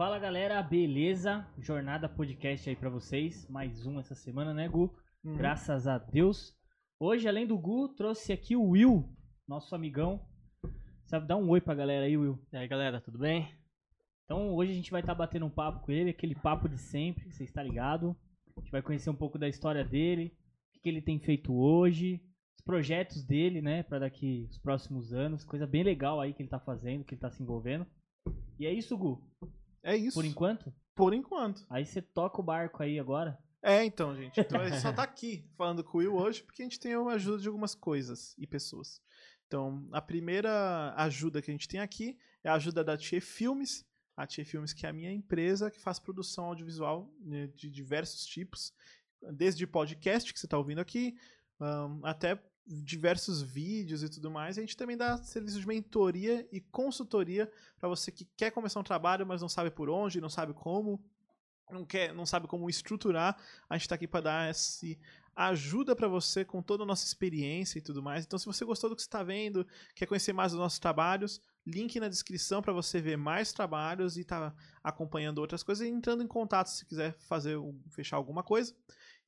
Fala 0.00 0.18
galera, 0.18 0.62
beleza? 0.62 1.46
Jornada 1.58 2.08
podcast 2.08 2.70
aí 2.70 2.74
pra 2.74 2.88
vocês. 2.88 3.46
Mais 3.50 3.84
um 3.84 4.00
essa 4.00 4.14
semana, 4.14 4.54
né, 4.54 4.66
Gu? 4.66 4.90
Uhum. 5.22 5.36
Graças 5.36 5.86
a 5.86 5.98
Deus. 5.98 6.56
Hoje, 6.98 7.28
além 7.28 7.46
do 7.46 7.58
Gu, 7.58 7.86
trouxe 7.90 8.32
aqui 8.32 8.56
o 8.56 8.70
Will, 8.70 9.06
nosso 9.46 9.74
amigão. 9.74 10.26
Sabe, 11.04 11.26
dá 11.26 11.36
um 11.36 11.50
oi 11.50 11.60
pra 11.60 11.74
galera 11.74 12.06
aí, 12.06 12.16
Will. 12.16 12.38
E 12.50 12.56
aí, 12.56 12.66
galera, 12.66 12.98
tudo 12.98 13.18
bem? 13.18 13.54
Então, 14.24 14.54
hoje 14.54 14.72
a 14.72 14.74
gente 14.74 14.90
vai 14.90 15.02
estar 15.02 15.14
batendo 15.14 15.44
um 15.44 15.50
papo 15.50 15.84
com 15.84 15.92
ele, 15.92 16.08
aquele 16.08 16.34
papo 16.34 16.66
de 16.66 16.78
sempre, 16.78 17.30
você 17.30 17.44
está 17.44 17.62
ligado? 17.62 18.16
A 18.56 18.60
gente 18.60 18.72
vai 18.72 18.80
conhecer 18.80 19.10
um 19.10 19.14
pouco 19.14 19.38
da 19.38 19.50
história 19.50 19.84
dele, 19.84 20.34
o 20.74 20.80
que, 20.80 20.88
ele 20.88 21.02
tem 21.02 21.20
feito 21.20 21.52
hoje, 21.54 22.22
os 22.58 22.64
projetos 22.64 23.22
dele, 23.22 23.60
né, 23.60 23.82
pra 23.82 23.98
daqui 23.98 24.46
os 24.48 24.56
próximos 24.56 25.12
anos, 25.12 25.44
coisa 25.44 25.66
bem 25.66 25.82
legal 25.82 26.22
aí 26.22 26.32
que 26.32 26.40
ele 26.40 26.48
tá 26.48 26.58
fazendo, 26.58 27.04
que 27.04 27.12
ele 27.12 27.20
tá 27.20 27.30
se 27.30 27.42
envolvendo. 27.42 27.86
E 28.58 28.64
é 28.64 28.72
isso, 28.72 28.96
Gu. 28.96 29.22
É 29.82 29.96
isso. 29.96 30.14
Por 30.14 30.24
enquanto? 30.24 30.72
Por 30.94 31.14
enquanto. 31.14 31.64
Aí 31.68 31.84
você 31.84 32.02
toca 32.02 32.40
o 32.40 32.44
barco 32.44 32.82
aí 32.82 32.98
agora. 32.98 33.38
É, 33.62 33.84
então, 33.84 34.16
gente. 34.16 34.40
Então 34.40 34.62
ele 34.64 34.78
só 34.78 34.92
tá 34.92 35.02
aqui 35.02 35.44
falando 35.56 35.84
com 35.84 35.98
o 35.98 36.00
Will 36.00 36.14
hoje 36.14 36.42
porque 36.42 36.62
a 36.62 36.64
gente 36.64 36.80
tem 36.80 36.94
a 36.94 37.00
ajuda 37.00 37.42
de 37.42 37.48
algumas 37.48 37.74
coisas 37.74 38.34
e 38.38 38.46
pessoas. 38.46 39.00
Então, 39.46 39.88
a 39.92 40.00
primeira 40.00 40.94
ajuda 40.96 41.42
que 41.42 41.50
a 41.50 41.54
gente 41.54 41.68
tem 41.68 41.80
aqui 41.80 42.16
é 42.44 42.48
a 42.48 42.54
ajuda 42.54 42.84
da 42.84 42.96
Tchê 42.96 43.20
Filmes. 43.20 43.84
A 44.16 44.26
Tchê 44.26 44.44
Filmes, 44.44 44.72
que 44.72 44.86
é 44.86 44.88
a 44.88 44.92
minha 44.92 45.12
empresa 45.12 45.70
que 45.70 45.80
faz 45.80 45.98
produção 45.98 46.44
audiovisual 46.44 47.12
né, 47.20 47.48
de 47.48 47.70
diversos 47.70 48.24
tipos, 48.26 48.72
desde 49.32 49.66
podcast 49.66 50.32
que 50.32 50.38
você 50.38 50.46
está 50.46 50.56
ouvindo 50.56 50.80
aqui, 50.80 51.16
até 52.02 52.40
diversos 52.66 53.42
vídeos 53.42 54.02
e 54.02 54.08
tudo 54.08 54.30
mais. 54.30 54.56
A 54.56 54.60
gente 54.60 54.76
também 54.76 54.96
dá 54.96 55.16
serviço 55.18 55.60
de 55.60 55.66
mentoria 55.66 56.46
e 56.52 56.60
consultoria 56.60 57.50
para 57.78 57.88
você 57.88 58.12
que 58.12 58.24
quer 58.36 58.50
começar 58.50 58.80
um 58.80 58.84
trabalho, 58.84 59.26
mas 59.26 59.42
não 59.42 59.48
sabe 59.48 59.70
por 59.70 59.88
onde, 59.88 60.20
não 60.20 60.28
sabe 60.28 60.52
como, 60.52 61.02
não 61.70 61.84
quer, 61.84 62.14
não 62.14 62.26
sabe 62.26 62.46
como 62.46 62.68
estruturar. 62.68 63.36
A 63.68 63.74
gente 63.74 63.82
está 63.82 63.94
aqui 63.94 64.06
para 64.06 64.20
dar 64.20 64.50
esse 64.50 64.98
ajuda 65.34 65.96
para 65.96 66.08
você 66.08 66.44
com 66.44 66.60
toda 66.60 66.82
a 66.82 66.86
nossa 66.86 67.06
experiência 67.06 67.78
e 67.78 67.82
tudo 67.82 68.02
mais. 68.02 68.24
Então, 68.24 68.38
se 68.38 68.46
você 68.46 68.64
gostou 68.64 68.90
do 68.90 68.96
que 68.96 69.02
está 69.02 69.22
vendo, 69.22 69.66
quer 69.94 70.06
conhecer 70.06 70.32
mais 70.32 70.52
dos 70.52 70.60
nossos 70.60 70.78
trabalhos, 70.78 71.40
link 71.66 71.98
na 71.98 72.08
descrição 72.08 72.60
para 72.60 72.72
você 72.72 73.00
ver 73.00 73.16
mais 73.16 73.52
trabalhos 73.52 74.16
e 74.16 74.20
estar 74.20 74.54
acompanhando 74.82 75.38
outras 75.38 75.62
coisas 75.62 75.86
e 75.86 75.90
entrando 75.90 76.22
em 76.22 76.26
contato 76.26 76.68
se 76.68 76.84
quiser 76.84 77.16
fazer 77.20 77.56
fechar 77.88 78.16
alguma 78.16 78.42
coisa. 78.42 78.74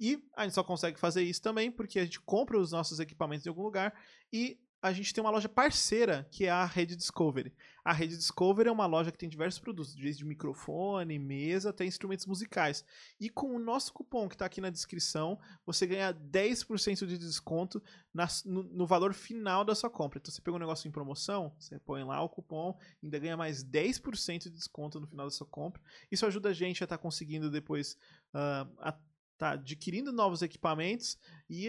E 0.02 0.20
a 0.36 0.42
gente 0.42 0.54
só 0.54 0.64
consegue 0.64 0.98
fazer 0.98 1.22
isso 1.22 1.40
também 1.40 1.70
porque 1.70 2.00
a 2.00 2.04
gente 2.04 2.20
compra 2.20 2.58
os 2.58 2.72
nossos 2.72 2.98
equipamentos 2.98 3.46
em 3.46 3.48
algum 3.48 3.62
lugar 3.62 3.94
e 4.32 4.58
a 4.82 4.92
gente 4.92 5.14
tem 5.14 5.22
uma 5.22 5.30
loja 5.30 5.48
parceira 5.48 6.26
que 6.32 6.44
é 6.44 6.50
a 6.50 6.64
Rede 6.64 6.96
Discovery. 6.96 7.54
A 7.84 7.92
Rede 7.92 8.16
Discovery 8.16 8.68
é 8.68 8.72
uma 8.72 8.86
loja 8.86 9.12
que 9.12 9.18
tem 9.18 9.28
diversos 9.28 9.60
produtos, 9.60 9.94
desde 9.94 10.24
microfone, 10.24 11.20
mesa, 11.20 11.70
até 11.70 11.84
instrumentos 11.84 12.26
musicais. 12.26 12.84
E 13.20 13.30
com 13.30 13.54
o 13.54 13.60
nosso 13.60 13.92
cupom 13.92 14.28
que 14.28 14.34
está 14.34 14.44
aqui 14.44 14.60
na 14.60 14.70
descrição, 14.70 15.38
você 15.64 15.86
ganha 15.86 16.12
10% 16.12 17.06
de 17.06 17.16
desconto 17.16 17.80
nas- 18.12 18.42
no, 18.44 18.64
no 18.64 18.84
valor 18.84 19.14
final 19.14 19.64
da 19.64 19.76
sua 19.76 19.88
compra. 19.88 20.18
Então 20.18 20.32
você 20.34 20.42
pegou 20.42 20.56
um 20.56 20.60
negócio 20.60 20.88
em 20.88 20.90
promoção, 20.90 21.54
você 21.60 21.78
põe 21.78 22.02
lá 22.02 22.20
o 22.20 22.28
cupom, 22.28 22.76
ainda 23.00 23.20
ganha 23.20 23.36
mais 23.36 23.62
10% 23.62 24.42
de 24.44 24.50
desconto 24.50 24.98
no 24.98 25.06
final 25.06 25.26
da 25.26 25.30
sua 25.30 25.46
compra. 25.46 25.80
Isso 26.10 26.26
ajuda 26.26 26.48
a 26.48 26.52
gente 26.52 26.82
a 26.82 26.86
estar 26.86 26.98
conseguindo 26.98 27.48
depois 27.52 27.96
ah, 28.34 28.66
a 28.78 28.98
tá 29.42 29.50
adquirindo 29.54 30.12
novos 30.12 30.40
equipamentos 30.40 31.18
e, 31.50 31.66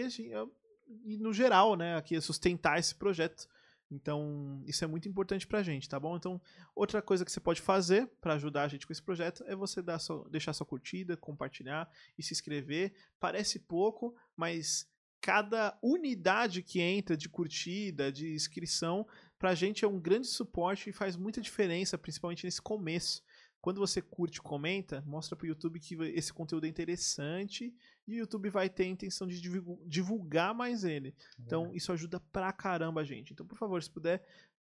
e 1.04 1.18
no 1.18 1.32
geral, 1.32 1.74
né, 1.74 1.96
aqui 1.96 2.20
sustentar 2.20 2.78
esse 2.78 2.94
projeto. 2.94 3.48
Então, 3.90 4.62
isso 4.64 4.84
é 4.84 4.86
muito 4.86 5.08
importante 5.08 5.44
pra 5.44 5.60
gente, 5.60 5.88
tá 5.88 5.98
bom? 5.98 6.16
Então, 6.16 6.40
outra 6.72 7.02
coisa 7.02 7.24
que 7.24 7.32
você 7.32 7.40
pode 7.40 7.60
fazer 7.60 8.06
para 8.20 8.34
ajudar 8.34 8.62
a 8.62 8.68
gente 8.68 8.86
com 8.86 8.92
esse 8.92 9.02
projeto 9.02 9.42
é 9.48 9.56
você 9.56 9.82
dar 9.82 9.98
sua- 9.98 10.24
deixar 10.30 10.52
sua 10.52 10.64
curtida, 10.64 11.16
compartilhar 11.16 11.90
e 12.16 12.22
se 12.22 12.32
inscrever. 12.32 12.94
Parece 13.18 13.58
pouco, 13.58 14.14
mas 14.36 14.88
cada 15.20 15.76
unidade 15.82 16.62
que 16.62 16.80
entra 16.80 17.16
de 17.16 17.28
curtida, 17.28 18.12
de 18.12 18.34
inscrição, 18.34 19.04
pra 19.36 19.54
gente 19.54 19.84
é 19.84 19.88
um 19.88 19.98
grande 19.98 20.28
suporte 20.28 20.90
e 20.90 20.92
faz 20.92 21.16
muita 21.16 21.40
diferença, 21.40 21.98
principalmente 21.98 22.44
nesse 22.44 22.62
começo. 22.62 23.22
Quando 23.64 23.78
você 23.80 24.02
curte 24.02 24.40
e 24.40 24.42
comenta, 24.42 25.02
mostra 25.06 25.34
pro 25.34 25.46
YouTube 25.46 25.80
que 25.80 25.94
esse 26.14 26.30
conteúdo 26.34 26.66
é 26.66 26.68
interessante 26.68 27.74
e 28.06 28.12
o 28.12 28.18
YouTube 28.18 28.50
vai 28.50 28.68
ter 28.68 28.82
a 28.82 28.88
intenção 28.88 29.26
de 29.26 29.40
divulgar 29.86 30.54
mais 30.54 30.84
ele. 30.84 31.14
Então, 31.38 31.72
isso 31.74 31.90
ajuda 31.90 32.20
pra 32.20 32.52
caramba 32.52 33.00
a 33.00 33.04
gente. 33.04 33.32
Então, 33.32 33.46
por 33.46 33.56
favor, 33.56 33.82
se 33.82 33.90
puder, 33.90 34.22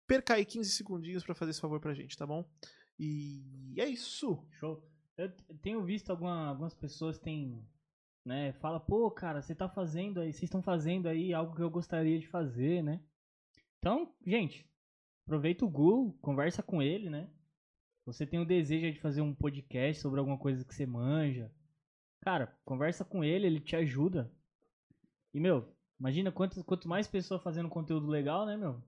perca 0.06 0.36
aí 0.36 0.46
15 0.46 0.70
segundinhos 0.70 1.24
pra 1.24 1.34
fazer 1.34 1.50
esse 1.50 1.60
favor 1.60 1.80
pra 1.80 1.96
gente, 1.96 2.16
tá 2.16 2.28
bom? 2.28 2.48
E 3.00 3.74
é 3.78 3.88
isso. 3.90 4.46
Show. 4.60 4.88
Eu 5.18 5.32
tenho 5.64 5.84
visto 5.84 6.12
alguma- 6.12 6.50
algumas 6.50 6.76
pessoas 6.76 7.18
têm, 7.18 7.66
né, 8.24 8.54
fala, 8.54 8.80
pô, 8.80 9.10
cara, 9.10 9.42
você 9.42 9.56
tá 9.56 9.68
fazendo 9.68 10.20
aí, 10.20 10.32
vocês 10.32 10.44
estão 10.44 10.62
fazendo 10.62 11.08
aí 11.08 11.34
algo 11.34 11.56
que 11.56 11.64
eu 11.64 11.70
gostaria 11.72 12.20
de 12.20 12.28
fazer, 12.28 12.84
né? 12.84 13.02
Então, 13.80 14.14
gente, 14.24 14.70
aproveita 15.26 15.66
o 15.66 15.70
Gu, 15.70 16.14
conversa 16.22 16.62
com 16.62 16.80
ele, 16.80 17.10
né? 17.10 17.28
Você 18.06 18.26
tem 18.26 18.40
o 18.40 18.46
desejo 18.46 18.94
de 18.94 19.00
fazer 19.00 19.22
um 19.22 19.34
podcast 19.34 20.02
sobre 20.02 20.20
alguma 20.20 20.38
coisa 20.38 20.66
que 20.66 20.76
você 20.76 20.86
manja. 20.86 21.50
Cara, 22.22 22.54
conversa 22.66 23.06
com 23.06 23.24
ele, 23.24 23.48
ele 23.48 23.60
te 23.62 23.76
ajuda. 23.76 24.32
E, 25.34 25.40
meu, 25.40 25.74
imagina 26.00 26.32
quanto, 26.32 26.64
quanto 26.64 26.88
mais 26.88 27.08
pessoas 27.08 27.42
fazendo 27.42 27.70
conteúdo 27.70 28.08
legal, 28.08 28.46
né, 28.46 28.58
meu? 28.58 28.84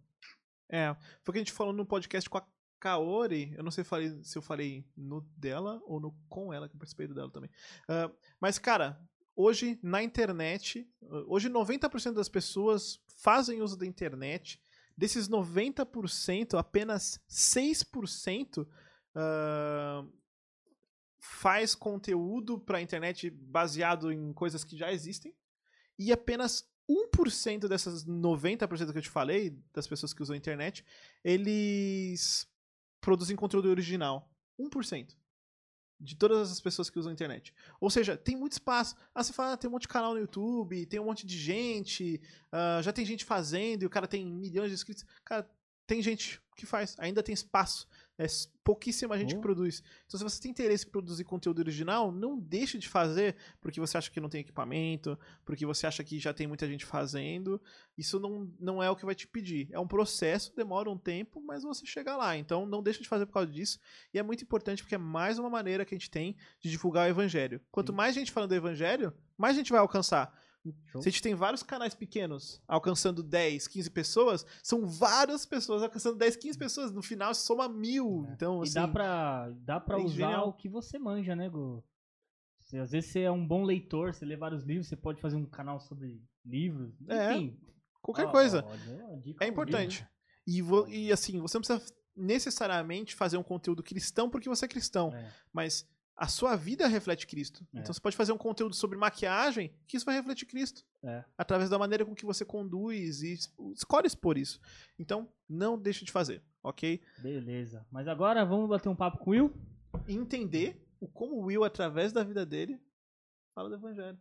É, 0.69 0.93
foi 1.23 1.31
o 1.31 1.33
que 1.33 1.37
a 1.37 1.41
gente 1.41 1.53
falou 1.53 1.71
no 1.71 1.85
podcast 1.85 2.29
com 2.29 2.37
a 2.37 2.47
Kaori. 2.79 3.53
Eu 3.55 3.63
não 3.63 3.71
sei 3.71 3.85
se 4.23 4.37
eu 4.37 4.41
falei, 4.41 4.85
no 4.97 5.21
dela 5.37 5.81
ou 5.85 5.99
no 5.99 6.11
com 6.27 6.53
ela, 6.53 6.67
que 6.67 6.75
eu 6.75 6.79
participei 6.79 7.07
do 7.07 7.15
dela 7.15 7.31
também. 7.31 7.49
Ah, 7.87 8.11
mas, 8.39 8.59
cara, 8.59 8.99
hoje 9.35 9.79
na 9.81 10.03
internet, 10.03 10.89
hoje 11.27 11.49
90% 11.49 12.13
das 12.13 12.27
pessoas 12.27 12.99
fazem 13.17 13.61
uso 13.61 13.77
da 13.77 13.85
internet. 13.85 14.61
Desses 14.97 15.27
90%, 15.27 16.57
apenas 16.57 17.19
6% 17.29 18.65
ah, 19.15 20.05
faz 21.19 21.73
conteúdo 21.73 22.59
pra 22.59 22.81
internet 22.81 23.29
baseado 23.29 24.11
em 24.11 24.33
coisas 24.33 24.63
que 24.63 24.77
já 24.77 24.91
existem. 24.91 25.33
E 25.97 26.11
apenas 26.11 26.69
1% 26.89 27.67
dessas 27.67 28.05
90% 28.05 28.91
que 28.91 28.97
eu 28.97 29.01
te 29.01 29.09
falei, 29.09 29.57
das 29.73 29.87
pessoas 29.87 30.13
que 30.13 30.21
usam 30.21 30.35
a 30.35 30.37
internet, 30.37 30.85
eles 31.23 32.47
produzem 33.01 33.35
conteúdo 33.35 33.69
original. 33.69 34.29
1%. 34.59 35.15
De 35.97 36.15
todas 36.15 36.51
as 36.51 36.59
pessoas 36.59 36.89
que 36.89 36.99
usam 36.99 37.09
a 37.09 37.13
internet. 37.13 37.53
Ou 37.79 37.89
seja, 37.89 38.17
tem 38.17 38.35
muito 38.35 38.53
espaço. 38.53 38.95
Ah, 39.13 39.23
você 39.23 39.31
fala, 39.31 39.53
ah, 39.53 39.57
tem 39.57 39.69
um 39.69 39.71
monte 39.71 39.83
de 39.83 39.87
canal 39.87 40.13
no 40.13 40.19
YouTube, 40.19 40.85
tem 40.85 40.99
um 40.99 41.05
monte 41.05 41.25
de 41.25 41.37
gente, 41.37 42.21
ah, 42.51 42.81
já 42.83 42.91
tem 42.91 43.05
gente 43.05 43.23
fazendo 43.23 43.83
e 43.83 43.85
o 43.85 43.89
cara 43.89 44.07
tem 44.07 44.25
milhões 44.25 44.69
de 44.69 44.75
inscritos. 44.75 45.05
Cara, 45.23 45.49
tem 45.87 46.01
gente 46.01 46.41
que 46.55 46.65
faz, 46.65 46.95
ainda 46.99 47.23
tem 47.23 47.33
espaço. 47.33 47.87
É 48.17 48.25
pouquíssima 48.63 49.17
gente 49.17 49.33
Oh. 49.33 49.35
que 49.37 49.41
produz. 49.41 49.83
Então, 50.05 50.17
se 50.17 50.23
você 50.23 50.41
tem 50.41 50.49
interesse 50.51 50.87
em 50.87 50.89
produzir 50.89 51.25
conteúdo 51.25 51.59
original, 51.59 52.11
não 52.11 52.39
deixe 52.39 52.77
de 52.77 52.87
fazer 52.87 53.35
porque 53.59 53.79
você 53.79 53.97
acha 53.97 54.09
que 54.09 54.21
não 54.21 54.29
tem 54.29 54.39
equipamento, 54.41 55.19
porque 55.43 55.65
você 55.65 55.85
acha 55.85 56.01
que 56.03 56.17
já 56.17 56.33
tem 56.33 56.47
muita 56.47 56.65
gente 56.67 56.85
fazendo. 56.85 57.61
Isso 57.97 58.17
não, 58.19 58.49
não 58.57 58.81
é 58.81 58.89
o 58.89 58.95
que 58.95 59.05
vai 59.05 59.15
te 59.15 59.27
pedir. 59.27 59.67
É 59.71 59.79
um 59.79 59.87
processo, 59.87 60.55
demora 60.55 60.89
um 60.89 60.97
tempo, 60.97 61.41
mas 61.41 61.63
você 61.63 61.85
chega 61.85 62.15
lá. 62.15 62.37
Então, 62.37 62.65
não 62.65 62.81
deixa 62.81 63.01
de 63.01 63.09
fazer 63.09 63.25
por 63.25 63.33
causa 63.33 63.51
disso. 63.51 63.79
E 64.13 64.17
é 64.17 64.23
muito 64.23 64.43
importante 64.43 64.81
porque 64.81 64.95
é 64.95 64.99
mais 64.99 65.37
uma 65.37 65.49
maneira 65.49 65.83
que 65.83 65.93
a 65.93 65.97
gente 65.97 66.09
tem 66.09 66.37
de 66.61 66.69
divulgar 66.69 67.07
o 67.07 67.09
evangelho. 67.11 67.61
Quanto 67.69 67.91
Sim. 67.91 67.97
mais 67.97 68.15
gente 68.15 68.31
falando 68.31 68.49
do 68.49 68.55
evangelho, 68.55 69.13
mais 69.37 69.57
gente 69.57 69.71
vai 69.71 69.81
alcançar. 69.81 70.33
Show. 70.91 71.01
Se 71.01 71.09
a 71.09 71.11
gente 71.11 71.21
tem 71.21 71.35
vários 71.35 71.61
canais 71.63 71.93
pequenos 71.93 72.61
alcançando 72.67 73.21
10, 73.21 73.67
15 73.67 73.89
pessoas, 73.89 74.45
são 74.63 74.85
várias 74.87 75.45
pessoas 75.45 75.83
alcançando 75.83 76.17
10, 76.17 76.35
15 76.37 76.57
pessoas. 76.57 76.91
No 76.91 77.01
final, 77.01 77.33
soma 77.35 77.67
mil. 77.67 78.25
É. 78.29 78.33
Então, 78.33 78.59
E 78.59 78.63
assim, 78.63 78.73
dá 78.73 78.87
pra, 78.87 79.49
dá 79.59 79.79
pra 79.79 79.99
é 79.99 80.03
usar 80.03 80.13
genial. 80.15 80.49
o 80.49 80.53
que 80.53 80.69
você 80.69 80.97
manja, 80.97 81.35
né? 81.35 81.49
Se, 82.59 82.77
às 82.77 82.91
vezes 82.91 83.11
você 83.11 83.21
é 83.21 83.31
um 83.31 83.45
bom 83.45 83.63
leitor, 83.63 84.13
você 84.13 84.25
lê 84.25 84.35
vários 84.35 84.63
livros, 84.63 84.87
você 84.87 84.95
pode 84.95 85.21
fazer 85.21 85.35
um 85.35 85.45
canal 85.45 85.79
sobre 85.79 86.21
livros. 86.43 86.93
É, 87.07 87.33
Enfim. 87.35 87.59
qualquer 88.01 88.25
ó, 88.25 88.31
coisa. 88.31 88.65
ó, 88.65 89.43
É 89.43 89.47
importante. 89.47 90.05
E, 90.47 90.61
vo- 90.61 90.87
e 90.87 91.11
assim, 91.11 91.39
você 91.39 91.57
não 91.57 91.61
precisa 91.63 91.93
necessariamente 92.15 93.13
fazer 93.15 93.37
um 93.37 93.43
conteúdo 93.43 93.83
cristão 93.83 94.29
porque 94.29 94.49
você 94.49 94.65
é 94.65 94.67
cristão. 94.67 95.11
né? 95.11 95.31
Mas 95.53 95.87
a 96.17 96.27
sua 96.27 96.55
vida 96.55 96.87
reflete 96.87 97.27
Cristo. 97.27 97.65
É. 97.73 97.79
Então 97.79 97.93
você 97.93 97.99
pode 97.99 98.15
fazer 98.15 98.31
um 98.31 98.37
conteúdo 98.37 98.73
sobre 98.75 98.97
maquiagem 98.97 99.73
que 99.87 99.97
isso 99.97 100.05
vai 100.05 100.15
refletir 100.15 100.45
Cristo. 100.45 100.83
É. 101.03 101.23
Através 101.37 101.69
da 101.69 101.77
maneira 101.77 102.05
com 102.05 102.15
que 102.15 102.25
você 102.25 102.45
conduz 102.45 103.21
e 103.21 103.33
es- 103.33 103.53
escolhe 103.75 104.07
expor 104.07 104.37
isso. 104.37 104.59
Então, 104.97 105.27
não 105.47 105.77
deixe 105.77 106.05
de 106.05 106.11
fazer, 106.11 106.41
ok? 106.63 107.01
Beleza. 107.19 107.85
Mas 107.91 108.07
agora 108.07 108.45
vamos 108.45 108.69
bater 108.69 108.87
um 108.89 108.95
papo 108.95 109.17
com 109.17 109.29
o 109.31 109.33
Will. 109.33 109.53
Entender 110.07 110.81
o 110.99 111.07
como 111.07 111.35
o 111.35 111.45
Will, 111.45 111.63
através 111.63 112.11
da 112.13 112.23
vida 112.23 112.45
dele, 112.45 112.79
fala 113.53 113.69
do 113.69 113.75
evangelho. 113.75 114.17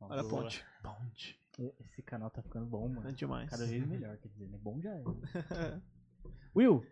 Olha 0.00 0.20
a 0.22 0.24
ponte. 0.24 0.64
Ponte. 0.82 1.40
Esse 1.78 2.02
canal 2.02 2.30
tá 2.30 2.42
ficando 2.42 2.66
bom, 2.66 2.88
mano. 2.88 3.08
É 3.08 3.12
demais. 3.12 3.48
Cada 3.50 3.66
vez 3.66 3.86
melhor, 3.86 4.16
quer 4.16 4.28
dizer, 4.28 4.48
né? 4.48 4.58
Bom 4.60 4.80
já 4.80 4.90
é. 4.94 5.02
Will, 6.56 6.84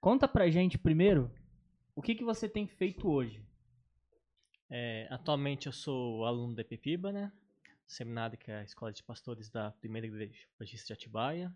conta 0.00 0.28
pra 0.28 0.48
gente 0.50 0.76
primeiro 0.78 1.30
o 1.96 2.02
que, 2.02 2.14
que 2.14 2.24
você 2.24 2.48
tem 2.48 2.66
feito 2.66 3.08
hoje? 3.08 3.42
É, 4.70 5.06
atualmente 5.10 5.66
eu 5.66 5.72
sou 5.72 6.24
aluno 6.24 6.54
da 6.54 6.62
EPPIBA, 6.62 7.12
né? 7.12 7.32
Seminário 7.86 8.38
que 8.38 8.50
é 8.50 8.56
a 8.56 8.64
Escola 8.64 8.92
de 8.92 9.02
Pastores 9.02 9.50
da 9.50 9.70
Primeira 9.72 10.06
Igreja 10.06 10.46
Batista 10.58 10.86
de 10.88 10.92
Atibaia. 10.94 11.54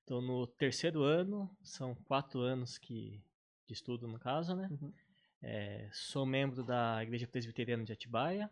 Estou 0.00 0.20
no 0.20 0.46
terceiro 0.46 1.02
ano, 1.02 1.48
são 1.62 1.94
quatro 1.94 2.40
anos 2.40 2.76
que, 2.76 3.22
de 3.66 3.72
estudo 3.72 4.08
no 4.08 4.18
caso, 4.18 4.54
né? 4.56 4.68
Uhum. 4.70 4.92
É, 5.40 5.88
sou 5.92 6.26
membro 6.26 6.64
da 6.64 7.02
Igreja 7.02 7.26
Presbiteriana 7.26 7.84
de 7.84 7.92
Atibaia 7.92 8.50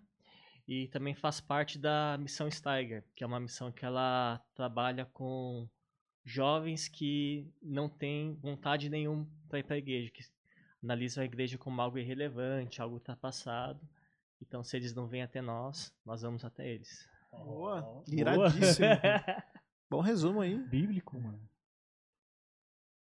e 0.66 0.88
também 0.88 1.14
faço 1.14 1.44
parte 1.44 1.78
da 1.78 2.16
Missão 2.18 2.50
Steiger, 2.50 3.04
que 3.14 3.24
é 3.24 3.26
uma 3.26 3.40
missão 3.40 3.72
que 3.72 3.84
ela 3.84 4.40
trabalha 4.54 5.04
com 5.06 5.68
jovens 6.24 6.86
que 6.88 7.52
não 7.60 7.88
têm 7.88 8.34
vontade 8.36 8.88
nenhuma 8.88 9.28
para 9.48 9.58
ir 9.58 9.64
para 9.64 9.74
a 9.74 9.78
igreja, 9.78 10.10
que 10.10 10.22
analisam 10.82 11.22
a 11.22 11.24
igreja 11.26 11.58
como 11.58 11.80
algo 11.80 11.98
irrelevante, 11.98 12.80
algo 12.80 12.94
ultrapassado. 12.96 13.80
Então, 14.40 14.64
se 14.64 14.76
eles 14.76 14.94
não 14.94 15.06
vêm 15.06 15.22
até 15.22 15.40
nós, 15.42 15.94
nós 16.04 16.22
vamos 16.22 16.44
até 16.44 16.68
eles. 16.68 17.08
Boa. 17.30 18.02
Iradíssimo. 18.08 18.86
Bom 19.90 20.00
resumo 20.00 20.40
aí. 20.40 20.56
Bíblico, 20.56 21.20
mano. 21.20 21.40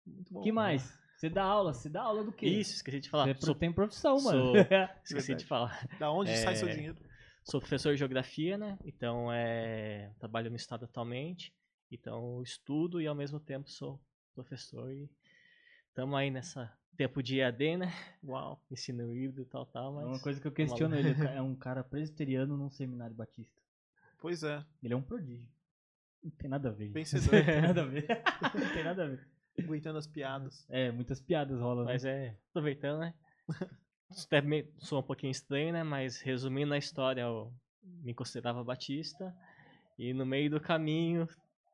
Muito 0.06 0.34
bom. 0.34 0.42
que 0.42 0.52
mais? 0.52 1.00
Você 1.16 1.30
dá 1.30 1.44
aula? 1.44 1.74
Você 1.74 1.90
dá 1.90 2.02
aula 2.02 2.24
do 2.24 2.32
quê? 2.32 2.48
Isso, 2.48 2.74
esqueci 2.76 3.00
de 3.00 3.10
falar. 3.10 3.26
Você 3.26 3.32
é 3.32 3.36
Sou- 3.46 3.54
tem 3.56 3.72
profissão, 3.72 4.20
mano. 4.22 4.42
sou- 4.42 4.56
esqueci 5.04 5.28
Verdade. 5.28 5.36
de 5.44 5.46
falar. 5.46 5.88
Da 6.00 6.12
onde 6.12 6.36
sai 6.38 6.56
seu 6.56 6.68
É, 6.68 6.74
dinheiro? 6.74 6.98
Sou 7.44 7.60
professor 7.60 7.92
de 7.94 8.00
geografia, 8.00 8.58
né? 8.58 8.78
Então, 8.84 9.32
é, 9.32 10.12
trabalho 10.20 10.50
no 10.50 10.56
estado 10.56 10.86
atualmente. 10.86 11.54
Então, 11.92 12.42
estudo 12.42 13.00
e 13.02 13.06
ao 13.08 13.14
mesmo 13.16 13.40
tempo 13.40 13.70
sou 13.70 14.02
professor. 14.34 14.92
E 14.92 15.10
estamos 15.90 16.16
aí 16.18 16.32
nessa 16.32 16.72
tempo 17.02 17.24
de 17.24 17.40
EAD, 17.40 17.78
né? 17.78 17.94
Uau. 18.24 18.64
Ensino 18.70 19.16
híbrido 19.16 19.42
e 19.42 19.46
tal, 19.46 19.66
tal. 19.66 19.94
Mas 19.94 20.04
É 20.04 20.08
uma 20.08 20.20
coisa 20.20 20.40
que 20.40 20.48
eu 20.48 20.52
vamos 20.52 20.72
questiono 20.72 20.96
ele. 20.96 21.10
É 21.36 21.42
um 21.42 21.56
cara 21.56 21.84
presbiteriano 21.84 22.56
num 22.56 22.70
seminário 22.70 23.16
batista. 23.16 23.60
Pois 24.20 24.44
é. 24.44 24.64
Ele 24.84 24.94
é 24.94 24.98
um 24.98 25.02
prodígio. 25.02 25.48
Não 26.24 26.30
tem 26.32 26.48
nada 26.48 26.70
a 26.70 26.72
ver. 26.72 26.90
Vencedor. 26.90 27.34
Não 27.34 27.46
tem 27.46 27.62
nada 27.62 27.82
a 27.82 27.86
ver. 27.86 28.08
Não 28.54 28.74
tem 28.74 28.84
nada 28.84 29.04
a 29.04 29.08
ver. 29.08 29.28
Aguentando 29.58 29.98
as 29.98 30.06
piadas. 30.06 30.66
É, 30.70 30.92
muitas 30.92 31.20
piadas 31.20 31.60
rolam. 31.60 31.86
né? 31.86 31.94
Mas 31.94 32.06
é, 32.06 32.38
aproveitando, 32.52 33.00
né? 33.00 33.16
Isso 34.12 34.28
Até 34.28 34.42
soa 34.78 35.00
um 35.00 35.04
pouquinho 35.04 35.32
estranho, 35.32 35.74
né? 35.74 35.84
Mas 35.84 36.22
resumindo 36.22 36.74
a 36.74 36.78
história, 36.78 37.22
eu 37.22 37.52
me 37.82 38.14
considerava 38.14 38.64
batista. 38.64 39.36
E 39.98 40.14
no 40.14 40.26
meio 40.26 40.52
do 40.52 40.60
caminho 40.60 41.28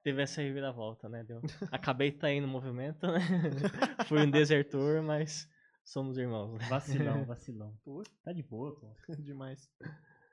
teve 0.08 0.22
essa 0.22 0.42
reviravolta, 0.42 1.10
né? 1.10 1.22
Deu... 1.26 1.42
Acabei 1.70 2.14
traindo 2.14 2.48
o 2.48 2.50
movimento, 2.50 3.06
né? 3.08 3.20
Fui 4.08 4.20
um 4.26 4.32
desertor, 4.32 5.02
mas 5.04 5.50
somos 5.84 6.18
irmãos. 6.18 6.54
né? 6.60 6.66
Vacilão, 6.70 7.26
vacilão. 7.28 7.78
Pô, 7.84 8.02
Tá 8.24 8.32
de 8.32 8.42
boa, 8.42 8.74
pô. 8.80 8.96
demais. 9.20 9.70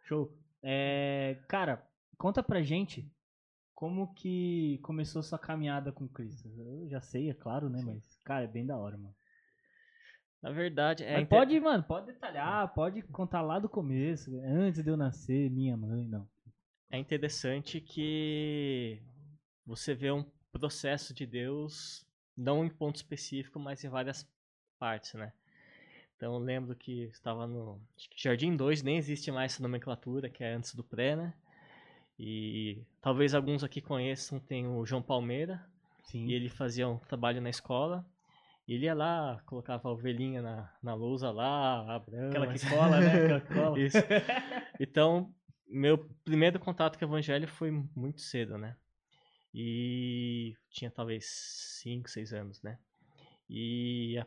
Show. 0.04 0.32
É, 0.62 1.38
cara, 1.48 1.84
conta 2.16 2.40
pra 2.40 2.62
gente 2.62 3.10
como 3.74 4.14
que 4.14 4.78
começou 4.84 5.24
sua 5.24 5.40
caminhada 5.40 5.90
com 5.90 6.06
Cristo. 6.08 6.48
Eu 6.56 6.88
já 6.88 7.00
sei, 7.00 7.30
é 7.30 7.34
claro, 7.34 7.68
né? 7.68 7.82
Mas, 7.84 8.16
cara, 8.24 8.44
é 8.44 8.48
bem 8.48 8.64
da 8.64 8.76
hora, 8.78 8.96
mano. 8.96 9.14
Na 10.40 10.52
verdade, 10.52 11.02
é 11.02 11.14
Mas 11.14 11.22
inte- 11.22 11.30
pode, 11.30 11.58
mano, 11.58 11.82
pode 11.82 12.06
detalhar, 12.06 12.72
pode 12.74 13.02
contar 13.08 13.40
lá 13.42 13.58
do 13.58 13.68
começo, 13.68 14.30
antes 14.44 14.84
de 14.84 14.88
eu 14.90 14.96
nascer, 14.96 15.50
minha 15.50 15.76
mãe, 15.76 16.06
não. 16.06 16.28
é 16.90 16.98
interessante 16.98 17.80
que 17.80 19.02
você 19.66 19.94
vê 19.94 20.10
um 20.10 20.24
processo 20.52 21.12
de 21.14 21.26
Deus, 21.26 22.06
não 22.36 22.64
em 22.64 22.68
ponto 22.68 22.96
específico, 22.96 23.58
mas 23.58 23.82
em 23.84 23.88
várias 23.88 24.28
partes, 24.78 25.14
né? 25.14 25.32
Então 26.16 26.34
eu 26.34 26.38
lembro 26.38 26.74
que 26.74 27.04
estava 27.04 27.46
no 27.46 27.80
Jardim 28.16 28.56
2, 28.56 28.82
nem 28.82 28.96
existe 28.96 29.30
mais 29.30 29.52
essa 29.52 29.62
nomenclatura, 29.62 30.28
que 30.28 30.44
é 30.44 30.54
antes 30.54 30.74
do 30.74 30.84
pré, 30.84 31.16
né? 31.16 31.34
E 32.18 32.82
talvez 33.00 33.34
alguns 33.34 33.64
aqui 33.64 33.80
conheçam, 33.80 34.38
tem 34.38 34.66
o 34.66 34.86
João 34.86 35.02
Palmeira, 35.02 35.64
Sim. 36.04 36.26
e 36.26 36.34
ele 36.34 36.48
fazia 36.48 36.88
um 36.88 36.98
trabalho 36.98 37.40
na 37.40 37.50
escola. 37.50 38.06
E 38.66 38.74
ele 38.74 38.86
ia 38.86 38.94
lá, 38.94 39.42
colocava 39.44 39.88
a 39.88 39.92
ovelhinha 39.92 40.40
na, 40.40 40.72
na 40.82 40.94
lousa 40.94 41.30
lá, 41.30 41.96
Abraão, 41.96 42.30
Aquela 42.30 42.46
que 42.46 42.70
cola, 42.70 43.00
né? 43.00 43.12
Aquela 43.24 43.40
que 43.40 43.54
cola. 43.54 43.80
Isso. 43.80 43.98
Então, 44.80 45.34
meu 45.68 45.98
primeiro 46.24 46.58
contato 46.58 46.98
com 46.98 47.04
o 47.04 47.08
evangelho 47.08 47.46
foi 47.46 47.70
muito 47.94 48.22
cedo, 48.22 48.56
né? 48.56 48.76
E 49.54 50.56
tinha 50.68 50.90
talvez 50.90 51.24
5, 51.82 52.10
6 52.10 52.32
anos, 52.32 52.60
né? 52.62 52.76
E 53.48 54.18
a 54.18 54.26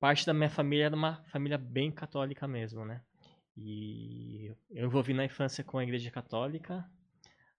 parte 0.00 0.26
da 0.26 0.34
minha 0.34 0.50
família 0.50 0.86
era 0.86 0.96
uma 0.96 1.22
família 1.26 1.56
bem 1.56 1.92
católica 1.92 2.48
mesmo, 2.48 2.84
né? 2.84 3.00
E 3.56 4.52
eu 4.70 4.86
envolvi 4.86 5.14
na 5.14 5.24
infância 5.24 5.62
com 5.62 5.78
a 5.78 5.84
igreja 5.84 6.10
católica. 6.10 6.84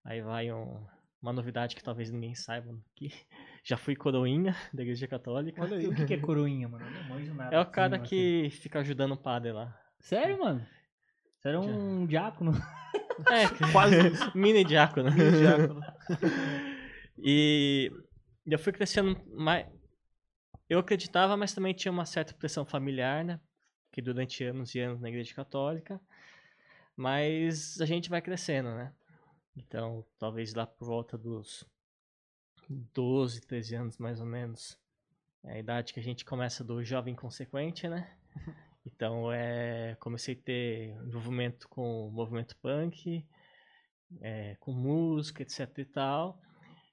Aí 0.04 0.22
vai 0.22 0.52
um- 0.52 0.86
uma 1.22 1.34
novidade 1.34 1.76
que 1.76 1.84
talvez 1.84 2.10
ninguém 2.12 2.36
saiba 2.36 2.78
aqui. 2.94 3.12
Já 3.64 3.78
fui 3.78 3.96
coroinha 3.96 4.56
da 4.74 4.82
igreja 4.82 5.08
católica. 5.08 5.62
Olha 5.62 5.78
aí. 5.78 5.88
O 5.88 5.96
que, 5.96 6.06
que 6.06 6.14
é 6.14 6.18
coroinha, 6.18 6.68
mano? 6.68 6.86
Eu 6.86 6.92
não 6.92 7.04
manjo 7.10 7.34
nada. 7.34 7.56
É 7.56 7.60
o 7.60 7.62
assim, 7.62 7.72
cara 7.72 7.96
assim. 7.98 8.06
que 8.06 8.50
fica 8.52 8.80
ajudando 8.80 9.12
o 9.14 9.18
padre 9.18 9.52
lá. 9.54 9.78
Sério, 10.00 10.40
mano? 10.40 10.66
Você 11.38 11.50
era 11.50 11.60
um 11.62 12.06
diácono? 12.06 12.52
É, 13.30 13.48
Quase 13.72 13.96
mini 14.36 14.64
diácono. 14.66 15.12
Mini 15.12 15.32
diácono. 15.32 15.82
E 17.22 17.92
eu 18.46 18.60
fui 18.60 18.72
crescendo 18.72 19.20
mais. 19.34 19.68
Eu 20.70 20.80
acreditava, 20.80 21.36
mas 21.36 21.54
também 21.54 21.74
tinha 21.74 21.92
uma 21.92 22.06
certa 22.06 22.34
pressão 22.34 22.66
familiar, 22.66 23.24
né? 23.26 23.40
Que 23.92 24.02
durante 24.02 24.44
anos 24.44 24.74
e 24.76 24.80
anos 24.80 25.02
na 25.02 25.10
igreja 25.10 25.34
católica. 25.34 26.00
Mas 26.96 27.80
a 27.82 27.86
gente 27.86 28.10
vai 28.10 28.22
crescendo, 28.22 28.70
né? 28.70 28.94
Então, 29.56 30.06
talvez 30.18 30.54
lá 30.54 30.66
por 30.68 30.86
volta 30.86 31.18
dos 31.18 31.66
12, 32.70 33.42
13 33.42 33.76
anos 33.76 33.98
mais 33.98 34.20
ou 34.20 34.26
menos. 34.26 34.80
É 35.44 35.54
a 35.54 35.60
idade 35.60 35.94
que 35.94 36.00
a 36.00 36.04
gente 36.04 36.26
começa 36.26 36.64
do 36.64 36.84
jovem 36.84 37.16
consequente, 37.16 37.88
né? 37.88 38.16
Então, 38.86 39.32
é, 39.32 39.96
comecei 40.00 40.34
a 40.34 40.44
ter 40.44 40.90
envolvimento 41.06 41.68
com 41.68 42.08
o 42.08 42.12
movimento 42.12 42.56
punk, 42.58 43.24
é, 44.20 44.56
com 44.60 44.72
música, 44.72 45.44
etc 45.44 45.78
e 45.78 45.86
tal. 45.86 46.42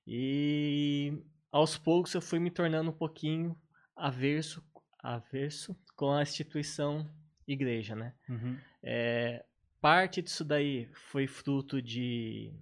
E 0.06 1.12
aos 1.50 1.76
poucos 1.76 2.14
eu 2.14 2.22
fui 2.22 2.38
me 2.38 2.50
tornando 2.50 2.90
um 2.90 2.94
pouquinho 2.94 3.58
averso, 3.94 4.62
averso 4.98 5.76
com 5.96 6.12
a 6.12 6.22
instituição 6.22 7.08
igreja, 7.46 7.96
né? 7.96 8.14
Uhum. 8.28 8.56
É, 8.82 9.44
parte 9.80 10.22
disso 10.22 10.44
daí 10.44 10.88
foi 10.92 11.26
fruto 11.26 11.80
de. 11.80 12.52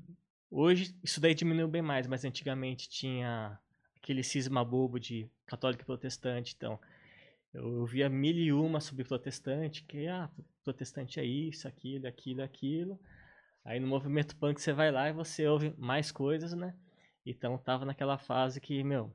Hoje 0.50 0.96
isso 1.02 1.20
daí 1.20 1.34
diminuiu 1.34 1.68
bem 1.68 1.82
mais, 1.82 2.06
mas 2.06 2.24
antigamente 2.24 2.88
tinha 2.88 3.58
aquele 3.96 4.22
cisma 4.22 4.64
bobo 4.64 5.00
de 5.00 5.28
católico 5.46 5.82
e 5.82 5.86
protestante. 5.86 6.54
Então, 6.56 6.78
eu 7.52 7.84
via 7.86 8.08
mil 8.08 8.36
e 8.36 8.52
uma 8.52 8.80
sobre 8.80 9.04
protestante, 9.04 9.84
que 9.84 10.06
ah, 10.06 10.30
protestante 10.62 11.18
é 11.18 11.24
isso, 11.24 11.66
aquilo, 11.66 12.06
aquilo, 12.06 12.42
aquilo. 12.42 13.00
Aí 13.64 13.80
no 13.80 13.86
movimento 13.86 14.36
punk 14.36 14.60
você 14.60 14.72
vai 14.72 14.90
lá 14.90 15.08
e 15.08 15.12
você 15.12 15.46
ouve 15.46 15.74
mais 15.78 16.12
coisas, 16.12 16.52
né? 16.52 16.74
Então 17.26 17.56
tava 17.58 17.84
naquela 17.84 18.18
fase 18.18 18.60
que, 18.60 18.82
meu, 18.84 19.12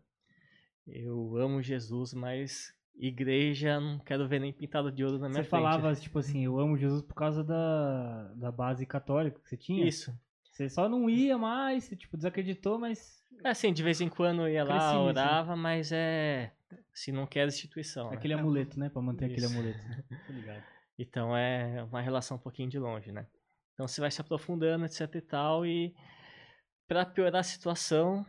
eu 0.87 1.37
amo 1.37 1.61
Jesus, 1.61 2.13
mas 2.13 2.73
igreja 2.95 3.79
não 3.79 3.99
quero 3.99 4.27
ver 4.27 4.39
nem 4.39 4.51
pintado 4.51 4.91
de 4.91 5.03
ouro 5.03 5.17
na 5.19 5.29
minha 5.29 5.43
Você 5.43 5.49
frente. 5.49 5.61
falava, 5.61 5.95
tipo 5.95 6.19
assim, 6.19 6.43
eu 6.45 6.59
amo 6.59 6.77
Jesus 6.77 7.01
por 7.01 7.13
causa 7.13 7.43
da, 7.43 8.31
da 8.35 8.51
base 8.51 8.85
católica 8.85 9.39
que 9.39 9.49
você 9.49 9.57
tinha? 9.57 9.87
Isso. 9.87 10.13
Você 10.43 10.69
só 10.69 10.89
não 10.89 11.09
ia 11.09 11.37
mais, 11.37 11.85
você, 11.85 11.95
tipo, 11.95 12.17
desacreditou, 12.17 12.77
mas 12.77 13.23
É 13.43 13.49
assim, 13.49 13.71
de 13.71 13.81
vez 13.81 14.01
em 14.01 14.09
quando 14.09 14.41
eu 14.41 14.49
ia 14.49 14.65
Cresci 14.65 14.77
lá, 14.79 14.91
né? 14.93 14.99
orava, 14.99 15.55
mas 15.55 15.91
é. 15.93 16.51
Assim, 16.93 17.11
não 17.13 17.25
quero 17.25 17.47
instituição. 17.47 18.09
né? 18.09 18.17
aquele 18.17 18.33
amuleto, 18.33 18.77
né? 18.79 18.89
Pra 18.89 19.01
manter 19.01 19.25
aquele 19.25 19.45
Isso. 19.45 19.53
amuleto. 19.57 19.79
Né? 19.87 20.03
Tô 20.27 20.33
ligado. 20.33 20.63
Então 20.97 21.37
é 21.37 21.81
uma 21.83 22.01
relação 22.01 22.35
um 22.35 22.39
pouquinho 22.39 22.69
de 22.69 22.77
longe, 22.77 23.11
né? 23.11 23.25
Então 23.73 23.87
você 23.87 24.01
vai 24.01 24.11
se 24.11 24.19
aprofundando, 24.19 24.83
etc 24.83 25.15
e 25.15 25.21
tal, 25.21 25.65
e 25.65 25.95
pra 26.89 27.05
piorar 27.05 27.41
a 27.41 27.43
situação, 27.43 28.25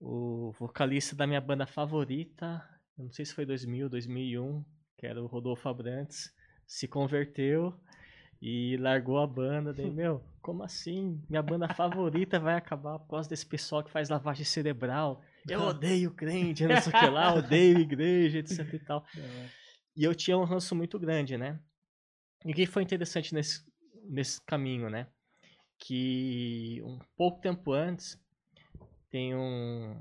o 0.00 0.52
vocalista 0.60 1.16
da 1.16 1.26
minha 1.26 1.40
banda 1.40 1.66
favorita, 1.66 2.64
não 2.96 3.10
sei 3.10 3.24
se 3.24 3.34
foi 3.34 3.44
2000, 3.44 3.88
2001, 3.88 4.64
que 4.96 5.06
era 5.06 5.20
o 5.20 5.26
Rodolfo 5.26 5.68
Abrantes, 5.68 6.32
se 6.64 6.86
converteu 6.86 7.74
e 8.40 8.76
largou 8.76 9.18
a 9.18 9.26
banda. 9.26 9.74
Daí, 9.74 9.90
meu, 9.90 10.24
como 10.40 10.62
assim? 10.62 11.20
Minha 11.28 11.42
banda 11.42 11.68
favorita 11.74 12.38
vai 12.38 12.54
acabar 12.54 13.00
por 13.00 13.08
causa 13.08 13.28
desse 13.28 13.44
pessoal 13.44 13.82
que 13.82 13.90
faz 13.90 14.08
lavagem 14.08 14.44
cerebral. 14.44 15.20
Eu 15.48 15.62
odeio 15.66 16.12
crente, 16.12 16.64
não 16.64 16.80
sei 16.80 16.92
o 16.92 17.00
que 17.00 17.06
lá, 17.06 17.34
odeio 17.34 17.80
igreja, 17.80 18.38
etc 18.38 18.72
e 18.72 18.78
tal. 18.78 19.04
E 19.98 20.04
eu 20.04 20.14
tinha 20.14 20.36
um 20.36 20.44
ranço 20.44 20.76
muito 20.76 20.98
grande, 20.98 21.38
né? 21.38 21.58
E 22.44 22.52
o 22.52 22.54
que 22.54 22.66
foi 22.66 22.82
interessante 22.82 23.32
nesse, 23.32 23.64
nesse 24.04 24.38
caminho, 24.44 24.90
né? 24.90 25.06
Que 25.78 26.80
um 26.84 26.98
pouco 27.16 27.40
tempo 27.40 27.72
antes, 27.72 28.20
tem 29.10 29.34
um 29.34 29.96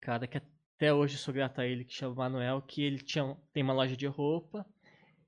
cara 0.00 0.26
que 0.26 0.38
até 0.38 0.92
hoje 0.92 1.16
sou 1.16 1.32
grato 1.32 1.60
a 1.60 1.66
ele, 1.66 1.84
que 1.84 1.94
chama 1.94 2.14
Manuel, 2.14 2.62
que 2.62 2.82
ele 2.82 2.98
tinha, 2.98 3.36
tem 3.52 3.62
uma 3.62 3.72
loja 3.72 3.96
de 3.96 4.06
roupa, 4.06 4.66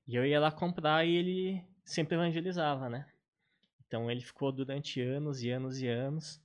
E 0.07 0.15
eu 0.15 0.25
ia 0.25 0.39
lá 0.39 0.51
comprar 0.51 1.05
e 1.05 1.15
ele 1.15 1.63
sempre 1.83 2.15
evangelizava, 2.15 2.89
né? 2.89 3.07
Então 3.87 4.09
ele 4.11 4.21
ficou 4.21 4.51
durante 4.51 5.01
anos 5.01 5.41
e 5.43 5.49
anos 5.49 5.81
e 5.81 5.87
anos. 5.87 6.41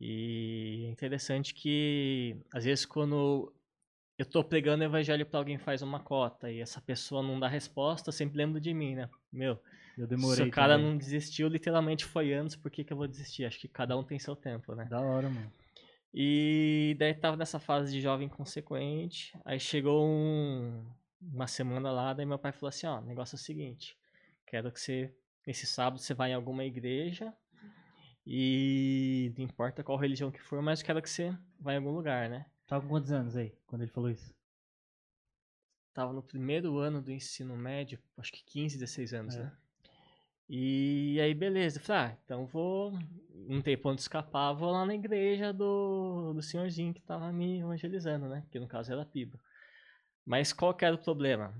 E 0.00 0.86
é 0.86 0.90
interessante 0.90 1.54
que, 1.54 2.36
às 2.52 2.64
vezes, 2.64 2.86
quando 2.86 3.52
eu 4.20 4.26
tô 4.26 4.44
pregando 4.44 4.82
o 4.82 4.86
evangelho 4.86 5.24
para 5.24 5.38
alguém 5.40 5.56
faz 5.56 5.80
uma 5.80 5.98
cota 5.98 6.50
e 6.50 6.60
essa 6.60 6.78
pessoa 6.80 7.22
não 7.22 7.40
dá 7.40 7.48
resposta, 7.48 8.08
eu 8.10 8.12
sempre 8.12 8.36
lembro 8.36 8.60
de 8.60 8.74
mim, 8.74 8.94
né? 8.94 9.08
Meu, 9.32 9.58
Eu 9.96 10.06
demorei. 10.06 10.36
se 10.36 10.42
o 10.42 10.50
cara 10.50 10.74
também. 10.74 10.90
não 10.90 10.98
desistiu, 10.98 11.48
literalmente 11.48 12.04
foi 12.04 12.34
antes, 12.34 12.54
por 12.54 12.70
que, 12.70 12.84
que 12.84 12.92
eu 12.92 12.96
vou 12.98 13.08
desistir? 13.08 13.46
Acho 13.46 13.58
que 13.58 13.66
cada 13.66 13.96
um 13.96 14.04
tem 14.04 14.18
seu 14.18 14.36
tempo, 14.36 14.74
né? 14.74 14.84
Da 14.90 15.00
hora, 15.00 15.30
mano. 15.30 15.50
E 16.12 16.96
daí 16.98 17.14
tava 17.14 17.36
nessa 17.36 17.58
fase 17.58 17.92
de 17.92 18.00
jovem 18.00 18.28
consequente. 18.28 19.32
Aí 19.44 19.58
chegou 19.60 20.04
um- 20.04 20.84
uma 21.22 21.46
semana 21.46 21.90
lá, 21.90 22.12
daí 22.12 22.26
meu 22.26 22.38
pai 22.38 22.52
falou 22.52 22.68
assim, 22.68 22.86
ó, 22.86 22.98
o 22.98 23.04
negócio 23.04 23.36
é 23.36 23.38
o 23.38 23.40
seguinte, 23.40 23.96
quero 24.46 24.70
que 24.72 24.80
você, 24.80 25.14
esse 25.46 25.66
sábado 25.66 25.98
você 26.00 26.12
vá 26.12 26.28
em 26.28 26.34
alguma 26.34 26.64
igreja 26.64 27.32
e 28.26 29.32
não 29.36 29.44
importa 29.44 29.82
qual 29.82 29.96
religião 29.98 30.30
que 30.30 30.40
for, 30.42 30.60
mas 30.62 30.82
quero 30.82 31.00
que 31.00 31.08
você 31.08 31.34
vá 31.58 31.72
em 31.74 31.76
algum 31.78 31.90
lugar, 31.90 32.28
né? 32.28 32.44
Tava 32.70 32.82
com 32.82 32.88
quantos 32.90 33.10
anos 33.10 33.36
aí, 33.36 33.52
quando 33.66 33.82
ele 33.82 33.90
falou 33.90 34.08
isso? 34.08 34.32
Tava 35.92 36.12
no 36.12 36.22
primeiro 36.22 36.78
ano 36.78 37.02
do 37.02 37.10
ensino 37.10 37.56
médio, 37.56 37.98
acho 38.16 38.30
que 38.30 38.44
15, 38.44 38.78
16 38.78 39.12
anos, 39.12 39.34
É. 39.34 39.42
né? 39.42 39.56
E 40.48 41.20
aí, 41.20 41.34
beleza. 41.34 41.78
Eu 41.80 41.82
falei, 41.82 42.02
ah, 42.12 42.18
então 42.24 42.46
vou. 42.46 42.92
Não 43.48 43.60
tem 43.60 43.76
ponto 43.76 43.96
de 43.96 44.02
escapar, 44.02 44.52
vou 44.52 44.70
lá 44.70 44.84
na 44.86 44.94
igreja 44.94 45.52
do, 45.52 46.32
do 46.32 46.42
senhorzinho 46.42 46.94
que 46.94 47.00
tava 47.00 47.32
me 47.32 47.58
evangelizando, 47.60 48.28
né? 48.28 48.46
Que 48.52 48.60
no 48.60 48.68
caso 48.68 48.92
era 48.92 49.04
Piba. 49.04 49.38
Mas 50.24 50.52
qual 50.52 50.72
que 50.72 50.84
era 50.84 50.94
o 50.94 51.02
problema? 51.02 51.52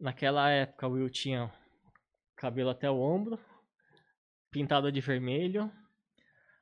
Naquela 0.00 0.48
época 0.50 0.88
o 0.88 0.92
Will 0.92 1.10
tinha 1.10 1.52
cabelo 2.36 2.70
até 2.70 2.90
o 2.90 2.98
ombro, 3.00 3.38
pintado 4.50 4.90
de 4.90 5.00
vermelho, 5.00 5.70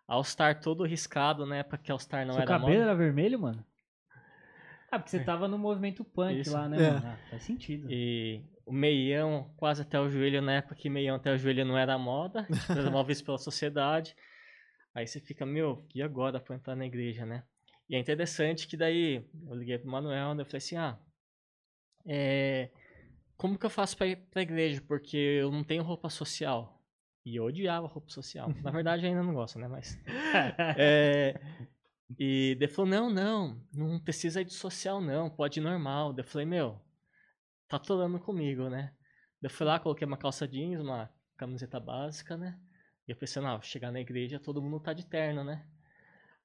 All-Star 0.06 0.60
todo 0.60 0.84
riscado, 0.84 1.46
na 1.46 1.56
época 1.56 1.78
que 1.78 1.90
All-Star 1.90 2.26
não 2.26 2.34
Seu 2.34 2.42
era 2.42 2.48
cabelo 2.50 2.70
moda. 2.70 2.82
era 2.82 2.94
vermelho, 2.94 3.38
mano? 3.40 3.64
Ah, 4.94 4.98
porque 4.98 5.10
você 5.10 5.20
tava 5.20 5.48
no 5.48 5.58
movimento 5.58 6.04
punk 6.04 6.40
Isso. 6.40 6.52
lá, 6.52 6.68
né, 6.68 6.76
É. 6.76 6.92
mano? 6.92 7.06
Ah, 7.06 7.18
faz 7.28 7.42
sentido. 7.42 7.88
E 7.90 8.42
o 8.64 8.72
meião 8.72 9.50
quase 9.56 9.82
até 9.82 9.98
o 9.98 10.08
joelho, 10.08 10.40
na 10.40 10.54
época 10.54 10.76
que 10.76 10.88
meião 10.88 11.16
até 11.16 11.32
o 11.32 11.36
joelho 11.36 11.64
não 11.64 11.76
era 11.76 11.98
moda, 11.98 12.46
era 12.70 12.90
mal 12.90 13.04
visto 13.04 13.24
pela 13.24 13.38
sociedade. 13.38 14.14
Aí 14.94 15.06
você 15.06 15.18
fica, 15.18 15.44
meu, 15.44 15.84
e 15.92 16.00
agora 16.00 16.38
pra 16.38 16.54
entrar 16.54 16.76
na 16.76 16.86
igreja, 16.86 17.26
né? 17.26 17.42
E 17.88 17.96
é 17.96 17.98
interessante 17.98 18.68
que 18.68 18.76
daí 18.76 19.26
eu 19.48 19.54
liguei 19.54 19.78
pro 19.78 19.90
Manuel, 19.90 20.28
daí 20.34 20.42
eu 20.42 20.46
falei 20.46 20.58
assim, 20.58 20.76
ah, 20.76 20.96
é, 22.06 22.70
como 23.36 23.58
que 23.58 23.66
eu 23.66 23.70
faço 23.70 23.96
pra 23.96 24.06
ir 24.06 24.16
pra 24.30 24.42
igreja? 24.42 24.80
Porque 24.86 25.16
eu 25.16 25.50
não 25.50 25.64
tenho 25.64 25.82
roupa 25.82 26.08
social. 26.08 26.80
E 27.26 27.36
eu 27.36 27.44
odiava 27.44 27.86
roupa 27.88 28.10
social. 28.10 28.54
Na 28.62 28.70
verdade, 28.70 29.04
eu 29.04 29.08
ainda 29.10 29.22
não 29.22 29.34
gosto, 29.34 29.58
né? 29.58 29.66
Mas. 29.66 29.98
É, 30.78 31.40
e 32.18 32.56
daí 32.58 32.68
falou, 32.68 32.90
não, 32.90 33.10
não, 33.10 33.60
não 33.72 33.98
precisa 33.98 34.40
ir 34.40 34.44
de 34.44 34.54
social, 34.54 35.00
não, 35.00 35.30
pode 35.30 35.58
ir 35.58 35.62
normal. 35.62 36.14
Eu 36.16 36.24
falei, 36.24 36.46
meu, 36.46 36.80
tá 37.68 37.76
atolando 37.76 38.18
comigo, 38.18 38.68
né? 38.68 38.92
Eu 39.42 39.50
fui 39.50 39.66
lá, 39.66 39.78
coloquei 39.78 40.06
uma 40.06 40.16
calça 40.16 40.46
jeans, 40.46 40.80
uma 40.80 41.10
camiseta 41.36 41.80
básica, 41.80 42.36
né? 42.36 42.58
E 43.06 43.12
eu 43.12 43.16
pensei, 43.16 43.42
não, 43.42 43.60
chegar 43.60 43.92
na 43.92 44.00
igreja, 44.00 44.38
todo 44.38 44.62
mundo 44.62 44.80
tá 44.80 44.92
de 44.92 45.06
terno, 45.06 45.44
né? 45.44 45.66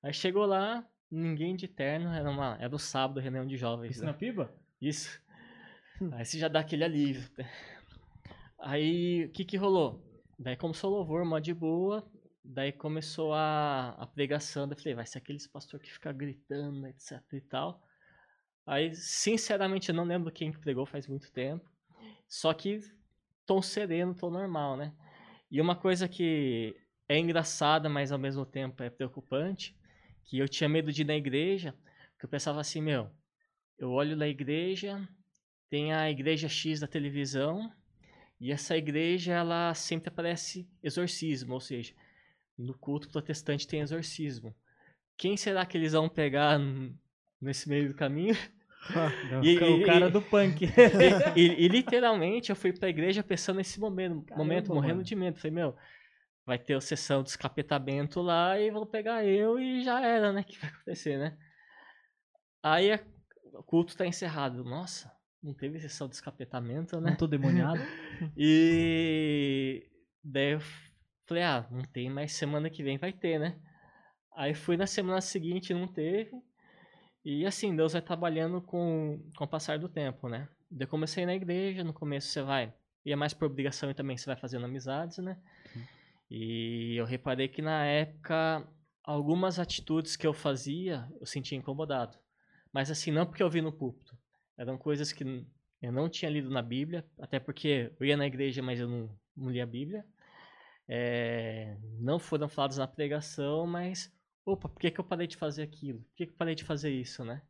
Aí 0.01 0.13
chegou 0.13 0.45
lá, 0.45 0.85
ninguém 1.11 1.55
de 1.55 1.67
terno, 1.67 2.09
era, 2.13 2.29
uma, 2.29 2.57
era 2.59 2.73
o 2.73 2.79
sábado, 2.79 3.19
reunião 3.19 3.45
de 3.45 3.57
jovens. 3.57 3.91
Isso 3.91 4.01
né? 4.01 4.11
na 4.11 4.17
piba? 4.17 4.53
Isso. 4.81 5.21
Aí 6.13 6.25
você 6.25 6.39
já 6.39 6.47
dá 6.47 6.61
aquele 6.61 6.83
alívio. 6.83 7.29
né? 7.37 7.49
Aí 8.59 9.25
o 9.25 9.31
que 9.31 9.45
que 9.45 9.57
rolou? 9.57 10.05
Daí 10.37 10.55
começou 10.55 10.91
o 10.91 10.95
louvor, 10.95 11.25
mó 11.25 11.39
de 11.39 11.53
boa. 11.53 12.09
Daí 12.43 12.71
começou 12.71 13.33
a, 13.33 13.95
a 13.97 14.07
pregação. 14.07 14.67
Daí 14.67 14.75
eu 14.77 14.81
falei, 14.81 14.95
vai 14.95 15.05
ser 15.05 15.17
aqueles 15.17 15.47
pastor 15.47 15.79
que 15.79 15.91
fica 15.91 16.11
gritando, 16.11 16.87
etc 16.87 17.21
e 17.33 17.41
tal. 17.41 17.83
Aí, 18.65 18.93
sinceramente, 18.95 19.89
eu 19.89 19.95
não 19.95 20.03
lembro 20.03 20.31
quem 20.31 20.51
que 20.51 20.59
pregou 20.59 20.85
faz 20.85 21.07
muito 21.07 21.31
tempo. 21.31 21.69
Só 22.27 22.53
que 22.53 22.79
tom 23.45 23.61
sereno, 23.61 24.13
tom 24.13 24.29
normal, 24.29 24.77
né? 24.77 24.93
E 25.49 25.59
uma 25.59 25.75
coisa 25.75 26.07
que 26.07 26.75
é 27.07 27.17
engraçada, 27.17 27.89
mas 27.89 28.11
ao 28.11 28.19
mesmo 28.19 28.45
tempo 28.45 28.83
é 28.83 28.89
preocupante, 28.89 29.75
que 30.25 30.37
eu 30.37 30.47
tinha 30.47 30.69
medo 30.69 30.93
de 30.93 31.01
ir 31.01 31.05
na 31.05 31.15
igreja, 31.15 31.73
porque 32.11 32.25
eu 32.25 32.29
pensava 32.29 32.61
assim, 32.61 32.81
meu, 32.81 33.09
eu 33.79 33.89
olho 33.89 34.15
na 34.15 34.27
igreja, 34.27 35.07
tem 35.69 35.91
a 35.91 36.11
igreja 36.11 36.47
X 36.47 36.79
da 36.79 36.87
televisão, 36.87 37.73
e 38.39 38.51
essa 38.51 38.77
igreja, 38.77 39.33
ela 39.33 39.73
sempre 39.73 40.09
aparece 40.09 40.69
exorcismo, 40.83 41.55
ou 41.55 41.59
seja, 41.59 41.93
no 42.59 42.77
culto 42.77 43.09
protestante 43.09 43.67
tem 43.67 43.79
exorcismo. 43.81 44.53
Quem 45.17 45.35
será 45.37 45.65
que 45.65 45.77
eles 45.77 45.93
vão 45.93 46.07
pegar 46.09 46.59
nesse 47.41 47.67
meio 47.69 47.87
do 47.87 47.93
caminho? 47.95 48.35
Não, 49.31 49.43
E- 49.43 49.57
o 49.57 49.85
cara 49.85 50.07
e- 50.07 50.11
do 50.11 50.21
punk. 50.21 50.65
e, 51.35 51.41
e- 51.41 51.65
e 51.65 51.67
literalmente 51.67 52.49
eu 52.49 52.55
fui 52.55 52.71
pra 52.71 52.87
igreja 52.89 53.21
pensando 53.23 53.57
nesse 53.57 53.79
momento, 53.79 54.21
Caramba, 54.23 54.43
momento 54.43 54.73
morrendo 54.73 54.95
mano. 54.95 55.03
de 55.03 55.15
medo. 55.15 55.37
Falei, 55.37 55.51
meu, 55.51 55.75
vai 56.45 56.57
ter 56.57 56.75
a 56.75 56.81
sessão 56.81 57.21
de 57.21 57.29
escapetamento 57.29 58.21
lá 58.21 58.59
e 58.59 58.71
vão 58.71 58.85
pegar 58.85 59.25
eu 59.25 59.59
e 59.59 59.83
já 59.83 59.99
era, 60.01 60.31
né? 60.31 60.41
O 60.41 60.43
que 60.45 60.57
vai 60.59 60.69
acontecer, 60.69 61.17
né? 61.17 61.37
Aí 62.63 62.91
a- 62.91 62.99
o 63.53 63.63
culto 63.63 63.95
tá 63.97 64.05
encerrado. 64.07 64.63
Nossa, 64.63 65.11
não 65.43 65.53
teve 65.53 65.79
sessão 65.79 66.07
de 66.07 66.15
escapetamento, 66.15 66.99
né? 67.01 67.09
Não 67.11 67.17
tô 67.17 67.27
demoniado. 67.27 67.79
E 68.37 69.85
daí 70.23 70.53
eu 70.53 70.61
falei, 71.29 71.43
ah, 71.43 71.67
não 71.69 71.83
tem, 71.83 72.09
mas 72.09 72.33
semana 72.33 72.69
que 72.69 72.83
vem 72.83 72.97
vai 72.97 73.13
ter, 73.13 73.39
né? 73.39 73.55
Aí 74.35 74.53
fui 74.53 74.75
na 74.75 74.87
semana 74.87 75.21
seguinte, 75.21 75.73
não 75.73 75.87
teve. 75.87 76.31
E 77.23 77.45
assim, 77.45 77.75
Deus 77.75 77.93
vai 77.93 78.01
trabalhando 78.01 78.61
com, 78.61 79.23
com 79.37 79.43
o 79.43 79.47
passar 79.47 79.77
do 79.77 79.87
tempo, 79.87 80.27
né? 80.27 80.49
Eu 80.77 80.87
comecei 80.87 81.25
na 81.25 81.35
igreja, 81.35 81.83
no 81.83 81.93
começo 81.93 82.27
você 82.29 82.41
vai, 82.41 82.73
e 83.05 83.11
é 83.11 83.15
mais 83.15 83.33
por 83.33 83.45
obrigação 83.45 83.91
e 83.91 83.93
também 83.93 84.17
você 84.17 84.25
vai 84.25 84.35
fazendo 84.35 84.65
amizades, 84.65 85.19
né? 85.19 85.37
E 86.29 86.95
eu 86.95 87.05
reparei 87.05 87.47
que 87.47 87.61
na 87.61 87.85
época, 87.85 88.67
algumas 89.03 89.59
atitudes 89.59 90.15
que 90.15 90.25
eu 90.25 90.33
fazia, 90.33 91.07
eu 91.19 91.25
sentia 91.25 91.57
incomodado. 91.57 92.17
Mas 92.71 92.89
assim, 92.89 93.11
não 93.11 93.25
porque 93.25 93.43
eu 93.43 93.49
vi 93.49 93.61
no 93.61 93.71
púlpito. 93.71 94.17
Eram 94.57 94.77
coisas 94.77 95.11
que 95.11 95.23
eu 95.81 95.91
não 95.91 96.09
tinha 96.09 96.29
lido 96.29 96.49
na 96.49 96.61
Bíblia, 96.61 97.05
até 97.19 97.39
porque 97.39 97.91
eu 97.99 98.05
ia 98.05 98.17
na 98.17 98.27
igreja, 98.27 98.61
mas 98.61 98.79
eu 98.79 98.87
não, 98.87 99.09
não 99.35 99.49
lia 99.49 99.63
a 99.63 99.67
Bíblia. 99.67 100.05
É, 100.91 101.77
não 101.99 102.17
foram 102.17 102.49
falados 102.49 102.77
na 102.77 102.87
pregação, 102.87 103.67
mas, 103.67 104.11
opa, 104.43 104.67
por 104.67 104.79
que, 104.79 104.89
que 104.89 104.99
eu 104.99 105.03
parei 105.03 105.27
de 105.27 105.37
fazer 105.37 105.61
aquilo? 105.61 105.99
Por 105.99 106.15
que, 106.15 106.25
que 106.25 106.31
eu 106.33 106.37
parei 106.37 106.55
de 106.55 106.63
fazer 106.63 106.89
isso, 106.91 107.23
né? 107.23 107.43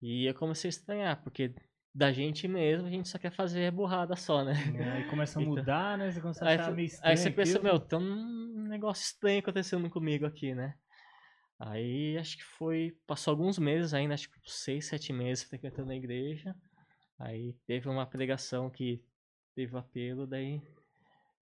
E 0.00 0.26
eu 0.26 0.34
comecei 0.34 0.68
a 0.68 0.70
estranhar, 0.70 1.20
porque 1.24 1.52
da 1.94 2.12
gente 2.12 2.46
mesmo, 2.46 2.86
a 2.86 2.90
gente 2.90 3.08
só 3.08 3.18
quer 3.18 3.32
fazer 3.32 3.70
burrada 3.72 4.14
só, 4.16 4.44
né? 4.44 4.52
Aí 4.94 5.04
começa 5.10 5.38
a 5.38 5.42
Então- 5.42 5.54
mudar, 5.56 5.98
né? 5.98 6.10
Você 6.12 6.20
começa 6.20 6.44
a 6.44 6.48
Aí, 6.48 6.54
achar 6.54 6.66
fa- 6.66 6.72
meio 6.72 6.86
estranho. 6.86 7.10
aí 7.10 7.16
você 7.16 7.30
pensa, 7.30 7.58
aquilo. 7.58 7.64
meu, 7.72 7.80
tem 7.80 7.98
um 7.98 8.62
negócio 8.68 9.02
estranho 9.02 9.40
acontecendo 9.40 9.90
comigo 9.90 10.24
aqui, 10.24 10.54
né? 10.54 10.74
Aí 11.58 12.16
acho 12.18 12.36
que 12.38 12.44
foi. 12.44 12.96
Passou 13.06 13.32
alguns 13.32 13.58
meses 13.58 13.92
ainda, 13.94 14.14
acho 14.14 14.28
que 14.30 14.38
seis, 14.44 14.86
sete 14.86 15.12
meses 15.12 15.44
frequentando 15.44 15.90
a 15.92 15.96
igreja. 15.96 16.54
Aí 17.18 17.54
teve 17.66 17.88
uma 17.88 18.04
pregação 18.06 18.68
que 18.70 19.00
teve 19.54 19.74
o 19.74 19.78
apelo, 19.78 20.26
daí. 20.26 20.60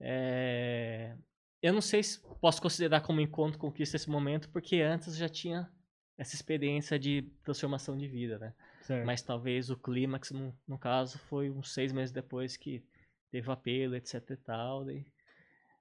É, 0.01 1.17
Eu 1.63 1.73
não 1.73 1.81
sei 1.81 2.03
se 2.03 2.21
posso 2.41 2.61
considerar 2.61 3.03
como 3.03 3.21
encontro 3.21 3.59
conquista 3.59 3.97
esse 3.97 4.09
momento, 4.09 4.49
porque 4.51 4.81
antes 4.81 5.17
já 5.17 5.29
tinha 5.29 5.71
essa 6.17 6.35
experiência 6.35 6.99
de 6.99 7.23
transformação 7.45 7.97
de 7.97 8.07
vida, 8.09 8.39
né? 8.39 8.55
Certo. 8.83 9.07
Mas 9.07 9.23
talvez 9.23 9.71
o 9.71 9.77
clímax, 9.77 10.31
no, 10.31 10.57
no 10.67 10.79
caso, 10.79 11.19
foi 11.19 11.51
uns 11.51 11.73
seis 11.73 11.93
meses 11.93 12.13
depois 12.13 12.57
que 12.57 12.85
teve 13.31 13.49
o 13.49 13.53
apelo, 13.53 13.95
etc 13.95 14.31
e 14.31 14.37
tal. 14.37 14.85
Daí 14.85 15.07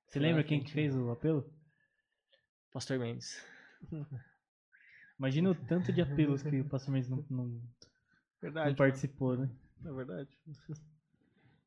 Você 0.08 0.20
lembra 0.20 0.44
quem 0.44 0.64
que 0.64 0.72
fez 0.72 0.96
o 0.96 1.10
apelo? 1.12 1.52
Pastor 2.72 3.00
Mendes. 3.00 3.44
Imagina 5.18 5.50
o 5.50 5.56
tanto 5.56 5.92
de 5.92 6.02
apelos 6.02 6.42
que 6.44 6.62
o 6.62 6.66
Pastor 6.70 6.94
Mendes 6.94 7.10
não, 7.10 7.26
não, 7.30 7.46
não 7.46 7.62
Verdade. 8.42 8.76
participou, 8.76 9.36
né? 9.38 9.50
É 9.86 9.92
verdade. 9.92 10.30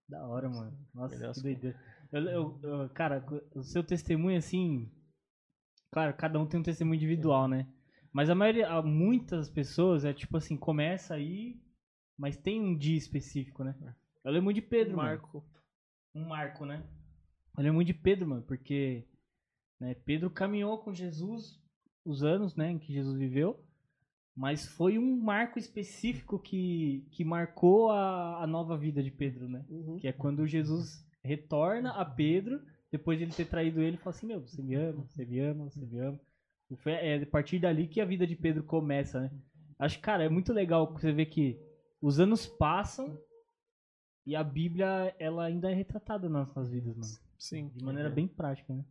Da 0.08 0.26
hora, 0.26 0.48
mano. 0.48 0.78
Nossa, 0.94 1.10
Perdeu 1.16 1.32
que 1.32 1.42
doideira. 1.42 1.80
Eu, 2.12 2.22
eu- 2.24 2.60
eu- 2.62 2.88
cara, 2.90 3.24
o 3.54 3.62
seu 3.62 3.82
testemunho, 3.82 4.36
assim. 4.36 4.90
Claro, 5.90 6.14
cada 6.14 6.38
um 6.38 6.46
tem 6.46 6.60
um 6.60 6.62
testemunho 6.62 6.96
individual, 6.96 7.48
né? 7.48 7.66
Mas 8.12 8.28
a 8.28 8.34
maioria, 8.34 8.80
muitas 8.82 9.48
pessoas 9.48 10.04
é 10.04 10.12
tipo 10.12 10.36
assim, 10.36 10.56
começa 10.56 11.14
aí, 11.14 11.60
mas 12.18 12.36
tem 12.36 12.60
um 12.60 12.76
dia 12.76 12.96
específico, 12.96 13.64
né? 13.64 13.74
Eu 14.22 14.30
lembro 14.32 14.44
muito 14.44 14.56
de 14.56 14.62
Pedro, 14.62 14.96
mano. 14.96 15.08
Marco. 15.08 15.44
Um 16.14 16.26
marco, 16.26 16.66
né? 16.66 16.86
Eu 17.56 17.62
lembro 17.62 17.76
muito 17.76 17.86
de 17.88 17.94
Pedro, 17.94 18.28
mano, 18.28 18.42
porque 18.42 19.08
né, 19.80 19.94
Pedro 19.94 20.30
caminhou 20.30 20.78
com 20.78 20.92
Jesus 20.94 21.60
os 22.04 22.22
anos, 22.22 22.54
né, 22.54 22.70
em 22.70 22.78
que 22.78 22.92
Jesus 22.92 23.18
viveu. 23.18 23.64
Mas 24.34 24.66
foi 24.66 24.98
um 24.98 25.20
marco 25.20 25.58
específico 25.58 26.38
que, 26.38 27.06
que 27.10 27.24
marcou 27.24 27.90
a, 27.90 28.42
a 28.42 28.46
nova 28.46 28.76
vida 28.78 29.02
de 29.02 29.10
Pedro, 29.10 29.48
né? 29.48 29.64
Uhum. 29.68 29.98
Que 29.98 30.08
é 30.08 30.12
quando 30.12 30.46
Jesus 30.46 31.06
retorna 31.24 31.90
a 31.92 32.04
Pedro, 32.04 32.60
depois 32.90 33.18
de 33.18 33.24
ele 33.24 33.32
ter 33.32 33.46
traído 33.46 33.80
ele, 33.80 33.96
e 33.96 33.98
fala 33.98 34.14
assim, 34.14 34.26
meu, 34.26 34.40
você 34.40 34.62
me 34.62 34.74
ama, 34.74 35.04
você 35.06 35.24
me 35.24 35.38
ama, 35.40 35.64
você 35.70 35.84
me 35.84 35.98
ama. 35.98 36.20
E 36.70 36.76
foi 36.76 36.92
é, 36.92 37.22
a 37.22 37.26
partir 37.26 37.58
dali 37.58 37.86
que 37.86 38.00
a 38.00 38.04
vida 38.04 38.26
de 38.26 38.36
Pedro 38.36 38.62
começa, 38.64 39.20
né? 39.20 39.30
Acho 39.78 39.96
que, 39.96 40.02
cara, 40.02 40.24
é 40.24 40.28
muito 40.28 40.52
legal 40.52 40.92
você 40.92 41.12
ver 41.12 41.26
que 41.26 41.60
os 42.00 42.20
anos 42.20 42.46
passam 42.46 43.18
e 44.24 44.36
a 44.36 44.44
Bíblia, 44.44 45.14
ela 45.18 45.44
ainda 45.44 45.70
é 45.70 45.74
retratada 45.74 46.28
nas 46.28 46.48
nossas 46.48 46.70
vidas, 46.70 46.96
mano. 46.96 47.18
Sim. 47.38 47.68
De 47.68 47.84
maneira 47.84 48.08
bem 48.08 48.28
prática, 48.28 48.72
né? 48.72 48.84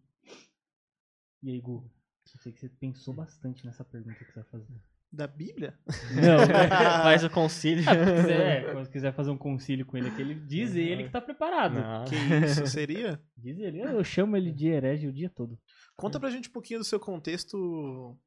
E 1.41 1.49
aí, 1.49 1.59
Gu? 1.59 1.89
Eu 2.33 2.39
sei 2.39 2.51
que 2.51 2.59
você 2.59 2.69
pensou 2.69 3.13
bastante 3.13 3.65
nessa 3.65 3.83
pergunta 3.83 4.19
que 4.19 4.25
você 4.25 4.41
vai 4.41 4.49
fazer. 4.49 4.81
Da 5.11 5.27
Bíblia? 5.27 5.77
Não, 6.15 6.37
né? 6.47 6.69
Faz 6.69 7.23
o 7.23 7.29
concílio. 7.29 7.83
Se 7.83 7.89
quiser, 7.89 8.71
quando 8.71 8.89
quiser 8.89 9.13
fazer 9.13 9.29
um 9.29 9.37
concílio 9.37 9.85
com 9.85 9.97
ele 9.97 10.07
aqui, 10.07 10.21
ele 10.21 10.35
diz 10.35 10.73
ele 10.73 11.03
que 11.03 11.09
tá 11.09 11.19
preparado. 11.19 11.73
Não. 11.73 12.05
Que 12.05 12.15
isso 12.45 12.65
seria? 12.67 13.21
Diz 13.35 13.59
ele. 13.59 13.81
Eu 13.81 14.03
chamo 14.03 14.37
ele 14.37 14.51
de 14.51 14.67
herege 14.67 15.07
o 15.07 15.13
dia 15.13 15.29
todo. 15.29 15.59
Conta 15.97 16.19
pra 16.19 16.29
gente 16.29 16.47
um 16.47 16.53
pouquinho 16.53 16.79
do 16.79 16.85
seu 16.85 16.99
contexto 16.99 18.17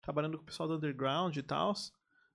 trabalhando 0.00 0.38
com 0.38 0.42
o 0.42 0.46
pessoal 0.46 0.68
do 0.68 0.76
underground 0.76 1.36
e 1.36 1.42
tal. 1.42 1.74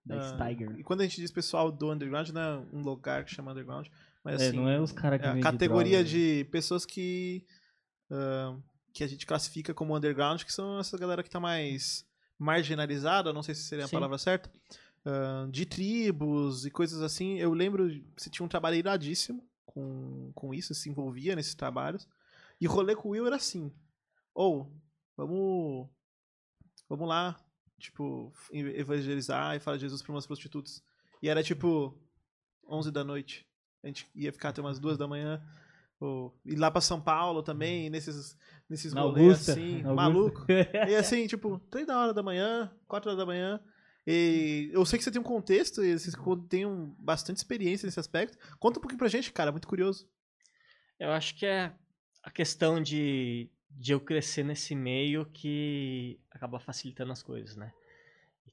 Da 0.05 0.21
Steiger. 0.21 0.77
E 0.77 0.83
quando 0.83 1.01
a 1.01 1.03
gente 1.03 1.19
diz 1.19 1.31
pessoal 1.31 1.71
do 1.71 1.91
underground, 1.91 2.29
não 2.29 2.41
é 2.41 2.57
um 2.71 2.81
lugar 2.81 3.25
que 3.25 3.33
chama 3.33 3.53
underground, 3.53 3.87
mas 4.23 4.39
É, 4.39 4.49
assim, 4.49 4.57
não 4.57 4.69
é 4.69 4.79
os 4.79 4.91
caras 4.91 5.19
que 5.19 5.25
é 5.25 5.31
a 5.31 5.39
categoria 5.39 6.03
droga, 6.03 6.03
né? 6.03 6.09
de 6.09 6.43
pessoas 6.51 6.85
que 6.85 7.43
ah, 8.11 8.55
que 8.93 9.03
a 9.03 9.07
gente 9.07 9.25
classifica 9.25 9.73
como 9.73 9.97
underground, 9.97 10.43
que 10.43 10.53
são 10.53 10.79
essa 10.79 10.97
galera 10.97 11.23
que 11.23 11.29
tá 11.29 11.39
mais 11.39 12.05
marginalizada, 12.37 13.33
não 13.33 13.43
sei 13.43 13.55
se 13.55 13.63
seria 13.63 13.85
a 13.85 13.87
Sim. 13.87 13.95
palavra 13.95 14.17
certa, 14.17 14.51
ah, 15.05 15.47
de 15.49 15.65
tribos 15.65 16.65
e 16.65 16.71
coisas 16.71 17.01
assim. 17.01 17.37
Eu 17.37 17.53
lembro, 17.53 17.89
você 18.17 18.29
tinha 18.29 18.45
um 18.45 18.49
trabalho 18.49 18.75
iradíssimo 18.75 19.47
com, 19.65 20.31
com 20.33 20.53
isso, 20.53 20.73
se 20.73 20.89
envolvia 20.89 21.35
nesses 21.35 21.55
trabalhos. 21.55 22.07
E 22.59 22.67
rolê 22.67 22.95
com 22.95 23.09
o 23.09 23.11
Will 23.11 23.27
era 23.27 23.35
assim, 23.35 23.71
ou, 24.33 24.73
vamos, 25.15 25.89
vamos 26.87 27.07
lá, 27.07 27.37
tipo, 27.77 28.33
evangelizar 28.51 29.55
e 29.55 29.59
falar 29.59 29.77
de 29.77 29.81
Jesus 29.81 30.01
para 30.01 30.13
umas 30.13 30.25
prostitutas. 30.25 30.83
E 31.21 31.29
era 31.29 31.43
tipo 31.43 31.97
11 32.67 32.91
da 32.91 33.03
noite. 33.03 33.45
A 33.83 33.87
gente 33.87 34.09
ia 34.15 34.31
ficar 34.31 34.49
até 34.49 34.61
umas 34.61 34.79
duas 34.79 34.97
da 34.97 35.07
manhã. 35.07 35.41
Ou 35.99 36.37
ir 36.45 36.55
lá 36.55 36.69
pra 36.69 36.81
São 36.81 36.99
Paulo 36.99 37.41
também, 37.41 37.89
nesses, 37.89 38.37
nesses 38.69 38.93
Na 38.93 39.01
rolês 39.01 39.31
Augusta. 39.31 39.51
assim, 39.53 39.81
na 39.81 39.93
maluco. 39.93 40.45
E 40.49 40.95
assim, 40.95 41.27
tipo, 41.27 41.59
três 41.69 41.85
da 41.87 41.99
hora 41.99 42.13
da 42.13 42.23
manhã, 42.23 42.71
quatro 42.87 43.09
horas 43.09 43.19
da 43.19 43.25
manhã. 43.25 43.59
E 44.07 44.69
eu 44.71 44.85
sei 44.85 44.97
que 44.99 45.03
você 45.03 45.11
tem 45.11 45.19
um 45.19 45.23
contexto 45.23 45.83
e 45.83 45.97
vocês 45.97 46.15
têm 46.47 46.65
um, 46.65 46.93
bastante 46.99 47.37
experiência 47.37 47.87
nesse 47.87 47.99
aspecto. 47.99 48.37
Conta 48.59 48.77
um 48.77 48.81
pouquinho 48.81 48.99
pra 48.99 49.07
gente, 49.07 49.31
cara, 49.31 49.51
muito 49.51 49.67
curioso. 49.67 50.07
Eu 50.99 51.11
acho 51.11 51.35
que 51.35 51.45
é 51.45 51.73
a 52.23 52.29
questão 52.29 52.81
de, 52.81 53.49
de 53.69 53.93
eu 53.93 53.99
crescer 53.99 54.43
nesse 54.43 54.75
meio 54.75 55.25
que 55.25 56.19
acaba 56.29 56.59
facilitando 56.59 57.11
as 57.11 57.23
coisas, 57.23 57.55
né? 57.55 57.73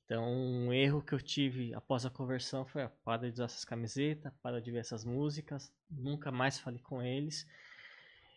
Então, 0.04 0.24
um 0.24 0.72
erro 0.72 1.02
que 1.02 1.12
eu 1.14 1.20
tive 1.20 1.72
após 1.74 2.04
a 2.04 2.10
conversão 2.10 2.66
foi, 2.66 2.84
ó, 2.84 2.88
para 3.04 3.28
de 3.28 3.34
usar 3.34 3.44
essas 3.44 3.64
camisetas, 3.64 4.32
para 4.42 4.60
de 4.60 4.70
ver 4.70 4.78
essas 4.78 5.04
músicas, 5.04 5.72
nunca 5.90 6.32
mais 6.32 6.58
falei 6.58 6.80
com 6.80 7.02
eles. 7.02 7.46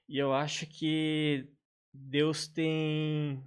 E 0.08 0.17
eu 0.17 0.34
acho 0.34 0.67
que 0.67 1.50
Deus 1.98 2.48
tem 2.48 3.44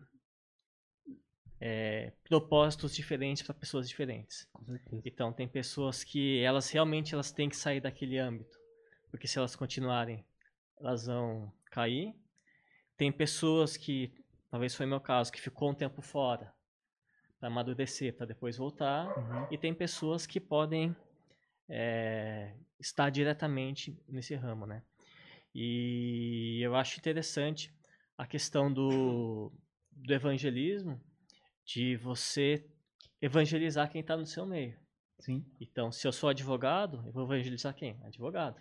é, 1.60 2.12
propósitos 2.24 2.94
diferentes 2.94 3.42
para 3.42 3.54
pessoas 3.54 3.88
diferentes. 3.88 4.48
Então 5.04 5.32
tem 5.32 5.48
pessoas 5.48 6.04
que 6.04 6.40
elas 6.40 6.70
realmente 6.70 7.14
elas 7.14 7.30
têm 7.32 7.48
que 7.48 7.56
sair 7.56 7.80
daquele 7.80 8.18
âmbito, 8.18 8.58
porque 9.10 9.26
se 9.26 9.38
elas 9.38 9.56
continuarem, 9.56 10.24
elas 10.80 11.06
vão 11.06 11.52
cair. 11.70 12.14
Tem 12.96 13.12
pessoas 13.12 13.76
que, 13.76 14.12
talvez 14.50 14.74
foi 14.74 14.86
meu 14.86 15.00
caso, 15.00 15.32
que 15.32 15.40
ficou 15.40 15.70
um 15.70 15.74
tempo 15.74 16.02
fora 16.02 16.52
para 17.38 17.48
amadurecer, 17.48 18.16
para 18.16 18.26
depois 18.26 18.56
voltar. 18.56 19.06
Uhum. 19.16 19.46
E 19.50 19.58
tem 19.58 19.72
pessoas 19.72 20.26
que 20.26 20.40
podem 20.40 20.96
é, 21.68 22.54
estar 22.80 23.10
diretamente 23.10 24.00
nesse 24.08 24.34
ramo, 24.34 24.66
né? 24.66 24.82
E 25.54 26.60
eu 26.62 26.74
acho 26.74 26.98
interessante 26.98 27.72
a 28.18 28.26
questão 28.26 28.70
do, 28.70 29.52
do 29.92 30.12
evangelismo, 30.12 31.00
de 31.64 31.96
você 31.96 32.68
evangelizar 33.22 33.88
quem 33.88 34.00
está 34.00 34.16
no 34.16 34.26
seu 34.26 34.44
meio. 34.44 34.76
Sim. 35.20 35.44
Então, 35.60 35.90
se 35.92 36.06
eu 36.06 36.12
sou 36.12 36.28
advogado, 36.28 37.02
eu 37.06 37.12
vou 37.12 37.24
evangelizar 37.24 37.74
quem? 37.74 37.98
Advogado. 38.04 38.60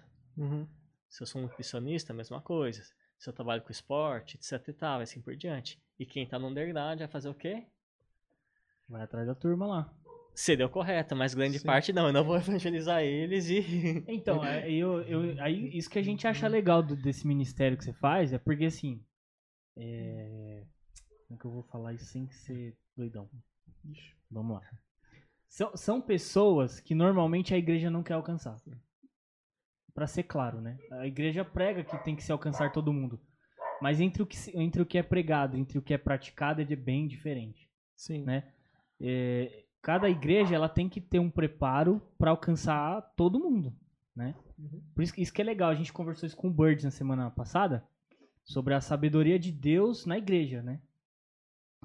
Se 1.09 1.23
eu 1.23 1.27
sou 1.27 1.41
um 1.41 1.45
nutricionista, 1.45 2.13
a 2.13 2.15
mesma 2.15 2.39
coisa. 2.39 2.83
Se 3.17 3.27
eu 3.27 3.33
trabalho 3.33 3.63
com 3.63 3.71
esporte, 3.71 4.37
etc 4.37 4.67
e 4.67 4.73
tal, 4.73 5.01
assim 5.01 5.21
por 5.21 5.35
diante. 5.35 5.81
E 5.97 6.05
quem 6.05 6.23
está 6.23 6.37
no 6.37 6.47
underground 6.47 6.99
vai 6.99 7.07
fazer 7.07 7.29
o 7.29 7.33
quê? 7.33 7.65
Vai 8.87 9.01
atrás 9.01 9.25
da 9.25 9.33
turma 9.33 9.65
lá. 9.65 9.93
Você 10.35 10.55
deu 10.55 10.69
correto, 10.69 11.15
mas 11.15 11.33
grande 11.33 11.57
Sim. 11.57 11.65
parte 11.65 11.91
não. 11.91 12.07
Eu 12.07 12.13
não 12.13 12.23
vou 12.23 12.37
evangelizar 12.37 13.01
eles 13.01 13.49
e. 13.49 14.03
Então, 14.07 14.43
é, 14.45 14.71
eu, 14.71 15.01
eu, 15.01 15.41
aí, 15.41 15.75
isso 15.75 15.89
que 15.89 15.97
a 15.97 16.03
gente 16.03 16.27
acha 16.27 16.47
legal 16.47 16.83
do- 16.83 16.95
desse 16.95 17.25
ministério 17.25 17.75
que 17.75 17.83
você 17.83 17.93
faz 17.93 18.31
é 18.31 18.37
porque, 18.37 18.65
assim, 18.65 19.03
é... 19.77 20.63
como 21.27 21.37
é 21.37 21.39
que 21.39 21.45
eu 21.45 21.51
vou 21.51 21.63
falar 21.63 21.93
isso 21.93 22.05
sem 22.05 22.27
ser 22.29 22.75
doidão? 22.95 23.29
Vamos 24.29 24.57
lá. 24.57 24.69
São, 25.47 25.75
são 25.75 26.01
pessoas 26.01 26.79
que 26.79 26.93
normalmente 26.93 27.53
a 27.53 27.57
igreja 27.57 27.89
não 27.89 28.03
quer 28.03 28.13
alcançar. 28.13 28.59
Pra 29.93 30.07
ser 30.07 30.23
claro, 30.23 30.61
né? 30.61 30.77
A 30.91 31.07
igreja 31.07 31.43
prega 31.43 31.83
que 31.83 31.97
tem 32.03 32.15
que 32.15 32.23
se 32.23 32.31
alcançar 32.31 32.71
todo 32.71 32.93
mundo. 32.93 33.19
Mas 33.81 34.01
entre 34.01 34.21
o 34.21 34.25
que, 34.25 34.37
entre 34.55 34.81
o 34.81 34.85
que 34.85 34.97
é 34.97 35.03
pregado, 35.03 35.55
entre 35.55 35.77
o 35.77 35.81
que 35.81 35.93
é 35.93 35.97
praticado, 35.97 36.61
é 36.61 36.65
de 36.65 36.75
bem 36.75 37.07
diferente 37.07 37.69
Sim. 37.95 38.23
né? 38.23 38.43
É, 38.99 39.65
cada 39.81 40.09
igreja 40.09 40.55
ela 40.55 40.69
tem 40.69 40.87
que 40.89 41.01
ter 41.01 41.19
um 41.19 41.29
preparo 41.29 42.01
para 42.17 42.31
alcançar 42.31 43.01
todo 43.15 43.39
mundo, 43.39 43.75
né? 44.15 44.35
Por 44.95 45.03
isso 45.03 45.13
que 45.13 45.21
isso 45.21 45.33
que 45.33 45.41
é 45.41 45.45
legal. 45.45 45.69
A 45.69 45.75
gente 45.75 45.93
conversou 45.93 46.25
isso 46.25 46.37
com 46.37 46.47
o 46.47 46.53
Birds 46.53 46.83
na 46.83 46.91
semana 46.91 47.29
passada 47.29 47.87
sobre 48.47 48.73
a 48.73 48.81
sabedoria 48.81 49.37
de 49.37 49.51
Deus 49.51 50.05
na 50.05 50.17
igreja, 50.17 50.63
né? 50.63 50.81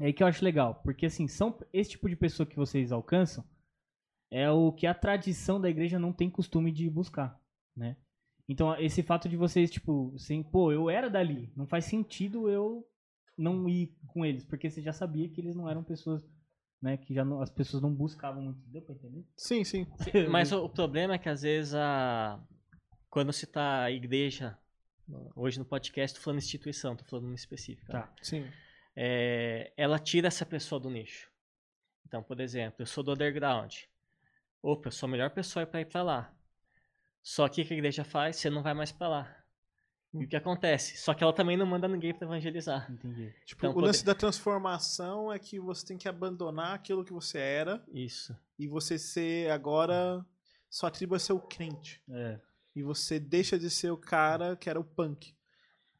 É 0.01 0.07
aí 0.07 0.12
que 0.12 0.22
eu 0.22 0.27
acho 0.27 0.44
legal, 0.44 0.77
porque 0.77 1.05
assim, 1.07 1.29
são 1.29 1.59
esse 1.72 1.90
tipo 1.90 2.09
de 2.09 2.16
pessoa 2.16 2.46
que 2.46 2.57
vocês 2.57 2.92
alcançam 2.92 3.44
é 4.31 4.51
o 4.51 4.72
que 4.72 4.87
a 4.87 4.94
tradição 4.94 5.61
da 5.61 5.68
igreja 5.68 5.98
não 5.98 6.12
tem 6.12 6.31
costume 6.31 6.72
de 6.72 6.88
buscar, 6.88 7.38
né? 7.77 7.96
Então, 8.48 8.75
esse 8.79 9.03
fato 9.03 9.29
de 9.29 9.37
vocês, 9.37 9.70
tipo, 9.70 10.12
assim, 10.16 10.42
pô, 10.42 10.72
eu 10.72 10.88
era 10.88 11.11
dali, 11.11 11.53
não 11.55 11.66
faz 11.66 11.85
sentido 11.85 12.48
eu 12.48 12.87
não 13.37 13.68
ir 13.68 13.94
com 14.07 14.25
eles, 14.25 14.44
porque 14.44 14.70
você 14.70 14.81
já 14.81 14.92
sabia 14.92 15.29
que 15.29 15.40
eles 15.40 15.55
não 15.55 15.68
eram 15.68 15.85
pessoas, 15.85 16.27
né, 16.81 16.96
que 16.96 17.12
já 17.14 17.25
não- 17.25 17.40
as 17.42 17.51
pessoas 17.51 17.83
não 17.83 17.92
buscavam 17.94 18.42
muito. 18.42 18.59
Deu 18.68 18.83
pra 18.83 18.94
entender? 18.94 19.25
Sim, 19.37 19.64
sim. 19.64 19.87
Mas 20.31 20.51
o, 20.53 20.64
o 20.64 20.68
problema 20.68 21.14
é 21.14 21.18
que 21.18 21.29
às 21.29 21.42
vezes 21.42 21.75
a. 21.75 22.40
Quando 23.11 23.33
se 23.33 23.46
tá 23.46 23.83
a 23.85 23.90
igreja, 23.90 24.59
hoje 25.35 25.59
no 25.59 25.64
podcast, 25.64 26.16
tô 26.16 26.22
falando 26.22 26.38
instituição, 26.38 26.96
tô 26.96 27.05
falando 27.05 27.27
uma 27.27 27.35
específica. 27.35 27.92
né? 27.92 28.01
Tá. 28.01 28.12
Sim. 28.22 28.51
é, 28.96 29.72
ela 29.77 29.98
tira 29.98 30.29
essa 30.29 30.44
pessoa 30.46 30.81
do 30.81 30.90
nicho. 30.90 31.31
Então, 32.07 32.22
por 32.22 32.40
exemplo, 32.40 32.77
eu 32.83 32.87
sou 32.87 33.03
do 33.03 33.12
underground. 33.12 33.75
Opa, 34.62 34.88
eu 34.88 34.92
sou 34.92 35.07
a 35.07 35.11
melhor 35.11 35.31
pessoa 35.31 35.64
para 35.66 35.81
ir 35.81 35.87
para 35.87 36.03
lá. 36.03 36.35
Só 37.22 37.48
que 37.48 37.62
o 37.62 37.64
que 37.66 37.72
a 37.72 37.77
igreja 37.77 38.05
faz? 38.05 38.37
Você 38.37 38.51
não 38.51 38.62
vai 38.62 38.75
mais 38.75 38.92
para 38.92 39.09
lá. 39.09 39.37
E 40.14 40.25
o 40.25 40.29
que 40.29 40.37
acontece? 40.37 40.98
Só 40.98 41.14
que 41.14 41.25
ela 41.25 41.33
também 41.33 41.57
não 41.57 41.64
manda 41.64 41.88
ninguém 41.88 42.12
para 42.12 42.27
evangelizar. 42.27 42.90
Entendi. 42.92 43.33
Tipo, 43.46 43.61
Então, 43.61 43.70
o 43.70 43.75
poder- 43.75 43.87
lance 43.87 44.05
da 44.05 44.14
transformação 44.14 45.33
é 45.33 45.38
que 45.38 45.59
você 45.59 45.87
tem 45.87 45.96
que 45.96 46.07
abandonar 46.07 46.75
aquilo 46.75 47.03
que 47.05 47.12
você 47.14 47.38
era 47.38 47.83
Isso. 47.92 48.37
e 48.59 48.68
você 48.68 48.98
ser 48.98 49.51
agora. 49.51 50.25
Sua 50.68 50.90
tribo 50.90 51.16
é 51.16 51.18
ser 51.18 51.33
o 51.33 51.40
crente. 51.40 52.03
É. 52.11 52.38
E 52.74 52.82
você 52.82 53.20
deixa 53.20 53.58
de 53.58 53.68
ser 53.68 53.90
o 53.90 53.96
cara 53.96 54.56
que 54.56 54.70
era 54.70 54.80
o 54.80 54.85
punk. 54.85 55.35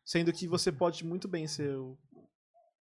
Sendo 0.05 0.33
que 0.33 0.49
você 0.49 0.73
pode 0.73 1.05
muito 1.05 1.29
bem 1.29 1.47
ser 1.47 1.77
o. 1.77 1.99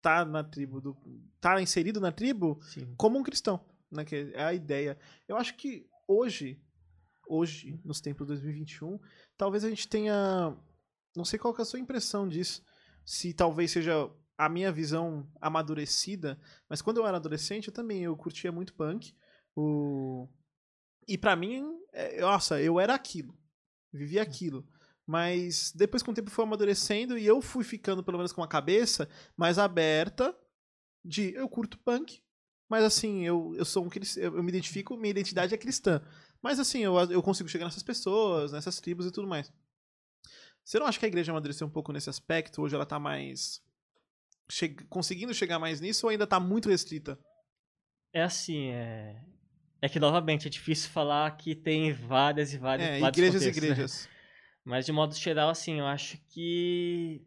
tá 0.02 0.24
na 0.24 0.44
tribo 0.44 0.80
do. 0.80 0.98
tá 1.42 1.62
inserido 1.62 2.00
na 2.00 2.12
tribo 2.12 2.60
Sim. 2.62 2.94
como 2.98 3.18
um 3.18 3.24
cristão. 3.24 3.66
Né? 3.92 4.06
Que 4.06 4.32
é 4.34 4.44
a 4.44 4.54
ideia. 4.54 4.98
Eu 5.28 5.36
acho 5.36 5.56
que 5.56 5.88
hoje, 6.08 6.62
hoje, 7.28 7.80
nos 7.84 8.00
tempos 8.00 8.28
de 8.28 8.34
2021, 8.34 9.00
talvez 9.38 9.64
a 9.64 9.70
gente 9.70 9.88
tenha. 9.88 10.56
Não 11.16 11.26
sei 11.26 11.40
qual 11.40 11.56
é 11.58 11.62
a 11.62 11.66
sua 11.66 11.80
impressão 11.80 12.28
disso. 12.28 12.64
Se 13.04 13.34
talvez 13.34 13.72
seja 13.72 14.10
a 14.38 14.48
minha 14.48 14.72
visão 14.72 15.30
amadurecida, 15.42 16.40
mas 16.70 16.82
quando 16.82 16.98
eu 16.98 17.08
era 17.08 17.18
adolescente, 17.18 17.68
eu 17.68 17.74
também 17.74 18.04
eu 18.04 18.16
curtia 18.16 18.52
muito 18.52 18.74
punk. 18.74 19.14
O... 19.56 20.30
E 21.08 21.18
pra 21.18 21.36
mim, 21.36 21.66
é, 21.92 22.22
nossa, 22.22 22.62
eu 22.62 22.80
era 22.80 22.94
aquilo. 22.94 23.38
Vivia 23.92 24.22
aquilo. 24.22 24.68
Mas 25.06 25.72
depois 25.76 26.04
com 26.04 26.12
o 26.12 26.14
tempo 26.14 26.30
foi 26.30 26.46
amadurecendo 26.46 27.18
e 27.18 27.26
eu 27.26 27.42
fui 27.42 27.64
ficando, 27.64 28.04
pelo 28.04 28.18
menos, 28.18 28.32
com 28.32 28.44
a 28.44 28.48
cabeça 28.48 29.10
mais 29.36 29.58
aberta 29.58 30.38
de 31.04 31.34
eu 31.34 31.50
curto 31.50 31.80
punk, 31.80 32.22
mas 32.70 32.84
assim, 32.84 33.26
eu, 33.26 33.56
eu 33.56 33.66
sou 33.66 33.84
um 33.84 33.90
cristão, 33.90 34.22
eu 34.22 34.44
me 34.44 34.50
identifico, 34.50 34.96
minha 34.96 35.10
identidade 35.10 35.54
é 35.54 35.58
cristã. 35.58 36.02
Mas 36.42 36.60
assim, 36.60 36.84
eu, 36.84 36.96
eu 37.10 37.24
consigo 37.24 37.50
chegar 37.50 37.66
nessas 37.66 37.82
pessoas, 37.82 38.52
nessas 38.52 38.80
tribos 38.80 39.08
e 39.08 39.12
tudo 39.12 39.28
mais. 39.28 39.52
Você 40.64 40.78
não 40.78 40.86
acha 40.86 41.00
que 41.00 41.06
a 41.06 41.08
igreja 41.08 41.32
amadureceu 41.32 41.66
um 41.66 41.72
pouco 41.72 41.92
nesse 41.92 42.12
aspecto? 42.12 42.62
Hoje 42.62 42.76
ela 42.76 42.86
tá 42.86 43.00
mais. 43.00 43.60
Che 44.52 44.70
conseguindo 44.88 45.34
chegar 45.34 45.58
mais 45.58 45.82
nisso 45.82 46.06
ou 46.06 46.12
ainda 46.12 46.28
tá 46.28 46.40
muito 46.40 46.70
restrita? 46.70 47.20
É 48.14 48.22
assim, 48.22 48.68
é. 48.70 49.20
É 49.82 49.88
que 49.88 50.00
novamente 50.00 50.48
é 50.48 50.50
difícil 50.50 50.90
falar 50.90 51.30
que 51.38 51.56
tem 51.56 51.94
várias 51.94 52.54
e 52.54 52.58
várias. 52.58 52.90
É, 52.90 53.00
igrejas 53.00 53.42
e 53.42 53.46
né? 53.46 53.52
igrejas. 53.52 54.10
Mas 54.64 54.86
de 54.86 54.92
modo 54.92 55.16
geral, 55.16 55.50
assim, 55.50 55.80
eu 55.80 55.86
acho 55.88 56.18
que 56.30 57.26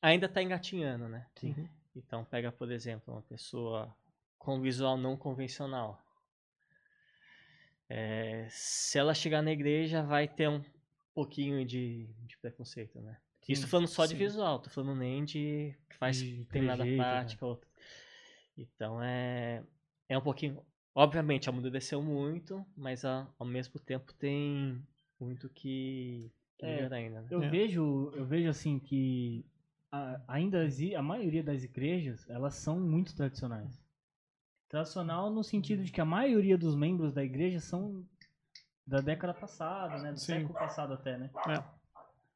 ainda 0.00 0.28
tá 0.28 0.42
engatinhando, 0.42 1.08
né? 1.08 1.26
Uhum. 1.42 1.68
Então 1.94 2.24
pega, 2.24 2.50
por 2.50 2.70
exemplo, 2.70 3.12
uma 3.12 3.22
pessoa 3.22 3.94
com 4.38 4.60
visual 4.60 4.96
não 4.96 5.16
convencional. 5.16 6.00
É, 7.88 8.46
se 8.50 8.98
ela 8.98 9.12
chegar 9.12 9.42
na 9.42 9.52
igreja, 9.52 10.02
vai 10.02 10.26
ter 10.26 10.48
um 10.48 10.64
pouquinho 11.12 11.64
de, 11.64 12.06
de 12.26 12.38
preconceito, 12.38 13.00
né? 13.00 13.18
Isso 13.48 13.62
tô 13.62 13.68
falando 13.68 13.88
só 13.88 14.06
de 14.06 14.12
sim. 14.12 14.18
visual, 14.18 14.60
tô 14.60 14.70
falando 14.70 14.94
nem 14.96 15.24
de 15.24 15.74
que 15.90 15.96
faz 15.96 16.16
De 16.16 16.36
determinada 16.38 16.84
né? 16.84 16.96
prática. 16.96 17.44
Outra. 17.44 17.68
Então 18.56 19.02
é, 19.02 19.62
é 20.08 20.16
um 20.16 20.20
pouquinho. 20.20 20.64
Obviamente, 20.94 21.48
amadureceu 21.48 22.02
muito, 22.02 22.64
mas 22.76 23.04
a- 23.04 23.26
ao 23.38 23.46
mesmo 23.46 23.80
tempo 23.80 24.12
tem 24.14 24.80
muito 25.18 25.48
que, 25.48 26.30
que 26.58 26.66
É, 26.66 26.76
melhorar 26.76 26.96
ainda. 26.96 27.20
Né? 27.22 27.28
Eu 27.30 27.42
É. 27.42 27.48
vejo, 27.48 28.12
eu 28.14 28.26
vejo 28.26 28.48
assim 28.50 28.78
que 28.78 29.44
a- 29.90 30.20
ainda 30.28 30.66
a 30.96 31.02
maioria 31.02 31.42
das 31.42 31.64
igrejas, 31.64 32.28
elas 32.28 32.54
são 32.56 32.78
muito 32.78 33.14
tradicionais. 33.14 33.82
Tradicional 34.68 35.30
no 35.30 35.42
sentido 35.44 35.84
de 35.84 35.92
que 35.92 36.00
a 36.00 36.04
maioria 36.04 36.56
dos 36.56 36.74
membros 36.74 37.12
da 37.12 37.22
igreja 37.22 37.60
são 37.60 38.06
da 38.86 39.00
década 39.00 39.32
passada, 39.32 39.98
né, 40.02 40.12
do 40.12 40.18
Sim. 40.18 40.32
século 40.32 40.54
passado 40.54 40.92
até, 40.94 41.16
né? 41.16 41.30
É. 41.48 41.62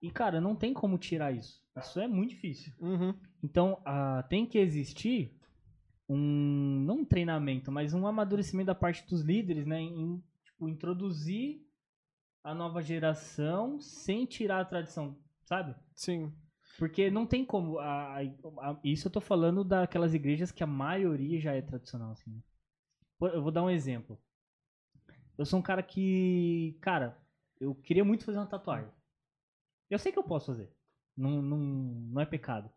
E 0.00 0.10
cara, 0.10 0.40
não 0.40 0.54
tem 0.54 0.72
como 0.72 0.96
tirar 0.98 1.32
isso. 1.32 1.62
Isso 1.76 1.98
é 2.00 2.06
muito 2.06 2.30
difícil. 2.30 2.72
Uhum. 2.78 3.14
Então, 3.42 3.80
ah, 3.84 4.22
tem 4.28 4.46
que 4.46 4.58
existir 4.58 5.35
um 6.08 6.80
não 6.86 6.98
um 7.00 7.04
treinamento, 7.04 7.70
mas 7.72 7.94
um 7.94 8.06
amadurecimento 8.06 8.66
da 8.68 8.74
parte 8.74 9.06
dos 9.08 9.22
líderes, 9.22 9.66
né, 9.66 9.80
em 9.80 10.22
tipo, 10.44 10.68
introduzir 10.68 11.62
a 12.44 12.54
nova 12.54 12.82
geração 12.82 13.80
sem 13.80 14.26
tirar 14.26 14.60
a 14.60 14.64
tradição, 14.64 15.16
sabe? 15.44 15.74
Sim. 15.94 16.32
Porque 16.78 17.10
não 17.10 17.26
tem 17.26 17.44
como. 17.44 17.78
a- 17.78 18.18
a- 18.20 18.70
a- 18.72 18.80
isso 18.84 19.08
eu 19.08 19.12
tô 19.12 19.20
falando 19.20 19.64
daquelas 19.64 20.14
igrejas 20.14 20.52
que 20.52 20.62
a 20.62 20.66
maioria 20.66 21.40
já 21.40 21.54
é 21.54 21.62
tradicional, 21.62 22.12
assim. 22.12 22.30
né? 22.30 22.42
Eu 23.34 23.42
vou 23.42 23.52
dar 23.52 23.62
um 23.62 23.70
exemplo. 23.70 24.18
Eu 25.38 25.44
sou 25.44 25.58
um 25.58 25.62
cara 25.62 25.82
que. 25.82 26.76
Cara, 26.80 27.16
eu 27.60 27.74
queria 27.74 28.04
muito 28.04 28.24
fazer 28.24 28.38
uma 28.38 28.46
tatuagem. 28.46 28.90
Eu 29.90 29.98
sei 29.98 30.12
que 30.12 30.18
eu 30.18 30.24
posso 30.24 30.46
fazer. 30.46 30.70
Não, 31.16 31.42
não, 31.42 31.58
não 31.58 32.20
é 32.20 32.26
pecado. 32.26 32.70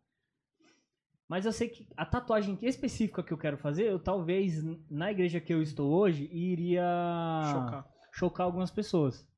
Mas 1.29 1.45
eu 1.45 1.53
sei 1.53 1.69
que 1.69 1.87
a 1.95 2.03
tatuagem 2.07 2.57
específica 2.63 3.21
que 3.21 3.31
eu 3.31 3.37
quero 3.37 3.55
fazer, 3.55 3.83
eu 3.83 3.99
talvez, 3.99 4.63
na 4.89 5.11
igreja 5.11 5.39
que 5.39 5.53
eu 5.53 5.61
estou 5.61 5.91
hoje, 5.93 6.27
iria 6.33 6.83
Chocar. 7.51 7.87
chocar 8.11 8.45
algumas 8.45 8.71
pessoas. 8.71 9.29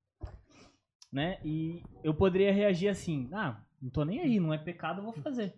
Né? 1.11 1.37
E 1.43 1.83
eu 2.01 2.13
poderia 2.13 2.53
reagir 2.53 2.87
assim: 2.87 3.29
ah, 3.33 3.61
não 3.81 3.89
tô 3.89 4.05
nem 4.05 4.21
aí, 4.21 4.39
não 4.39 4.53
é 4.53 4.57
pecado, 4.57 4.99
eu 5.01 5.03
vou 5.03 5.13
fazer. 5.13 5.53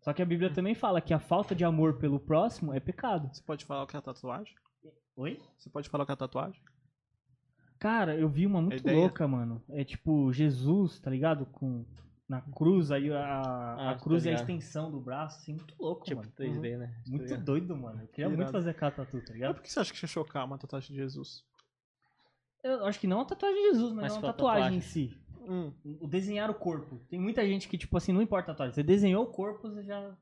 Só 0.00 0.12
que 0.12 0.20
a 0.20 0.26
Bíblia 0.26 0.52
também 0.52 0.74
fala 0.74 1.00
que 1.00 1.14
a 1.14 1.20
falta 1.20 1.54
de 1.54 1.64
amor 1.64 1.98
pelo 1.98 2.18
próximo 2.18 2.74
é 2.74 2.80
pecado. 2.80 3.32
Você 3.32 3.42
pode 3.42 3.64
falar 3.64 3.84
o 3.84 3.86
que 3.86 3.96
é 3.96 4.00
tatuagem? 4.00 4.54
Oi? 5.16 5.40
Você 5.56 5.70
pode 5.70 5.88
falar 5.88 6.02
o 6.02 6.06
que 6.06 6.12
é 6.12 6.16
tatuagem? 6.16 6.60
Cara, 7.78 8.16
eu 8.16 8.28
vi 8.28 8.46
uma 8.46 8.60
muito 8.60 8.80
ideia. 8.80 8.98
louca, 8.98 9.28
mano. 9.28 9.62
É 9.68 9.84
tipo 9.84 10.32
Jesus, 10.32 10.98
tá 10.98 11.10
ligado? 11.10 11.46
Com 11.46 11.84
na 12.28 12.40
cruz, 12.40 12.90
aí 12.90 13.12
a, 13.12 13.18
Ah, 13.18 13.90
a 13.92 13.94
cruz 13.98 14.26
é 14.26 14.30
a 14.32 14.34
extensão 14.34 14.90
do 14.90 15.00
braço, 15.00 15.38
assim, 15.40 15.54
muito 15.54 15.74
louco, 15.78 16.04
Tipo 16.04 16.20
mano. 16.22 16.32
3D, 16.36 16.76
né? 16.76 17.00
Tô 17.04 17.10
Muito 17.10 17.22
ligado. 17.24 17.44
doido, 17.44 17.76
mano. 17.76 18.02
Eu 18.02 18.08
queria 18.08 18.24
Que 18.24 18.28
muito 18.28 18.40
irado. 18.40 18.52
fazer 18.52 18.70
aquela 18.70 18.90
tatu, 18.90 19.12
tá 19.18 19.22
Mas 19.28 19.30
ligado? 19.34 19.54
por 19.54 19.62
que 19.62 19.70
você 19.72 19.78
acha 19.80 19.92
que 19.92 20.02
ia 20.04 20.08
chocar 20.08 20.44
uma 20.44 20.58
tatuagem 20.58 20.90
de 20.90 20.96
Jesus? 20.96 21.44
Eu 22.64 22.84
acho 22.86 22.98
que 22.98 23.06
não 23.06 23.20
a 23.20 23.24
tatuagem 23.24 23.56
de 23.62 23.70
Jesus, 23.70 23.92
mas, 23.92 24.02
Mas 24.02 24.12
uma 24.14 24.20
pela 24.22 24.32
tatuagem, 24.32 24.62
tatuagem. 24.62 24.78
em 24.78 24.80
si. 24.80 25.20
Hum. 25.48 25.72
O 26.00 26.08
desenhar 26.08 26.50
o 26.50 26.54
corpo. 26.54 26.98
Tem 27.08 27.20
muita 27.20 27.46
gente 27.46 27.68
que, 27.68 27.78
tipo 27.78 27.96
assim, 27.96 28.12
não 28.12 28.20
importa 28.20 28.50
a 28.50 28.54
tatuagem. 28.54 28.74
Você 28.74 28.82
desenhou 28.82 29.22
o 29.22 29.28
corpo, 29.30 29.68
você 29.70 29.84
já. 29.84 30.16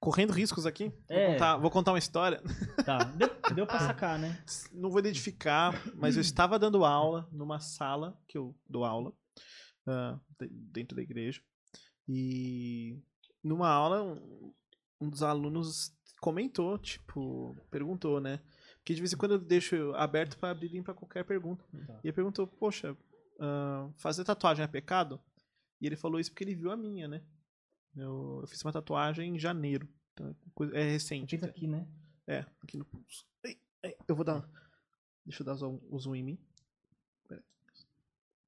Correndo 0.00 0.32
riscos 0.32 0.66
aqui. 0.66 0.90
É. 1.08 1.26
Vou, 1.26 1.32
contar, 1.34 1.56
vou 1.58 1.70
contar 1.70 1.92
uma 1.92 1.98
história. 1.98 2.42
Tá. 2.84 2.98
Deu, 3.04 3.30
deu 3.54 3.66
pra 3.66 3.78
sacar, 3.78 4.18
né? 4.18 4.42
Não 4.72 4.90
vou 4.90 4.98
identificar, 4.98 5.80
mas 5.94 6.16
eu 6.16 6.22
estava 6.22 6.58
dando 6.58 6.84
aula 6.84 7.28
numa 7.30 7.60
sala 7.60 8.18
que 8.26 8.36
eu 8.36 8.56
dou 8.68 8.84
aula 8.84 9.12
de- 10.38 10.48
dentro 10.48 10.96
da 10.96 11.02
igreja. 11.02 11.42
E 12.08 12.98
numa 13.42 13.68
aula, 13.68 14.02
um, 14.02 14.52
um 15.00 15.08
dos 15.10 15.22
alunos 15.22 15.92
comentou, 16.20 16.78
tipo, 16.78 17.56
perguntou, 17.70 18.20
né? 18.20 18.40
Porque 18.76 18.94
de 18.94 19.00
vez 19.00 19.12
em 19.12 19.16
quando 19.16 19.32
eu 19.32 19.38
deixo 19.38 19.92
aberto 19.94 20.38
para 20.38 20.50
abrirem 20.50 20.82
para 20.82 20.94
qualquer 20.94 21.24
pergunta. 21.24 21.64
Tá. 21.86 22.00
E 22.02 22.08
ele 22.08 22.12
perguntou, 22.12 22.46
poxa, 22.46 22.96
ah, 23.38 23.90
fazer 23.96 24.24
tatuagem 24.24 24.64
é 24.64 24.68
pecado? 24.68 25.20
E 25.80 25.86
ele 25.86 25.96
falou 25.96 26.20
isso 26.20 26.30
porque 26.30 26.44
ele 26.44 26.54
viu 26.54 26.70
a 26.70 26.76
minha, 26.76 27.08
né? 27.08 27.22
Eu, 27.96 28.40
eu 28.42 28.46
fiz 28.46 28.62
uma 28.64 28.72
tatuagem 28.72 29.34
em 29.34 29.38
janeiro. 29.38 29.88
Então 30.12 30.36
é 30.74 30.80
é 30.82 30.90
recente. 30.90 31.36
Fiz 31.36 31.42
aqui, 31.44 31.66
né? 31.66 31.88
É, 32.26 32.40
aqui 32.62 32.76
no 32.76 32.84
pulso. 32.84 33.26
Eu 34.06 34.14
vou 34.14 34.24
dar. 34.24 34.46
Deixa 35.24 35.42
eu 35.42 35.46
dar 35.46 35.54
zoom, 35.54 35.80
o 35.90 35.98
zoom 35.98 36.14
em 36.14 36.22
mim. 36.22 36.38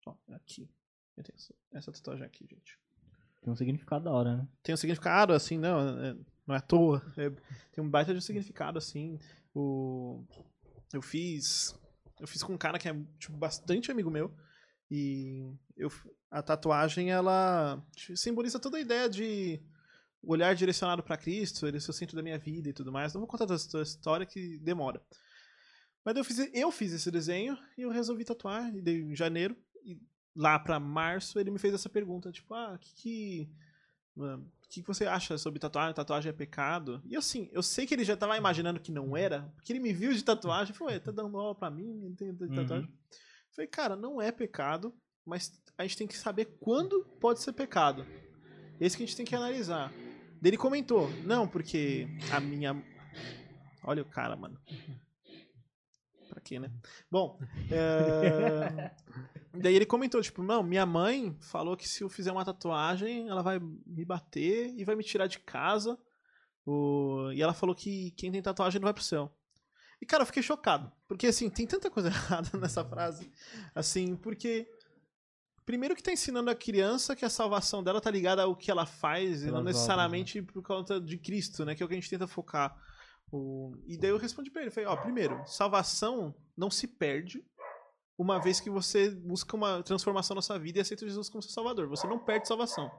Ó, 0.07 0.15
aqui. 0.31 0.69
Eu 1.17 1.23
tenho 1.25 1.37
essa, 1.73 1.93
tatuagem 1.93 2.25
aqui, 2.25 2.47
gente. 2.51 2.79
Tem 3.41 3.53
um 3.53 3.57
significado 3.57 4.05
da 4.05 4.11
hora, 4.11 4.37
né? 4.37 4.49
Tem 4.63 4.73
um 4.73 4.77
significado, 4.77 5.33
assim, 5.33 5.59
não, 5.59 5.81
é- 5.81 6.17
não 6.47 6.55
é 6.55 6.59
à 6.59 6.61
toa. 6.61 7.03
É- 7.17 7.31
tem 7.73 7.85
um 7.85 7.91
baita 7.91 8.13
de 8.13 8.19
um 8.19 8.23
significado, 8.23 8.79
assim. 8.79 9.19
O, 9.55 10.25
eu 10.93 11.03
fiz. 11.03 11.75
Eu 12.21 12.27
fiz 12.27 12.43
com 12.43 12.55
um 12.55 12.59
cara 12.59 12.79
que 12.79 12.89
é 12.89 12.95
tipo, 13.19 13.37
bastante 13.37 13.91
amigo 13.91 14.11
meu. 14.11 14.35
E 14.91 15.51
eu, 15.77 15.91
a 16.31 16.43
tatuagem, 16.43 17.11
ela 17.11 17.85
simboliza 18.15 18.61
toda 18.61 18.77
a 18.77 18.81
ideia 18.81 19.09
de 19.09 19.61
olhar 20.23 20.55
direcionado 20.55 21.03
para 21.03 21.17
Cristo, 21.17 21.67
ele 21.67 21.79
é 21.79 21.81
o 21.81 21.93
centro 21.93 22.15
da 22.15 22.23
minha 22.23 22.39
vida 22.39 22.69
e 22.69 22.73
tudo 22.73 22.93
mais. 22.93 23.13
Não 23.13 23.21
vou 23.21 23.29
contar 23.29 23.47
toda 23.47 23.57
essa 23.57 23.83
história 23.83 24.25
que 24.25 24.59
demora. 24.59 25.03
Mas 26.05 26.17
eu 26.17 26.25
fiz, 26.25 26.39
eu 26.53 26.71
fiz 26.71 26.93
esse 26.93 27.11
desenho 27.11 27.57
e 27.77 27.83
eu 27.83 27.91
resolvi 27.91 28.25
tatuar 28.25 28.71
em 28.75 29.15
janeiro. 29.15 29.57
E 29.85 30.01
lá 30.35 30.59
para 30.59 30.81
março 30.81 31.39
ele 31.39 31.51
me 31.51 31.59
fez 31.59 31.75
essa 31.75 31.89
pergunta, 31.89 32.31
tipo, 32.33 32.53
ah, 32.55 32.75
o 32.75 32.79
que, 32.79 32.95
que 32.95 33.51
que 34.69 34.83
que 34.83 34.87
você 34.89 35.07
acha 35.07 35.39
sobre 35.39 35.59
tatuagem? 35.59 35.95
Tatuagem 35.95 36.29
é 36.31 36.33
pecado? 36.33 37.01
E 37.05 37.17
assim, 37.17 37.49
eu 37.53 37.63
sei 37.63 37.87
que 37.87 37.95
ele 37.95 38.05
já 38.05 38.17
tava 38.17 38.37
imaginando 38.37 38.79
que 38.81 38.93
não 38.93 39.17
era, 39.17 39.51
porque 39.55 39.73
ele 39.73 39.81
me 39.81 39.93
viu 39.93 40.13
de 40.13 40.23
tatuagem 40.23 40.75
e 40.75 40.77
falou, 40.77 40.93
ué, 40.93 40.99
tá 40.99 41.11
dando 41.11 41.39
aula 41.39 41.55
pra 41.55 41.71
mim? 41.71 42.15
Tem 42.19 42.35
tem 42.35 42.49
Uhum. 42.49 42.55
tatuagem. 42.55 42.89
Eu 42.91 43.55
falei, 43.55 43.69
cara, 43.69 43.97
não 43.97 44.21
é 44.21 44.31
pecado, 44.33 44.95
mas 45.25 45.53
a 45.79 45.83
gente 45.83 45.97
tem 45.97 46.07
que 46.07 46.17
saber 46.17 46.57
quando 46.61 47.05
pode 47.21 47.41
ser 47.41 47.53
pecado. 47.53 48.05
Esse 48.81 48.97
que 48.97 49.03
a 49.03 49.07
gente 49.07 49.17
tem 49.17 49.27
que 49.27 49.35
analisar. 49.35 49.91
Daí 50.41 50.51
Ele 50.51 50.57
comentou, 50.59 51.09
não, 51.25 51.47
porque 51.47 52.07
a 52.33 52.41
minha. 52.41 52.75
Olha 53.85 54.03
o 54.03 54.07
cara, 54.07 54.37
mano. 54.37 54.59
Pra 56.33 56.41
quê, 56.41 56.59
né? 56.59 56.71
Bom, 57.11 57.39
é... 57.71 58.91
daí 59.53 59.77
ele 59.77 59.85
comentou, 59.85 60.23
tipo, 60.23 60.43
não, 60.43 60.63
minha 60.63 60.87
mãe 60.87 61.37
falou 61.41 61.77
que 61.77 61.87
se 61.87 62.03
eu 62.03 62.09
fizer 62.09 62.33
uma 62.33 62.43
tatuagem, 62.43 63.29
ela 63.29 63.43
vai 63.43 63.61
me 63.61 64.03
bater 64.03 64.73
e 64.75 64.83
vai 64.83 64.95
me 64.95 65.05
tirar 65.05 65.27
de 65.27 65.39
casa. 65.39 65.99
O... 66.65 67.31
E 67.35 67.43
ela 67.43 67.53
falou 67.53 67.75
que 67.75 68.13
quem 68.13 68.33
tem 68.33 68.41
tatuagem 68.41 68.81
não 68.81 68.87
vai 68.87 68.95
pro 68.95 69.03
céu. 69.03 69.31
E, 70.01 70.07
cara, 70.07 70.23
eu 70.23 70.27
fiquei 70.27 70.43
chocado. 70.43 70.91
Porque, 71.07 71.27
assim, 71.27 71.51
tem 71.51 71.67
tanta 71.67 71.91
coisa 71.91 72.09
errada 72.11 72.59
nessa 72.59 72.83
frase. 72.83 73.31
Assim, 73.75 74.17
porque. 74.17 74.67
Primeiro 75.67 75.95
que 75.95 76.03
tá 76.03 76.11
ensinando 76.11 76.51
a 76.51 76.57
criança 76.57 77.15
que 77.15 77.27
a 77.27 77.31
salvação 77.31 77.85
dela 77.85 78.01
tá 78.01 78.11
ligada 78.11 78.43
ao 78.43 78.57
que 78.57 78.71
ela 78.71 78.87
faz 78.87 79.43
e 79.43 79.47
não 79.47 79.59
Pelas 79.59 79.77
necessariamente 79.77 80.41
por 80.41 80.63
causa 80.63 80.99
de 80.99 81.19
Cristo, 81.19 81.65
né? 81.65 81.75
Que 81.75 81.83
é 81.83 81.87
o 81.87 81.89
que 81.89 81.95
a 81.95 82.01
gente 82.01 82.11
tenta 82.11 82.27
focar. 82.27 82.75
O... 83.33 83.75
E 83.87 83.97
daí 83.97 84.11
eu 84.11 84.19
respondi 84.19 84.51
pra 84.51 84.61
ele, 84.61 84.71
falei, 84.71 84.89
ó, 84.89 84.95
primeiro, 84.95 85.43
salvação 85.47 86.35
não 86.55 86.71
se 86.71 86.87
perde 86.87 87.43
uma 88.19 88.39
vez 88.39 88.61
que 88.61 88.69
você 88.69 89.11
busca 89.11 89.57
uma 89.57 89.83
transformação 89.83 90.35
na 90.35 90.43
sua 90.43 90.59
vida 90.59 90.79
e 90.79 90.83
aceita 90.83 91.07
Jesus 91.07 91.31
como 91.31 91.43
seu 91.43 91.51
salvador. 91.51 91.89
Você 91.89 92.07
não 92.07 92.19
perde 92.19 92.47
salvação. 92.47 92.91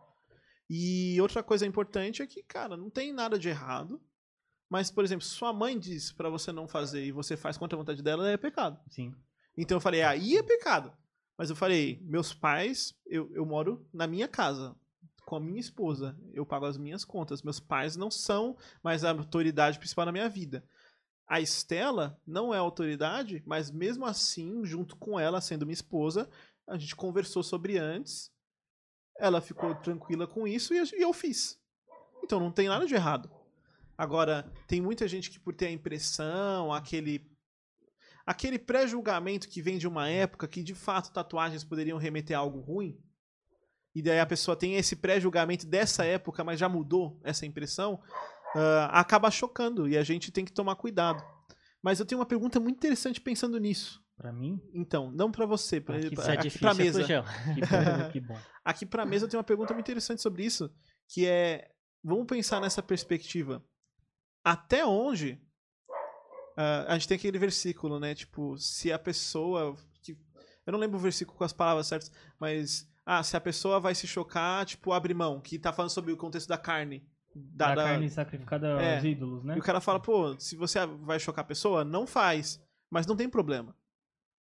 E 0.68 1.22
outra 1.22 1.44
coisa 1.44 1.68
importante 1.68 2.24
é 2.24 2.28
que, 2.28 2.42
cara, 2.42 2.76
não 2.76 2.90
tem 2.90 3.14
nada 3.14 3.38
de 3.38 3.48
errado. 3.48 4.02
Mas, 4.68 4.90
por 4.90 5.04
exemplo, 5.04 5.24
sua 5.24 5.54
mãe 5.54 5.78
diz 5.78 6.12
pra 6.12 6.30
você 6.30 6.52
não 6.52 6.68
fazer 6.68 7.06
e 7.06 7.12
você 7.12 7.38
faz 7.38 7.58
contra 7.58 7.78
a 7.78 7.80
vontade 7.80 8.02
dela, 8.02 8.28
é 8.28 8.38
pecado. 8.38 8.80
Sim. 8.90 9.14
Então 9.56 9.78
eu 9.78 9.82
falei, 9.82 10.02
aí 10.02 10.36
é 10.36 10.42
pecado. 10.42 10.92
Mas 11.38 11.52
eu 11.52 11.56
falei, 11.56 12.00
meus 12.02 12.34
pais, 12.34 12.96
eu, 13.06 13.32
eu 13.34 13.46
moro 13.46 13.88
na 13.94 14.08
minha 14.08 14.28
casa, 14.28 14.76
com 15.26 15.36
a 15.36 15.40
minha 15.40 15.60
esposa. 15.60 16.18
Eu 16.34 16.46
pago 16.46 16.66
as 16.66 16.78
minhas 16.78 17.04
contas. 17.06 17.42
Meus 17.42 17.60
pais 17.60 17.96
não 17.96 18.12
são 18.12 18.58
mais 18.84 19.04
a 19.04 19.12
autoridade 19.12 19.80
principal 19.80 20.06
na 20.06 20.12
minha 20.12 20.30
vida. 20.30 20.64
A 21.28 21.40
Estela 21.40 22.20
não 22.28 22.54
é 22.54 22.58
autoridade, 22.58 23.42
mas 23.46 23.72
mesmo 23.72 24.06
assim, 24.06 24.66
junto 24.66 24.96
com 24.96 25.20
ela, 25.20 25.42
sendo 25.42 25.66
minha 25.66 25.74
esposa, 25.74 26.30
a 26.68 26.78
gente 26.78 26.96
conversou 26.96 27.42
sobre 27.44 27.78
antes. 27.78 28.32
Ela 29.18 29.42
ficou 29.42 29.74
tranquila 29.76 30.28
com 30.28 30.48
isso 30.48 30.74
e 30.74 31.02
eu 31.02 31.14
fiz. 31.14 31.60
Então 32.24 32.40
não 32.40 32.52
tem 32.52 32.68
nada 32.68 32.86
de 32.86 32.94
errado. 32.94 33.30
Agora, 33.98 34.52
tem 34.68 34.82
muita 34.82 35.08
gente 35.08 35.30
que 35.30 35.40
por 35.40 35.54
ter 35.54 35.68
a 35.68 35.72
impressão, 35.72 36.74
aquele 36.74 37.32
aquele 38.26 38.58
pré-julgamento 38.58 39.50
que 39.50 39.62
vem 39.62 39.78
de 39.78 39.88
uma 39.88 40.10
época 40.10 40.48
que 40.48 40.64
de 40.64 40.74
fato 40.74 41.12
tatuagens 41.12 41.64
poderiam 41.64 41.98
remeter 41.98 42.38
a 42.38 42.40
algo 42.40 42.60
ruim, 42.60 42.98
e 43.96 44.02
daí 44.02 44.20
a 44.20 44.26
pessoa 44.26 44.56
tem 44.56 44.76
esse 44.76 44.96
pré-julgamento 44.96 45.66
dessa 45.68 46.04
época, 46.06 46.44
mas 46.44 46.60
já 46.60 46.68
mudou 46.68 47.20
essa 47.24 47.46
impressão, 47.46 48.02
ah, 48.56 49.00
acaba 49.00 49.30
chocando 49.32 49.88
e 49.88 49.98
a 49.98 50.04
gente 50.04 50.32
tem 50.32 50.44
que 50.46 50.52
tomar 50.52 50.76
cuidado. 50.76 51.24
Mas 51.82 52.00
eu 52.00 52.06
tenho 52.06 52.20
uma 52.20 52.26
pergunta 52.26 52.60
muito 52.60 52.78
interessante 52.78 53.20
pensando 53.20 53.58
nisso. 53.60 54.02
Pra 54.16 54.32
mim, 54.32 54.62
Então, 54.74 55.12
não 55.12 55.32
pra 55.32 55.46
você, 55.46 55.78
Aqui 55.78 55.84
pra- 55.84 56.00
Isso 56.46 56.66
é 56.68 56.74
mesa. 56.74 57.04
Que 57.56 57.62
bom, 57.62 58.12
que 58.12 58.20
bom. 58.22 58.40
Aqui 58.64 58.86
pra 58.86 59.06
mesa 59.06 59.26
eu 59.26 59.30
tenho 59.30 59.40
uma 59.40 59.44
pergunta 59.44 59.74
muito 59.74 59.86
interessante 59.86 60.22
sobre 60.22 60.46
isso, 60.46 60.74
que 61.10 61.26
é, 61.26 61.70
vamos 62.04 62.26
pensar 62.26 62.62
nessa 62.62 62.82
perspectiva. 62.82 63.64
Até 64.44 64.86
onde 64.86 65.42
ah, 66.56 66.86
a 66.88 66.94
gente 66.94 67.08
tem 67.08 67.16
aquele 67.18 67.40
versículo, 67.40 68.00
né? 68.00 68.14
Tipo, 68.16 68.58
se 68.58 68.92
a 68.92 69.00
pessoa 69.00 69.76
que 70.02 70.18
eu 70.66 70.72
não 70.72 70.80
lembro 70.80 70.98
o 70.98 71.02
versículo 71.02 71.38
com 71.38 71.44
as 71.44 71.54
palavras 71.54 71.88
certas, 71.88 72.12
mas 72.40 72.88
ah, 73.06 73.22
se 73.24 73.36
a 73.36 73.42
pessoa 73.42 73.80
vai 73.80 73.94
se 73.96 74.08
chocar, 74.08 74.66
tipo, 74.66 74.92
abre 74.94 75.14
mão, 75.14 75.40
que 75.42 75.60
tá 75.60 75.72
falando 75.74 75.92
sobre 75.92 76.12
o 76.12 76.18
contexto 76.18 76.48
da 76.48 76.58
carne, 76.58 77.06
da, 77.36 77.70
Da 77.70 77.76
da- 77.76 77.84
carne 77.84 78.10
sacrificada 78.10 78.68
É. 78.82 78.96
aos 78.96 79.04
ídolos, 79.04 79.44
né? 79.44 79.56
e 79.56 79.60
o 79.60 79.64
cara 79.64 79.82
fala, 79.82 80.00
pô, 80.00 80.40
se 80.40 80.56
você 80.56 80.86
vai 80.86 81.20
chocar 81.20 81.44
a 81.44 81.48
pessoa, 81.48 81.84
não 81.84 82.06
faz, 82.08 82.62
mas 82.90 83.06
não 83.08 83.16
tem 83.16 83.28
problema. 83.30 83.76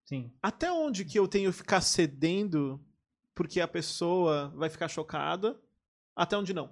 Sim. 0.04 0.32
Até 0.42 0.70
onde 0.70 1.04
que 1.04 1.18
eu 1.18 1.26
tenho 1.28 1.50
que 1.50 1.56
ficar 1.58 1.80
cedendo 1.80 2.84
porque 3.34 3.60
a 3.60 3.68
pessoa 3.68 4.52
vai 4.56 4.68
ficar 4.68 4.88
chocada? 4.88 5.58
Até 6.14 6.36
onde 6.36 6.52
não? 6.52 6.70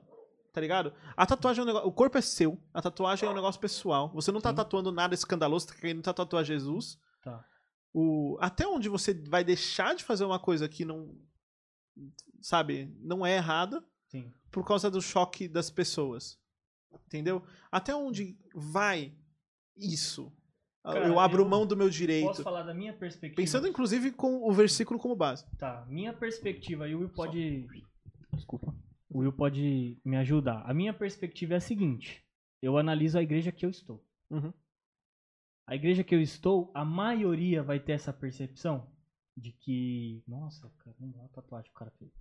Tá 0.52 0.60
ligado? 0.60 0.92
A 1.16 1.24
tatuagem 1.24 1.60
é 1.60 1.62
um 1.62 1.66
negócio. 1.66 1.88
O 1.88 1.92
corpo 1.92 2.18
é 2.18 2.20
seu. 2.20 2.60
A 2.74 2.82
tatuagem 2.82 3.26
é 3.26 3.30
um 3.30 3.34
negócio 3.34 3.60
pessoal. 3.60 4.10
Você 4.12 4.32
não 4.32 4.40
tá 4.40 4.50
Sim. 4.50 4.56
tatuando 4.56 4.90
nada 4.92 5.14
escandaloso, 5.14 5.68
tá 5.68 5.74
querendo 5.74 6.02
tatuar 6.02 6.44
Jesus. 6.44 6.98
Tá. 7.22 7.42
O, 7.94 8.36
até 8.40 8.66
onde 8.66 8.88
você 8.88 9.14
vai 9.14 9.44
deixar 9.44 9.94
de 9.94 10.02
fazer 10.04 10.24
uma 10.24 10.38
coisa 10.40 10.68
que 10.68 10.84
não. 10.84 11.14
Sabe? 12.40 12.92
Não 13.00 13.24
é 13.24 13.36
errada 13.36 13.84
Sim. 14.08 14.32
por 14.50 14.66
causa 14.66 14.90
do 14.90 15.00
choque 15.00 15.48
das 15.48 15.70
pessoas. 15.70 16.38
Entendeu? 17.06 17.44
Até 17.70 17.94
onde 17.94 18.38
vai 18.54 19.14
isso? 19.76 20.32
Cara, 20.82 21.06
eu 21.06 21.18
abro 21.18 21.42
eu 21.42 21.48
mão 21.48 21.66
do 21.66 21.76
meu 21.76 21.90
direito. 21.90 22.26
Posso 22.26 22.42
falar 22.42 22.62
da 22.62 22.72
minha 22.72 22.92
perspectiva? 22.92 23.36
Pensando 23.36 23.68
inclusive 23.68 24.12
com 24.12 24.48
o 24.48 24.52
versículo 24.52 24.98
como 24.98 25.14
base. 25.14 25.44
Tá, 25.58 25.84
minha 25.88 26.12
perspectiva, 26.12 26.88
e 26.88 26.94
o 26.94 27.00
Will 27.00 27.10
pode. 27.10 27.66
Desculpa. 28.32 28.74
O 29.08 29.18
Will 29.18 29.32
pode 29.32 30.00
me 30.04 30.16
ajudar. 30.16 30.62
A 30.64 30.72
minha 30.72 30.94
perspectiva 30.94 31.54
é 31.54 31.56
a 31.58 31.60
seguinte: 31.60 32.24
eu 32.62 32.78
analiso 32.78 33.18
a 33.18 33.22
igreja 33.22 33.52
que 33.52 33.66
eu 33.66 33.70
estou. 33.70 34.02
Uhum. 34.30 34.52
A 35.66 35.74
igreja 35.74 36.02
que 36.02 36.14
eu 36.14 36.20
estou, 36.20 36.70
a 36.74 36.84
maioria 36.84 37.62
vai 37.62 37.78
ter 37.78 37.92
essa 37.92 38.12
percepção 38.12 38.90
de 39.36 39.52
que. 39.52 40.22
Nossa, 40.26 40.70
cara, 40.78 40.96
é 41.00 41.04
uma 41.04 41.28
tatuagem 41.28 41.70
que 41.70 41.76
o 41.76 41.78
cara 41.78 41.90
fez. 41.92 42.12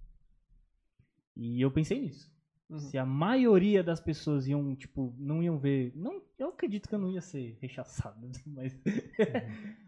E 1.35 1.61
eu 1.61 1.71
pensei 1.71 2.01
nisso. 2.01 2.31
Uhum. 2.69 2.79
Se 2.79 2.97
a 2.97 3.05
maioria 3.05 3.83
das 3.83 3.99
pessoas 3.99 4.47
iam, 4.47 4.75
tipo, 4.75 5.15
não 5.17 5.41
iam 5.41 5.57
ver. 5.57 5.91
Não, 5.95 6.21
eu 6.37 6.49
acredito 6.49 6.87
que 6.87 6.93
eu 6.93 6.99
não 6.99 7.09
ia 7.09 7.21
ser 7.21 7.57
rechaçado, 7.61 8.29
mas. 8.45 8.79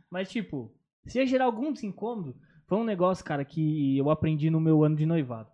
mas, 0.10 0.30
tipo, 0.30 0.74
se 1.06 1.20
ia 1.20 1.26
gerar 1.26 1.46
algum 1.46 1.72
desincômodo, 1.72 2.36
foi 2.66 2.78
um 2.78 2.84
negócio, 2.84 3.24
cara, 3.24 3.46
que 3.46 3.98
eu 3.98 4.10
aprendi 4.10 4.50
no 4.50 4.60
meu 4.60 4.84
ano 4.84 4.96
de 4.96 5.06
noivado. 5.06 5.52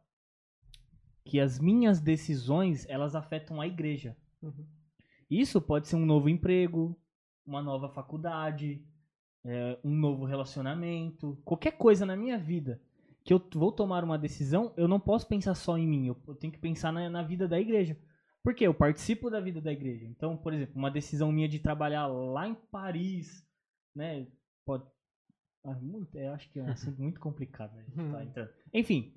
Que 1.25 1.39
as 1.39 1.59
minhas 1.59 1.99
decisões, 1.99 2.85
elas 2.87 3.15
afetam 3.15 3.59
a 3.59 3.67
igreja. 3.67 4.15
Uhum. 4.41 4.65
Isso 5.29 5.59
pode 5.59 5.87
ser 5.89 5.97
um 5.97 6.05
novo 6.05 6.29
emprego, 6.29 6.97
uma 7.45 7.61
nova 7.61 7.89
faculdade, 7.89 8.81
é, 9.47 9.79
um 9.83 9.95
novo 9.95 10.25
relacionamento, 10.25 11.37
qualquer 11.45 11.71
coisa 11.77 12.05
na 12.05 12.15
minha 12.15 12.37
vida 12.37 12.81
que 13.23 13.33
eu 13.33 13.41
vou 13.55 13.71
tomar 13.73 14.03
uma 14.05 14.17
decisão, 14.17 14.73
eu 14.77 14.87
não 14.87 14.99
posso 15.01 15.27
pensar 15.27 15.53
só 15.55 15.77
em 15.77 15.85
mim, 15.85 16.07
eu, 16.07 16.17
eu 16.27 16.35
tenho 16.35 16.53
que 16.53 16.59
pensar 16.59 16.93
na, 16.93 17.09
na 17.09 17.21
vida 17.23 17.47
da 17.47 17.59
igreja. 17.59 17.97
Porque 18.41 18.65
eu 18.65 18.73
participo 18.73 19.29
da 19.29 19.41
vida 19.41 19.59
da 19.59 19.73
igreja. 19.73 20.05
Então, 20.05 20.37
por 20.37 20.53
exemplo, 20.53 20.75
uma 20.77 20.89
decisão 20.89 21.29
minha 21.33 21.49
de 21.49 21.59
trabalhar 21.59 22.07
lá 22.07 22.47
em 22.47 22.55
Paris, 22.71 23.45
né? 23.93 24.25
Pode. 24.65 24.85
Ah, 25.65 25.75
muito- 25.81 26.17
eu 26.17 26.31
acho 26.31 26.49
que 26.49 26.59
é 26.59 26.63
um 26.63 26.69
assunto 26.71 27.01
muito 27.01 27.19
complicado. 27.19 27.75
né, 27.75 27.83
tá 28.13 28.23
entrando. 28.23 28.49
Enfim, 28.73 29.13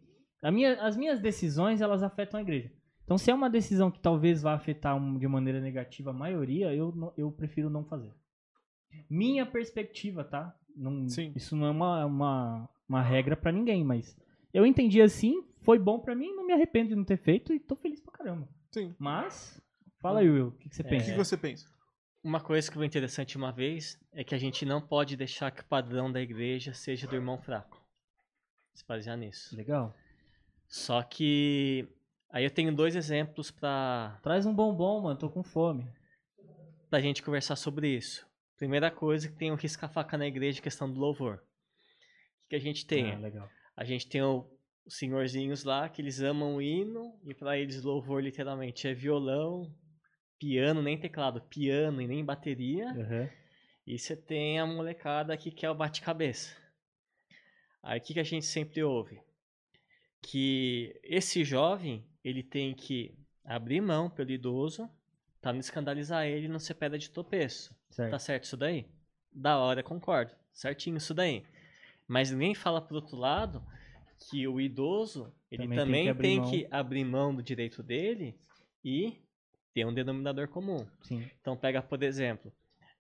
minha, 0.53 0.83
as 0.83 0.97
minhas 0.97 1.21
decisões 1.21 1.81
elas 1.81 2.03
afetam 2.03 2.39
a 2.39 2.43
igreja. 2.43 2.73
Então, 3.05 3.17
se 3.17 3.31
é 3.31 3.35
uma 3.35 3.49
decisão 3.51 3.91
que 3.91 4.01
talvez 4.01 4.43
vá 4.43 4.55
afetar 4.55 4.99
de 5.19 5.29
maneira 5.29 5.61
negativa 5.61 6.11
a 6.11 6.15
maioria, 6.15 6.75
eu, 6.75 6.93
eu 7.17 7.31
prefiro 7.31 7.71
não 7.71 7.85
fazer. 7.85 8.13
Minha 9.09 9.45
perspectiva, 9.47 10.25
tá? 10.25 10.55
Não, 10.77 11.09
Sim. 11.09 11.33
Isso 11.35 11.57
não 11.57 11.67
é 11.67 11.71
uma, 11.71 12.05
uma, 12.07 12.69
uma 12.89 13.03
regra 13.03 13.37
pra 13.37 13.51
ninguém, 13.53 13.85
mas 13.85 14.17
eu 14.55 14.65
entendi 14.65 15.01
assim, 15.03 15.45
foi 15.63 15.79
bom 15.79 15.99
pra 15.99 16.15
mim, 16.15 16.33
não 16.35 16.47
me 16.47 16.53
arrependo 16.53 16.91
de 16.91 16.95
não 16.97 17.05
ter 17.05 17.17
feito 17.19 17.53
e 17.53 17.59
tô 17.61 17.77
feliz 17.77 18.01
pra 18.01 18.13
caramba. 18.13 18.49
Sim. 18.73 18.95
Mas, 18.99 19.61
fala 20.01 20.21
aí, 20.21 20.31
Will, 20.31 20.49
o 20.49 20.53
que, 20.53 20.69
que 20.69 20.77
você 20.77 20.83
O 20.83 20.85
pensa? 20.89 21.05
que, 21.07 21.11
que 21.13 21.19
você 21.19 21.37
pensa? 21.37 21.67
Uma 22.23 22.41
coisa 22.41 22.69
que 22.71 22.77
foi 22.77 22.87
interessante 22.87 23.37
uma 23.37 23.51
vez 23.51 23.99
é 24.13 24.23
que 24.23 24.35
a 24.35 24.39
gente 24.39 24.65
não 24.67 24.81
pode 24.81 25.17
deixar 25.17 25.51
que 25.51 25.63
o 25.63 25.65
padrão 25.67 26.13
da 26.13 26.21
igreja 26.21 26.73
seja 26.75 27.07
do 27.07 27.15
irmão 27.17 27.39
fraco. 27.39 27.81
Se 28.75 28.87
basear 28.87 29.17
nisso. 29.17 29.57
Legal. 29.57 29.95
Só 30.69 31.03
que 31.03 31.89
aí 32.31 32.45
eu 32.45 32.51
tenho 32.51 32.75
dois 32.75 32.95
exemplos 32.95 33.51
pra 33.51 34.19
Traz 34.23 34.45
um 34.47 34.55
bombom, 34.55 35.01
mano, 35.01 35.19
tô 35.19 35.29
com 35.31 35.43
fome. 35.43 35.91
pra 36.91 37.01
gente 37.01 37.23
conversar 37.23 37.57
sobre 37.57 37.89
isso. 37.97 38.29
Primeira 38.61 38.91
coisa 38.91 39.27
que 39.27 39.35
tem 39.35 39.51
o 39.51 39.55
risca-faca 39.55 40.19
na 40.19 40.27
igreja, 40.27 40.61
questão 40.61 40.93
do 40.93 41.01
louvor. 41.01 41.37
O 41.37 41.39
que, 42.43 42.49
que 42.51 42.57
a 42.57 42.61
gente 42.61 42.87
tem? 42.87 43.11
Ah. 43.13 43.49
A 43.75 43.85
gente 43.85 44.07
tem 44.07 44.21
o- 44.23 44.47
os 44.85 44.99
senhorzinhos 44.99 45.65
lá 45.65 45.89
que 45.89 46.03
eles 46.03 46.21
amam 46.21 46.57
o 46.57 46.61
hino 46.61 47.19
e 47.25 47.33
pra 47.33 47.57
eles 47.59 47.83
louvor 47.83 48.23
literalmente 48.23 48.87
é 48.87 48.93
violão, 48.93 49.75
piano, 50.39 50.83
nem 50.83 51.01
teclado, 51.01 51.41
piano 51.41 52.03
e 52.03 52.07
nem 52.07 52.23
bateria. 52.23 52.91
Aham. 52.91 53.31
E 53.87 53.99
você 53.99 54.15
tem 54.15 54.61
a 54.61 54.67
molecada 54.67 55.35
que 55.39 55.51
quer 55.51 55.71
o 55.71 55.75
bate-cabeça. 55.75 56.55
Aí 57.83 57.99
o 57.99 58.03
que, 58.03 58.13
que 58.13 58.21
a 58.21 58.25
gente 58.25 58.45
sempre 58.45 58.83
ouve? 58.83 59.23
Que 60.21 61.01
esse 61.03 61.45
jovem, 61.45 62.07
ele 62.23 62.43
tem 62.43 62.75
que 62.75 63.17
abrir 63.43 63.81
mão 63.81 64.11
pelo 64.11 64.31
idoso 64.31 64.87
pra 65.41 65.51
não 65.51 65.61
escandalizar 65.61 66.27
ele 66.27 66.45
e 66.45 66.49
não 66.49 66.59
ser 66.59 66.75
pedra 66.75 66.99
de 66.99 67.09
tropeço. 67.09 67.75
Certo. 67.91 68.11
Tá 68.11 68.19
certo 68.19 68.45
isso 68.45 68.57
daí? 68.57 68.87
Da 69.33 69.59
hora, 69.59 69.83
concordo. 69.83 70.33
Certinho 70.53 70.97
isso 70.97 71.15
daí. 71.15 71.45
Mas 72.07 72.31
ninguém 72.31 72.55
fala 72.55 72.81
pro 72.81 72.97
outro 72.97 73.17
lado 73.17 73.63
que 74.29 74.47
o 74.47 74.61
idoso, 74.61 75.33
ele 75.51 75.63
Também 75.63 75.79
tem 75.79 75.87
também, 75.87 76.05
que 76.05 76.11
abrir 76.11 76.29
tem 76.29 76.41
mão. 76.41 76.51
que 76.51 76.69
abrir 76.71 77.05
mão 77.05 77.35
do 77.35 77.43
direito 77.43 77.83
dele 77.83 78.39
e 78.85 79.21
ter 79.73 79.87
um 79.87 79.95
denominador 79.95 80.49
comum. 80.49 80.87
Sim. 81.03 81.29
Então 81.41 81.57
pega, 81.57 81.81
por 81.81 82.03
exemplo, 82.03 82.53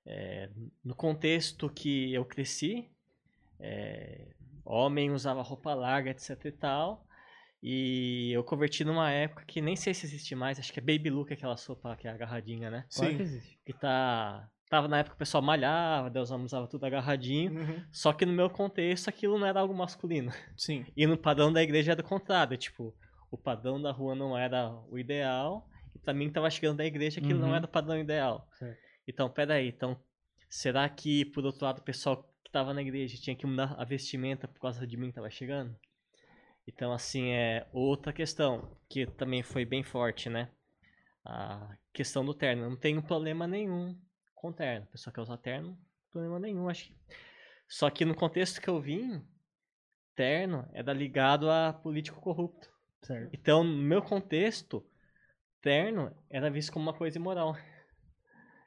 é, 0.06 0.48
no 0.84 0.94
contexto 0.94 1.68
que 1.68 2.12
eu 2.14 2.24
cresci, 2.24 2.88
é, 3.58 4.28
homem 4.64 5.10
usava 5.10 5.42
roupa 5.42 5.74
larga, 5.74 6.10
etc 6.10 6.44
e 6.44 6.52
tal, 6.52 7.06
e 7.62 8.30
eu 8.32 8.42
converti 8.42 8.84
numa 8.84 9.10
época 9.10 9.44
que 9.44 9.60
nem 9.60 9.76
sei 9.76 9.92
se 9.92 10.06
existe 10.06 10.34
mais, 10.34 10.58
acho 10.58 10.72
que 10.72 10.78
é 10.78 10.82
Baby 10.82 11.10
Look, 11.10 11.32
aquela 11.32 11.56
sopa 11.56 11.94
que 11.96 12.08
é 12.08 12.10
agarradinha, 12.10 12.70
né? 12.70 12.86
Claro 12.94 13.10
Sim. 13.10 13.16
que 13.16 13.22
existe. 13.22 13.58
Que 13.66 13.72
tá... 13.74 14.48
Tava 14.70 14.86
na 14.86 15.00
época 15.00 15.16
o 15.16 15.18
pessoal 15.18 15.42
malhava, 15.42 16.06
homens 16.06 16.30
usavam 16.52 16.68
tudo 16.68 16.84
agarradinho, 16.86 17.52
Uhum. 17.52 17.84
só 17.90 18.12
que 18.12 18.24
no 18.24 18.32
meu 18.32 18.48
contexto 18.48 19.08
aquilo 19.08 19.36
não 19.36 19.44
era 19.46 19.58
algo 19.60 19.74
masculino. 19.74 20.32
Sim. 20.56 20.86
E 20.96 21.06
no 21.08 21.18
padrão 21.18 21.52
da 21.52 21.60
igreja 21.60 21.90
era 21.90 22.00
o 22.00 22.04
contrário, 22.04 22.56
tipo, 22.56 22.94
o 23.32 23.36
padrão 23.36 23.82
da 23.82 23.90
rua 23.90 24.14
não 24.14 24.38
era 24.38 24.70
o 24.88 24.96
ideal, 24.96 25.68
e 25.94 25.98
pra 25.98 26.14
mim 26.14 26.28
que 26.28 26.34
tava 26.34 26.48
chegando 26.48 26.76
da 26.78 26.86
igreja 26.86 27.18
aquilo 27.20 27.40
não 27.40 27.48
Uhum. 27.48 27.56
era 27.56 27.64
o 27.66 27.68
padrão 27.68 27.98
ideal. 27.98 28.46
Certo. 28.52 28.78
Então, 29.08 29.28
peraí, 29.28 29.68
então, 29.68 30.00
será 30.48 30.88
que 30.88 31.24
por 31.24 31.44
outro 31.44 31.64
lado 31.64 31.80
o 31.80 31.84
pessoal 31.84 32.22
que 32.44 32.50
tava 32.52 32.72
na 32.72 32.80
igreja 32.80 33.18
tinha 33.20 33.34
que 33.34 33.44
mudar 33.46 33.74
a 33.76 33.84
vestimenta 33.84 34.46
por 34.46 34.60
causa 34.60 34.86
de 34.86 34.96
mim 34.96 35.08
que 35.08 35.14
tava 35.16 35.30
chegando? 35.30 35.74
Então, 36.64 36.92
assim, 36.92 37.32
é 37.32 37.66
outra 37.72 38.12
questão 38.12 38.70
que 38.88 39.04
também 39.04 39.42
foi 39.42 39.64
bem 39.64 39.82
forte, 39.82 40.30
né? 40.30 40.48
A 41.24 41.76
questão 41.92 42.24
do 42.24 42.32
terno. 42.32 42.70
Não 42.70 42.76
tenho 42.76 43.02
problema 43.02 43.48
nenhum 43.48 43.98
com 44.40 44.52
terno. 44.52 44.86
A 44.88 44.92
pessoa 44.92 45.12
quer 45.12 45.20
usar 45.20 45.36
terno, 45.36 45.78
problema 46.10 46.38
nenhum, 46.38 46.68
acho 46.68 46.86
que. 46.86 46.94
Só 47.68 47.88
que 47.90 48.04
no 48.04 48.14
contexto 48.14 48.60
que 48.60 48.68
eu 48.68 48.80
vim, 48.80 49.22
terno 50.14 50.68
era 50.72 50.92
ligado 50.92 51.50
a 51.50 51.72
político 51.72 52.20
corrupto. 52.20 52.68
Certo. 53.02 53.30
Então, 53.32 53.62
no 53.64 53.82
meu 53.82 54.02
contexto, 54.02 54.84
terno 55.60 56.14
era 56.28 56.50
visto 56.50 56.72
como 56.72 56.84
uma 56.84 56.94
coisa 56.96 57.18
imoral. 57.18 57.54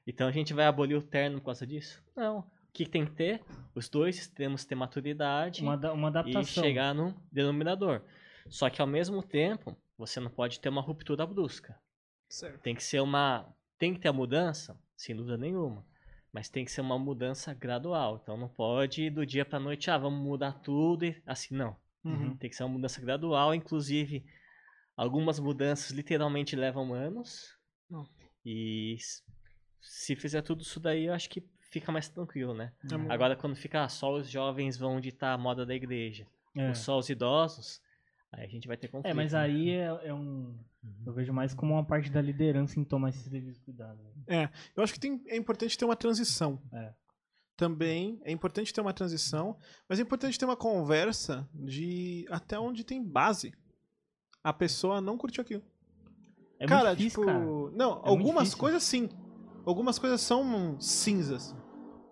Então 0.05 0.27
a 0.27 0.31
gente 0.33 0.53
vai 0.53 0.65
abolir 0.65 0.97
o 0.97 1.01
terno 1.01 1.39
por 1.39 1.45
causa 1.45 1.65
disso? 1.65 2.03
Não. 2.13 2.39
O 2.39 2.45
que 2.73 2.85
tem 2.85 3.05
que 3.05 3.13
ter? 3.13 3.41
Os 3.73 3.87
dois 3.87 4.27
temos 4.27 4.63
que 4.63 4.67
ter 4.67 4.75
maturidade 4.75 5.61
Uma, 5.61 5.77
da- 5.77 5.93
uma 5.93 6.07
e 6.07 6.09
adaptação. 6.09 6.61
chegar 6.61 6.93
no 6.93 7.15
denominador. 7.31 8.01
Só 8.49 8.69
que 8.69 8.81
ao 8.81 8.87
mesmo 8.87 9.23
tempo, 9.23 9.77
você 9.97 10.19
não 10.19 10.29
pode 10.29 10.59
ter 10.59 10.67
uma 10.67 10.81
ruptura 10.81 11.25
brusca. 11.25 11.79
Certo. 12.27 12.59
Tem 12.61 12.75
que 12.75 12.83
ser 12.83 12.99
uma. 12.99 13.47
Tem 13.79 13.93
que 13.93 14.01
ter 14.01 14.09
a 14.09 14.13
mudança, 14.13 14.77
sem 14.95 15.15
dúvida 15.15 15.37
nenhuma. 15.37 15.85
Mas 16.31 16.49
tem 16.49 16.65
que 16.65 16.71
ser 16.71 16.81
uma 16.81 16.97
mudança 16.97 17.53
gradual. 17.53 18.19
Então 18.21 18.35
não 18.37 18.47
pode 18.49 19.09
do 19.09 19.25
dia 19.25 19.45
pra 19.45 19.59
noite, 19.59 19.91
ah, 19.91 19.97
vamos 19.97 20.19
mudar 20.23 20.53
tudo 20.53 21.05
e 21.05 21.21
assim, 21.25 21.55
não. 21.55 21.75
Uhum. 22.03 22.35
Tem 22.37 22.49
que 22.49 22.55
ser 22.55 22.63
uma 22.63 22.73
mudança 22.73 22.99
gradual, 22.99 23.53
inclusive 23.53 24.25
algumas 24.97 25.39
mudanças 25.39 25.91
literalmente 25.91 26.55
levam 26.55 26.93
anos. 26.93 27.55
Não. 27.89 28.07
E 28.45 28.97
se 29.79 30.15
fizer 30.15 30.41
tudo 30.41 30.61
isso 30.63 30.79
daí, 30.79 31.05
eu 31.05 31.13
acho 31.13 31.29
que 31.29 31.43
fica 31.71 31.91
mais 31.91 32.09
tranquilo, 32.09 32.53
né? 32.53 32.73
Mu- 32.83 33.11
Agora 33.11 33.35
quando 33.35 33.55
ficar 33.55 33.87
só 33.89 34.13
os 34.13 34.29
jovens 34.29 34.75
vão 34.77 34.99
ditar 34.99 35.33
a 35.33 35.37
moda 35.37 35.65
da 35.65 35.73
igreja, 35.75 36.27
É. 36.55 36.67
ou 36.69 36.75
só 36.75 36.97
os 36.97 37.09
idosos, 37.09 37.81
aí 38.33 38.45
a 38.45 38.47
gente 38.49 38.67
vai 38.67 38.77
ter 38.77 38.87
conflito. 38.87 39.11
É, 39.11 39.13
mas 39.13 39.33
né? 39.33 39.39
aí 39.39 39.69
é, 39.69 39.85
é 40.05 40.13
um. 40.13 40.55
Eu 41.05 41.13
vejo 41.13 41.31
mais 41.33 41.53
como 41.53 41.73
uma 41.73 41.83
parte 41.85 42.09
da 42.11 42.21
liderança 42.21 42.79
em 42.79 42.83
tomar 42.83 43.09
esses 43.09 43.27
devidos 43.29 43.57
cuidados. 43.59 44.03
né? 44.27 44.49
Eu 44.75 44.83
acho 44.83 44.93
que 44.93 44.99
tem- 44.99 45.21
é 45.27 45.37
importante 45.37 45.77
ter 45.77 45.85
uma 45.85 45.95
transição. 45.95 46.61
É. 46.73 46.93
Também 47.55 48.19
é 48.23 48.31
importante 48.31 48.73
ter 48.73 48.81
uma 48.81 48.93
transição, 48.93 49.55
mas 49.87 49.99
é 49.99 50.01
importante 50.01 50.37
ter 50.37 50.45
uma 50.45 50.57
conversa 50.57 51.47
de 51.53 52.25
até 52.29 52.59
onde 52.59 52.83
tem 52.83 53.01
base. 53.03 53.53
A 54.43 54.51
pessoa 54.51 54.99
não 54.99 55.17
curtiu 55.17 55.41
aquilo. 55.41 55.63
É 56.59 56.65
cara, 56.65 56.89
muito 56.89 56.97
difícil, 56.97 57.21
tipo, 57.21 57.25
cara. 57.31 57.45
não, 57.45 57.95
muito 57.95 58.07
algumas 58.07 58.55
coisas 58.55 58.83
sim. 58.83 59.07
Algumas 59.65 59.97
coisas 59.99 60.19
são 60.21 60.79
cinzas. 60.81 61.55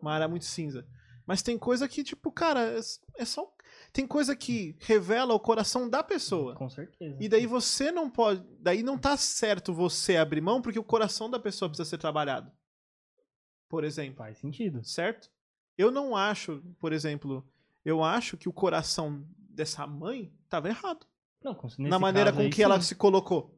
Uma 0.02 0.14
área 0.14 0.28
muito 0.28 0.46
cinza. 0.46 0.86
Mas 1.32 1.42
tem 1.42 1.58
coisa 1.58 1.88
que, 1.88 2.04
tipo, 2.04 2.30
cara, 2.30 2.78
é 2.78 2.82
é 3.18 3.24
só. 3.24 3.50
Tem 3.94 4.06
coisa 4.06 4.36
que 4.36 4.76
revela 4.82 5.34
o 5.34 5.40
coração 5.40 5.90
da 5.90 6.04
pessoa. 6.04 6.56
Com 6.56 6.70
certeza. 6.70 7.16
E 7.22 7.30
daí 7.30 7.46
você 7.46 7.90
não 7.90 8.10
pode. 8.10 8.44
Daí 8.60 8.84
não 8.84 8.98
tá 8.98 9.16
certo 9.16 9.74
você 9.74 10.18
abrir 10.18 10.42
mão, 10.42 10.62
porque 10.62 10.78
o 10.78 10.84
coração 10.84 11.30
da 11.30 11.40
pessoa 11.40 11.70
precisa 11.70 11.90
ser 11.90 11.98
trabalhado. 11.98 12.52
Por 13.70 13.86
exemplo. 13.86 14.18
Faz 14.18 14.40
sentido. 14.40 14.84
Certo? 14.84 15.32
Eu 15.78 15.90
não 15.90 16.18
acho, 16.18 16.62
por 16.78 16.92
exemplo, 16.92 17.48
eu 17.86 18.04
acho 18.04 18.36
que 18.36 18.50
o 18.50 18.54
coração 18.54 19.26
dessa 19.38 19.88
mãe 19.88 20.34
tava 20.50 20.68
errado. 20.68 21.08
Não, 21.42 21.58
na 21.80 21.98
maneira 21.98 22.34
com 22.34 22.50
que 22.50 22.62
ela 22.62 22.82
se 22.82 22.94
colocou. 22.94 23.58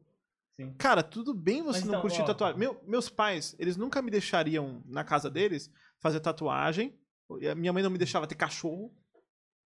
Sim. 0.52 0.72
Cara, 0.74 1.02
tudo 1.02 1.34
bem 1.34 1.60
você 1.60 1.80
Mas 1.80 1.82
não 1.86 1.88
então, 1.94 2.02
curtir 2.02 2.22
ó, 2.22 2.24
tatuagem. 2.24 2.56
Meu- 2.56 2.80
meus 2.86 3.08
pais, 3.08 3.56
eles 3.58 3.76
nunca 3.76 4.00
me 4.00 4.12
deixariam 4.12 4.80
na 4.86 5.02
casa 5.02 5.28
deles 5.28 5.68
fazer 5.98 6.20
tatuagem. 6.20 6.96
E 7.40 7.48
a 7.48 7.54
Minha 7.54 7.72
mãe 7.72 7.82
não 7.82 7.90
me 7.90 7.98
deixava 7.98 8.26
ter 8.26 8.34
cachorro. 8.34 8.94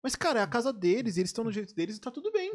Mas, 0.03 0.15
cara, 0.15 0.39
é 0.39 0.43
a 0.43 0.47
casa 0.47 0.71
deles, 0.71 1.17
eles 1.17 1.29
estão 1.29 1.43
no 1.43 1.51
jeito 1.51 1.75
deles 1.75 1.97
e 1.97 2.01
tá 2.01 2.11
tudo 2.11 2.31
bem. 2.31 2.53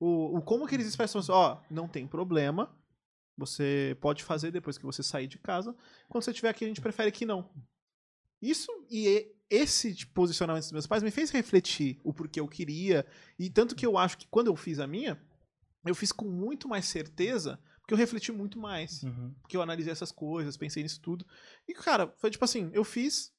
O, 0.00 0.38
o 0.38 0.42
como 0.42 0.66
que 0.66 0.74
eles 0.74 0.86
expressam 0.86 1.20
isso? 1.20 1.32
Ó, 1.32 1.60
não 1.70 1.88
tem 1.88 2.06
problema. 2.06 2.74
Você 3.36 3.96
pode 4.00 4.24
fazer 4.24 4.50
depois 4.50 4.78
que 4.78 4.84
você 4.84 5.02
sair 5.02 5.26
de 5.26 5.38
casa. 5.38 5.74
Quando 6.08 6.24
você 6.24 6.30
estiver 6.30 6.48
aqui, 6.48 6.64
a 6.64 6.68
gente 6.68 6.80
prefere 6.80 7.12
que 7.12 7.26
não. 7.26 7.50
Isso 8.40 8.70
e 8.90 9.32
esse 9.50 10.06
posicionamento 10.06 10.64
dos 10.64 10.72
meus 10.72 10.86
pais 10.86 11.02
me 11.02 11.10
fez 11.10 11.30
refletir 11.30 12.00
o 12.04 12.12
porquê 12.12 12.40
eu 12.40 12.48
queria. 12.48 13.06
E 13.38 13.48
tanto 13.48 13.74
que 13.74 13.86
eu 13.86 13.96
acho 13.96 14.18
que 14.18 14.28
quando 14.28 14.48
eu 14.48 14.56
fiz 14.56 14.78
a 14.78 14.86
minha, 14.86 15.20
eu 15.86 15.94
fiz 15.94 16.12
com 16.12 16.26
muito 16.26 16.68
mais 16.68 16.86
certeza, 16.86 17.58
porque 17.80 17.94
eu 17.94 17.98
refleti 17.98 18.30
muito 18.30 18.58
mais. 18.58 19.02
Uhum. 19.02 19.34
Porque 19.40 19.56
eu 19.56 19.62
analisei 19.62 19.92
essas 19.92 20.12
coisas, 20.12 20.56
pensei 20.56 20.82
nisso 20.82 21.00
tudo. 21.00 21.26
E, 21.66 21.72
cara, 21.74 22.12
foi 22.18 22.30
tipo 22.30 22.44
assim, 22.44 22.70
eu 22.72 22.84
fiz, 22.84 23.32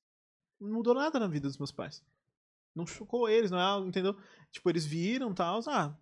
não 0.60 0.72
mudou 0.74 0.94
nada 0.94 1.20
na 1.20 1.28
vida 1.28 1.48
dos 1.48 1.58
meus 1.58 1.72
pais. 1.72 2.04
Não 2.76 2.86
chocou 2.86 3.28
eles, 3.30 3.52
não 3.52 3.60
é 3.60 3.64
algo, 3.64 3.88
entendeu? 3.88 4.16
Tipo, 4.52 4.70
eles 4.70 4.86
viram 4.86 5.32
e 5.32 5.34
tal, 5.34 5.60
ah, 5.68 5.98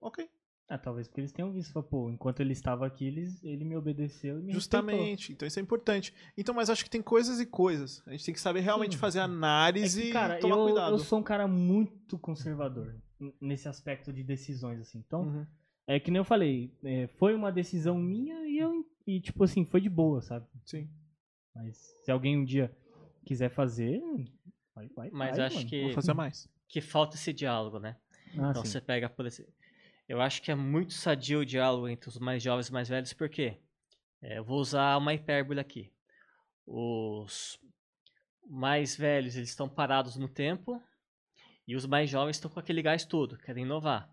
ok. 0.00 0.28
Ah, 0.68 0.76
talvez 0.78 1.06
porque 1.06 1.20
eles 1.20 1.30
tenham 1.32 1.52
visto, 1.52 1.80
pô, 1.84 2.10
enquanto 2.10 2.40
ele 2.40 2.52
estava 2.52 2.84
aqui, 2.86 3.06
eles, 3.06 3.42
ele 3.44 3.64
me 3.64 3.76
obedeceu 3.76 4.40
e 4.40 4.42
me 4.42 4.52
respeitou. 4.52 4.90
Justamente. 4.90 5.32
Então 5.32 5.46
isso 5.46 5.60
é 5.60 5.62
importante. 5.62 6.12
Então, 6.36 6.52
mas 6.54 6.68
acho 6.68 6.82
que 6.82 6.90
tem 6.90 7.00
coisas 7.00 7.38
e 7.38 7.46
coisas. 7.46 8.02
A 8.06 8.10
gente 8.10 8.24
tem 8.24 8.34
que 8.34 8.40
saber 8.40 8.60
realmente 8.60 8.94
Sim. 8.94 8.98
fazer 8.98 9.20
É 9.20 9.22
análise 9.22 10.02
que, 10.02 10.12
cara, 10.12 10.38
e 10.38 10.40
tomar 10.40 10.56
eu, 10.56 10.64
cuidado. 10.64 10.92
eu 10.92 10.98
sou 10.98 11.20
um 11.20 11.22
cara 11.22 11.46
muito 11.46 12.18
conservador 12.18 12.96
nesse 13.40 13.68
aspecto 13.68 14.12
de 14.12 14.24
decisões, 14.24 14.80
assim. 14.80 14.98
Então, 15.06 15.22
Uhum. 15.22 15.46
é 15.86 16.00
que 16.00 16.10
nem 16.10 16.18
eu 16.18 16.24
falei, 16.24 16.72
é, 16.82 17.06
foi 17.16 17.32
uma 17.34 17.52
decisão 17.52 17.96
minha 17.96 18.46
e 18.48 18.58
eu, 18.58 18.84
e 19.06 19.20
tipo 19.20 19.44
assim, 19.44 19.64
foi 19.64 19.80
de 19.80 19.88
boa, 19.88 20.20
sabe? 20.20 20.46
Sim. 20.64 20.88
Mas 21.54 21.76
se 22.04 22.10
alguém 22.10 22.36
um 22.36 22.44
dia 22.44 22.76
quiser 23.26 23.50
fazer, 23.50 24.00
vai, 24.74 24.88
vai. 24.96 25.10
Mas 25.12 25.36
vai, 25.36 25.46
acho 25.46 25.56
mano. 25.56 25.68
que, 25.68 25.82
Vou 25.82 25.92
fazer 25.92 26.14
mais. 26.14 26.48
que 26.68 26.80
falta 26.80 27.16
esse 27.16 27.32
diálogo, 27.32 27.78
né? 27.78 27.96
Ah, 28.38 28.50
Então 28.50 28.64
sim. 28.64 28.70
você 28.70 28.80
pega, 28.80 29.08
por 29.10 29.26
exemplo. 29.26 29.52
Eu 30.08 30.20
acho 30.20 30.40
que 30.40 30.50
é 30.52 30.54
muito 30.54 30.94
sadio 30.94 31.40
o 31.40 31.44
diálogo 31.46 31.88
entre 31.88 32.08
os 32.08 32.18
mais 32.18 32.42
jovens 32.42 32.68
e 32.68 32.72
mais 32.72 32.88
velhos, 32.88 33.12
porque 33.12 33.58
eu 34.22 34.44
vou 34.44 34.58
usar 34.60 34.96
uma 34.96 35.12
hipérbole 35.12 35.58
aqui. 35.60 35.92
Os 36.64 37.58
mais 38.48 38.96
velhos 38.96 39.36
eles 39.36 39.48
estão 39.48 39.68
parados 39.68 40.16
no 40.16 40.28
tempo 40.28 40.80
e 41.66 41.74
os 41.74 41.84
mais 41.86 42.08
jovens 42.08 42.36
estão 42.36 42.48
com 42.50 42.60
aquele 42.60 42.80
gás 42.82 43.04
todo, 43.04 43.36
querem 43.38 43.64
inovar. 43.64 44.08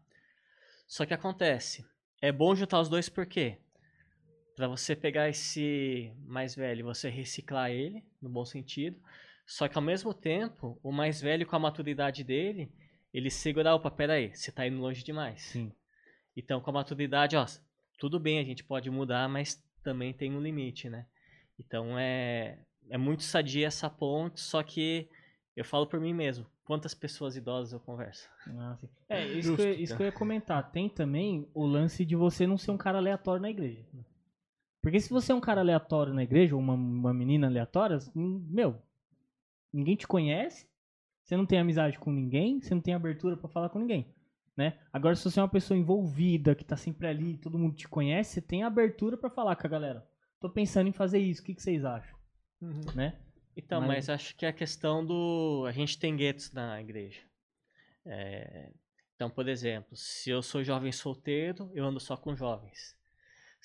Só 0.88 1.06
que 1.06 1.13
acontece, 1.13 1.86
é 2.21 2.32
bom 2.32 2.56
juntar 2.56 2.80
os 2.82 2.89
dois 2.89 3.08
por 3.10 3.26
quê? 3.28 3.60
Para 4.55 4.67
você 4.67 4.95
pegar 4.95 5.29
esse 5.29 6.11
mais 6.25 6.55
velho 6.55 6.79
e 6.79 6.83
você 6.83 7.09
reciclar 7.09 7.71
ele, 7.71 8.03
no 8.21 8.29
bom 8.29 8.45
sentido. 8.45 8.97
Só 9.45 9.67
que 9.67 9.77
ao 9.77 9.81
mesmo 9.83 10.13
tempo, 10.13 10.79
o 10.83 10.91
mais 10.91 11.19
velho 11.21 11.45
com 11.45 11.55
a 11.55 11.59
maturidade 11.59 12.23
dele, 12.23 12.71
ele 13.13 13.29
segura, 13.29 13.75
opa, 13.75 13.89
peraí, 13.91 14.33
você 14.33 14.51
tá 14.51 14.65
indo 14.67 14.79
longe 14.79 15.03
demais. 15.03 15.41
Sim. 15.41 15.71
Então, 16.35 16.61
com 16.61 16.69
a 16.69 16.73
maturidade, 16.73 17.35
ó, 17.35 17.45
tudo 17.97 18.19
bem, 18.19 18.39
a 18.39 18.43
gente 18.43 18.63
pode 18.63 18.89
mudar, 18.89 19.27
mas 19.27 19.61
também 19.83 20.13
tem 20.13 20.33
um 20.33 20.41
limite, 20.41 20.89
né? 20.89 21.05
Então, 21.59 21.97
é, 21.97 22.59
é 22.89 22.97
muito 22.97 23.23
sadia 23.23 23.67
essa 23.67 23.89
ponte, 23.89 24.39
só 24.39 24.63
que 24.63 25.07
eu 25.55 25.65
falo 25.65 25.85
por 25.87 25.99
mim 25.99 26.13
mesmo. 26.13 26.45
Quantas 26.63 26.93
pessoas 26.93 27.35
idosas 27.35 27.73
eu 27.73 27.79
converso? 27.79 28.29
Ah, 28.47 28.77
sim. 28.79 28.89
É, 29.09 29.25
isso, 29.25 29.49
Justo. 29.49 29.55
que, 29.57 29.61
eu- 29.63 29.73
isso 29.75 29.95
que 29.97 30.01
eu 30.03 30.05
ia 30.07 30.11
comentar. 30.11 30.71
Tem 30.71 30.87
também 30.89 31.47
o 31.53 31.65
lance 31.65 32.05
de 32.05 32.15
você 32.15 32.47
não 32.47 32.57
ser 32.57 32.71
um 32.71 32.77
cara 32.77 32.97
aleatório 32.97 33.41
na 33.41 33.49
igreja. 33.49 33.85
Porque 34.84 35.00
se 35.00 35.10
você 35.10 35.32
é 35.32 35.36
um 35.36 35.39
cara 35.39 35.62
aleatório 35.62 36.13
na 36.13 36.22
igreja, 36.24 36.54
ou 36.56 36.62
uma, 36.62 36.74
uma 36.74 37.13
menina 37.13 37.48
aleatória, 37.48 37.98
meu, 38.13 38.78
ninguém 39.72 39.96
te 39.96 40.06
conhece, 40.06 40.67
você 41.24 41.38
não 41.38 41.46
tem 41.46 41.58
amizade 41.58 41.98
com 41.98 42.12
ninguém, 42.12 42.62
você 42.62 42.76
não 42.76 42.82
tem 42.82 42.93
abertura 42.93 43.38
pra 43.38 43.48
falar 43.48 43.69
com 43.69 43.80
ninguém. 43.80 44.13
Né? 44.58 44.78
Agora, 44.91 45.15
se 45.15 45.24
você 45.24 45.39
é 45.39 45.41
uma 45.41 45.50
pessoa 45.50 45.78
envolvida, 45.78 46.54
que 46.54 46.65
tá 46.65 46.76
sempre 46.78 47.08
ali, 47.08 47.38
todo 47.38 47.58
mundo 47.58 47.76
te 47.76 47.88
conhece, 47.88 48.34
você 48.34 48.41
tem 48.41 48.62
abertura 48.63 49.17
pra 49.17 49.30
falar 49.30 49.56
com 49.56 49.65
a 49.65 49.69
galera. 49.69 50.06
Tô 50.39 50.50
pensando 50.50 50.88
em 50.89 50.93
fazer 50.93 51.17
isso, 51.19 51.41
o 51.41 51.46
que, 51.46 51.56
que 51.56 51.63
vocês 51.63 51.86
acham? 51.86 52.15
Uhum. 52.62 52.82
Né? 52.93 53.17
Então, 53.56 53.80
Mas- 53.80 53.89
mas... 53.89 54.10
acho 54.10 54.36
que 54.36 54.46
é 54.46 54.50
a 54.50 54.54
questão 54.54 55.06
do. 55.06 55.63
A 55.65 55.72
gente 55.72 55.98
tem 55.98 56.15
guetos 56.15 56.52
na 56.52 56.82
igreja. 56.82 57.22
É, 58.06 58.69
Então, 59.15 59.30
por 59.30 59.48
exemplo, 59.48 59.96
se 59.96 60.30
eu 60.30 60.41
sou 60.41 60.62
jovem 60.63 60.91
solteiro, 60.91 61.72
eu 61.74 61.86
ando 61.86 62.00
só 62.00 62.17
com 62.17 62.36
jovens. 62.36 62.96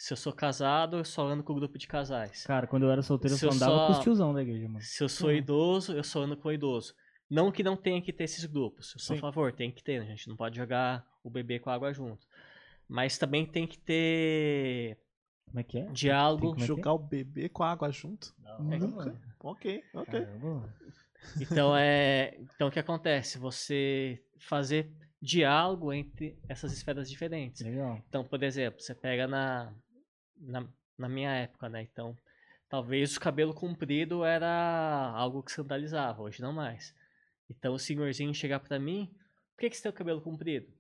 Se 0.01 0.13
eu 0.13 0.17
sou 0.17 0.33
casado, 0.33 0.97
eu 0.99 1.05
só 1.05 1.27
ando 1.27 1.43
com 1.43 1.53
o 1.53 1.57
grupo 1.57 1.77
de 1.77 1.89
casais. 1.89 2.45
Cara, 2.47 2.69
quando 2.69 2.85
eu 2.85 2.91
era 2.93 3.03
solteiro, 3.03 3.35
eu 3.35 3.39
só 3.39 3.51
andava 3.51 3.73
só- 3.79 3.87
com 3.87 3.93
os 3.95 3.99
tiozão 3.99 4.33
da 4.33 4.41
igreja, 4.41 4.69
mano. 4.69 4.81
Se 4.81 5.03
eu 5.03 5.09
sou 5.09 5.29
Uhum. 5.29 5.35
idoso, 5.37 5.93
eu 5.93 6.05
só 6.05 6.23
ando 6.23 6.37
com 6.37 6.49
o 6.49 6.53
idoso. 6.53 6.95
Não 7.29 7.51
que 7.51 7.65
não 7.65 7.77
tenha 7.77 8.01
que 8.01 8.13
ter 8.13 8.23
esses 8.25 8.45
grupos. 8.45 8.93
Eu 8.95 9.01
sou 9.01 9.15
Sim. 9.17 9.19
a 9.19 9.21
favor, 9.23 9.53
tem 9.53 9.73
que 9.73 9.83
ter. 9.83 9.99
né? 9.99 10.07
A 10.07 10.09
gente 10.11 10.29
não 10.29 10.37
pode 10.37 10.57
jogar 10.57 11.05
o 11.25 11.29
bebê 11.29 11.59
com 11.59 11.69
a 11.69 11.75
água 11.75 11.93
junto. 11.93 12.25
Mas 12.89 13.19
também 13.19 13.45
tem 13.45 13.67
que 13.67 13.77
ter 13.77 14.97
Como 15.47 15.59
é 15.59 15.63
que 15.65 15.79
é? 15.79 15.85
diálogo. 15.91 16.53
Como 16.53 16.55
é 16.55 16.57
que 16.59 16.63
é? 16.63 16.67
Jogar 16.67 16.93
o 16.93 16.99
bebê 16.99 17.49
com 17.49 17.65
a 17.65 17.71
água 17.73 17.91
junto? 17.91 18.33
Não, 18.39 18.73
É, 18.73 18.79
Nunca. 18.79 18.97
mano. 19.05 19.21
Ok, 19.41 19.83
ok. 19.93 20.21
Caramba. 20.25 20.75
Então 21.41 21.77
é, 21.77 22.39
então 22.55 22.69
o 22.69 22.71
que 22.71 22.79
acontece? 22.79 23.37
Você 23.37 24.23
fazer 24.39 24.91
diálogo 25.21 25.93
entre 25.93 26.39
essas 26.49 26.73
esferas 26.73 27.11
diferentes. 27.11 27.61
Legal. 27.63 28.01
Então, 28.09 28.25
por 28.25 28.41
exemplo, 28.45 28.81
você 28.81 28.95
pega 28.95 29.27
na, 29.27 29.73
na, 30.41 30.67
na 30.97 31.09
minha 31.09 31.31
época, 31.33 31.69
né? 31.69 31.83
Então, 31.83 32.17
talvez 32.69 33.17
o 33.17 33.21
cabelo 33.21 33.55
comprido 33.55 34.25
era 34.25 35.13
algo 35.15 35.43
que 35.43 35.51
escandalizava, 35.51 36.23
hoje 36.23 36.41
não 36.43 36.53
mais. 36.53 36.95
Então, 37.51 37.75
o 37.75 37.79
senhorzinho 37.79 38.35
chegar 38.35 38.61
pra 38.61 38.79
mim, 38.79 39.11
por 39.55 39.61
que, 39.61 39.71
que 39.71 39.77
você 39.77 39.83
tem 39.83 39.91
o 39.91 39.95
cabelo 39.95 40.21
comprido? 40.21 40.73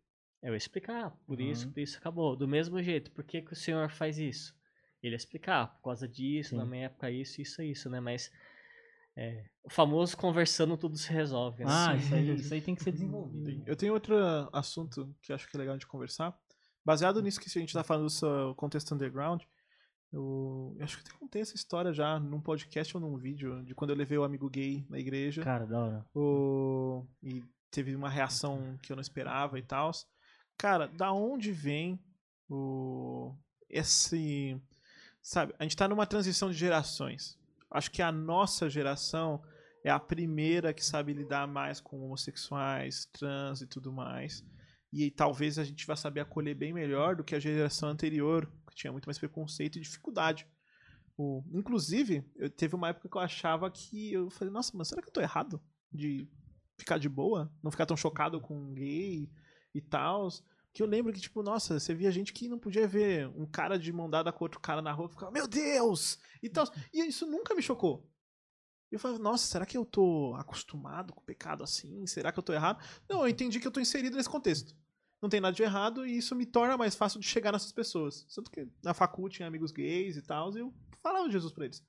Eu 0.43 0.53
ia 0.53 0.57
explicar, 0.57 1.11
por 1.27 1.41
isso, 1.41 1.67
Uhum. 1.67 1.73
por 1.73 1.81
isso 1.81 1.99
acabou. 1.99 2.37
Do 2.37 2.47
mesmo 2.47 2.81
jeito, 2.83 3.11
por 3.11 3.25
que, 3.25 3.43
que 3.43 3.53
o 3.53 3.57
senhor 3.57 3.91
faz 3.91 4.19
isso? 4.19 4.55
Ele 5.03 5.15
ia 5.15 5.17
explicar, 5.17 5.75
por 5.77 5.83
causa 5.83 6.07
disso, 6.07 6.57
na 6.57 6.65
Sim. 6.65 6.71
minha 6.71 6.85
época 6.87 7.11
isso, 7.11 7.41
isso, 7.41 7.63
isso, 7.63 7.91
né? 7.91 8.01
Mas 8.01 8.31
é, 9.17 9.45
o 9.65 9.71
famoso 9.71 10.17
conversando 10.17 10.77
tudo 10.77 10.97
se 10.97 11.13
resolve. 11.13 11.65
né? 11.65 11.71
Ah, 11.73 11.97
isso 11.99 12.15
aí, 12.15 12.35
isso 12.35 12.55
aí 12.55 12.61
tem 12.61 12.75
que 12.75 12.83
ser 12.83 12.93
desenvolvido. 12.93 13.63
Eu 13.67 13.77
tenho 13.77 13.93
outro 13.95 14.17
assunto 14.53 15.13
que 15.23 15.33
acho 15.33 15.49
que 15.49 15.57
é 15.57 15.61
legal 15.61 15.77
de 15.77 15.87
conversar. 15.87 16.39
Baseado 16.85 17.21
nisso 17.23 17.41
que 17.41 17.49
a 17.49 17.61
gente 17.61 17.73
tá 17.73 17.85
falando 17.85 18.05
do 18.05 18.11
seu 18.11 18.55
contexto 18.55 18.95
underground, 18.95 19.43
Eu, 20.13 20.75
eu 20.79 20.85
acho 20.85 20.97
que 20.97 21.03
eu 21.03 21.07
até 21.07 21.19
contei 21.19 21.43
essa 21.43 21.55
história 21.55 21.93
já 21.93 22.19
num 22.19 22.41
podcast 22.41 22.97
ou 22.97 23.01
num 23.01 23.17
vídeo 23.17 23.63
de 23.65 23.75
quando 23.75 23.91
eu 23.91 23.97
levei 23.97 24.17
o 24.17 24.25
amigo 24.25 24.49
gay 24.49 24.87
na 24.89 24.99
igreja. 24.99 25.43
Cara, 25.43 25.67
da 25.67 25.79
hora. 25.79 26.07
O... 26.15 27.05
E 27.23 27.45
teve 27.71 27.95
uma 27.95 28.09
reação 28.09 28.79
que 28.83 28.91
eu 28.91 28.97
não 28.97 29.03
esperava 29.03 29.59
e 29.59 29.63
tal. 29.63 29.91
Cara, 30.57 30.87
da 30.87 31.13
onde 31.13 31.53
vem 31.53 31.99
o... 32.49 33.35
esse. 33.69 34.59
Sabe, 35.23 35.55
a 35.59 35.63
gente 35.65 35.77
tá 35.77 35.87
numa 35.87 36.07
transição 36.07 36.51
de 36.51 36.57
gerações. 36.57 37.39
Acho 37.71 37.91
que 37.91 38.01
a 38.01 38.11
nossa 38.11 38.71
geração 38.71 39.43
é 39.85 39.91
a 39.91 39.99
primeira 40.01 40.73
que 40.73 40.83
sabe 40.83 41.13
lidar 41.13 41.47
mais 41.47 41.81
com 41.83 42.03
homossexuais, 42.03 43.05
trans 43.13 43.61
e 43.61 43.67
tudo 43.67 43.93
mais. 43.93 44.43
E 44.93 45.11
talvez 45.11 45.59
a 45.59 45.65
gente 45.65 45.87
vá 45.87 45.95
saber 45.95 46.21
acolher 46.21 46.55
bem 46.55 46.73
melhor 46.73 47.17
do 47.17 47.25
que 47.25 47.35
a 47.35 47.41
geração 47.41 47.91
anterior, 47.91 48.51
que 48.71 48.77
tinha 48.77 48.93
muito 48.93 49.07
mais 49.07 49.19
preconceito 49.19 49.77
e 49.77 49.83
dificuldade. 49.83 50.47
O, 51.17 51.43
inclusive, 51.53 52.25
eu, 52.37 52.49
teve 52.49 52.75
uma 52.75 52.89
época 52.89 53.09
que 53.09 53.17
eu 53.17 53.21
achava 53.21 53.71
que. 53.71 54.13
Eu 54.13 54.31
falei, 54.31 54.53
nossa, 54.53 54.77
mas 54.77 54.89
será 54.89 55.03
que 55.03 55.09
eu 55.09 55.13
tô 55.13 55.21
errado? 55.21 55.61
De 55.93 56.29
ficar 56.79 56.97
de 56.99 57.09
boa? 57.09 57.53
Não 57.63 57.71
ficar 57.71 57.87
tão 57.87 57.97
chocado 57.97 58.41
com 58.41 58.73
gay 58.73 59.29
e 59.75 59.81
tal? 59.81 60.29
Que 60.73 60.83
eu 60.83 60.87
lembro 60.87 61.13
que, 61.13 61.21
tipo, 61.21 61.43
nossa, 61.43 61.79
você 61.81 61.93
via 61.93 62.13
gente 62.13 62.33
que 62.33 62.49
não 62.49 62.59
podia 62.59 62.87
ver 62.87 63.27
um 63.37 63.47
cara 63.47 63.79
de 63.79 63.93
mão 63.93 64.09
dada 64.09 64.33
com 64.33 64.45
outro 64.45 64.61
cara 64.61 64.81
na 64.81 64.93
rua 64.93 65.09
e 65.09 65.11
ficava, 65.11 65.33
meu 65.33 65.49
Deus! 65.49 66.19
E 66.43 66.49
tal. 66.49 66.65
E 66.95 67.07
isso 67.09 67.27
nunca 67.27 67.55
me 67.55 67.63
chocou. 67.63 68.09
Eu 68.91 68.99
falei, 68.99 69.19
nossa, 69.19 69.47
será 69.47 69.67
que 69.67 69.77
eu 69.77 69.85
tô 69.85 70.35
acostumado 70.39 71.13
com 71.13 71.21
o 71.21 71.25
pecado 71.25 71.63
assim? 71.63 72.07
Será 72.07 72.33
que 72.33 72.39
eu 72.39 72.43
tô 72.43 72.53
errado? 72.53 72.83
Não, 73.09 73.21
eu 73.21 73.29
entendi 73.29 73.61
que 73.61 73.67
eu 73.67 73.71
tô 73.71 73.81
inserido 73.81 74.17
nesse 74.17 74.29
contexto. 74.29 74.75
Não 75.21 75.29
tem 75.29 75.41
nada 75.41 75.55
de 75.55 75.63
errado 75.63 76.07
e 76.07 76.17
isso 76.17 76.35
me 76.35 76.47
torna 76.47 76.77
mais 76.77 76.95
fácil 76.95 77.21
de 77.21 77.27
chegar 77.27 77.53
nessas 77.53 77.73
pessoas. 77.73 78.25
Tanto 78.35 78.51
que 78.51 78.67
na 78.83 78.95
faculdade 78.95 79.37
tinha 79.37 79.49
amigos 79.49 79.73
gays 79.73 80.17
e 80.17 80.23
tal, 80.23 80.57
e 80.57 80.61
eu 80.61 80.73
falava 81.03 81.27
de 81.27 81.33
Jesus 81.33 81.53
pra 81.53 81.65
eles. 81.65 81.85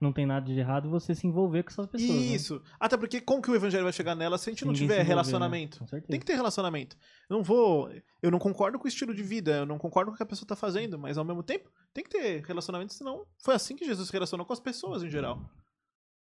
Não 0.00 0.12
tem 0.12 0.24
nada 0.24 0.46
de 0.46 0.56
errado 0.56 0.88
você 0.88 1.12
se 1.12 1.26
envolver 1.26 1.64
com 1.64 1.70
essas 1.70 1.86
pessoas. 1.88 2.08
né? 2.08 2.16
Isso. 2.26 2.62
Até 2.78 2.96
porque 2.96 3.20
como 3.20 3.42
que 3.42 3.50
o 3.50 3.54
evangelho 3.56 3.82
vai 3.82 3.92
chegar 3.92 4.14
nela 4.14 4.38
se 4.38 4.48
a 4.48 4.52
gente 4.52 4.64
não 4.64 4.70
Ninguém 4.72 4.86
se 4.86 4.94
tiver 4.94 4.94
envolver, 4.94 5.08
né? 5.08 5.08
relacionamento? 5.08 5.78
Certeza. 5.88 6.06
Tem 6.06 6.20
que 6.20 6.24
ter 6.26 6.34
relacionamento. 6.34 6.96
Eu 7.28 7.36
não 7.36 7.42
vou. 7.42 7.90
Eu 8.22 8.30
não 8.30 8.38
concordo 8.38 8.78
com 8.78 8.84
o 8.84 8.88
estilo 8.88 9.12
de 9.12 9.24
vida, 9.24 9.56
eu 9.56 9.66
não 9.66 9.76
concordo 9.76 10.12
com 10.12 10.14
o 10.14 10.16
que 10.16 10.22
a 10.22 10.26
pessoa 10.26 10.46
tá 10.46 10.54
fazendo, 10.54 10.96
mas 10.96 11.18
ao 11.18 11.24
mesmo 11.24 11.42
tempo 11.42 11.68
tem 11.92 12.04
que 12.04 12.10
ter 12.10 12.44
relacionamento, 12.46 12.94
senão 12.94 13.26
foi 13.42 13.54
assim 13.54 13.74
que 13.74 13.84
Jesus 13.84 14.06
se 14.06 14.12
relacionou 14.12 14.46
com 14.46 14.52
as 14.52 14.60
pessoas 14.60 15.02
em 15.02 15.10
geral. 15.10 15.42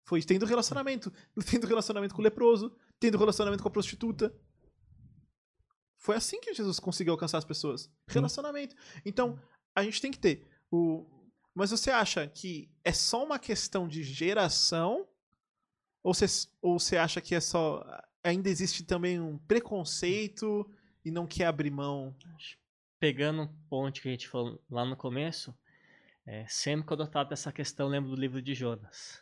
Foi 0.05 0.22
tendo 0.22 0.46
relacionamento. 0.46 1.12
Tendo 1.50 1.66
relacionamento 1.66 2.14
com 2.14 2.20
o 2.20 2.24
leproso, 2.24 2.76
tendo 2.98 3.18
relacionamento 3.18 3.62
com 3.62 3.68
a 3.68 3.72
prostituta. 3.72 4.34
Foi 5.96 6.16
assim 6.16 6.40
que 6.40 6.53
Jesus 6.53 6.80
conseguiu 6.80 7.12
alcançar 7.12 7.38
as 7.38 7.44
pessoas. 7.44 7.88
Relacionamento. 8.09 8.74
Então, 9.05 9.38
a 9.74 9.82
gente 9.84 10.00
tem 10.00 10.11
que 10.11 10.18
ter. 10.18 10.48
O... 10.70 11.07
Mas 11.55 11.70
você 11.70 11.90
acha 11.90 12.26
que 12.26 12.70
é 12.84 12.92
só 12.92 13.24
uma 13.24 13.38
questão 13.38 13.86
de 13.86 14.03
geração? 14.03 15.07
Ou 16.03 16.12
você, 16.12 16.26
ou 16.61 16.78
você 16.78 16.96
acha 16.96 17.20
que 17.20 17.34
é 17.34 17.40
só. 17.40 17.84
Ainda 18.24 18.48
existe 18.48 18.84
também 18.84 19.20
um 19.20 19.38
preconceito 19.38 20.68
e 21.05 21.11
não 21.11 21.26
quer 21.26 21.46
abrir 21.46 21.70
mão? 21.70 22.16
Pegando 22.98 23.42
um 23.42 23.48
ponto 23.68 24.00
que 24.00 24.09
a 24.09 24.11
gente 24.12 24.28
falou 24.28 24.61
lá 24.70 24.84
no 24.84 24.96
começo, 24.96 25.57
é, 26.26 26.46
sempre 26.48 26.86
que 26.86 26.92
eu 26.92 27.07
trato 27.07 27.30
dessa 27.30 27.53
questão, 27.53 27.88
lembro 27.88 28.11
do 28.11 28.16
livro 28.16 28.40
de 28.40 28.55
Jonas. 28.55 29.22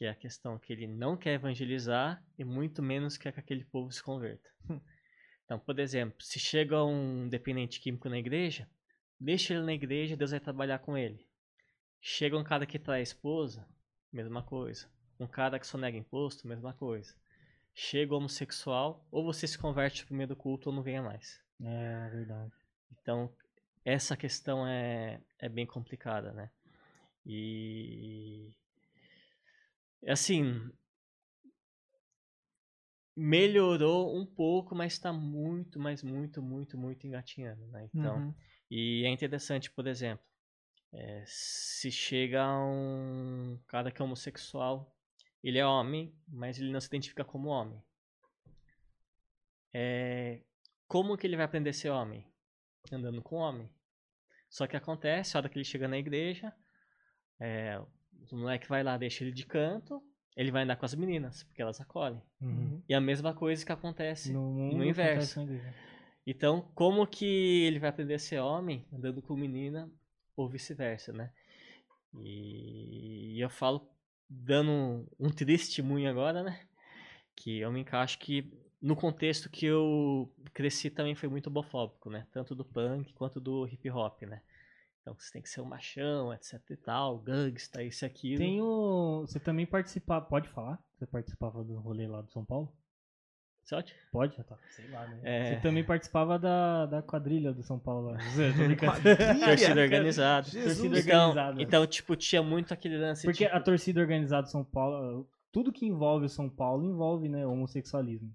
Que 0.00 0.06
é 0.06 0.08
a 0.08 0.14
questão 0.14 0.58
que 0.58 0.72
ele 0.72 0.86
não 0.86 1.14
quer 1.14 1.34
evangelizar 1.34 2.24
e 2.38 2.42
muito 2.42 2.82
menos 2.82 3.18
quer 3.18 3.34
que 3.34 3.40
aquele 3.40 3.66
povo 3.66 3.92
se 3.92 4.02
converta. 4.02 4.48
Então, 5.44 5.58
por 5.58 5.80
exemplo, 5.80 6.22
se 6.22 6.38
chega 6.38 6.84
um 6.84 7.28
dependente 7.28 7.80
químico 7.80 8.08
na 8.08 8.16
igreja, 8.16 8.70
deixa 9.18 9.52
ele 9.52 9.64
na 9.64 9.72
igreja, 9.72 10.16
Deus 10.16 10.30
vai 10.30 10.38
trabalhar 10.38 10.78
com 10.78 10.96
ele. 10.96 11.26
Chega 12.00 12.38
um 12.38 12.44
cara 12.44 12.64
que 12.64 12.78
trai 12.78 13.00
a 13.00 13.02
esposa, 13.02 13.66
mesma 14.12 14.44
coisa. 14.44 14.88
Um 15.18 15.26
cara 15.26 15.58
que 15.58 15.66
sonega 15.66 15.98
imposto, 15.98 16.46
mesma 16.46 16.72
coisa. 16.72 17.12
Chega 17.74 18.14
homossexual, 18.14 19.04
ou 19.10 19.24
você 19.24 19.44
se 19.44 19.58
converte 19.58 20.02
no 20.02 20.06
primeiro 20.06 20.36
culto 20.36 20.70
ou 20.70 20.76
não 20.76 20.84
venha 20.84 21.02
mais. 21.02 21.42
É 21.60 22.08
verdade. 22.10 22.52
Então, 22.92 23.34
essa 23.84 24.16
questão 24.16 24.64
é, 24.64 25.20
é 25.36 25.48
bem 25.48 25.66
complicada, 25.66 26.32
né? 26.32 26.48
E. 27.26 28.54
Assim. 30.06 30.70
Melhorou 33.16 34.16
um 34.16 34.24
pouco, 34.24 34.74
mas 34.74 34.92
está 34.94 35.12
muito, 35.12 35.78
mas 35.78 36.02
muito, 36.02 36.40
muito, 36.40 36.78
muito 36.78 37.06
engatinhando, 37.06 37.66
né? 37.66 37.88
Então, 37.92 38.18
Uhum. 38.18 38.34
e 38.70 39.04
é 39.04 39.08
interessante, 39.08 39.70
por 39.70 39.86
exemplo, 39.86 40.24
eh, 40.92 41.24
se 41.26 41.90
chega 41.90 42.46
um 42.58 43.58
cara 43.66 43.90
que 43.90 44.00
é 44.00 44.04
homossexual, 44.04 44.96
ele 45.42 45.58
é 45.58 45.66
homem, 45.66 46.14
mas 46.26 46.58
ele 46.58 46.70
não 46.72 46.80
se 46.80 46.86
identifica 46.86 47.24
como 47.24 47.48
homem. 47.48 47.82
É, 49.72 50.42
como 50.88 51.16
que 51.16 51.26
ele 51.26 51.36
vai 51.36 51.44
aprender 51.44 51.70
a 51.70 51.74
ser 51.74 51.90
homem? 51.90 52.26
Andando 52.92 53.22
com 53.22 53.36
homem. 53.36 53.70
Só 54.48 54.66
que 54.66 54.76
acontece, 54.76 55.36
a 55.36 55.40
hora 55.40 55.48
que 55.48 55.56
ele 55.56 55.64
chega 55.64 55.86
na 55.86 55.98
igreja, 55.98 56.52
é, 57.38 57.80
o 58.30 58.36
moleque 58.36 58.68
vai 58.68 58.82
lá, 58.82 58.96
deixa 58.96 59.24
ele 59.24 59.32
de 59.32 59.46
canto, 59.46 60.02
ele 60.36 60.50
vai 60.50 60.62
andar 60.62 60.76
com 60.76 60.86
as 60.86 60.94
meninas, 60.94 61.42
porque 61.42 61.60
elas 61.62 61.80
acolhem. 61.80 62.22
Uhum. 62.40 62.82
E 62.88 62.94
a 62.94 63.00
mesma 63.00 63.34
coisa 63.34 63.64
que 63.64 63.72
acontece 63.72 64.32
No, 64.32 64.72
no 64.72 64.84
inverso. 64.84 65.40
acontece. 65.40 65.74
Então, 66.26 66.70
como 66.74 67.06
que 67.06 67.64
ele 67.64 67.78
vai 67.78 67.90
aprender 67.90 68.14
a 68.14 68.18
ser 68.18 68.38
homem 68.40 68.86
andando 68.92 69.20
com 69.22 69.34
menina 69.34 69.90
ou 70.36 70.48
vice-versa, 70.48 71.12
né? 71.12 71.32
E 72.18 73.42
eu 73.42 73.48
falo, 73.48 73.88
dando 74.28 75.06
um, 75.18 75.30
testemunho 75.30 76.08
agora, 76.08 76.42
né? 76.42 76.60
Que 77.36 77.60
eu 77.60 77.72
me 77.72 77.80
encaixo 77.80 78.18
que 78.18 78.52
no 78.80 78.96
contexto 78.96 79.50
que 79.50 79.66
eu 79.66 80.32
cresci 80.52 80.90
também 80.90 81.14
foi 81.14 81.28
muito 81.28 81.48
homofóbico, 81.48 82.10
né? 82.10 82.26
Tanto 82.32 82.54
do 82.54 82.64
punk 82.64 83.12
quanto 83.12 83.40
do 83.40 83.66
hip 83.66 83.90
hop, 83.90 84.22
né? 84.22 84.42
Então 85.02 85.14
você 85.18 85.32
tem 85.32 85.40
que 85.42 85.48
ser 85.48 85.60
um 85.60 85.64
machão, 85.64 86.32
etc 86.34 86.60
e 86.70 86.76
tal, 86.76 87.18
gangsta, 87.18 87.82
isso 87.82 88.04
e 88.04 88.06
aquilo. 88.06 88.38
Tem 88.38 88.60
o. 88.60 89.22
Você 89.26 89.40
também 89.40 89.64
participava. 89.66 90.24
Pode 90.26 90.48
falar? 90.50 90.78
Você 90.98 91.06
participava 91.06 91.64
do 91.64 91.78
rolê 91.78 92.06
lá 92.06 92.20
do 92.20 92.30
São 92.30 92.44
Paulo? 92.44 92.70
Sorte? 93.64 93.94
Pode? 94.10 94.36
Já 94.36 94.42
tá. 94.42 94.56
Sei 94.70 94.88
lá, 94.88 95.06
né? 95.06 95.20
É. 95.22 95.44
Você 95.54 95.60
também 95.60 95.84
participava 95.84 96.38
da, 96.38 96.86
da 96.86 97.02
quadrilha 97.02 97.52
do 97.52 97.62
São 97.62 97.78
Paulo 97.78 98.10
lá. 98.10 98.18
Torcida 98.18 99.80
organizada. 99.80 100.50
Torcida 100.50 100.98
Então, 100.98 101.28
organizada. 101.28 101.62
então, 101.62 101.86
tipo, 101.86 102.16
tinha 102.16 102.42
muito 102.42 102.74
aquele 102.74 102.98
lance 102.98 103.26
Porque 103.26 103.44
tipo, 103.44 103.56
a 103.56 103.60
torcida 103.60 104.00
organizada 104.00 104.42
do 104.42 104.50
São 104.50 104.64
Paulo. 104.64 105.28
Tudo 105.52 105.72
que 105.72 105.86
envolve 105.86 106.26
o 106.26 106.28
São 106.28 106.48
Paulo 106.48 106.84
envolve, 106.84 107.28
né? 107.28 107.46
Homossexualismo. 107.46 108.34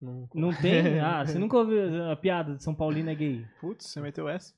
não- 0.00 0.28
Não 0.34 0.52
tem? 0.54 0.98
Ah, 1.00 1.24
você 1.24 1.38
nunca 1.38 1.56
ouviu 1.56 2.10
a 2.10 2.16
piada 2.16 2.54
de 2.56 2.62
São 2.62 2.74
Paulino 2.74 3.10
é 3.10 3.14
gay? 3.14 3.46
Putz, 3.60 3.86
você 3.86 4.00
meteu 4.00 4.28
essa? 4.28 4.54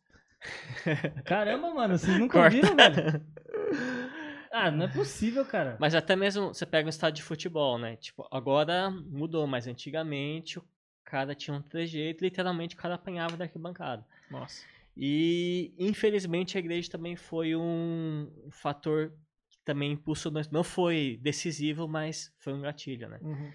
Caramba, 1.25 1.73
mano, 1.75 1.99
vocês 1.99 2.17
nunca 2.19 2.39
Corta. 2.39 2.57
ouviram, 2.57 2.77
velho? 2.77 3.27
Ah, 4.51 4.71
não 4.71 4.87
é 4.87 4.89
possível, 4.89 5.45
cara. 5.45 5.77
Mas 5.79 5.95
até 5.95 6.17
mesmo 6.17 6.49
você 6.49 6.65
pega 6.65 6.87
um 6.87 6.89
estádio 6.89 7.17
de 7.17 7.23
futebol, 7.23 7.79
né? 7.79 7.97
Tipo, 7.97 8.27
agora 8.31 8.91
mudou, 8.91 9.47
mas 9.47 9.67
antigamente 9.67 10.59
o 10.59 10.65
cara 11.05 11.35
tinha 11.35 11.55
um 11.55 11.61
trejeito, 11.61 12.25
literalmente 12.25 12.75
o 12.75 12.79
cara 12.79 12.95
apanhava 12.95 13.37
da 13.37 13.45
arquibancada. 13.45 14.05
Nossa. 14.31 14.65
E 14.97 15.75
infelizmente 15.79 16.57
a 16.57 16.61
igreja 16.61 16.91
também 16.91 17.15
foi 17.15 17.55
um 17.55 18.33
fator 18.51 19.13
que 19.51 19.59
também 19.65 19.93
impulsionou, 19.93 20.43
não 20.51 20.65
foi 20.65 21.19
decisivo, 21.23 21.87
mas 21.87 22.35
foi 22.39 22.55
um 22.55 22.63
gatilho, 22.63 23.09
né? 23.09 23.19
Uhum. 23.21 23.53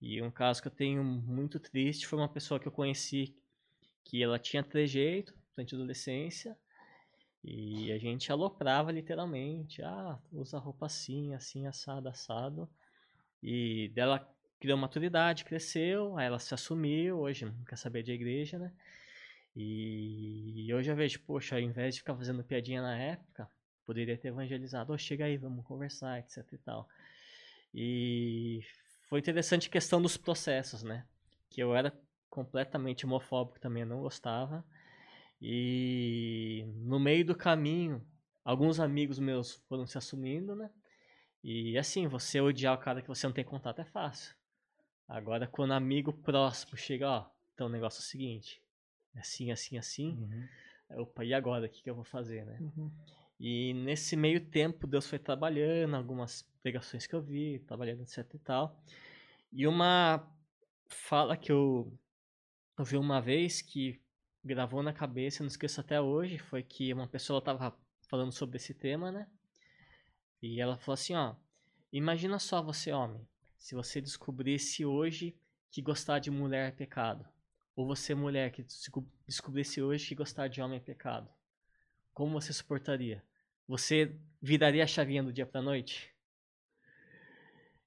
E 0.00 0.22
um 0.22 0.30
caso 0.30 0.62
que 0.62 0.68
eu 0.68 0.72
tenho 0.72 1.02
muito 1.02 1.58
triste 1.58 2.06
foi 2.06 2.18
uma 2.18 2.28
pessoa 2.28 2.58
que 2.60 2.68
eu 2.68 2.72
conheci 2.72 3.36
que 4.04 4.22
ela 4.22 4.38
tinha 4.38 4.62
trejeito 4.62 5.34
durante 5.54 5.74
a 5.74 5.78
adolescência 5.78 6.56
e 7.42 7.90
a 7.90 7.98
gente 7.98 8.30
aloprava 8.30 8.92
literalmente, 8.92 9.82
ah, 9.82 10.18
usa 10.32 10.58
roupa 10.58 10.86
assim, 10.86 11.34
assim, 11.34 11.66
assado, 11.66 12.08
assado. 12.08 12.68
E 13.42 13.88
dela 13.94 14.28
criou 14.60 14.76
maturidade, 14.76 15.44
cresceu, 15.44 16.18
aí 16.18 16.26
ela 16.26 16.38
se 16.38 16.52
assumiu, 16.52 17.18
hoje 17.18 17.46
não 17.46 17.64
quer 17.64 17.76
saber 17.76 18.02
de 18.02 18.12
igreja, 18.12 18.58
né? 18.58 18.72
E 19.56 20.72
hoje 20.72 20.90
eu 20.90 20.96
vejo, 20.96 21.20
poxa, 21.20 21.56
ao 21.56 21.60
invés 21.60 21.94
de 21.94 22.00
ficar 22.00 22.14
fazendo 22.14 22.44
piadinha 22.44 22.82
na 22.82 22.96
época, 22.96 23.48
poderia 23.86 24.16
ter 24.16 24.28
evangelizado, 24.28 24.92
oh, 24.92 24.98
chega 24.98 25.24
aí, 25.24 25.36
vamos 25.38 25.64
conversar, 25.64 26.18
etc 26.20 26.46
e 26.52 26.58
tal. 26.58 26.86
E 27.74 28.60
foi 29.08 29.18
interessante 29.18 29.68
a 29.68 29.72
questão 29.72 30.00
dos 30.00 30.16
processos, 30.16 30.82
né? 30.82 31.06
Que 31.48 31.62
eu 31.62 31.74
era 31.74 31.92
completamente 32.28 33.06
homofóbico 33.06 33.58
também, 33.58 33.84
não 33.84 34.02
gostava. 34.02 34.64
E 35.40 36.64
no 36.76 37.00
meio 37.00 37.24
do 37.24 37.34
caminho, 37.34 38.06
alguns 38.44 38.78
amigos 38.78 39.18
meus 39.18 39.54
foram 39.68 39.86
se 39.86 39.96
assumindo, 39.96 40.54
né? 40.54 40.70
E 41.42 41.78
assim, 41.78 42.06
você 42.06 42.40
odiar 42.40 42.74
o 42.74 42.80
cara 42.80 43.00
que 43.00 43.08
você 43.08 43.26
não 43.26 43.32
tem 43.32 43.44
contato 43.44 43.80
é 43.80 43.84
fácil. 43.84 44.34
Agora, 45.08 45.46
quando 45.46 45.72
amigo 45.72 46.12
próximo 46.12 46.76
chega, 46.76 47.08
ó, 47.08 47.30
então 47.54 47.66
o 47.66 47.70
negócio 47.70 47.98
é 47.98 48.02
o 48.02 48.04
seguinte, 48.04 48.62
é 49.14 49.20
assim, 49.20 49.50
assim, 49.50 49.78
assim, 49.78 50.10
Uhum. 50.10 50.48
Opa, 51.02 51.24
e 51.24 51.32
agora? 51.32 51.66
O 51.66 51.68
que, 51.68 51.82
que 51.82 51.90
eu 51.90 51.94
vou 51.94 52.04
fazer, 52.04 52.44
né? 52.44 52.58
Uhum. 52.60 52.90
E 53.38 53.72
nesse 53.74 54.16
meio 54.16 54.44
tempo, 54.44 54.86
Deus 54.86 55.06
foi 55.06 55.18
trabalhando, 55.18 55.94
algumas 55.94 56.42
pregações 56.62 57.06
que 57.06 57.14
eu 57.14 57.22
vi, 57.22 57.60
trabalhando, 57.60 58.02
etc 58.02 58.18
e 58.34 58.38
tal. 58.38 58.82
E 59.52 59.66
uma 59.66 60.28
fala 60.88 61.36
que 61.36 61.50
eu 61.50 61.96
ouvi 62.78 62.96
uma 62.96 63.20
vez 63.20 63.62
que 63.62 64.00
gravou 64.44 64.82
na 64.82 64.92
cabeça, 64.92 65.42
não 65.42 65.48
esqueço 65.48 65.80
até 65.80 66.00
hoje, 66.00 66.38
foi 66.38 66.62
que 66.62 66.92
uma 66.92 67.06
pessoa 67.06 67.38
estava 67.38 67.76
falando 68.08 68.32
sobre 68.32 68.56
esse 68.56 68.74
tema, 68.74 69.12
né? 69.12 69.28
E 70.42 70.60
ela 70.60 70.78
falou 70.78 70.94
assim, 70.94 71.14
ó, 71.14 71.34
imagina 71.92 72.38
só 72.38 72.62
você, 72.62 72.92
homem, 72.92 73.26
se 73.58 73.74
você 73.74 74.00
descobrisse 74.00 74.84
hoje 74.84 75.36
que 75.70 75.82
gostar 75.82 76.18
de 76.18 76.30
mulher 76.30 76.68
é 76.68 76.72
pecado, 76.72 77.28
ou 77.76 77.86
você, 77.86 78.14
mulher, 78.14 78.50
que 78.50 78.64
descobrisse 79.26 79.80
hoje 79.80 80.08
que 80.08 80.14
gostar 80.14 80.48
de 80.48 80.60
homem 80.60 80.78
é 80.78 80.80
pecado, 80.80 81.28
como 82.12 82.40
você 82.40 82.52
suportaria? 82.52 83.22
Você 83.68 84.18
viraria 84.42 84.82
a 84.82 84.86
chavinha 84.86 85.22
do 85.22 85.32
dia 85.32 85.46
pra 85.46 85.62
noite? 85.62 86.10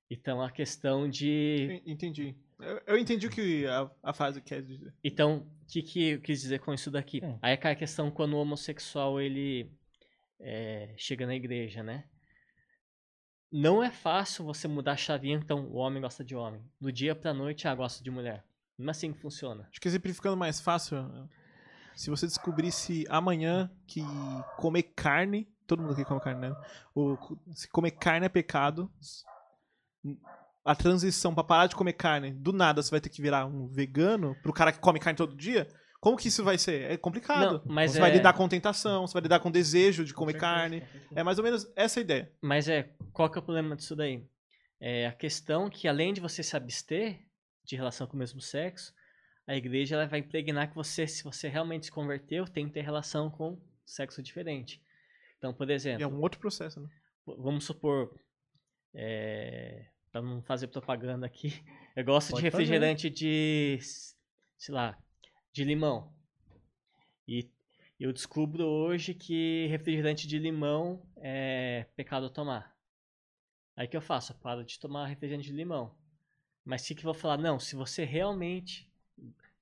Então, 0.09 0.41
a 0.41 0.51
questão 0.51 1.09
de... 1.09 1.81
Entendi. 1.85 2.35
Eu, 2.59 2.81
eu 2.87 2.97
entendi 2.97 3.27
o 3.27 3.29
que 3.29 3.65
a, 3.65 3.89
a 4.01 4.13
frase 4.13 4.41
quer 4.41 4.61
dizer. 4.61 4.93
Então, 5.03 5.37
o 5.37 5.65
que, 5.67 5.81
que 5.81 6.09
eu 6.11 6.21
quis 6.21 6.41
dizer 6.41 6.59
com 6.59 6.73
isso 6.73 6.89
daqui? 6.91 7.23
É. 7.23 7.37
Aí 7.41 7.57
cai 7.57 7.73
a 7.73 7.75
questão 7.75 8.11
quando 8.11 8.33
o 8.33 8.39
homossexual, 8.39 9.19
ele 9.19 9.71
é, 10.39 10.93
chega 10.97 11.25
na 11.25 11.35
igreja, 11.35 11.83
né? 11.83 12.05
Não 13.51 13.83
é 13.83 13.91
fácil 13.91 14.45
você 14.45 14.67
mudar 14.67 14.93
a 14.93 14.97
chavinha, 14.97 15.37
então 15.37 15.67
o 15.67 15.75
homem 15.75 16.01
gosta 16.01 16.23
de 16.23 16.35
homem. 16.35 16.63
Do 16.81 16.91
dia 16.91 17.15
pra 17.15 17.33
noite, 17.33 17.67
ah, 17.67 17.75
gosta 17.75 18.03
de 18.03 18.09
mulher. 18.09 18.43
Não 18.77 18.87
é 18.87 18.91
assim 18.91 19.13
que 19.13 19.19
funciona. 19.19 19.67
Acho 19.69 19.79
que 19.79 19.87
exemplificando 19.87 20.35
mais 20.35 20.59
fácil, 20.59 20.97
se 21.95 22.09
você 22.09 22.25
descobrisse 22.25 23.05
amanhã 23.09 23.71
que 23.85 24.01
comer 24.57 24.83
carne, 24.83 25.47
todo 25.67 25.81
mundo 25.81 25.93
aqui 25.93 26.03
come 26.03 26.19
carne, 26.19 26.49
né? 26.49 26.55
O, 26.95 27.15
se 27.53 27.67
comer 27.69 27.91
carne 27.91 28.25
é 28.25 28.29
pecado, 28.29 28.91
a 30.65 30.75
transição 30.75 31.33
pra 31.33 31.43
parar 31.43 31.67
de 31.67 31.75
comer 31.75 31.93
carne, 31.93 32.31
do 32.31 32.53
nada 32.53 32.81
você 32.81 32.89
vai 32.91 33.01
ter 33.01 33.09
que 33.09 33.21
virar 33.21 33.45
um 33.45 33.67
vegano 33.67 34.35
pro 34.41 34.53
cara 34.53 34.71
que 34.71 34.79
come 34.79 34.99
carne 34.99 35.17
todo 35.17 35.35
dia? 35.35 35.67
Como 35.99 36.17
que 36.17 36.27
isso 36.27 36.43
vai 36.43 36.57
ser? 36.57 36.91
É 36.91 36.97
complicado. 36.97 37.61
Não, 37.65 37.73
mas 37.73 37.91
você 37.91 37.97
é- 37.97 38.01
vai 38.01 38.11
lidar 38.11 38.33
com 38.33 38.47
tentação, 38.49 39.07
você 39.07 39.13
vai 39.13 39.21
lidar 39.23 39.39
com 39.39 39.49
desejo 39.51 40.03
de 40.03 40.13
comer 40.13 40.33
carne. 40.33 40.83
É 41.15 41.23
mais 41.23 41.37
ou 41.37 41.43
menos 41.43 41.65
essa 41.75 41.99
a 41.99 42.01
ideia. 42.01 42.31
Mas 42.41 42.67
é, 42.67 42.89
qual 43.13 43.29
que 43.29 43.37
é 43.37 43.41
o 43.41 43.43
problema 43.43 43.75
disso 43.75 43.95
daí? 43.95 44.23
É 44.81 45.07
a 45.07 45.13
questão 45.13 45.69
que 45.69 45.87
além 45.87 46.13
de 46.13 46.19
você 46.19 46.43
se 46.43 46.57
abster 46.57 47.19
de 47.63 47.75
relação 47.77 48.05
com 48.05 48.15
o 48.15 48.19
mesmo 48.19 48.41
sexo, 48.41 48.93
a 49.47 49.55
igreja 49.55 49.95
ela 49.95 50.05
vai 50.05 50.19
impregnar 50.19 50.69
que 50.69 50.75
você, 50.75 51.07
se 51.07 51.23
você 51.23 51.47
realmente 51.47 51.85
se 51.85 51.91
converteu, 51.91 52.45
tem 52.45 52.67
que 52.67 52.73
ter 52.73 52.81
relação 52.81 53.29
com 53.29 53.57
sexo 53.85 54.21
diferente. 54.21 54.81
Então, 55.37 55.53
por 55.53 55.69
E 55.69 55.73
exemplo, 55.73 56.03
é 56.03 56.07
um 56.07 56.19
outro 56.19 56.39
processo, 56.39 56.81
né? 56.81 56.89
vamos 57.25 57.63
supor, 57.63 58.13
é, 58.93 59.85
para 60.13 60.21
não 60.21 60.43
fazer 60.43 60.67
propaganda 60.67 61.25
aqui, 61.25 61.49
eu 61.97 62.05
gosto 62.05 62.29
Pode 62.29 62.45
de 62.45 62.51
fazer. 62.51 62.63
refrigerante 62.63 63.09
de, 63.09 63.77
s- 63.79 64.15
sei 64.57 64.73
lá, 64.75 64.97
de 65.51 65.65
limão. 65.65 66.13
E 67.27 67.49
eu 67.99 68.13
descubro 68.13 68.63
hoje 68.63 69.15
que 69.15 69.65
refrigerante 69.67 70.27
de 70.27 70.37
limão 70.37 71.01
é 71.17 71.87
pecado 71.95 72.29
tomar. 72.29 72.77
Aí 73.75 73.87
que 73.87 73.97
eu 73.97 74.01
faço? 74.01 74.33
Eu 74.33 74.37
paro 74.37 74.63
de 74.63 74.79
tomar 74.79 75.07
refrigerante 75.07 75.47
de 75.49 75.55
limão. 75.55 75.95
Mas 76.63 76.83
se 76.83 76.93
que 76.93 77.01
eu 77.01 77.11
vou 77.11 77.13
falar, 77.15 77.37
não, 77.37 77.59
se 77.59 77.75
você 77.75 78.05
realmente 78.05 78.87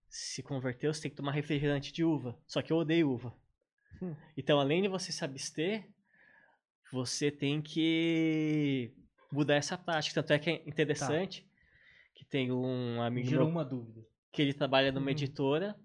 se 0.10 0.44
converteu, 0.44 0.94
você 0.94 1.04
tem 1.04 1.12
que 1.12 1.18
tomar 1.18 1.32
refrigerante 1.32 1.94
de 1.94 2.04
uva. 2.04 2.38
Só 2.46 2.62
que 2.62 2.74
eu 2.74 2.78
odeio 2.78 3.10
uva. 3.10 3.34
Hum. 4.02 4.16
Então, 4.36 4.60
além 4.60 4.82
de 4.82 4.90
você 4.90 5.14
se 5.14 5.24
abster, 5.24 5.88
você 6.92 7.32
tem 7.32 7.62
que 7.62 8.94
mudar 9.32 9.56
essa 9.56 9.78
prática. 9.78 10.22
Tanto 10.22 10.32
é 10.34 10.40
que 10.40 10.50
é 10.50 10.64
interessante 10.68 11.46
que 12.14 12.26
tem 12.26 12.52
um 12.52 13.02
amigo 13.02 13.30
Gerou 13.30 13.46
meu 13.46 13.54
uma 13.54 13.66
dúvida. 13.66 14.06
que 14.32 14.42
ele 14.42 14.54
trabalha 14.54 14.92
numa 14.92 15.06
Uhum. 15.06 15.12
editora 15.12 15.76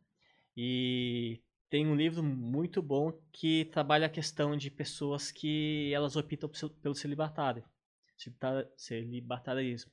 e 0.56 1.40
tem 1.68 1.86
um 1.86 1.94
livro 1.94 2.22
muito 2.22 2.80
bom 2.82 3.12
que 3.32 3.64
trabalha 3.66 4.06
a 4.06 4.10
questão 4.10 4.56
de 4.56 4.70
pessoas 4.70 5.30
que 5.32 5.92
elas 5.92 6.16
optam 6.16 6.48
pelo- 6.82 6.94
celibatário, 6.94 7.64
celibata- 8.16 8.70
celibatarismo. 8.76 9.90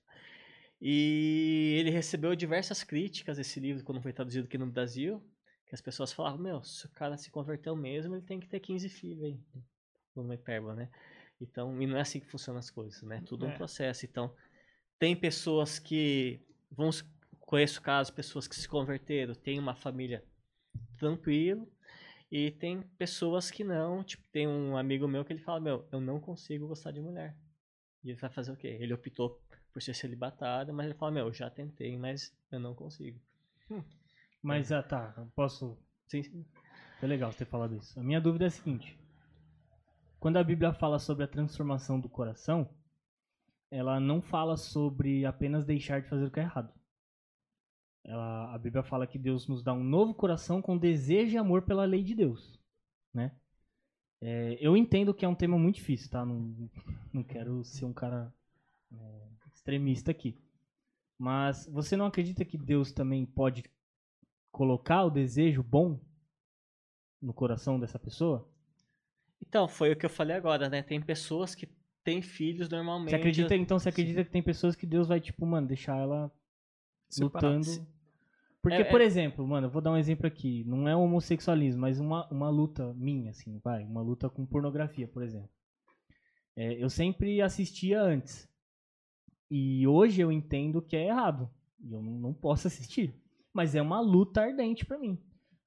E 0.82 1.76
ele 1.80 1.90
recebeu 1.90 2.36
diversas 2.36 2.84
críticas 2.84 3.40
esse 3.40 3.60
livro 3.60 3.84
quando 3.84 4.02
foi 4.02 4.12
traduzido 4.12 4.46
aqui 4.48 4.58
no 4.58 4.68
Brasil, 4.68 5.24
que 5.66 5.74
as 5.74 5.82
pessoas 5.82 6.12
falavam, 6.12 6.40
meu, 6.40 6.62
se 6.64 6.86
o 6.86 6.90
cara 6.90 7.18
se 7.18 7.32
converteu 7.32 7.76
mesmo, 7.76 8.16
ele 8.16 8.22
tem 8.22 8.40
que 8.40 8.48
ter 8.48 8.60
15 8.60 8.90
filhos 8.90 9.24
aí. 9.24 9.40
Uma 10.16 10.36
hipérbole, 10.36 10.78
né? 10.78 10.90
Então, 11.42 11.82
e 11.82 11.86
não 11.88 11.98
é 11.98 12.02
assim 12.02 12.20
que 12.20 12.30
funcionam 12.30 12.60
as 12.60 12.70
coisas, 12.70 13.02
né? 13.04 13.22
Tudo 13.26 13.46
é 13.46 13.50
É. 13.50 13.54
um 13.54 13.58
processo. 13.58 14.06
Então, 14.06 14.34
tem 14.98 15.16
pessoas 15.16 15.80
que 15.80 16.40
vamos 16.72 17.04
conheço 17.42 17.82
casos 17.82 18.10
pessoas 18.10 18.48
que 18.48 18.56
se 18.56 18.68
converteram, 18.68 19.36
tem 19.36 19.60
uma 19.60 19.76
família 19.76 20.24
tranquilo 20.98 21.72
e 22.32 22.50
tem 22.52 22.82
pessoas 22.98 23.52
que 23.52 23.64
não, 23.64 24.04
tipo, 24.04 24.28
tem 24.30 24.48
um 24.48 24.76
amigo 24.76 25.08
meu 25.08 25.24
que 25.24 25.34
ele 25.34 25.42
fala, 25.42 25.60
meu, 25.60 25.88
eu 25.92 26.02
não 26.02 26.20
consigo 26.20 26.68
gostar 26.68 26.92
de 26.92 27.00
mulher. 27.00 27.36
E 28.04 28.10
ele 28.10 28.20
vai 28.20 28.30
fazer 28.30 28.52
o 28.52 28.56
quê? 28.58 28.76
Ele 28.80 28.94
optou 28.94 29.40
por 29.72 29.82
ser 29.82 29.94
celibatário, 29.94 30.74
mas 30.74 30.86
ele 30.88 30.96
fala, 30.96 31.12
meu, 31.12 31.28
eu 31.28 31.34
já 31.34 31.50
tentei, 31.50 31.96
mas 31.98 32.36
eu 32.52 32.60
não 32.60 32.74
consigo. 32.74 33.20
Mas, 34.42 34.72
ah, 34.72 34.82
tá, 34.84 35.28
posso... 35.36 35.78
Sim, 36.08 36.46
Foi 37.00 37.08
legal 37.08 37.32
você 37.32 37.40
ter 37.40 37.46
falado 37.46 37.76
isso. 37.76 38.00
A 38.00 38.04
minha 38.04 38.20
dúvida 38.20 38.46
é 38.46 38.48
a 38.48 38.52
seguinte. 38.52 38.98
Quando 40.24 40.38
a 40.38 40.44
Bíblia 40.44 40.72
fala 40.72 41.00
sobre 41.00 41.26
a 41.26 41.28
transformação 41.28 42.00
do 42.00 42.08
coração, 42.08 42.70
ela 43.70 44.00
não 44.00 44.22
fala 44.22 44.56
sobre 44.56 45.26
apenas 45.26 45.66
deixar 45.66 46.02
de 46.02 46.08
fazer 46.08 46.24
o 46.24 46.32
que 46.32 46.40
é 46.40 46.44
errado. 46.44 46.74
Ela, 48.06 48.56
a 48.56 48.58
Bíblia 48.58 48.84
fala 48.84 49.06
que 49.06 49.20
Deus 49.20 49.50
nos 49.50 49.62
dá 49.62 49.74
um 49.74 49.84
novo 49.84 50.14
coração 50.14 50.62
com 50.62 50.78
desejo 50.78 51.36
e 51.36 51.38
amor 51.38 51.64
pela 51.64 51.84
lei 51.84 52.02
de 52.02 52.16
Deus, 52.16 52.58
né? 53.14 53.36
É, 54.22 54.58
eu 54.62 54.78
entendo 54.78 55.14
que 55.14 55.26
é 55.26 55.28
um 55.28 55.36
tema 55.36 55.60
muito 55.60 55.76
difícil, 55.76 56.10
tá? 56.10 56.26
Não, 56.26 56.70
não 57.12 57.22
quero 57.22 57.62
ser 57.66 57.84
um 57.84 57.92
cara 57.92 58.34
é, 58.94 59.28
extremista 59.54 60.12
aqui. 60.12 60.42
Mas 61.18 61.68
você 61.68 61.98
não 61.98 62.06
acredita 62.06 62.46
que 62.46 62.58
Deus 62.58 62.94
também 62.94 63.26
pode 63.26 63.66
colocar 64.54 65.04
o 65.04 65.12
desejo 65.12 65.62
bom 65.62 66.00
no 67.22 67.34
coração 67.34 67.78
dessa 67.78 68.00
pessoa? 68.00 68.53
Então, 69.48 69.68
foi 69.68 69.92
o 69.92 69.96
que 69.96 70.06
eu 70.06 70.10
falei 70.10 70.36
agora, 70.36 70.70
né? 70.70 70.82
Tem 70.82 71.02
pessoas 71.02 71.54
que 71.54 71.68
têm 72.04 72.22
filhos 72.22 72.70
normalmente. 72.70 73.10
Você 73.12 73.16
acredita, 73.16 73.56
então 73.56 73.78
você 73.78 73.90
acredita 73.90 74.24
que 74.24 74.32
tem 74.32 74.42
pessoas 74.42 74.76
que 74.76 74.86
Deus 74.86 75.08
vai, 75.08 75.20
tipo, 75.20 75.46
mano, 75.46 75.68
deixar 75.68 75.98
ela 75.98 76.32
Separado. 77.10 77.58
lutando. 77.58 77.88
Porque, 78.62 78.78
É- 78.82 78.84
por 78.86 79.02
é- 79.02 79.04
exemplo, 79.04 79.46
mano, 79.46 79.68
eu 79.68 79.72
vou 79.72 79.82
dar 79.82 79.92
um 79.92 79.98
exemplo 79.98 80.26
aqui. 80.26 80.64
Não 80.66 80.88
é 80.88 80.96
homossexualismo, 80.96 81.82
mas 81.82 82.00
uma, 82.00 82.26
uma 82.30 82.50
luta 82.50 82.94
minha, 82.94 83.32
assim, 83.32 83.60
vai. 83.64 83.84
Uma 83.84 84.02
luta 84.02 84.30
com 84.30 84.46
pornografia, 84.46 85.08
por 85.08 85.22
exemplo. 85.22 85.50
É, 86.56 86.82
eu 86.82 86.90
sempre 86.90 87.42
assistia 87.42 88.02
antes. 88.02 88.50
E 89.52 89.86
hoje 89.86 90.22
eu 90.22 90.32
entendo 90.32 90.82
que 90.82 90.96
é 90.96 91.08
errado. 91.08 91.50
E 91.84 91.92
eu 91.92 92.02
não, 92.02 92.14
não 92.14 92.34
posso 92.34 92.68
assistir. 92.68 93.14
Mas 93.54 93.76
é 93.76 93.82
uma 93.82 94.00
luta 94.00 94.42
ardente 94.42 94.86
pra 94.86 94.98
mim. 94.98 95.18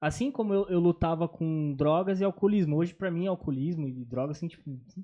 Assim 0.00 0.30
como 0.30 0.52
eu, 0.52 0.68
eu 0.68 0.78
lutava 0.78 1.26
com 1.28 1.74
drogas 1.74 2.20
e 2.20 2.24
alcoolismo. 2.24 2.76
Hoje, 2.76 2.94
pra 2.94 3.10
mim, 3.10 3.26
alcoolismo 3.26 3.88
e 3.88 4.04
drogas, 4.04 4.36
assim, 4.36 4.48
tipo, 4.48 4.62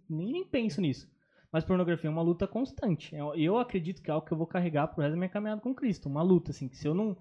nem, 0.08 0.32
nem 0.32 0.44
penso 0.44 0.80
nisso. 0.80 1.10
Mas 1.50 1.64
pornografia 1.64 2.08
é 2.08 2.12
uma 2.12 2.22
luta 2.22 2.46
constante. 2.46 3.14
Eu, 3.14 3.34
eu 3.34 3.58
acredito 3.58 4.02
que 4.02 4.10
é 4.10 4.14
algo 4.14 4.26
que 4.26 4.32
eu 4.32 4.38
vou 4.38 4.46
carregar 4.46 4.88
pro 4.88 5.02
resto 5.02 5.12
da 5.12 5.18
minha 5.18 5.28
caminhada 5.28 5.60
com 5.60 5.74
Cristo. 5.74 6.08
Uma 6.08 6.22
luta, 6.22 6.50
assim, 6.50 6.68
que 6.68 6.76
se 6.76 6.86
eu 6.86 6.94
não, 6.94 7.16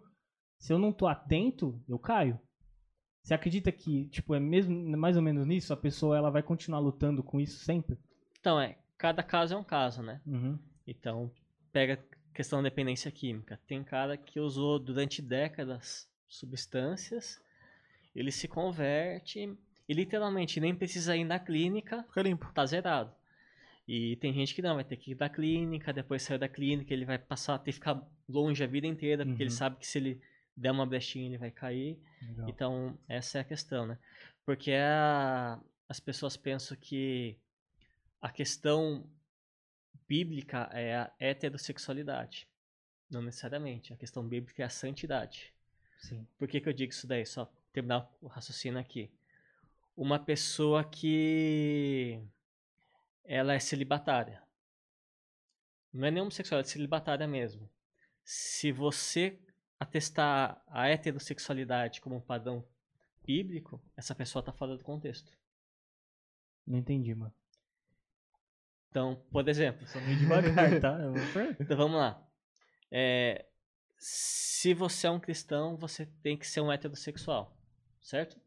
se 0.57 0.71
eu 0.71 0.79
não 0.79 0.93
tô 0.93 1.07
atento, 1.07 1.81
eu 1.87 1.99
caio. 1.99 2.39
Você 3.23 3.33
acredita 3.33 3.71
que, 3.71 4.07
tipo, 4.07 4.33
é 4.33 4.39
mesmo 4.39 4.73
mais 4.97 5.15
ou 5.15 5.21
menos 5.21 5.45
nisso? 5.45 5.73
A 5.73 5.77
pessoa 5.77 6.17
ela 6.17 6.31
vai 6.31 6.41
continuar 6.41 6.79
lutando 6.79 7.21
com 7.21 7.39
isso 7.39 7.63
sempre? 7.63 7.97
Então, 8.39 8.59
é, 8.59 8.77
cada 8.97 9.21
caso 9.21 9.53
é 9.53 9.57
um 9.57 9.63
caso, 9.63 10.01
né? 10.01 10.21
Uhum. 10.25 10.57
Então, 10.87 11.31
pega 11.71 11.93
a 11.93 12.33
questão 12.33 12.59
da 12.63 12.69
dependência 12.69 13.11
química. 13.11 13.59
Tem 13.67 13.83
cara 13.83 14.17
que 14.17 14.39
usou 14.39 14.79
durante 14.79 15.21
décadas 15.21 16.09
substâncias, 16.27 17.39
ele 18.15 18.31
se 18.31 18.47
converte 18.47 19.57
e 19.87 19.93
literalmente 19.93 20.59
nem 20.59 20.73
precisa 20.75 21.15
ir 21.15 21.23
na 21.23 21.39
clínica, 21.39 22.03
Fica 22.09 22.21
limpo. 22.21 22.51
tá 22.53 22.65
zerado. 22.65 23.13
E 23.87 24.15
tem 24.17 24.33
gente 24.33 24.53
que 24.55 24.61
não, 24.61 24.75
vai 24.75 24.83
ter 24.83 24.95
que 24.95 25.11
ir 25.11 25.15
da 25.15 25.27
clínica, 25.27 25.91
depois 25.91 26.21
sair 26.21 26.37
da 26.37 26.47
clínica, 26.47 26.93
ele 26.93 27.03
vai 27.05 27.17
passar 27.17 27.55
a 27.55 27.59
ter 27.59 27.71
que 27.71 27.75
ficar 27.75 28.01
longe 28.29 28.63
a 28.63 28.67
vida 28.67 28.87
inteira, 28.87 29.25
porque 29.25 29.41
ele 29.43 29.49
Uhum. 29.49 29.55
sabe 29.57 29.77
que 29.77 29.87
se 29.87 29.97
ele 29.97 30.21
der 30.55 30.71
uma 30.71 30.85
brechinha 30.85 31.25
ele 31.27 31.37
vai 31.37 31.51
cair. 31.51 31.99
Legal. 32.21 32.49
Então, 32.49 32.97
essa 33.07 33.39
é 33.39 33.41
a 33.41 33.43
questão, 33.43 33.85
né? 33.87 33.97
Porque 34.45 34.71
a- 34.71 35.59
as 35.89 35.99
pessoas 35.99 36.37
pensam 36.37 36.77
que 36.79 37.37
a 38.21 38.29
questão 38.31 39.09
bíblica 40.07 40.69
é 40.71 40.95
a 40.95 41.11
heterossexualidade. 41.19 42.47
Não 43.09 43.21
necessariamente. 43.21 43.93
A 43.93 43.97
questão 43.97 44.25
bíblica 44.25 44.61
é 44.63 44.65
a 44.65 44.69
santidade. 44.69 45.53
Sim. 45.99 46.25
Por 46.37 46.47
que, 46.47 46.61
que 46.61 46.69
eu 46.69 46.73
digo 46.73 46.91
isso 46.91 47.07
daí? 47.07 47.25
Só 47.25 47.51
terminar 47.71 48.09
o 48.21 48.27
raciocínio 48.27 48.79
aqui. 48.79 49.11
uma 49.95 50.17
pessoa 50.17 50.83
que 50.83 52.21
ela 53.23 53.53
é 53.53 53.59
celibatária. 53.59 54.41
Não 55.93 56.07
é 56.07 56.11
nem 56.11 56.21
homossexual, 56.21 56.61
é 56.61 56.63
celibatária 56.63 57.27
mesmo. 57.27 57.69
Se 58.23 58.71
você 58.71 59.39
atestar 59.79 60.63
a 60.67 60.87
heterossexualidade 60.87 62.01
como 62.01 62.15
um 62.15 62.21
padrão 62.21 62.65
bíblico, 63.25 63.81
essa 63.95 64.15
pessoa 64.15 64.41
está 64.41 64.51
fora 64.51 64.77
do 64.77 64.83
contexto. 64.83 65.31
Não 66.65 66.77
entendi, 66.77 67.13
mano. 67.13 67.33
Então, 68.89 69.15
por 69.31 69.47
exemplo, 69.47 69.87
Só 69.87 69.99
meio 70.01 70.19
devagar, 70.19 70.79
tá? 70.79 70.97
Então 71.59 71.77
vamos 71.77 71.97
lá. 71.97 72.27
É, 72.89 73.45
se 73.97 74.73
você 74.73 75.07
é 75.07 75.11
um 75.11 75.19
cristão, 75.19 75.77
você 75.77 76.05
tem 76.21 76.37
que 76.37 76.45
ser 76.45 76.61
um 76.61 76.71
heterossexual, 76.71 77.57
certo? 78.01 78.39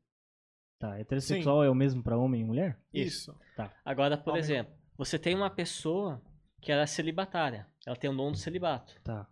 Tá, 0.78 0.98
heterossexual 0.98 1.62
é 1.64 1.70
o 1.70 1.74
mesmo 1.74 2.02
pra 2.02 2.16
homem 2.18 2.40
e 2.42 2.44
mulher? 2.44 2.78
Isso. 2.92 3.34
Agora, 3.84 4.16
por 4.18 4.30
Homem- 4.30 4.40
exemplo, 4.42 4.74
você 4.96 5.18
tem 5.18 5.34
uma 5.34 5.48
pessoa 5.50 6.20
que 6.60 6.70
ela 6.72 6.82
é 6.82 6.86
celibatária, 6.86 7.66
ela 7.86 7.96
tem 7.96 8.10
o 8.10 8.16
dom 8.16 8.32
do 8.32 8.36
celibato. 8.38 9.00
Tá. 9.02 9.26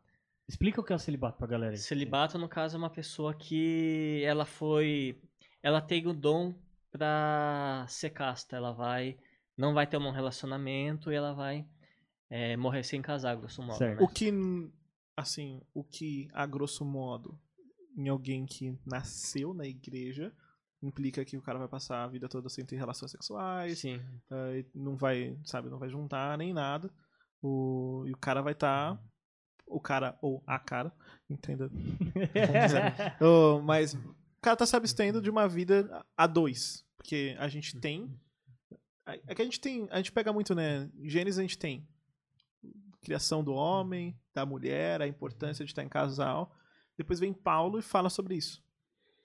Explica 0.48 0.80
o 0.80 0.84
que 0.84 0.92
é 0.92 0.96
o 0.96 0.98
celibato 0.98 1.38
pra 1.38 1.46
galera 1.46 1.72
aí. 1.72 1.78
Celibato, 1.78 2.38
no 2.38 2.48
caso, 2.48 2.76
é 2.76 2.78
uma 2.78 2.90
pessoa 2.90 3.34
que 3.34 4.22
ela 4.24 4.44
foi. 4.44 5.20
Ela 5.62 5.80
tem 5.80 6.06
o 6.06 6.12
dom 6.12 6.54
pra 6.90 7.86
ser 7.88 8.10
casta. 8.10 8.56
Ela 8.56 8.72
vai. 8.72 9.16
Não 9.56 9.72
vai 9.72 9.86
ter 9.86 9.96
um 9.96 10.10
relacionamento 10.10 11.10
e 11.10 11.14
ela 11.14 11.32
vai 11.32 11.66
é, 12.28 12.56
morrer 12.56 12.82
sem 12.82 13.00
casar, 13.00 13.36
grosso 13.36 13.62
modo. 13.62 13.78
Certo. 13.78 14.00
né? 14.00 14.04
O 14.04 14.08
que, 14.08 14.30
assim, 15.16 15.60
o 15.72 15.84
que, 15.84 16.28
a 16.32 16.44
grosso 16.46 16.84
modo, 16.84 17.38
em 17.96 18.08
alguém 18.08 18.46
que 18.46 18.78
nasceu 18.86 19.52
na 19.54 19.66
igreja, 19.66 20.32
implica 20.82 21.24
que 21.24 21.36
o 21.36 21.42
cara 21.42 21.58
vai 21.58 21.68
passar 21.68 22.04
a 22.04 22.08
vida 22.08 22.28
toda 22.28 22.48
sem 22.48 22.64
ter 22.64 22.76
relações 22.76 23.10
sexuais, 23.10 23.78
Sim. 23.78 24.00
eh, 24.30 24.64
não 24.74 24.96
vai, 24.96 25.38
sabe, 25.44 25.70
não 25.70 25.78
vai 25.78 25.88
juntar 25.88 26.36
nem 26.36 26.52
nada. 26.52 26.90
O, 27.40 28.04
e 28.06 28.12
o 28.12 28.16
cara 28.16 28.40
vai 28.40 28.52
estar. 28.52 29.00
o 29.66 29.80
cara 29.80 30.18
ou 30.22 30.42
a 30.46 30.58
cara, 30.58 30.92
entenda. 31.28 31.70
Oh, 33.20 33.60
mas 33.60 33.94
o 33.94 34.14
cara 34.40 34.56
tá 34.56 34.66
se 34.66 34.76
abstendo 34.76 35.20
de 35.20 35.30
uma 35.30 35.48
vida 35.48 36.04
a 36.16 36.26
dois. 36.26 36.84
Porque 36.96 37.36
a 37.38 37.48
gente 37.48 37.78
tem. 37.78 38.08
É 39.26 39.34
que 39.34 39.42
a 39.42 39.44
gente 39.44 39.60
tem. 39.60 39.88
A 39.90 39.96
gente 39.96 40.12
pega 40.12 40.32
muito, 40.32 40.54
né? 40.54 40.88
Gênesis 41.02 41.38
a 41.38 41.42
gente 41.42 41.58
tem 41.58 41.86
criação 43.02 43.42
do 43.42 43.52
homem, 43.52 44.16
da 44.32 44.46
mulher, 44.46 45.02
a 45.02 45.06
importância 45.06 45.64
de 45.64 45.72
estar 45.72 45.82
em 45.82 45.88
casal. 45.88 46.54
Depois 46.96 47.18
vem 47.20 47.32
Paulo 47.32 47.78
e 47.78 47.82
fala 47.82 48.08
sobre 48.10 48.34
isso. 48.36 48.62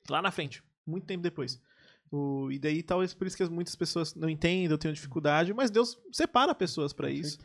Lá 0.10 0.22
na 0.22 0.32
frente, 0.32 0.64
muito 0.86 1.06
tempo 1.06 1.22
depois. 1.22 1.62
O, 2.10 2.50
e 2.52 2.58
daí 2.58 2.82
talvez 2.82 3.14
por 3.14 3.28
isso 3.28 3.36
que 3.36 3.44
muitas 3.50 3.76
pessoas 3.76 4.16
não 4.16 4.30
entendem, 4.30 4.72
ou 4.72 4.78
tenham 4.78 4.94
dificuldade, 4.94 5.54
mas 5.54 5.70
Deus 5.70 6.00
separa 6.12 6.56
pessoas 6.56 6.94
para 6.94 7.10
isso 7.10 7.38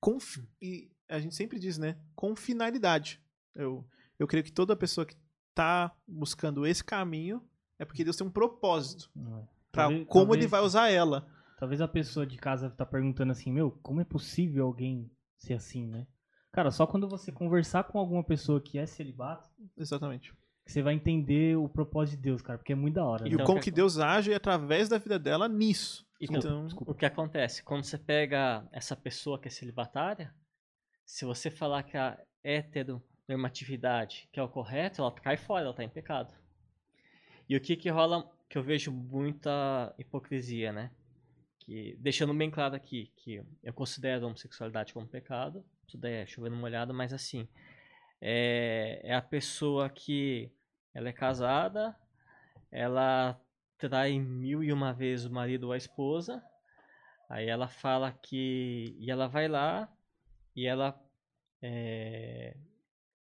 com 0.00 0.18
e 0.60 0.90
a 1.08 1.18
gente 1.18 1.34
sempre 1.34 1.58
diz, 1.58 1.78
né, 1.78 1.96
com 2.14 2.34
finalidade. 2.36 3.20
Eu, 3.54 3.86
eu 4.18 4.26
creio 4.26 4.44
que 4.44 4.52
toda 4.52 4.76
pessoa 4.76 5.06
que 5.06 5.16
tá 5.54 5.94
buscando 6.06 6.66
esse 6.66 6.82
caminho 6.84 7.42
é 7.78 7.84
porque 7.84 8.04
Deus 8.04 8.16
tem 8.16 8.26
um 8.26 8.30
propósito 8.30 9.08
é. 9.16 9.42
Talvez- 9.70 10.06
como 10.06 10.26
talvez- 10.26 10.44
ele 10.44 10.50
vai 10.50 10.60
usar 10.62 10.88
ela. 10.90 11.28
Talvez 11.58 11.80
a 11.80 11.88
pessoa 11.88 12.26
de 12.26 12.36
casa 12.36 12.70
tá 12.70 12.86
perguntando 12.86 13.32
assim, 13.32 13.52
meu, 13.52 13.72
como 13.82 14.00
é 14.00 14.04
possível 14.04 14.64
alguém 14.66 15.10
ser 15.36 15.54
assim, 15.54 15.86
né? 15.86 16.06
Cara, 16.52 16.70
só 16.70 16.86
quando 16.86 17.08
você 17.08 17.30
conversar 17.30 17.84
com 17.84 17.98
alguma 17.98 18.24
pessoa 18.24 18.60
que 18.60 18.78
é 18.78 18.86
celibato, 18.86 19.48
Exatamente. 19.76 20.32
que 20.64 20.72
você 20.72 20.82
vai 20.82 20.94
entender 20.94 21.56
o 21.56 21.68
propósito 21.68 22.16
de 22.16 22.22
Deus, 22.22 22.42
cara, 22.42 22.58
porque 22.58 22.72
é 22.72 22.76
muito 22.76 22.94
da 22.94 23.04
hora. 23.04 23.22
E 23.26 23.30
né? 23.30 23.34
Então, 23.34 23.44
o 23.44 23.46
como 23.46 23.58
que- 23.60 23.64
que 23.66 23.70
Deus 23.70 23.98
age 23.98 24.32
através 24.34 24.88
da 24.88 24.98
vida 24.98 25.18
dela 25.18 25.48
nisso. 25.48 26.06
Então, 26.20 26.38
Então, 26.38 26.66
O 26.86 26.94
que 26.94 27.06
acontece? 27.06 27.62
Quando 27.62 27.84
você 27.84 27.96
pega 27.96 28.66
essa 28.72 28.96
pessoa 28.96 29.38
que 29.38 29.46
é 29.46 29.50
celibatária, 29.50 30.34
se 31.04 31.24
você 31.24 31.48
falar 31.50 31.84
que 31.84 31.96
a 31.96 32.18
heteronormatividade 32.42 34.28
que 34.32 34.40
é 34.40 34.42
o 34.42 34.48
correto, 34.48 35.00
ela 35.00 35.12
cai 35.12 35.36
fora, 35.36 35.64
ela 35.66 35.74
tá 35.74 35.84
em 35.84 35.88
pecado. 35.88 36.34
E 37.48 37.56
o 37.56 37.60
que 37.60 37.76
que 37.76 37.88
rola, 37.88 38.28
que 38.48 38.58
eu 38.58 38.62
vejo 38.62 38.90
muita 38.90 39.94
hipocrisia, 39.98 40.72
né? 40.72 40.90
Que, 41.60 41.96
deixando 42.00 42.34
bem 42.34 42.50
claro 42.50 42.74
aqui, 42.74 43.12
que 43.16 43.42
eu 43.62 43.72
considero 43.72 44.24
a 44.24 44.28
homossexualidade 44.28 44.92
como 44.92 45.06
pecado, 45.06 45.64
isso 45.88 45.98
daí 45.98 46.14
é 46.14 46.26
chovendo 46.26 46.56
molhado, 46.56 46.92
mas 46.94 47.12
assim, 47.12 47.48
é, 48.20 49.00
é 49.04 49.14
a 49.14 49.22
pessoa 49.22 49.88
que 49.88 50.50
ela 50.94 51.08
é 51.08 51.12
casada, 51.12 51.96
ela 52.70 53.40
trai 53.78 54.18
mil 54.18 54.62
e 54.62 54.72
uma 54.72 54.92
vezes 54.92 55.26
o 55.26 55.32
marido 55.32 55.64
ou 55.68 55.72
a 55.72 55.76
esposa, 55.76 56.42
aí 57.30 57.48
ela 57.48 57.68
fala 57.68 58.12
que. 58.12 58.96
E 58.98 59.10
ela 59.10 59.26
vai 59.28 59.48
lá 59.48 59.88
e 60.54 60.66
ela 60.66 61.00
é, 61.62 62.56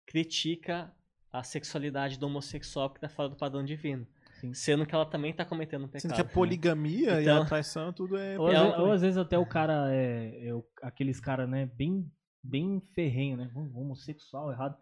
critica 0.06 0.92
a 1.32 1.42
sexualidade 1.42 2.18
do 2.18 2.26
homossexual 2.26 2.90
que 2.90 2.96
está 2.96 3.08
fora 3.08 3.28
do 3.28 3.36
padrão 3.36 3.64
divino. 3.64 4.06
Sim. 4.40 4.52
Sendo 4.52 4.84
que 4.86 4.94
ela 4.94 5.06
também 5.06 5.30
está 5.30 5.44
cometendo 5.44 5.84
um 5.84 5.88
sendo 5.88 6.12
pecado. 6.12 6.14
que 6.14 6.20
a 6.20 6.24
poligamia 6.34 7.20
e 7.20 7.22
Então- 7.22 7.42
a 7.42 7.46
traição, 7.46 7.92
tudo 7.92 8.16
é. 8.18 8.38
Ou, 8.38 8.46
às 8.48 8.54
É 8.54 8.58
vezes, 8.62 8.74
um- 8.78 8.80
ou 8.82 8.92
às 8.92 9.00
vezes 9.02 9.18
até 9.18 9.38
o 9.38 9.46
cara 9.46 9.94
é, 9.94 10.48
é 10.48 10.62
aqueles 10.82 11.20
cara, 11.20 11.46
né, 11.46 11.66
bem, 11.66 12.10
bem 12.48 12.80
ferrenho, 12.94 13.36
né? 13.36 13.50
hom- 13.54 13.72
Homossexual, 13.74 14.50
errado. 14.52 14.76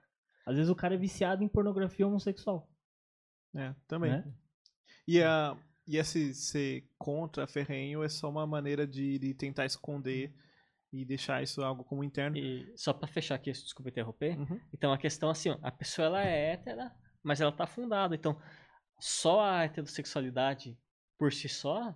Às 0.46 0.56
vezes 0.56 0.70
o 0.70 0.76
cara 0.76 0.94
é 0.94 0.98
viciado 0.98 1.42
em 1.42 1.48
pornografia 1.48 2.06
homossexual. 2.06 2.68
É, 3.54 3.74
também. 3.86 4.10
Né? 4.10 4.34
E, 5.06 5.22
a, 5.22 5.56
e 5.86 5.96
esse 5.96 6.34
ser 6.34 6.88
contra 6.98 7.46
ferrenho 7.46 8.02
é 8.02 8.08
só 8.08 8.28
uma 8.28 8.46
maneira 8.46 8.86
de, 8.86 9.18
de 9.18 9.34
tentar 9.34 9.64
esconder 9.64 10.34
e 10.92 11.04
deixar 11.04 11.42
isso 11.42 11.62
algo 11.62 11.82
como 11.84 12.04
interno. 12.04 12.36
E 12.36 12.72
só 12.76 12.92
para 12.92 13.08
fechar 13.08 13.34
aqui, 13.34 13.50
desculpa 13.50 13.90
interromper. 13.90 14.38
Uhum. 14.38 14.60
Então 14.72 14.92
a 14.92 14.98
questão 14.98 15.30
assim, 15.30 15.50
ó, 15.50 15.58
a 15.62 15.70
pessoa 15.70 16.06
ela 16.06 16.22
é 16.24 16.52
hétera, 16.52 16.92
mas 17.22 17.40
ela 17.40 17.50
tá 17.52 17.66
fundada. 17.66 18.14
Então, 18.14 18.40
só 19.00 19.40
a 19.40 19.64
heterossexualidade 19.64 20.78
por 21.18 21.32
si 21.32 21.48
só, 21.48 21.94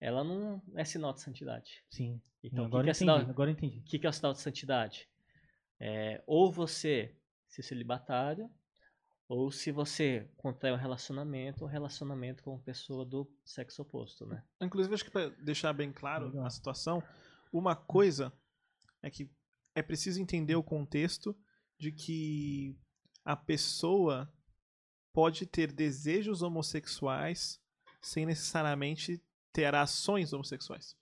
ela 0.00 0.24
não 0.24 0.62
é 0.74 0.84
sinal 0.84 1.12
de 1.12 1.20
santidade. 1.20 1.84
Sim. 1.90 2.20
Então, 2.42 2.64
o 2.64 2.68
que, 2.68 2.74
agora, 2.74 2.84
que 2.84 2.88
é 2.88 2.92
entendi, 2.92 2.98
sinal, 2.98 3.18
agora 3.18 3.50
entendi. 3.50 3.78
o 3.78 3.82
que, 3.82 3.98
que 3.98 4.06
é 4.06 4.10
o 4.10 4.12
sinal 4.12 4.32
de 4.32 4.40
santidade? 4.40 5.08
É, 5.78 6.22
ou 6.26 6.50
você 6.50 7.14
ser 7.48 7.62
celibatário, 7.62 8.50
ou 9.28 9.50
se 9.50 9.70
você 9.70 10.28
contrai 10.36 10.72
um 10.72 10.76
relacionamento, 10.76 11.64
um 11.64 11.68
relacionamento 11.68 12.42
com 12.42 12.52
uma 12.52 12.62
pessoa 12.62 13.04
do 13.04 13.30
sexo 13.44 13.82
oposto, 13.82 14.26
né? 14.26 14.42
Inclusive, 14.60 14.94
acho 14.94 15.04
que 15.04 15.10
para 15.10 15.28
deixar 15.30 15.72
bem 15.72 15.92
claro 15.92 16.26
Legal. 16.26 16.46
a 16.46 16.50
situação, 16.50 17.02
uma 17.52 17.76
coisa 17.76 18.32
é 19.02 19.10
que 19.10 19.30
é 19.74 19.82
preciso 19.82 20.20
entender 20.20 20.56
o 20.56 20.62
contexto 20.62 21.36
de 21.78 21.92
que 21.92 22.76
a 23.24 23.36
pessoa 23.36 24.32
pode 25.12 25.46
ter 25.46 25.72
desejos 25.72 26.42
homossexuais 26.42 27.60
sem 28.02 28.26
necessariamente 28.26 29.22
ter 29.52 29.74
ações 29.74 30.32
homossexuais. 30.32 30.96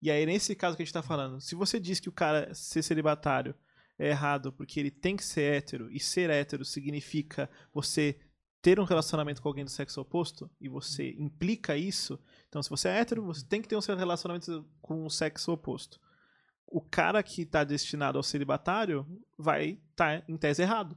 E 0.00 0.10
aí, 0.10 0.26
nesse 0.26 0.54
caso 0.54 0.76
que 0.76 0.82
a 0.82 0.84
gente 0.84 0.94
tá 0.94 1.02
falando, 1.02 1.40
se 1.40 1.54
você 1.54 1.78
diz 1.78 2.00
que 2.00 2.08
o 2.08 2.12
cara 2.12 2.52
ser 2.54 2.82
celibatário 2.82 3.54
é 3.98 4.08
errado 4.08 4.52
porque 4.52 4.80
ele 4.80 4.90
tem 4.90 5.16
que 5.16 5.24
ser 5.24 5.54
hétero, 5.54 5.90
e 5.90 6.00
ser 6.00 6.28
hétero 6.30 6.64
significa 6.64 7.48
você 7.72 8.18
ter 8.60 8.78
um 8.80 8.84
relacionamento 8.84 9.42
com 9.42 9.48
alguém 9.48 9.64
do 9.64 9.70
sexo 9.70 10.00
oposto, 10.00 10.50
e 10.60 10.68
você 10.68 11.10
implica 11.18 11.76
isso, 11.76 12.18
então 12.48 12.62
se 12.62 12.70
você 12.70 12.88
é 12.88 12.98
hétero, 12.98 13.24
você 13.24 13.44
tem 13.44 13.60
que 13.60 13.68
ter 13.68 13.76
um 13.76 13.80
relacionamento 13.80 14.64
com 14.80 15.04
o 15.04 15.10
sexo 15.10 15.52
oposto. 15.52 16.00
O 16.66 16.80
cara 16.80 17.22
que 17.22 17.44
tá 17.44 17.64
destinado 17.64 18.18
ao 18.18 18.22
celibatário 18.22 19.06
vai 19.36 19.78
estar 19.90 20.24
em 20.26 20.36
tese 20.38 20.62
errado. 20.62 20.96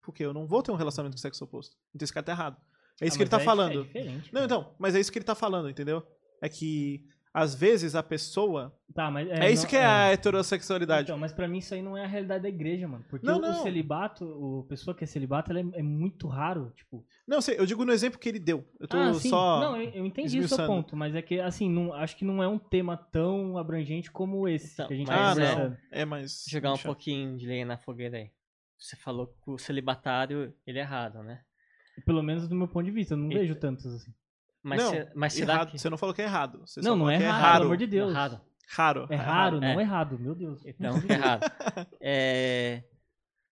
Porque 0.00 0.24
eu 0.24 0.32
não 0.32 0.46
vou 0.46 0.62
ter 0.62 0.70
um 0.70 0.76
relacionamento 0.76 1.16
com 1.16 1.18
o 1.18 1.22
sexo 1.22 1.44
oposto. 1.44 1.76
Então 1.94 2.04
esse 2.04 2.12
cara 2.12 2.24
tá 2.24 2.32
errado. 2.32 2.56
É 3.00 3.06
isso 3.06 3.14
Ah, 3.14 3.18
que 3.18 3.22
ele 3.24 3.30
tá 3.30 3.38
aí 3.38 3.44
falando. 3.44 3.88
É 3.94 4.04
Não, 4.04 4.20
cara. 4.32 4.44
então, 4.44 4.74
mas 4.78 4.94
é 4.94 5.00
isso 5.00 5.10
que 5.10 5.18
ele 5.18 5.24
tá 5.24 5.34
falando, 5.34 5.68
entendeu? 5.68 6.02
É 6.40 6.48
que 6.48 7.04
às 7.34 7.54
vezes 7.54 7.94
a 7.94 8.02
pessoa. 8.02 8.76
Tá, 8.94 9.10
mas 9.10 9.26
É, 9.30 9.50
isso 9.50 9.62
não- 9.62 9.70
que 9.70 9.76
é, 9.76 9.84
a 9.86 10.12
heterossexualidade. 10.12 11.04
Então, 11.08 11.16
mas 11.18 11.32
pra 11.32 11.48
mim 11.48 11.58
isso 11.58 11.72
aí 11.72 11.80
não 11.80 11.96
é 11.96 12.04
a 12.04 12.06
realidade 12.06 12.42
da 12.42 12.48
igreja, 12.50 12.86
mano. 12.86 13.02
Porque 13.08 13.24
Não, 13.26 13.36
o, 13.36 13.38
o 13.38 13.40
não. 13.40 13.62
celibato, 13.62 14.24
o 14.26 14.64
pessoa 14.68 14.94
que 14.94 15.02
é 15.02 15.06
celibato, 15.06 15.50
ela 15.50 15.60
é, 15.60 15.78
é 15.80 15.82
muito 15.82 16.28
raro, 16.28 16.70
tipo. 16.76 17.02
Não, 17.26 17.40
sei, 17.40 17.58
eu 17.58 17.64
digo 17.64 17.84
no 17.86 17.92
exemplo 17.92 18.18
que 18.18 18.28
ele 18.28 18.38
deu. 18.38 18.62
Eu 18.78 18.86
tô 18.86 18.98
ah, 18.98 19.14
sim. 19.14 19.30
só. 19.30 19.60
Não, 19.60 19.76
eu, 19.80 19.90
eu 19.92 20.04
entendi 20.06 20.40
o 20.40 20.46
seu 20.48 20.66
ponto, 20.66 20.94
mas 20.94 21.14
é 21.14 21.22
que, 21.22 21.40
assim, 21.40 21.70
não, 21.70 21.94
acho 21.94 22.16
que 22.18 22.24
não 22.24 22.42
é 22.42 22.46
um 22.48 22.58
tema 22.58 22.98
tão 22.98 23.56
abrangente 23.56 24.10
como 24.10 24.46
esse 24.46 24.74
Então, 24.74 24.88
que 24.88 24.92
a 24.94 24.96
gente 24.98 25.06
mas 25.08 25.16
tá 25.16 25.22
Ah, 25.24 25.30
é- 25.30 25.34
conversando. 25.34 25.70
não. 25.70 25.78
É, 25.90 26.04
mas. 26.04 26.44
Jogar 26.48 26.74
um 26.74 26.78
pouquinho 26.78 27.36
de 27.38 27.46
lenha 27.46 27.64
na 27.64 27.78
fogueira 27.78 28.18
aí. 28.18 28.30
Você 28.78 28.94
falou 28.96 29.28
que 29.28 29.50
o 29.50 29.56
celibatário, 29.56 30.52
ele 30.66 30.78
é 30.78 30.82
errado, 30.82 31.22
né? 31.22 31.40
Pelo 32.06 32.22
menos 32.22 32.48
do 32.48 32.54
meu 32.54 32.66
ponto 32.68 32.84
de 32.84 32.90
vista, 32.90 33.14
eu 33.14 33.18
não 33.18 33.26
Eita. 33.30 33.40
vejo 33.40 33.54
tantos 33.56 33.86
assim. 33.86 34.12
Mas, 34.62 34.82
não, 34.82 34.90
se- 34.90 35.08
mas 35.14 35.32
será 35.34 35.54
errado. 35.54 35.70
que... 35.72 35.78
Você 35.78 35.90
não 35.90 35.98
falou 35.98 36.14
que 36.14 36.22
é 36.22 36.24
errado. 36.24 36.60
Você 36.66 36.80
não, 36.80 36.96
não 36.96 37.10
é 37.10 37.18
que 37.18 37.24
raro, 37.24 37.34
é 37.34 37.40
pelo 37.40 37.52
raro. 37.52 37.64
amor 37.64 37.76
de 37.76 37.86
Deus. 37.86 38.10
Errado. 38.10 38.40
Raro. 38.68 39.06
É 39.10 39.16
raro, 39.16 39.60
não 39.60 39.80
É. 39.80 39.82
errado, 39.82 40.18
meu 40.18 40.34
Deus. 40.34 40.64
Então, 40.64 40.96
errado. 41.08 41.42
É, 42.00 42.82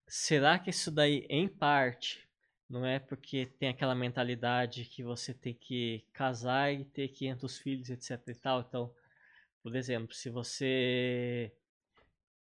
será 0.08 0.58
que 0.58 0.70
isso 0.70 0.90
daí, 0.90 1.26
em 1.28 1.46
parte, 1.48 2.26
Não 2.68 2.86
é 2.86 3.00
porque 3.00 3.46
tem 3.58 3.68
aquela 3.68 3.96
mentalidade 3.96 4.84
que 4.84 5.02
você 5.02 5.34
tem 5.34 5.52
que 5.52 6.04
casar 6.12 6.72
e 6.72 6.84
ter 6.84 7.08
500 7.08 7.58
filhos, 7.58 7.90
etc 7.90 8.20
e 8.28 8.34
tal. 8.34 8.60
Então, 8.60 8.94
por 9.60 9.74
exemplo, 9.74 10.14
se 10.14 10.30
você 10.30 11.52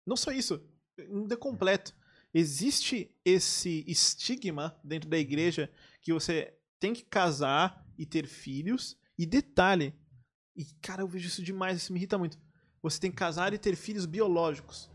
Não 0.06 0.16
só 0.16 0.30
isso, 0.30 0.62
ainda 0.98 1.38
completo. 1.38 1.94
Existe 2.32 3.10
esse 3.24 3.84
estigma 3.86 4.78
dentro 4.84 5.08
da 5.08 5.18
igreja 5.18 5.70
que 6.02 6.12
você 6.12 6.54
tem 6.78 6.92
que 6.92 7.02
casar 7.04 7.84
e 7.98 8.06
ter 8.06 8.26
filhos. 8.26 8.96
E 9.18 9.26
detalhe, 9.26 9.94
e 10.56 10.64
cara, 10.80 11.02
eu 11.02 11.08
vejo 11.08 11.26
isso 11.28 11.42
demais, 11.42 11.76
isso 11.76 11.92
me 11.92 11.98
irrita 11.98 12.16
muito. 12.16 12.38
Você 12.82 12.98
tem 12.98 13.10
que 13.10 13.16
casar 13.16 13.52
e 13.52 13.58
ter 13.58 13.76
filhos 13.76 14.06
biológicos. 14.06 14.90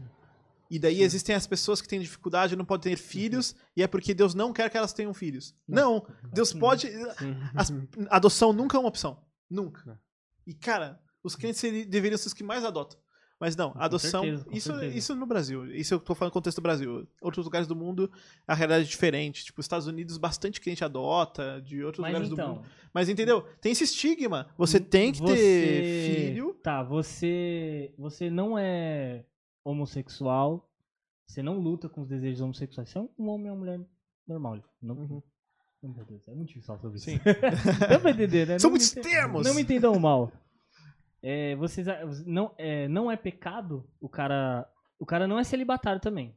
E 0.72 0.80
daí 0.80 1.04
existem 1.04 1.36
as 1.36 1.46
pessoas 1.46 1.80
que 1.80 1.88
têm 1.88 2.00
dificuldade, 2.00 2.56
não 2.56 2.66
podem 2.66 2.94
ter 2.94 2.98
filhos, 2.98 3.56
e 3.78 3.84
é 3.84 3.88
porque 3.88 4.16
Deus 4.16 4.34
não 4.34 4.52
quer 4.52 4.68
que 4.70 4.76
elas 4.78 4.94
tenham 4.94 5.14
filhos. 5.14 5.54
Não, 5.68 6.08
Deus 6.34 6.50
Sim. 6.50 6.60
pode. 6.60 6.90
As- 7.54 7.72
adoção 8.10 8.52
nunca 8.52 8.76
é 8.76 8.80
uma 8.80 8.90
opção. 8.90 9.24
Nunca. 9.48 9.84
Não. 9.86 10.00
E, 10.48 10.56
cara, 10.56 11.00
os 11.24 11.36
crentes 11.36 11.62
deveriam 11.88 12.18
ser 12.18 12.28
os 12.28 12.34
que 12.34 12.44
mais 12.44 12.64
adotam. 12.66 13.00
Mas 13.40 13.56
não, 13.56 13.72
Com 13.72 13.80
adoção. 13.80 14.22
certeza, 14.24 14.46
isso, 14.52 14.72
certeza. 14.72 14.98
isso 14.98 15.16
no 15.16 15.26
Brasil. 15.26 15.66
Isso 15.76 15.94
eu 15.94 16.00
tô 16.00 16.16
falando 16.16 16.30
no 16.30 16.34
contexto 16.34 16.58
do 16.58 16.62
Brasil. 16.64 17.06
Outros 17.22 17.44
lugares 17.46 17.68
do 17.68 17.76
mundo, 17.76 18.10
a 18.48 18.54
realidade 18.56 18.86
é 18.86 18.88
diferente. 18.88 19.44
Tipo, 19.44 19.60
os 19.60 19.66
Estados 19.66 19.88
Unidos, 19.88 20.18
bastante 20.18 20.62
crente 20.62 20.86
adota, 20.86 21.62
de 21.62 21.84
outros 21.84 22.02
Mas 22.02 22.12
lugares 22.14 22.30
do 22.30 22.34
então, 22.34 22.56
mundo. 22.56 22.68
Mas 22.94 23.10
entendeu? 23.10 23.42
Tem 23.60 23.74
esse 23.74 23.84
estigma. 23.84 24.48
Você 24.58 24.78
Hum, 24.78 24.84
tem 24.84 25.12
que 25.12 25.20
ter 25.20 25.26
você- 25.28 26.16
filho. 26.28 26.54
Tá, 26.64 26.82
você 26.82 27.94
você 27.98 28.30
não 28.30 28.58
é 28.58 29.26
homossexual, 29.66 30.70
você 31.28 31.44
não 31.44 31.60
luta 31.60 31.90
com 31.90 32.02
os 32.02 32.08
desejos 32.08 32.40
homossexuais. 32.42 32.90
Você 32.90 32.98
é 32.98 33.02
um 33.02 33.28
homem 33.30 33.50
ou 33.50 33.56
uma 33.58 33.60
mulher 33.60 33.80
normal. 34.28 34.64
Não, 34.82 34.96
Uhum. 34.96 35.22
Meu 35.84 36.04
Deus, 36.06 36.28
é 36.28 36.34
muito 36.34 36.48
difícil 36.48 36.66
falar 36.66 36.80
sobre 36.80 36.98
isso. 36.98 37.06
Sim. 37.06 37.20
Deu 37.90 38.00
pra 38.00 38.10
entender, 38.10 38.48
né? 38.48 38.58
São 38.58 38.70
Não 38.70 38.72
muitos 38.72 38.90
termos. 38.92 39.46
Não 39.46 39.54
me 39.54 39.62
entendam 39.62 40.00
mal. 40.00 40.32
É, 41.28 41.56
vocês, 41.56 41.88
não, 42.28 42.54
é, 42.56 42.88
não 42.88 43.10
é 43.12 43.18
pecado 43.18 43.90
o 44.00 44.08
cara. 44.08 44.70
O 45.00 45.06
cara 45.06 45.28
não 45.28 45.40
é 45.40 45.44
celibatário 45.44 46.00
também. 46.00 46.36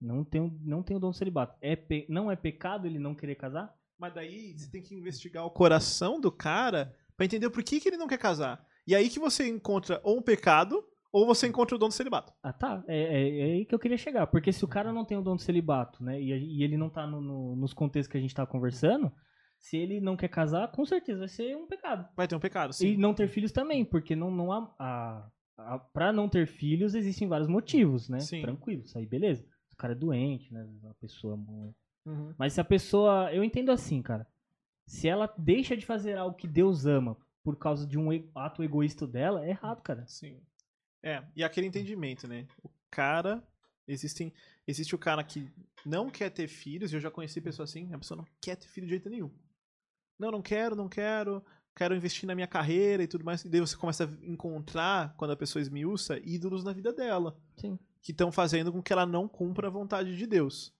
Não 0.00 0.24
tem, 0.24 0.60
não 0.64 0.82
tem 0.82 0.96
o 0.96 1.00
dom 1.00 1.10
do 1.10 1.16
celibato. 1.16 1.56
É 1.60 1.74
pe- 1.74 2.06
não 2.08 2.30
é 2.30 2.36
pecado 2.36 2.86
ele 2.86 2.98
não 2.98 3.14
querer 3.14 3.34
casar? 3.34 3.74
Mas 3.98 4.14
daí 4.14 4.56
você 4.56 4.70
tem 4.70 4.82
que 4.82 4.94
investigar 4.94 5.44
o 5.44 5.50
coração 5.50 6.20
do 6.20 6.30
cara 6.30 6.94
pra 7.16 7.24
entender 7.26 7.50
por 7.50 7.62
que, 7.64 7.80
que 7.80 7.88
ele 7.88 7.96
não 7.96 8.06
quer 8.06 8.18
casar. 8.18 8.64
E 8.86 8.94
aí 8.94 9.08
que 9.08 9.18
você 9.18 9.48
encontra 9.48 10.00
ou 10.04 10.18
um 10.18 10.22
pecado, 10.22 10.84
ou 11.12 11.26
você 11.26 11.46
encontra 11.46 11.74
o 11.74 11.78
dom 11.78 11.88
do 11.88 11.94
celibato. 11.94 12.32
Ah, 12.42 12.52
tá. 12.52 12.84
É, 12.86 12.96
é- 12.96 13.38
é 13.40 13.42
aí 13.54 13.64
que 13.64 13.74
eu 13.74 13.78
queria 13.78 13.96
chegar. 13.98 14.26
Porque 14.26 14.52
se 14.52 14.64
o 14.64 14.68
cara 14.68 14.92
não 14.92 15.04
tem 15.04 15.16
o 15.18 15.22
dom 15.22 15.36
do 15.36 15.42
celibato, 15.42 16.02
né? 16.04 16.20
E, 16.20 16.30
e 16.58 16.62
ele 16.62 16.76
não 16.76 16.90
tá 16.90 17.06
no- 17.06 17.20
no- 17.20 17.56
nos 17.56 17.72
contextos 17.72 18.10
que 18.10 18.18
a 18.18 18.20
gente 18.20 18.34
tá 18.34 18.46
conversando, 18.46 19.10
se 19.64 19.78
ele 19.78 19.98
não 19.98 20.14
quer 20.14 20.28
casar, 20.28 20.70
com 20.70 20.84
certeza 20.84 21.20
vai 21.20 21.28
ser 21.28 21.56
um 21.56 21.66
pecado. 21.66 22.06
Vai 22.14 22.28
ter 22.28 22.36
um 22.36 22.40
pecado, 22.40 22.70
E 22.72 22.74
sim. 22.74 22.96
não 22.98 23.14
ter 23.14 23.26
filhos 23.28 23.50
também, 23.50 23.82
porque 23.82 24.14
não, 24.14 24.30
não 24.30 24.52
há. 24.52 24.74
A, 24.78 25.30
a, 25.56 25.78
pra 25.78 26.12
não 26.12 26.28
ter 26.28 26.46
filhos 26.46 26.94
existem 26.94 27.26
vários 27.26 27.48
motivos, 27.48 28.10
né? 28.10 28.20
Sim. 28.20 28.42
Tranquilo, 28.42 28.82
isso 28.82 28.98
aí, 28.98 29.06
beleza. 29.06 29.42
O 29.72 29.76
cara 29.76 29.94
é 29.94 29.96
doente, 29.96 30.52
né? 30.52 30.68
A 30.90 30.94
pessoa. 31.00 31.36
Uhum. 32.04 32.34
Mas 32.36 32.52
se 32.52 32.60
a 32.60 32.64
pessoa. 32.64 33.32
Eu 33.32 33.42
entendo 33.42 33.72
assim, 33.72 34.02
cara. 34.02 34.26
Se 34.86 35.08
ela 35.08 35.32
deixa 35.38 35.74
de 35.74 35.86
fazer 35.86 36.18
algo 36.18 36.36
que 36.36 36.46
Deus 36.46 36.84
ama 36.84 37.16
por 37.42 37.56
causa 37.56 37.86
de 37.86 37.98
um 37.98 38.12
e- 38.12 38.30
ato 38.34 38.62
egoísta 38.62 39.06
dela, 39.06 39.46
é 39.46 39.48
errado, 39.48 39.80
cara. 39.80 40.06
Sim. 40.06 40.42
É, 41.02 41.24
e 41.34 41.42
aquele 41.42 41.66
entendimento, 41.66 42.28
né? 42.28 42.46
O 42.62 42.68
cara. 42.90 43.42
Existem, 43.88 44.30
existe 44.66 44.94
o 44.94 44.98
cara 44.98 45.24
que 45.24 45.50
não 45.86 46.10
quer 46.10 46.30
ter 46.30 46.48
filhos, 46.48 46.92
e 46.92 46.96
eu 46.96 47.00
já 47.00 47.10
conheci 47.10 47.38
pessoa 47.40 47.64
assim, 47.64 47.92
a 47.94 47.98
pessoa 47.98 48.16
não 48.18 48.26
quer 48.42 48.56
ter 48.56 48.66
filho 48.68 48.86
de 48.86 48.90
jeito 48.92 49.08
nenhum. 49.10 49.30
Não, 50.18 50.30
não 50.30 50.42
quero, 50.42 50.76
não 50.76 50.88
quero, 50.88 51.44
quero 51.74 51.94
investir 51.94 52.26
na 52.26 52.34
minha 52.34 52.46
carreira 52.46 53.02
e 53.02 53.06
tudo 53.06 53.24
mais. 53.24 53.44
E 53.44 53.48
daí 53.48 53.60
você 53.60 53.76
começa 53.76 54.04
a 54.04 54.26
encontrar, 54.26 55.14
quando 55.16 55.32
a 55.32 55.36
pessoa 55.36 55.62
esmiuça, 55.62 56.18
ídolos 56.24 56.64
na 56.64 56.72
vida 56.72 56.92
dela. 56.92 57.36
Sim. 57.56 57.78
que 58.02 58.12
estão 58.12 58.30
fazendo 58.30 58.70
com 58.70 58.82
que 58.82 58.92
ela 58.92 59.06
não 59.06 59.26
cumpra 59.26 59.68
a 59.68 59.70
vontade 59.70 60.16
de 60.16 60.26
Deus. 60.26 60.74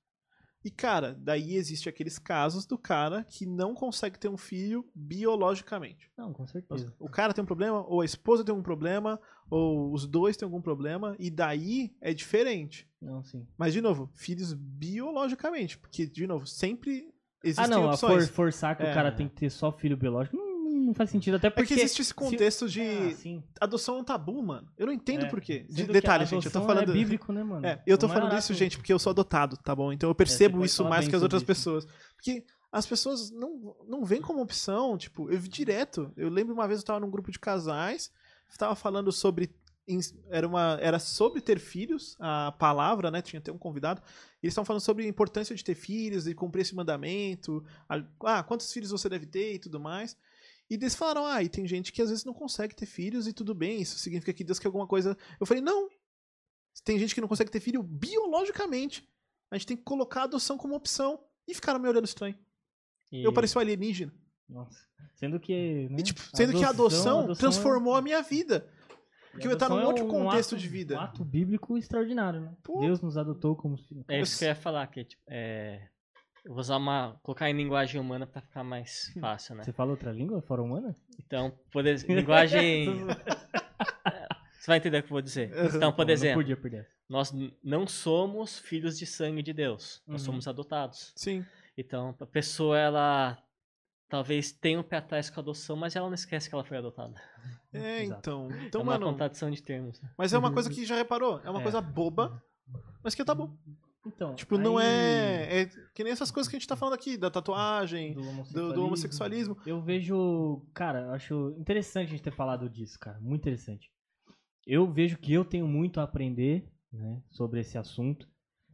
E, 0.65 0.71
cara, 0.71 1.15
daí 1.21 1.57
existe 1.57 1.91
aqueles 1.91 2.19
casos 2.19 2.65
do 2.65 2.79
cara 2.79 3.23
que 3.25 3.45
não 3.45 3.75
consegue 3.75 4.19
ter 4.19 4.29
um 4.29 4.37
filho 4.37 4.91
biologicamente. 4.95 6.11
Não, 6.17 6.33
com 6.33 6.47
certeza. 6.47 6.91
O 6.99 7.09
cara 7.09 7.35
tem 7.35 7.45
um 7.45 7.47
problema, 7.47 7.87
ou 7.87 8.01
a 8.01 8.05
esposa 8.05 8.43
tem 8.43 8.55
um 8.55 8.63
problema, 8.63 9.21
ou 9.51 9.93
os 9.93 10.07
dois 10.07 10.39
têm 10.39 10.47
algum 10.47 10.63
problema, 10.63 11.15
e 11.19 11.31
daí 11.31 11.95
é 12.01 12.15
diferente. 12.15 12.89
Não, 12.99 13.23
sim. 13.23 13.47
Mas, 13.59 13.75
de 13.75 13.83
novo, 13.83 14.11
filhos 14.15 14.55
biologicamente, 14.55 15.79
porque, 15.79 16.07
de 16.07 16.27
novo, 16.27 16.47
sempre 16.47 17.14
existem 17.45 17.65
Ah, 17.65 17.69
não, 17.69 17.91
a 17.91 17.97
for- 17.97 18.11
opções. 18.13 18.31
forçar 18.31 18.77
que 18.77 18.83
É. 18.83 18.91
o 18.91 18.95
cara 18.95 19.13
tem 19.13 19.29
que 19.29 19.35
ter 19.35 19.51
só 19.51 19.71
filho 19.71 19.97
biológico 19.97 20.37
não, 20.37 20.87
não 20.87 20.95
faz 20.95 21.11
sentido. 21.11 21.37
Até 21.37 21.47
É 21.47 21.51
porque. 21.51 21.75
que 21.75 21.81
existe 21.81 22.03
esse 22.03 22.13
contexto 22.15 22.69
de 22.69 22.83
Ah, 23.61 23.65
adoção 23.65 23.97
é 23.97 24.01
um 24.01 24.05
tabu, 24.05 24.43
mano. 24.43 24.69
Eu 24.77 24.87
não 24.87 24.93
entendo 24.93 25.27
É. 25.27 25.29
por 25.29 25.41
quê. 25.41 25.65
De 25.69 25.85
detalhe, 25.85 26.25
gente, 26.27 26.47
eu 26.47 26.53
tô 26.53 26.59
adoção 26.59 26.67
falando. 26.75 26.91
É 26.91 26.93
bíblico, 26.93 27.33
né, 27.33 27.43
mano? 27.45 27.65
É, 27.67 27.83
eu 27.87 27.97
tô 27.97 28.07
O 28.07 28.09
falando 28.09 28.25
maior 28.29 28.39
isso, 28.39 28.53
ato- 28.53 28.59
gente, 28.59 28.77
porque 28.77 28.93
eu 28.93 28.99
sou 28.99 29.11
adotado, 29.11 29.57
tá 29.57 29.75
bom? 29.75 29.93
Então 29.93 30.11
eu 30.11 30.15
percebo 30.15 30.65
isso 30.65 30.85
mais 30.85 31.07
que 31.09 31.15
as 31.17 31.23
outras 31.23 31.41
isso. 31.43 31.47
pessoas. 31.47 31.87
Porque 32.17 32.45
as 32.73 32.87
pessoas 32.87 33.31
não, 33.31 33.77
não 33.89 34.05
veem 34.05 34.21
como 34.21 34.43
opção, 34.43 34.99
tipo, 34.99 35.31
eu 35.31 35.39
vi 35.39 35.49
direto. 35.49 36.13
Eu 36.17 36.29
lembro 36.29 36.53
uma 36.53 36.67
vez 36.67 36.81
eu 36.81 36.87
tava 36.87 37.01
num 37.01 37.11
grupo 37.11 37.31
de 37.31 37.39
casais, 37.39 38.11
tava 38.59 38.75
falando 38.75 39.11
sobre. 39.13 39.51
Era, 40.31 40.47
uma, 40.49 40.79
era 40.81 40.99
sobre 40.99 41.41
ter 41.43 41.59
filhos, 41.59 42.17
a 42.19 42.53
palavra, 42.53 43.11
né? 43.11 43.21
Tinha 43.21 43.39
até 43.39 43.53
um 43.53 43.59
convidado. 43.59 44.01
E 44.43 44.47
eles 44.47 44.53
estavam 44.53 44.65
falando 44.65 44.81
sobre 44.83 45.05
a 45.05 45.09
importância 45.09 45.55
de 45.55 45.63
ter 45.63 45.75
filhos, 45.75 46.25
de 46.25 46.35
cumprir 46.35 46.63
esse 46.63 46.75
mandamento. 46.75 47.63
a- 47.89 48.03
Ah, 48.25 48.43
quantos 48.43 48.73
filhos 48.73 48.91
você 48.91 49.09
deve 49.09 49.27
ter 49.27 49.55
e 49.55 49.59
tudo 49.59 49.79
mais. 49.79 50.17
E 50.71 50.75
eles 50.75 50.95
falaram, 50.95 51.27
ah, 51.27 51.43
e 51.43 51.49
tem 51.51 51.67
gente 51.67 51.93
que 51.93 52.01
às 52.01 52.09
vezes 52.09 52.25
não 52.25 52.33
consegue 52.33 52.75
ter 52.75 52.87
filhos 52.87 53.27
e 53.29 53.33
tudo 53.35 53.55
bem, 53.55 53.83
isso 53.83 53.99
significa 53.99 54.33
que 54.33 54.43
Deus 54.43 54.59
quer 54.59 54.69
alguma 54.69 54.87
coisa. 54.87 55.17
Eu 55.39 55.45
falei, 55.47 55.63
não. 55.63 55.89
Tem 56.83 56.99
gente 56.99 57.15
que 57.15 57.21
não 57.21 57.29
consegue 57.29 57.51
ter 57.51 57.61
filho 57.61 57.83
biologicamente. 57.83 59.07
A 59.51 59.57
gente 59.59 59.67
tem 59.67 59.77
que 59.77 59.83
colocar 59.83 60.23
a 60.23 60.25
adoção 60.25 60.57
como 60.57 60.75
opção. 60.75 61.23
E 61.47 61.55
ficaram 61.55 61.79
me 61.79 61.87
olhando 61.89 62.07
estranho. 62.07 62.37
E- 63.13 63.23
Eu 63.23 63.33
parecia 63.33 63.59
um 63.59 63.61
alienígena. 63.63 64.13
Nossa. 64.49 64.79
Sendo 65.15 65.39
que. 65.39 65.89
Né, 65.91 65.97
E, 66.01 66.03
tipo, 66.03 66.21
sendo 66.35 66.53
que 66.59 66.65
a 66.65 66.71
adoção, 66.71 67.27
transformou 67.39 67.95
a 67.95 68.03
minha 68.03 68.23
vida. 68.23 68.67
Porque 69.35 69.47
eu 69.47 69.51
ia 69.51 69.55
estar 69.55 69.69
num 69.69 69.85
outro 69.85 70.07
contexto 70.07 70.57
de 70.57 70.69
vida. 70.69 70.95
Um 70.97 71.01
ato 71.01 71.25
bíblico 71.25 71.77
extraordinário, 71.77 72.41
né? 72.41 72.55
Pô. 72.63 72.81
Deus 72.81 73.01
nos 73.03 73.17
adotou 73.19 73.55
como 73.57 73.77
filhos. 73.77 74.05
É 74.09 74.21
isso 74.21 74.39
que 74.39 74.45
eu 74.45 74.49
ia 74.49 74.55
falar, 74.55 74.87
que 74.87 75.05
tipo, 75.05 75.23
é, 75.29 75.89
eu 76.45 76.53
vou 76.53 76.61
usar 76.61 76.77
uma. 76.77 77.19
colocar 77.23 77.51
em 77.51 77.55
linguagem 77.55 78.01
humana 78.01 78.27
pra 78.27 78.41
ficar 78.41 78.63
mais 78.65 79.13
fácil, 79.21 79.55
né? 79.57 79.65
Você 79.65 79.73
fala 79.73 79.91
outra 79.91 80.13
língua 80.13 80.41
fora 80.43 80.63
humana? 80.63 80.95
Então, 81.19 81.53
por 81.73 81.85
ex- 81.87 82.03
linguagem. 82.05 83.07
Você 84.59 84.69
vai 84.71 84.79
entender 84.79 84.99
o 84.99 85.03
que 85.03 85.09
eu 85.09 85.15
vou 85.15 85.21
dizer. 85.23 85.51
Então, 85.75 85.93
por 85.93 86.07
Não 86.07 86.13
exemplo, 86.15 86.41
podia 86.41 86.57
perder. 86.57 86.89
nós 87.07 87.31
não 87.63 87.87
somos 87.87 88.59
filhos 88.59 88.99
de 88.99 89.05
sangue 89.05 89.43
de 89.43 89.53
Deus. 89.53 90.03
Nós 90.07 90.23
Uhum. 90.23 90.27
somos 90.27 90.49
adotados. 90.49 91.13
Sim. 91.17 91.45
Então, 91.77 92.15
a 92.19 92.25
pessoa, 92.27 92.79
ela 92.79 93.37
talvez 94.09 94.53
tenha 94.53 94.79
um 94.81 94.83
pé 94.83 94.97
atrás 94.99 95.29
com 95.31 95.41
a 95.41 95.43
adoção, 95.43 95.77
mas 95.77 95.97
ela 95.97 96.07
não 96.09 96.15
esquece 96.15 96.49
que 96.49 96.55
ela 96.55 96.65
foi 96.65 96.77
adotada. 96.79 97.15
É, 97.73 98.03
Exato. 98.05 98.19
então. 98.21 98.49
é 98.53 98.67
Então, 98.67 98.83
uma 98.83 98.93
mano. 98.93 99.07
contradição 99.07 99.51
de 99.51 99.63
termos. 99.63 100.01
né? 100.01 100.11
Mas 100.17 100.33
é 100.33 100.39
uma 100.39 100.53
coisa 100.53 100.71
que 100.71 100.85
já 100.85 100.97
reparou. 100.97 101.41
É 101.45 101.51
uma 101.51 101.61
É. 101.61 101.63
coisa 101.63 101.81
boba, 101.81 102.43
mas 103.03 103.15
que 103.15 103.25
tá 103.25 103.35
bom. 103.35 103.57
Então, 104.07 104.35
Tipo, 104.35 104.59
não 104.59 104.77
aí- 104.77 104.87
é. 104.87 105.61
É 105.63 105.67
que 105.95 106.05
nem 106.05 106.13
essas 106.13 106.31
coisas 106.31 106.49
que 106.51 106.55
a 106.57 106.59
gente 106.59 106.69
tá 106.69 106.77
falando 106.77 106.93
aqui, 106.95 107.17
da 107.17 107.31
tatuagem, 107.31 108.13
do 108.13 108.21
do, 108.21 108.29
homossexualismo. 108.29 108.75
do 108.75 108.85
homossexualismo. 108.85 109.57
Eu 109.67 109.81
vejo, 109.81 110.67
cara, 110.75 111.01
eu 111.07 111.11
acho 111.13 111.55
interessante 111.59 112.09
a 112.09 112.11
gente 112.11 112.23
ter 112.23 112.31
falado 112.35 112.69
disso, 112.69 112.99
cara, 113.01 113.19
muito 113.21 113.41
interessante. 113.41 113.91
Eu 114.67 114.87
vejo 114.93 115.17
que 115.17 115.33
eu 115.33 115.43
tenho 115.45 115.67
muito 115.67 116.01
a 116.01 116.03
aprender, 116.03 116.71
né, 116.93 117.23
sobre 117.31 117.61
esse 117.61 117.79
assunto, 117.79 118.29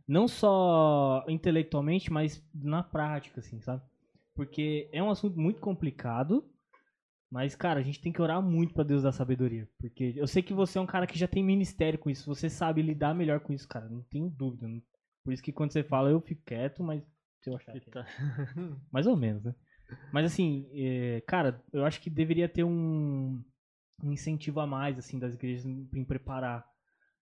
não 0.07 0.27
só 0.27 1.25
intelectualmente, 1.29 2.13
mas 2.13 2.43
na 2.53 2.83
prática, 2.83 3.39
assim, 3.39 3.61
sabe? 3.61 3.83
Porque 4.41 4.89
é 4.93 5.03
um 5.03 5.11
assunto 5.11 5.39
muito 5.39 5.61
complicado, 5.61 6.45
mas, 7.31 7.55
cara, 7.55 7.81
a 7.81 7.83
gente 7.83 8.01
tem 8.01 8.13
que 8.13 8.23
orar 8.23 8.43
muito 8.43 8.75
pra 8.75 8.83
Deus 8.85 9.03
dar 9.03 9.13
sabedoria, 9.13 9.69
porque 9.79 10.15
eu 10.17 10.27
sei 10.27 10.43
que 10.43 10.55
você 10.55 10.79
é 10.79 10.81
um 10.81 10.87
cara 10.87 11.07
que 11.07 11.19
já 11.19 11.29
tem 11.29 11.45
ministério 11.45 11.99
com 11.99 12.11
isso, 12.11 12.27
você 12.27 12.49
sabe 12.49 12.83
lidar 12.83 13.15
melhor 13.15 13.41
com 13.41 13.53
isso, 13.53 13.69
cara, 13.69 13.89
não 13.89 14.03
tenho 14.05 14.31
dúvida. 14.31 14.67
não- 14.67 14.83
Por 15.23 15.33
isso 15.33 15.43
que 15.43 15.53
quando 15.53 15.73
você 15.73 15.85
fala, 15.85 16.11
eu 16.11 16.21
fico 16.21 16.43
quieto, 16.45 16.83
mas 16.83 17.03
se 17.43 17.51
eu 17.51 17.57
achar 17.57 17.73
que... 17.73 17.89
Então, 17.89 18.03
Mais 18.91 19.07
ou 19.07 19.17
menos, 19.17 19.45
né? 19.45 19.55
Mas 20.13 20.27
assim, 20.27 20.69
é, 20.73 21.21
cara, 21.27 21.63
eu 21.73 21.85
acho 21.85 22.01
que 22.01 22.09
deveria 22.09 22.49
ter 22.49 22.65
um, 22.65 23.43
um 24.03 24.13
incentivo 24.13 24.61
a 24.61 24.67
mais, 24.67 24.99
assim, 24.99 25.19
das 25.19 25.35
igrejas 25.35 25.67
em 25.67 26.05
preparar 26.05 26.67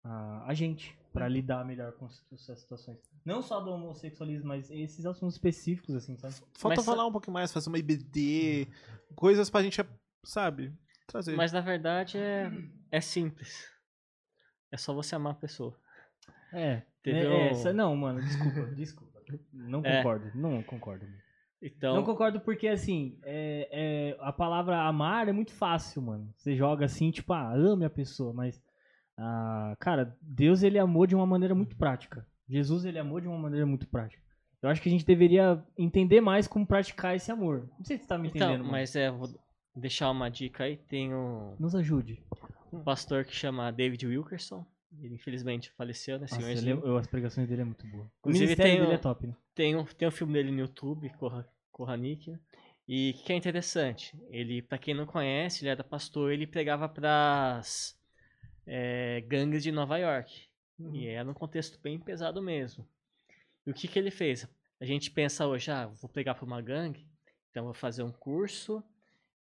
a, 0.04 0.46
a 0.48 0.54
gente 0.54 0.98
pra 1.12 1.28
lidar 1.28 1.66
melhor 1.66 1.92
com 1.94 2.08
essas 2.32 2.60
situações. 2.60 2.98
Não 3.26 3.42
só 3.42 3.60
do 3.60 3.72
homossexualismo, 3.72 4.48
mas 4.48 4.70
esses 4.70 5.06
assuntos 5.06 5.36
específicos, 5.36 5.96
assim, 5.96 6.16
sabe? 6.18 6.36
Falta 6.58 6.78
Mas 6.78 6.86
falar 6.86 7.06
um 7.08 7.12
pouco 7.12 7.32
mais, 7.32 7.52
fazer 7.52 7.70
uma 7.70 7.80
IBD, 7.80 8.68
coisas 9.16 9.50
pra 9.50 9.64
gente, 9.64 9.82
sabe, 10.24 10.72
trazer. 11.08 11.36
mas 11.36 11.52
na 11.52 11.62
verdade 11.62 12.18
é, 12.18 12.52
é 12.92 13.02
simples. 13.02 13.68
É 14.72 14.78
só 14.78 14.94
você 14.94 15.16
amar 15.16 15.34
a 15.34 15.36
pessoa. 15.36 15.76
É. 16.54 16.84
Teve 17.02 17.26
é, 17.26 17.30
um- 17.30 17.48
essa- 17.48 17.74
não, 17.74 17.96
mano, 17.96 18.22
desculpa, 18.22 18.62
desculpa. 18.76 19.20
Não 19.54 19.82
É. 19.84 19.98
concordo, 19.98 20.32
não 20.36 20.64
concordo. 20.64 21.06
Então, 21.62 21.96
Não 21.96 22.04
concordo 22.04 22.40
porque, 22.40 22.68
assim, 22.70 23.20
é, 23.24 23.68
é, 23.72 24.18
a 24.22 24.32
palavra 24.32 24.80
amar 24.88 25.28
é 25.28 25.32
muito 25.34 25.52
fácil, 25.52 26.02
mano. 26.02 26.34
Você 26.38 26.56
joga 26.56 26.86
assim, 26.86 27.12
tipo, 27.12 27.34
ah, 27.34 27.52
ame 27.54 27.84
a 27.84 27.90
pessoa, 27.90 28.32
mas, 28.32 28.62
ah, 29.20 29.76
cara, 29.80 30.18
Deus, 30.22 30.64
ele 30.64 30.80
amou 30.80 31.06
de 31.06 31.16
uma 31.16 31.26
maneira 31.26 31.54
muito 31.54 31.76
prática. 31.76 32.26
Jesus, 32.48 32.86
ele 32.86 32.98
amou 32.98 33.20
de 33.20 33.28
uma 33.28 33.38
maneira 33.38 33.66
muito 33.66 33.88
prática. 33.88 34.22
Eu 34.62 34.70
acho 34.70 34.82
que 34.82 34.90
a 34.90 34.92
gente 34.92 35.06
deveria 35.06 35.64
entender 35.78 36.20
mais 36.22 36.48
como 36.48 36.66
praticar 36.66 37.16
esse 37.16 37.32
amor. 37.32 37.70
Não 37.78 37.86
sei 37.86 37.98
se 37.98 38.04
você 38.04 38.10
tá 38.10 38.18
me 38.18 38.28
então 38.30 38.42
entendendo, 38.42 38.60
mano. 38.62 38.72
mas 38.72 38.96
é, 38.96 39.10
vou 39.12 39.30
deixar 39.76 40.10
uma 40.12 40.30
dica 40.30 40.64
aí. 40.66 40.76
Tem 40.78 41.14
um, 41.14 41.56
Nos 41.60 41.76
ajude. 41.76 42.22
um 42.74 42.84
pastor 42.84 43.24
que 43.24 43.34
chama 43.36 43.72
David 43.72 44.06
Wilkerson. 44.08 44.66
Ele 45.02 45.16
infelizmente 45.16 45.72
faleceu, 45.78 46.18
né, 46.18 46.26
Nossa, 46.32 46.52
ele 46.52 46.72
é- 46.72 46.74
eu- 46.74 46.98
as 46.98 47.06
pregações 47.08 47.48
dele 47.48 47.62
é 47.62 47.66
muito 47.66 47.86
boa. 47.88 48.04
O 48.06 48.10
Inclusive, 48.22 48.46
ministério 48.46 48.72
tem 48.72 48.80
dele 48.82 48.92
o- 48.94 48.96
é 48.96 48.98
top, 48.98 49.28
né? 49.28 49.36
Tem 49.54 49.76
um, 49.76 49.86
tem 49.86 50.08
um 50.08 50.12
filme 50.12 50.34
dele 50.34 50.52
no 50.52 50.60
YouTube, 50.60 51.10
Corra, 51.12 51.48
Corra 51.72 51.96
Nick, 51.96 52.32
né? 52.32 52.40
E 52.88 53.14
que 53.24 53.32
é 53.32 53.36
interessante. 53.36 54.18
Ele, 54.32 54.64
pra 54.64 54.80
quem 54.80 54.96
não 54.96 55.06
conhece, 55.06 55.64
ele 55.64 55.70
era 55.70 55.84
pastor, 55.84 56.32
ele 56.32 56.48
pregava 56.48 56.90
pras 56.90 57.96
é, 58.72 59.22
gangues 59.22 59.64
de 59.64 59.72
Nova 59.72 59.98
York. 59.98 60.48
E 60.94 61.08
era 61.08 61.28
um 61.28 61.34
contexto 61.34 61.80
bem 61.82 62.00
pesado 62.00 62.42
mesmo. 62.42 62.88
E 63.66 63.72
o 63.72 63.74
que, 63.74 63.88
que 63.88 63.98
ele 63.98 64.12
fez? 64.12 64.48
A 64.80 64.86
gente 64.86 65.12
pensa 65.12 65.48
hoje, 65.48 65.72
ah, 65.72 65.88
vou 65.88 66.10
pegar 66.10 66.36
pra 66.36 66.46
uma 66.46 66.62
gangue, 66.62 67.06
então 67.50 67.66
vou 67.66 67.74
fazer 67.74 68.04
um 68.04 68.12
curso, 68.12 68.82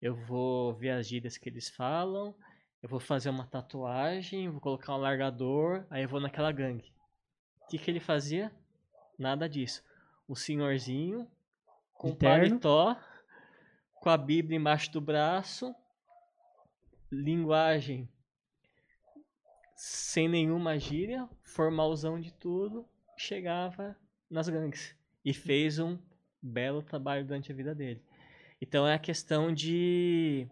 eu 0.01 0.15
vou 0.15 0.73
ver 0.73 0.89
as 0.89 1.07
gírias 1.07 1.37
que 1.37 1.47
eles 1.47 1.69
falam, 1.69 2.35
eu 2.81 2.89
vou 2.89 2.99
fazer 2.99 3.29
uma 3.29 3.45
tatuagem, 3.45 4.49
vou 4.49 4.59
colocar 4.59 4.95
um 4.95 4.99
largador, 4.99 5.85
aí 5.89 6.03
eu 6.03 6.09
vou 6.09 6.19
naquela 6.19 6.51
gangue. 6.51 6.91
O 7.61 7.67
que, 7.67 7.77
que 7.77 7.89
ele 7.89 7.99
fazia? 7.99 8.51
Nada 9.17 9.47
disso. 9.47 9.83
O 10.27 10.35
senhorzinho, 10.35 11.29
com 11.93 12.07
De 12.09 12.13
o 12.13 12.17
terno. 12.17 12.59
paletó, 12.59 12.97
com 14.01 14.09
a 14.09 14.17
Bíblia 14.17 14.57
embaixo 14.57 14.91
do 14.91 14.99
braço, 14.99 15.73
linguagem 17.11 18.09
sem 19.81 20.27
nenhuma 20.27 20.77
gíria, 20.77 21.25
formalzão 21.41 22.19
de 22.19 22.33
tudo, 22.33 22.85
chegava 23.17 23.95
nas 24.29 24.49
gangues 24.49 24.93
e 25.23 25.33
fez 25.33 25.79
um 25.79 25.97
belo 26.41 26.83
trabalho 26.83 27.25
durante 27.25 27.49
a 27.49 27.55
vida 27.55 27.73
dele. 27.73 28.03
Então 28.61 28.85
é 28.85 28.93
a 28.93 28.99
questão 28.99 29.53
de 29.53 30.45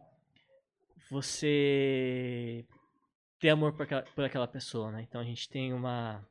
você 1.12 2.66
ter 3.38 3.50
amor 3.50 3.74
por 3.74 3.84
aquela, 3.84 4.02
por 4.04 4.24
aquela 4.24 4.48
pessoa, 4.48 4.94
né? 4.94 5.02
Então 5.02 5.20
a 5.20 5.26
gente 5.26 5.50
tem 5.50 5.74
uma 5.74 6.26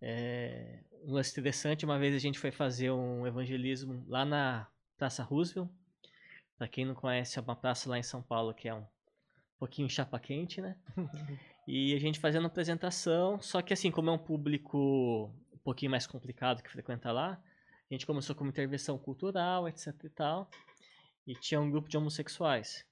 é, 0.00 0.80
um 1.02 1.12
lance 1.12 1.30
interessante. 1.30 1.84
Uma 1.84 1.98
vez 1.98 2.14
a 2.14 2.18
gente 2.18 2.38
foi 2.38 2.52
fazer 2.52 2.90
um 2.90 3.26
evangelismo 3.26 4.02
lá 4.08 4.24
na 4.24 4.66
Praça 4.96 5.22
Roosevelt. 5.22 5.68
Pra 6.56 6.68
quem 6.68 6.86
não 6.86 6.94
conhece, 6.94 7.38
é 7.38 7.42
uma 7.42 7.54
praça 7.54 7.90
lá 7.90 7.98
em 7.98 8.02
São 8.02 8.22
Paulo 8.22 8.54
que 8.54 8.66
é 8.66 8.74
um 8.74 8.86
pouquinho 9.64 9.88
chapa 9.88 10.18
quente, 10.20 10.60
né? 10.60 10.76
E 11.66 11.94
a 11.94 11.98
gente 11.98 12.20
fazendo 12.20 12.46
apresentação, 12.46 13.40
só 13.40 13.62
que 13.62 13.72
assim, 13.72 13.90
como 13.90 14.10
é 14.10 14.12
um 14.12 14.18
público 14.18 15.32
um 15.50 15.58
pouquinho 15.64 15.90
mais 15.90 16.06
complicado 16.06 16.62
que 16.62 16.70
frequenta 16.70 17.10
lá, 17.10 17.42
a 17.90 17.94
gente 17.94 18.04
começou 18.04 18.36
com 18.36 18.46
intervenção 18.46 18.98
cultural, 18.98 19.66
etc 19.66 19.94
e 20.04 20.10
tal. 20.10 20.50
E 21.26 21.32
tinha 21.32 21.58
um 21.58 21.70
grupo 21.70 21.88
de 21.88 21.96
homossexuais. 21.96 22.84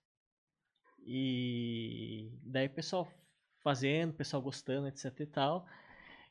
E 1.04 2.32
daí 2.42 2.66
o 2.66 2.70
pessoal 2.70 3.12
fazendo, 3.62 4.12
o 4.12 4.14
pessoal 4.14 4.40
gostando, 4.40 4.88
etc 4.88 5.20
e 5.20 5.26
tal. 5.26 5.66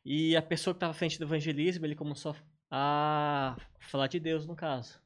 E 0.04 0.36
a 0.36 0.42
pessoa 0.42 0.74
que 0.74 0.78
estava 0.78 0.94
à 0.94 0.96
frente 0.96 1.20
do 1.20 1.26
evangelismo, 1.26 1.86
ele 1.86 1.96
começou 1.96 2.36
a 2.72 3.56
falar 3.82 4.08
de 4.08 4.20
Deus, 4.20 4.48
no 4.48 4.56
caso. 4.56 5.00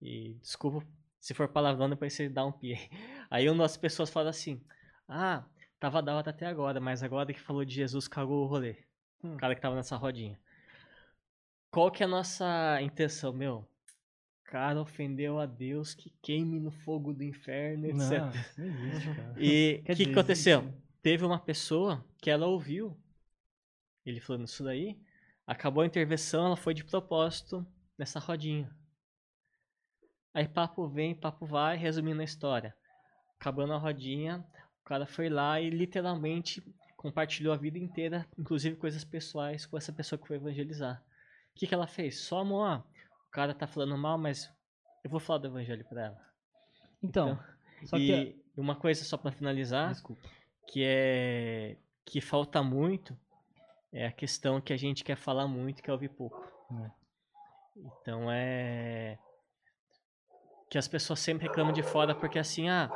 E 0.00 0.32
desculpa 0.40 0.86
se 1.20 1.34
for 1.34 1.48
palavrão, 1.48 1.88
depois 1.88 2.12
você 2.12 2.28
dá 2.28 2.44
um 2.44 2.52
pie. 2.52 2.78
Aí 3.30 3.48
uma 3.48 3.64
das 3.64 3.76
pessoas 3.76 4.10
fala 4.10 4.30
assim: 4.30 4.62
Ah, 5.06 5.44
tava 5.78 6.02
da 6.02 6.14
hora 6.14 6.30
até 6.30 6.46
agora, 6.46 6.80
mas 6.80 7.02
agora 7.02 7.32
que 7.32 7.40
falou 7.40 7.64
de 7.64 7.74
Jesus, 7.74 8.08
cagou 8.08 8.44
o 8.44 8.46
rolê. 8.46 8.76
Hum. 9.22 9.34
O 9.34 9.36
cara 9.36 9.54
que 9.54 9.60
tava 9.60 9.76
nessa 9.76 9.96
rodinha. 9.96 10.38
Qual 11.70 11.90
que 11.90 12.02
é 12.02 12.06
a 12.06 12.08
nossa 12.08 12.80
intenção, 12.80 13.32
meu? 13.32 13.68
Cara 14.44 14.80
ofendeu 14.80 15.38
a 15.38 15.44
Deus 15.44 15.92
que 15.92 16.10
queime 16.22 16.58
no 16.58 16.70
fogo 16.70 17.12
do 17.12 17.22
inferno, 17.22 17.86
etc. 17.86 17.98
Não, 18.00 18.30
não 18.56 18.66
existe. 18.66 19.10
E 19.36 19.80
o 19.82 19.84
que, 19.94 20.04
que 20.06 20.10
aconteceu? 20.12 20.72
Teve 21.02 21.24
uma 21.24 21.38
pessoa 21.38 22.02
que 22.16 22.30
ela 22.30 22.46
ouviu 22.46 22.96
ele 24.10 24.20
falando 24.20 24.46
isso 24.46 24.64
daí, 24.64 24.98
acabou 25.46 25.82
a 25.82 25.86
intervenção, 25.86 26.46
ela 26.46 26.56
foi 26.56 26.74
de 26.74 26.84
propósito 26.84 27.66
nessa 27.96 28.18
rodinha. 28.18 28.70
Aí 30.38 30.46
papo 30.46 30.86
vem, 30.86 31.16
papo 31.16 31.44
vai, 31.46 31.76
resumindo 31.76 32.20
a 32.20 32.24
história. 32.24 32.72
Acabando 33.40 33.72
a 33.72 33.76
rodinha, 33.76 34.46
o 34.80 34.84
cara 34.84 35.04
foi 35.04 35.28
lá 35.28 35.60
e 35.60 35.68
literalmente 35.68 36.62
compartilhou 36.96 37.52
a 37.52 37.56
vida 37.56 37.76
inteira, 37.76 38.24
inclusive 38.38 38.76
coisas 38.76 39.02
pessoais, 39.02 39.66
com 39.66 39.76
essa 39.76 39.92
pessoa 39.92 40.16
que 40.16 40.28
foi 40.28 40.36
evangelizar. 40.36 41.02
O 41.50 41.58
que, 41.58 41.66
que 41.66 41.74
ela 41.74 41.88
fez? 41.88 42.20
Só, 42.20 42.38
amor, 42.38 42.84
o 43.26 43.30
cara 43.32 43.52
tá 43.52 43.66
falando 43.66 43.98
mal, 43.98 44.16
mas 44.16 44.48
eu 45.02 45.10
vou 45.10 45.18
falar 45.18 45.40
do 45.40 45.48
evangelho 45.48 45.84
pra 45.88 46.04
ela. 46.04 46.20
Então, 47.02 47.36
só 47.86 47.96
e 47.96 48.06
que... 48.06 48.42
uma 48.56 48.76
coisa 48.76 49.02
só 49.02 49.16
pra 49.16 49.32
finalizar, 49.32 49.90
Desculpa. 49.90 50.22
que 50.68 50.84
é 50.84 51.76
que 52.06 52.20
falta 52.20 52.62
muito 52.62 53.18
é 53.92 54.06
a 54.06 54.12
questão 54.12 54.60
que 54.60 54.72
a 54.72 54.76
gente 54.76 55.02
quer 55.02 55.16
falar 55.16 55.48
muito 55.48 55.80
e 55.80 55.82
quer 55.82 55.90
ouvir 55.90 56.10
pouco. 56.10 56.40
É. 56.80 56.90
Então 57.76 58.30
é 58.30 59.18
que 60.70 60.78
as 60.78 60.86
pessoas 60.88 61.18
sempre 61.20 61.46
reclamam 61.46 61.72
de 61.72 61.82
fora 61.82 62.14
porque 62.14 62.38
assim, 62.38 62.68
ah, 62.68 62.90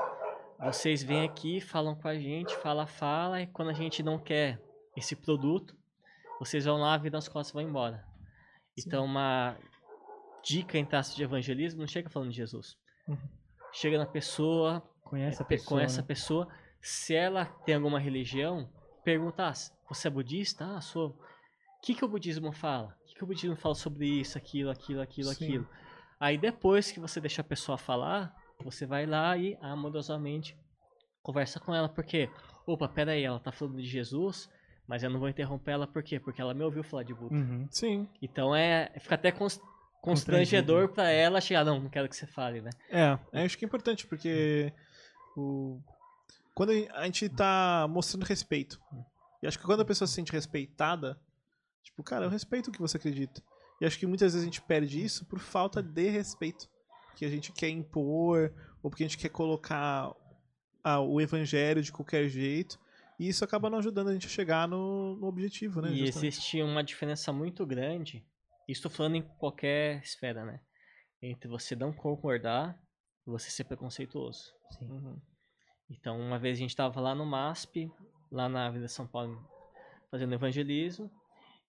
vocês 0.65 1.03
vêm 1.03 1.25
aqui, 1.25 1.61
falam 1.61 1.95
com 1.95 2.07
a 2.09 2.15
gente, 2.19 2.55
fala, 2.57 2.87
fala, 2.87 3.41
e 3.41 3.47
quando 3.47 3.71
a 3.71 3.75
gente 3.75 4.03
não 4.03 4.19
quer 4.19 4.61
esse 4.97 5.17
produto, 5.17 5.75
vocês 6.39 6.65
vão 6.65 6.77
lá, 6.79 6.97
viram 6.97 7.19
as 7.19 7.29
costas 7.29 7.51
e 7.51 7.55
vão 7.55 7.63
embora. 7.63 8.05
Então 8.79 9.05
uma 9.05 9.57
dica 10.45 10.77
em 10.79 10.85
traço 10.85 11.17
de 11.17 11.23
evangelismo 11.23 11.81
não 11.81 11.87
chega 11.87 12.11
falando 12.11 12.31
de 12.31 12.37
Jesus. 12.37 12.77
Uhum. 13.09 13.17
Chega 13.73 13.99
na 13.99 14.07
pessoa, 14.07 14.83
Conhece 15.05 15.41
a 15.43 15.45
pe- 15.45 15.57
pessoa, 15.57 15.69
com 15.81 15.85
essa 15.85 16.01
né? 16.03 16.07
pessoa. 16.07 16.49
Se 16.81 17.15
ela 17.15 17.45
tem 17.65 17.75
alguma 17.75 17.99
religião, 17.99 18.69
pergunta: 19.05 19.47
ah, 19.49 19.53
você 19.89 20.09
é 20.09 20.11
budista? 20.11 20.77
Ah, 20.77 20.81
sou. 20.81 21.11
O 21.11 21.17
que, 21.83 21.95
que 21.95 22.05
o 22.05 22.09
budismo 22.09 22.53
fala? 22.53 22.97
O 23.03 23.07
que, 23.07 23.15
que 23.15 23.25
o 23.25 23.27
budismo 23.27 23.57
fala 23.57 23.75
sobre 23.75 24.07
isso, 24.07 24.37
aquilo, 24.39 24.71
aquilo, 24.71 25.01
aquilo, 25.01 25.29
Sim. 25.29 25.45
aquilo? 25.45 25.69
Aí 26.23 26.39
depois 26.39 26.93
que 26.93 27.01
você 27.01 27.21
deixa 27.21 27.41
a 27.41 27.45
pessoa 27.45 27.77
falar, 27.77 28.33
você 28.63 28.87
vai 28.87 29.07
lá 29.07 29.37
e 29.37 29.59
amorosamente 29.61 30.57
conversa 31.21 31.59
com 31.59 31.75
ela, 31.75 31.89
porque, 31.89 32.31
opa, 32.65 32.89
pera 32.89 33.11
aí, 33.11 33.25
ela 33.25 33.41
tá 33.41 33.51
falando 33.51 33.77
de 33.83 33.89
Jesus, 33.89 34.49
mas 34.87 35.03
eu 35.03 35.11
não 35.11 35.19
vou 35.19 35.29
interromper 35.29 35.73
ela, 35.73 35.85
por 35.85 36.01
quê? 36.01 36.21
Porque 36.21 36.41
ela 36.41 36.55
me 36.55 36.63
ouviu 36.63 36.85
falar 36.85 37.03
de 37.03 37.13
Buda. 37.13 37.35
Uhum. 37.35 37.67
Sim. 37.73 38.09
Então 38.23 38.55
é, 38.55 38.93
fica 39.01 39.17
até 39.17 39.33
cons- 39.33 39.61
constrangedor 40.01 40.91
pra 40.91 41.11
ela 41.11 41.41
chegar, 41.41 41.65
não, 41.65 41.81
não 41.81 41.91
quero 41.91 42.09
que 42.09 42.15
você 42.15 42.27
fale, 42.29 42.61
né? 42.61 42.71
É, 42.89 43.19
eu 43.33 43.45
acho 43.45 43.59
que 43.59 43.65
é 43.65 43.67
importante, 43.67 44.07
porque 44.07 44.73
o... 45.37 45.81
quando 46.55 46.71
a 46.71 47.05
gente 47.05 47.29
tá 47.31 47.85
mostrando 47.91 48.23
respeito, 48.23 48.81
e 49.43 49.47
acho 49.49 49.59
que 49.59 49.65
quando 49.67 49.81
a 49.81 49.85
pessoa 49.85 50.07
se 50.07 50.15
sente 50.15 50.31
respeitada, 50.31 51.19
tipo, 51.83 52.01
cara, 52.05 52.27
eu 52.27 52.31
respeito 52.31 52.69
o 52.69 52.73
que 52.73 52.81
você 52.81 52.97
acredita. 52.97 53.43
E 53.83 53.85
acho 53.85 53.99
que 53.99 54.07
muitas 54.07 54.33
vezes 54.33 54.43
a 54.43 54.45
gente 54.45 54.63
perde 54.63 55.03
isso 55.03 55.25
por 55.25 55.41
falta 55.41 55.83
de 55.83 56.09
respeito. 56.09 56.71
Que 57.17 57.25
a 57.25 57.29
gente 57.29 57.51
quer 57.51 57.69
impor, 57.69 58.55
ou 58.81 58.89
porque 58.89 59.03
a 59.03 59.09
gente 59.09 59.19
quer 59.19 59.29
colocar 59.29 60.15
ah, 60.85 61.01
o 61.01 61.21
evangelho 61.21 61.83
de 61.83 61.91
qualquer 61.91 62.29
jeito. 62.29 62.79
E 63.19 63.27
isso 63.29 63.45
acaba 63.45 63.69
não 63.69 63.79
ajudando 63.79 64.07
a 64.07 64.13
gente 64.13 64.29
a 64.29 64.31
chegar 64.31 64.69
no, 64.69 65.17
no 65.17 65.27
objetivo, 65.27 65.83
né? 65.83 65.91
E 65.91 66.07
justamente. 66.07 66.29
existe 66.29 66.63
uma 66.63 66.85
diferença 66.85 67.33
muito 67.33 67.67
grande, 67.67 68.25
isso 68.69 68.89
falando 68.89 69.17
em 69.17 69.23
qualquer 69.23 70.01
esfera, 70.01 70.45
né? 70.45 70.61
Entre 71.21 71.49
você 71.49 71.75
não 71.75 71.93
concordar 71.93 72.81
e 73.27 73.31
você 73.31 73.51
ser 73.51 73.65
preconceituoso. 73.65 74.55
Uhum. 74.81 75.21
Então, 75.91 76.21
uma 76.21 76.39
vez 76.39 76.57
a 76.57 76.61
gente 76.61 76.71
estava 76.71 77.01
lá 77.01 77.17
no 77.17 77.27
MASP, 77.27 77.91
lá 78.31 78.49
na 78.49 78.67
Avenida 78.69 78.87
São 78.87 79.09
Paulo, 79.09 79.45
fazendo 80.09 80.35
evangelismo, 80.35 81.11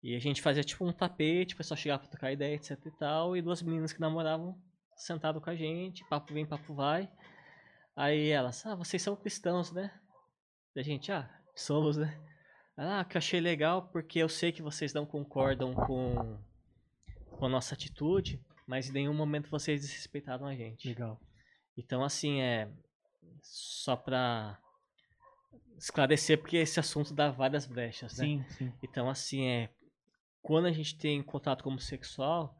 e 0.04 0.16
a 0.16 0.20
gente 0.20 0.42
fazia 0.42 0.64
tipo 0.64 0.86
um 0.86 0.92
tapete, 0.92 1.54
o 1.54 1.58
pessoal 1.58 1.78
chegava 1.78 2.02
pra 2.02 2.10
trocar 2.10 2.32
ideia, 2.32 2.56
etc 2.56 2.78
e 2.86 2.92
tal, 2.92 3.38
e 3.38 3.42
duas 3.42 3.62
meninas 3.62 3.94
que 3.94 4.02
namoravam 4.02 4.62
sentado 4.96 5.40
com 5.40 5.50
a 5.50 5.56
gente, 5.56 6.04
papo 6.10 6.34
vem, 6.34 6.46
papo 6.46 6.74
vai. 6.74 7.10
Aí 7.96 8.30
elas, 8.30 8.66
ah, 8.66 8.76
vocês 8.76 9.02
são 9.02 9.16
cristãos, 9.16 9.72
né? 9.72 9.92
E 10.76 10.80
a 10.80 10.84
gente, 10.84 11.12
ah, 11.12 11.30
somos, 11.56 11.98
né? 11.98 12.20
Ah, 12.76 13.06
que 13.06 13.16
eu 13.16 13.20
achei 13.20 13.40
legal 13.40 13.88
porque 13.90 14.20
eu 14.20 14.28
sei 14.28 14.52
que 14.52 14.62
vocês 14.62 14.94
não 14.94 15.06
concordam 15.06 15.74
com, 15.74 16.40
com 17.38 17.46
a 17.46 17.50
nossa 17.50 17.76
atitude, 17.76 18.44
mas 18.68 18.90
em 18.90 18.94
nenhum 18.94 19.14
momento 19.14 19.50
vocês 19.50 19.82
desrespeitaram 19.82 20.48
a 20.48 20.56
gente. 20.56 20.88
Legal. 20.88 21.20
Então, 21.78 22.04
assim, 22.04 22.42
é. 22.42 22.70
Só 23.42 23.96
pra 23.96 24.58
esclarecer, 25.78 26.40
porque 26.40 26.58
esse 26.58 26.80
assunto 26.80 27.14
dá 27.14 27.30
várias 27.30 27.66
brechas, 27.66 28.18
né? 28.18 28.26
Sim, 28.26 28.46
sim. 28.50 28.74
Então, 28.82 29.10
assim, 29.10 29.48
é. 29.48 29.70
Quando 30.44 30.66
a 30.68 30.72
gente 30.72 30.96
tem 30.96 31.24
contato 31.24 31.64
como 31.64 31.80
sexual, 31.80 32.56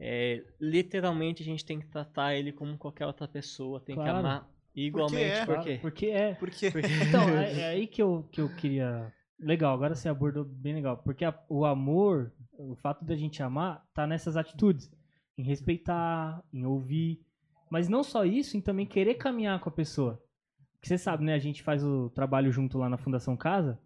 é, 0.00 0.42
literalmente 0.60 1.42
a 1.42 1.44
gente 1.44 1.64
tem 1.64 1.78
que 1.80 1.86
tratar 1.86 2.34
ele 2.34 2.52
como 2.52 2.78
qualquer 2.78 3.06
outra 3.06 3.26
pessoa, 3.28 3.80
tem 3.80 3.94
Claro. 3.96 4.10
que 4.12 4.18
amar 4.18 4.48
igualmente. 4.74 5.24
é. 5.40 5.44
Por 5.44 5.60
quê? 5.60 5.78
Porque 5.82 6.06
é. 6.06 6.34
Porque- 6.40 6.68
Então, 7.08 7.28
é, 7.36 7.60
é 7.60 7.68
aí 7.68 7.86
que 7.86 8.00
eu, 8.00 8.26
que 8.30 8.40
eu 8.40 8.48
queria. 8.56 9.12
Legal, 9.40 9.74
agora 9.74 9.94
você 9.94 10.08
abordou 10.08 10.44
bem 10.44 10.74
legal. 10.74 10.96
Porque 10.98 11.24
a- 11.24 11.38
o 11.48 11.64
amor, 11.64 12.32
o 12.56 12.74
fato 12.76 13.04
da 13.04 13.14
gente 13.16 13.42
amar, 13.42 13.84
tá 13.94 14.06
nessas 14.06 14.36
atitudes. 14.36 14.90
Em 15.36 15.42
respeitar, 15.44 16.42
em 16.52 16.64
ouvir. 16.64 17.20
Mas 17.70 17.88
não 17.88 18.02
só 18.02 18.24
isso, 18.24 18.56
em 18.56 18.60
também 18.60 18.86
querer 18.86 19.14
caminhar 19.14 19.60
com 19.60 19.68
a 19.68 19.72
pessoa. 19.72 20.20
Porque 20.74 20.88
você 20.88 20.98
sabe, 20.98 21.24
né? 21.24 21.34
A 21.34 21.38
gente 21.38 21.62
faz 21.62 21.84
o 21.84 22.08
trabalho 22.10 22.50
junto 22.50 22.78
lá 22.78 22.88
na 22.88 22.96
Fundação 22.96 23.36
Casa. 23.36 23.78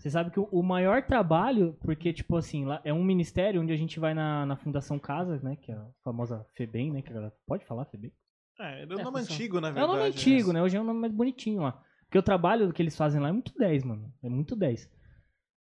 Você 0.00 0.08
sabe 0.08 0.30
que 0.30 0.40
o, 0.40 0.44
o 0.50 0.62
maior 0.62 1.02
trabalho, 1.02 1.76
porque, 1.82 2.10
tipo 2.10 2.34
assim, 2.34 2.64
lá 2.64 2.80
é 2.82 2.92
um 2.92 3.04
ministério 3.04 3.60
onde 3.60 3.70
a 3.70 3.76
gente 3.76 4.00
vai 4.00 4.14
na, 4.14 4.46
na 4.46 4.56
Fundação 4.56 4.98
Casa, 4.98 5.38
né? 5.42 5.56
Que 5.56 5.70
é 5.70 5.74
a 5.74 5.86
famosa 6.02 6.46
FEBEM, 6.56 6.90
né? 6.90 7.02
Que 7.02 7.10
a 7.10 7.14
galera 7.14 7.34
pode 7.46 7.66
falar 7.66 7.84
FEBEM? 7.84 8.10
É, 8.58 8.82
é 8.82 8.86
um 8.86 8.98
É, 8.98 9.04
nome 9.04 9.20
antigo, 9.20 9.60
na 9.60 9.68
É 9.68 9.72
verdade. 9.72 9.92
nome 9.92 10.08
antigo, 10.08 10.52
né? 10.54 10.62
Hoje 10.62 10.76
é 10.78 10.80
um 10.80 10.84
nome 10.84 11.00
mais 11.00 11.12
bonitinho 11.12 11.60
lá. 11.62 11.82
Porque 12.06 12.18
o 12.18 12.22
trabalho 12.22 12.72
que 12.72 12.80
eles 12.80 12.96
fazem 12.96 13.20
lá 13.20 13.28
é 13.28 13.32
muito 13.32 13.52
10, 13.58 13.84
mano. 13.84 14.10
É 14.22 14.28
muito 14.30 14.56
10. 14.56 14.90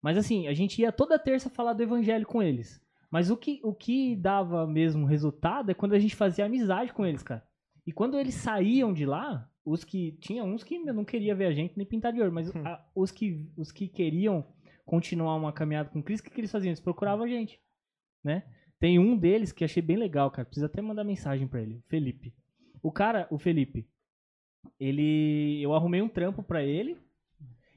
Mas 0.01 0.17
assim, 0.17 0.47
a 0.49 0.53
gente 0.53 0.81
ia 0.81 0.91
toda 0.91 1.17
terça 1.17 1.49
falar 1.49 1.71
do 1.71 1.81
evangelho 1.83 2.25
com 2.25 2.43
eles. 2.43 2.81
Mas 3.09 3.29
o 3.31 3.37
que, 3.37 3.61
o 3.63 3.73
que 3.73 4.17
dava 4.17 4.67
mesmo 4.67 5.05
resultado 5.05 5.71
é 5.71 5.73
quando 5.73 5.93
a 5.93 5.99
gente 5.99 6.15
fazia 6.15 6.45
amizade 6.45 6.91
com 6.91 7.05
eles, 7.05 7.23
cara. 7.23 7.41
E 7.87 7.93
quando 7.93 8.19
eles 8.19 8.35
saíam 8.35 8.93
de 8.93 9.05
lá, 9.05 9.49
os 9.65 9.83
que. 9.83 10.13
Tinha 10.21 10.43
uns 10.43 10.63
que 10.63 10.77
não 10.79 11.03
queria 11.03 11.33
ver 11.35 11.45
a 11.47 11.51
gente 11.53 11.75
nem 11.75 11.85
pintar 11.85 12.13
de 12.13 12.19
ouro, 12.21 12.31
mas 12.31 12.49
Hum. 12.55 12.61
a- 12.65 12.85
os, 12.95 13.11
que, 13.11 13.49
os 13.57 13.71
que 13.71 13.87
queriam 13.87 14.45
continuar 14.85 15.35
uma 15.35 15.51
caminhada 15.51 15.89
com 15.89 16.01
Cristo, 16.03 16.21
o 16.23 16.27
que, 16.27 16.35
que 16.35 16.41
eles 16.41 16.51
faziam? 16.51 16.69
Eles 16.69 16.79
procuravam 16.79 17.25
a 17.25 17.27
gente, 17.27 17.59
né? 18.23 18.43
Tem 18.79 18.99
um 18.99 19.17
deles 19.17 19.51
que 19.51 19.63
achei 19.65 19.81
bem 19.81 19.97
legal, 19.97 20.29
cara. 20.29 20.45
Precisa 20.45 20.67
até 20.67 20.81
mandar 20.81 21.03
mensagem 21.03 21.47
pra 21.47 21.61
ele. 21.61 21.81
Felipe. 21.87 22.33
O 22.83 22.91
cara, 22.91 23.25
o 23.31 23.39
Felipe, 23.39 23.87
ele. 24.79 25.61
Eu 25.61 25.73
arrumei 25.73 26.01
um 26.01 26.09
trampo 26.09 26.43
pra 26.43 26.63
ele. 26.63 26.97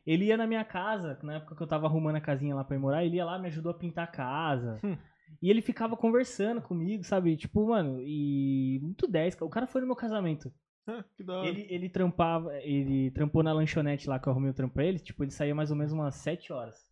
Ele 0.07 0.25
ia 0.27 0.37
na 0.39 0.47
minha 0.47 0.65
casa, 0.65 1.19
na 1.23 1.35
época 1.35 1.55
que 1.55 1.63
eu 1.63 1.67
tava 1.67 1.87
arrumando 1.87 2.17
a 2.17 2.21
casinha 2.21 2.55
lá 2.55 2.65
pra 2.65 2.77
ir 2.77 2.79
morar, 2.81 3.05
ele 3.05 3.17
ia 3.17 3.25
lá, 3.27 3.39
me 3.39 3.49
ajudou 3.49 3.71
a 3.73 3.75
pintar 3.79 4.05
a 4.05 4.11
casa. 4.11 4.81
Hum. 4.83 4.97
E 5.43 5.51
ele 5.51 5.61
ficava 5.61 5.97
conversando 5.99 6.63
comigo, 6.63 7.05
sabe? 7.05 7.37
Tipo, 7.37 7.67
mano, 7.69 8.01
e. 8.03 8.79
Muito 8.83 9.07
10, 9.07 9.35
cara. 9.35 9.47
O 9.47 9.51
cara 9.51 9.67
foi 9.67 9.81
no 9.83 9.87
meu 9.87 9.97
casamento. 9.97 10.51
Que 11.17 11.23
da 11.25 11.39
hora. 11.39 11.49
Ele, 11.49 11.67
ele 11.69 11.89
trampava, 11.89 12.55
ele 12.63 13.11
trampou 13.11 13.43
na 13.43 13.53
lanchonete 13.53 14.09
lá 14.09 14.19
que 14.19 14.27
eu 14.29 14.33
arrumei 14.33 14.51
o 14.51 14.55
trampo 14.55 14.75
pra 14.75 14.85
ele, 14.85 14.99
tipo, 14.99 15.23
ele 15.23 15.31
saía 15.31 15.55
mais 15.55 15.71
ou 15.71 15.77
menos 15.77 15.93
umas 15.93 16.15
7 16.17 16.53
horas. 16.53 16.87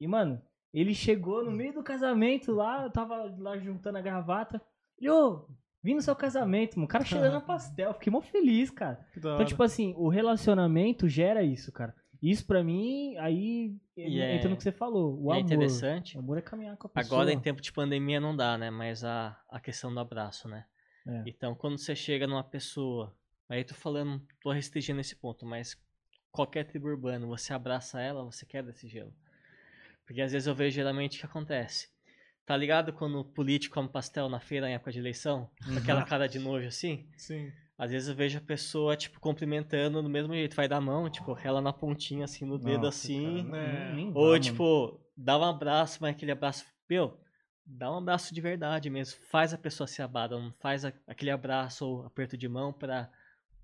E, 0.00 0.06
mano, 0.06 0.40
ele 0.72 0.94
chegou 0.94 1.44
no 1.44 1.50
meio 1.50 1.72
do 1.72 1.82
casamento 1.82 2.52
lá, 2.52 2.84
eu 2.84 2.90
tava 2.90 3.34
lá 3.38 3.58
juntando 3.58 3.98
a 3.98 4.02
gravata. 4.02 4.60
E, 5.00 5.08
ô, 5.10 5.46
vim 5.82 5.94
no 5.94 6.02
seu 6.02 6.14
casamento, 6.14 6.74
mano. 6.76 6.84
O 6.86 6.88
cara 6.88 7.04
cheirando 7.04 7.36
a 7.36 7.40
pastel, 7.42 7.92
fiquei 7.94 8.10
mó 8.12 8.20
feliz, 8.20 8.70
cara. 8.70 9.04
Que 9.12 9.20
da 9.20 9.34
Então, 9.34 9.46
tipo 9.46 9.62
assim, 9.62 9.94
o 9.96 10.08
relacionamento 10.08 11.08
gera 11.08 11.42
isso, 11.42 11.72
cara. 11.72 11.94
Isso 12.22 12.46
pra 12.46 12.62
mim, 12.62 13.16
aí 13.16 13.74
E 13.96 14.20
é- 14.20 14.36
entra 14.36 14.50
no 14.50 14.56
que 14.56 14.62
você 14.62 14.70
falou. 14.72 15.18
O 15.22 15.32
é 15.32 15.36
amor. 15.38 15.46
interessante. 15.46 16.16
O 16.16 16.20
amor 16.20 16.36
é 16.36 16.42
caminhar 16.42 16.76
com 16.76 16.86
a 16.86 16.90
pessoa. 16.90 17.20
Agora, 17.22 17.32
em 17.32 17.40
tempo 17.40 17.62
de 17.62 17.72
pandemia, 17.72 18.20
não 18.20 18.36
dá, 18.36 18.58
né? 18.58 18.70
Mas 18.70 19.02
a, 19.02 19.38
a 19.50 19.58
questão 19.58 19.92
do 19.92 19.98
abraço, 20.00 20.46
né? 20.46 20.66
É. 21.08 21.22
Então, 21.26 21.54
quando 21.54 21.78
você 21.78 21.96
chega 21.96 22.26
numa 22.26 22.44
pessoa, 22.44 23.16
aí 23.54 23.64
tô 23.64 23.74
falando, 23.74 24.22
tô 24.40 24.50
restringindo 24.52 25.00
esse 25.00 25.14
ponto, 25.16 25.44
mas 25.44 25.76
qualquer 26.30 26.64
tribo 26.64 26.88
urbana, 26.88 27.26
você 27.26 27.52
abraça 27.52 28.00
ela, 28.00 28.24
você 28.24 28.46
quer 28.46 28.62
desse 28.62 28.88
gelo. 28.88 29.14
Porque 30.06 30.20
às 30.22 30.32
vezes 30.32 30.46
eu 30.46 30.54
vejo 30.54 30.74
geralmente 30.74 31.16
o 31.16 31.20
que 31.20 31.26
acontece. 31.26 31.88
Tá 32.46 32.56
ligado 32.56 32.92
quando 32.92 33.20
o 33.20 33.24
político 33.24 33.74
come 33.74 33.88
pastel 33.88 34.28
na 34.28 34.40
feira 34.40 34.68
em 34.68 34.74
época 34.74 34.90
de 34.90 34.98
eleição? 34.98 35.48
Com 35.64 35.78
aquela 35.78 36.02
cara 36.02 36.26
de 36.28 36.38
nojo 36.38 36.66
assim? 36.66 37.08
Sim. 37.16 37.52
Às 37.78 37.90
vezes 37.92 38.08
eu 38.08 38.14
vejo 38.14 38.38
a 38.38 38.42
pessoa, 38.42 38.96
tipo, 38.96 39.20
cumprimentando 39.20 40.02
do 40.02 40.08
mesmo 40.08 40.34
jeito. 40.34 40.56
Vai 40.56 40.68
dar 40.68 40.80
mão, 40.80 41.08
tipo, 41.08 41.36
ela 41.42 41.60
na 41.60 41.72
pontinha, 41.72 42.24
assim, 42.24 42.44
no 42.44 42.58
dedo, 42.58 42.82
Nossa, 42.84 43.06
assim. 43.06 43.46
cara, 43.46 43.56
É. 43.56 43.72
nem- 43.72 43.94
nem 43.94 44.12
dá, 44.12 44.18
Ou, 44.20 44.26
mano. 44.32 44.40
tipo, 44.40 45.00
dá 45.16 45.38
um 45.38 45.44
abraço, 45.44 45.98
mas 46.00 46.10
aquele 46.14 46.32
abraço. 46.32 46.66
Meu, 46.88 47.18
dá 47.64 47.90
um 47.90 47.98
abraço 47.98 48.34
de 48.34 48.40
verdade 48.40 48.90
mesmo. 48.90 49.18
Faz 49.30 49.54
a 49.54 49.58
pessoa 49.58 49.86
se 49.86 50.02
abada, 50.02 50.38
não 50.38 50.52
faz 50.60 50.84
a- 50.84 50.92
aquele 51.06 51.30
abraço 51.30 51.86
ou 51.86 52.04
aperto 52.04 52.36
de 52.36 52.48
mão 52.48 52.72
pra 52.72 53.10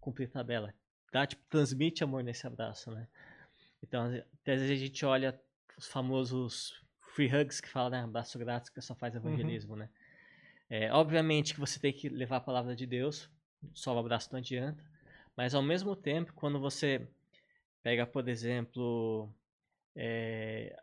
cumprir 0.06 0.30
tabela. 0.30 0.72
Dá, 1.12 1.26
tipo, 1.26 1.42
transmite 1.50 2.04
amor 2.04 2.22
nesse 2.22 2.46
abraço, 2.46 2.92
né? 2.92 3.08
Então, 3.82 4.04
às 4.04 4.12
ve- 4.12 4.24
até 4.40 4.52
às 4.54 4.60
vezes 4.60 4.80
a 4.80 4.86
gente 4.86 5.04
olha 5.04 5.40
os 5.76 5.88
famosos 5.88 6.80
free 7.00 7.28
hugs 7.34 7.60
que 7.60 7.68
fala, 7.68 7.90
né? 7.90 8.00
Abraço 8.04 8.38
grátis 8.38 8.70
que 8.70 8.80
só 8.80 8.94
faz 8.94 9.16
evangelismo, 9.16 9.74
né? 9.74 9.90
É, 10.70 10.92
obviamente 10.92 11.54
que 11.54 11.60
você 11.60 11.80
tem 11.80 11.92
que 11.92 12.08
levar 12.08 12.36
a 12.36 12.40
palavra 12.40 12.76
de 12.76 12.86
Deus, 12.86 13.28
só 13.74 13.94
o 13.94 13.98
abraço 13.98 14.28
não 14.30 14.38
adianta. 14.38 14.84
Mas 15.36 15.54
ao 15.54 15.62
mesmo 15.62 15.96
tempo, 15.96 16.32
quando 16.34 16.60
você 16.60 17.08
pega, 17.82 18.06
por 18.06 18.28
exemplo, 18.28 19.28
é, 19.96 20.76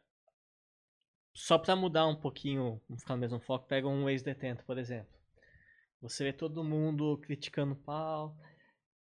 só 1.34 1.58
para 1.58 1.76
mudar 1.76 2.08
um 2.08 2.16
pouquinho, 2.16 2.82
não 2.90 2.98
ficar 2.98 3.16
no 3.16 3.22
mesmo 3.22 3.40
foco, 3.40 3.68
pega 3.68 3.88
um 3.88 4.10
ex-detento, 4.10 4.66
por 4.66 4.78
exemplo. 4.78 5.14
Você 6.02 6.26
vê 6.26 6.34
todo 6.34 6.64
mundo 6.64 7.18
criticando 7.20 7.74
o 7.74 7.78
pau, 7.78 8.36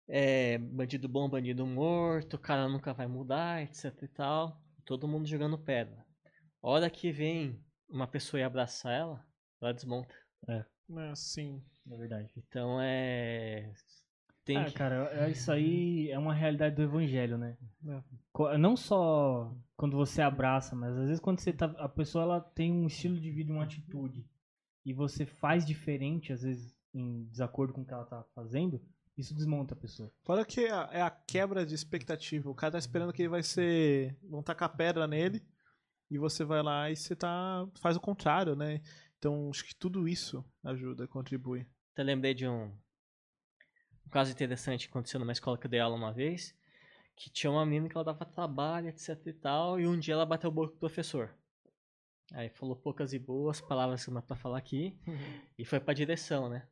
é, 0.08 0.58
bandido 0.58 1.08
bom, 1.08 1.30
bandido 1.30 1.66
morto, 1.66 2.36
o 2.36 2.39
cara 2.39 2.68
nunca 2.68 2.93
vai 2.93 3.08
mudar, 3.08 3.62
etc 3.64 3.93
e 4.03 4.08
tal. 4.08 4.62
Todo 4.86 5.08
mundo 5.08 5.28
jogando 5.28 5.58
pedra. 5.58 6.05
Hora 6.62 6.89
que 6.89 7.12
vem 7.12 7.60
uma 7.89 8.08
pessoa 8.08 8.39
e 8.39 8.43
abraça 8.43 8.91
ela, 8.91 9.26
ela 9.62 9.74
desmonta. 9.74 10.14
É, 10.47 10.66
sim. 11.16 11.62
É 11.89 11.97
verdade. 11.97 12.32
Então 12.38 12.80
é. 12.82 13.72
Tem 14.43 14.58
Ah, 14.58 14.66
que... 14.66 14.74
cara, 14.74 15.10
é- 15.14 15.30
isso 15.30 15.51
aí 15.51 16.10
é 16.10 16.18
uma 16.18 16.34
realidade 16.34 16.76
do 16.76 16.82
evangelho, 16.82 17.38
né? 17.38 17.58
É. 17.86 18.58
Não 18.58 18.78
só 18.78 19.53
quando 19.76 19.97
você 19.97 20.22
abraça, 20.22 20.76
mas 20.76 20.95
às 20.95 21.08
vezes 21.08 21.20
quando 21.20 21.39
você 21.39 21.51
tá. 21.51 21.66
A 21.78 21.89
pessoa 21.89 22.24
ela 22.24 22.39
tem 22.41 22.72
um 22.72 22.88
estilo 22.88 23.20
de 23.20 23.30
vida, 23.32 23.51
uma 23.51 23.64
atitude. 23.64 24.26
E 24.86 24.93
você 24.93 25.26
faz 25.26 25.66
diferente, 25.66 26.32
às 26.32 26.43
vezes, 26.43 26.74
em 26.93 27.26
desacordo 27.26 27.74
com 27.74 27.82
o 27.82 27.86
que 27.86 27.93
ela 27.93 28.05
tá 28.05 28.24
fazendo, 28.34 28.82
isso 29.18 29.34
desmonta 29.34 29.74
a 29.74 29.78
pessoa. 29.78 30.11
Fora 30.24 30.45
que 30.45 30.65
é 30.65 30.72
a, 30.72 30.89
é 30.91 31.01
a 31.01 31.09
quebra 31.09 31.65
de 31.65 31.74
expectativa. 31.74 32.49
O 32.49 32.55
cara 32.55 32.74
tá 32.74 32.78
esperando 32.78 33.11
que 33.11 33.24
ele 33.24 33.30
vai 33.30 33.41
ser. 33.41 34.15
vão 34.24 34.43
tacar 34.43 34.76
pedra 34.76 35.07
nele. 35.07 35.43
E 36.09 36.18
você 36.18 36.45
vai 36.45 36.61
lá 36.61 36.89
e 36.89 36.95
você 36.95 37.15
tá. 37.15 37.68
faz 37.82 37.97
o 37.97 38.01
contrário, 38.01 38.55
né? 38.55 38.82
Então 39.18 39.49
acho 39.49 39.65
que 39.65 39.76
tudo 39.76 40.07
isso 40.07 40.45
ajuda, 40.63 41.07
contribui. 41.07 41.68
Até 41.93 42.03
lembrei 42.03 42.34
de 42.34 42.47
um, 42.47 42.72
um 44.05 44.09
caso 44.11 44.32
interessante 44.32 44.86
que 44.86 44.91
aconteceu 44.91 45.20
numa 45.20 45.32
escola 45.32 45.57
que 45.57 45.65
eu 45.65 45.72
dei 45.72 45.80
aula 45.80 45.95
uma 45.95 46.13
vez, 46.13 46.55
que 47.15 47.30
tinha 47.30 47.51
uma 47.51 47.65
menina 47.65 47.89
que 47.89 47.97
ela 47.97 48.05
dava 48.05 48.24
trabalho, 48.24 48.88
etc 48.88 49.20
e 49.26 49.34
tal, 49.34 49.80
e 49.80 49.88
um 49.88 49.99
dia 49.99 50.13
ela 50.13 50.26
bateu 50.26 50.49
o 50.49 50.53
boca 50.53 50.70
com 50.70 50.78
o 50.78 50.80
professor. 50.80 51.36
Aí 52.34 52.49
falou 52.49 52.76
poucas 52.76 53.13
e 53.13 53.20
boas 53.20 53.59
palavras 53.59 54.03
que 54.03 54.11
não 54.11 54.15
dá 54.15 54.22
pra 54.22 54.36
falar 54.36 54.59
aqui, 54.59 54.97
e 55.57 55.65
foi 55.65 55.80
pra 55.80 55.93
direção, 55.93 56.47
né? 56.47 56.68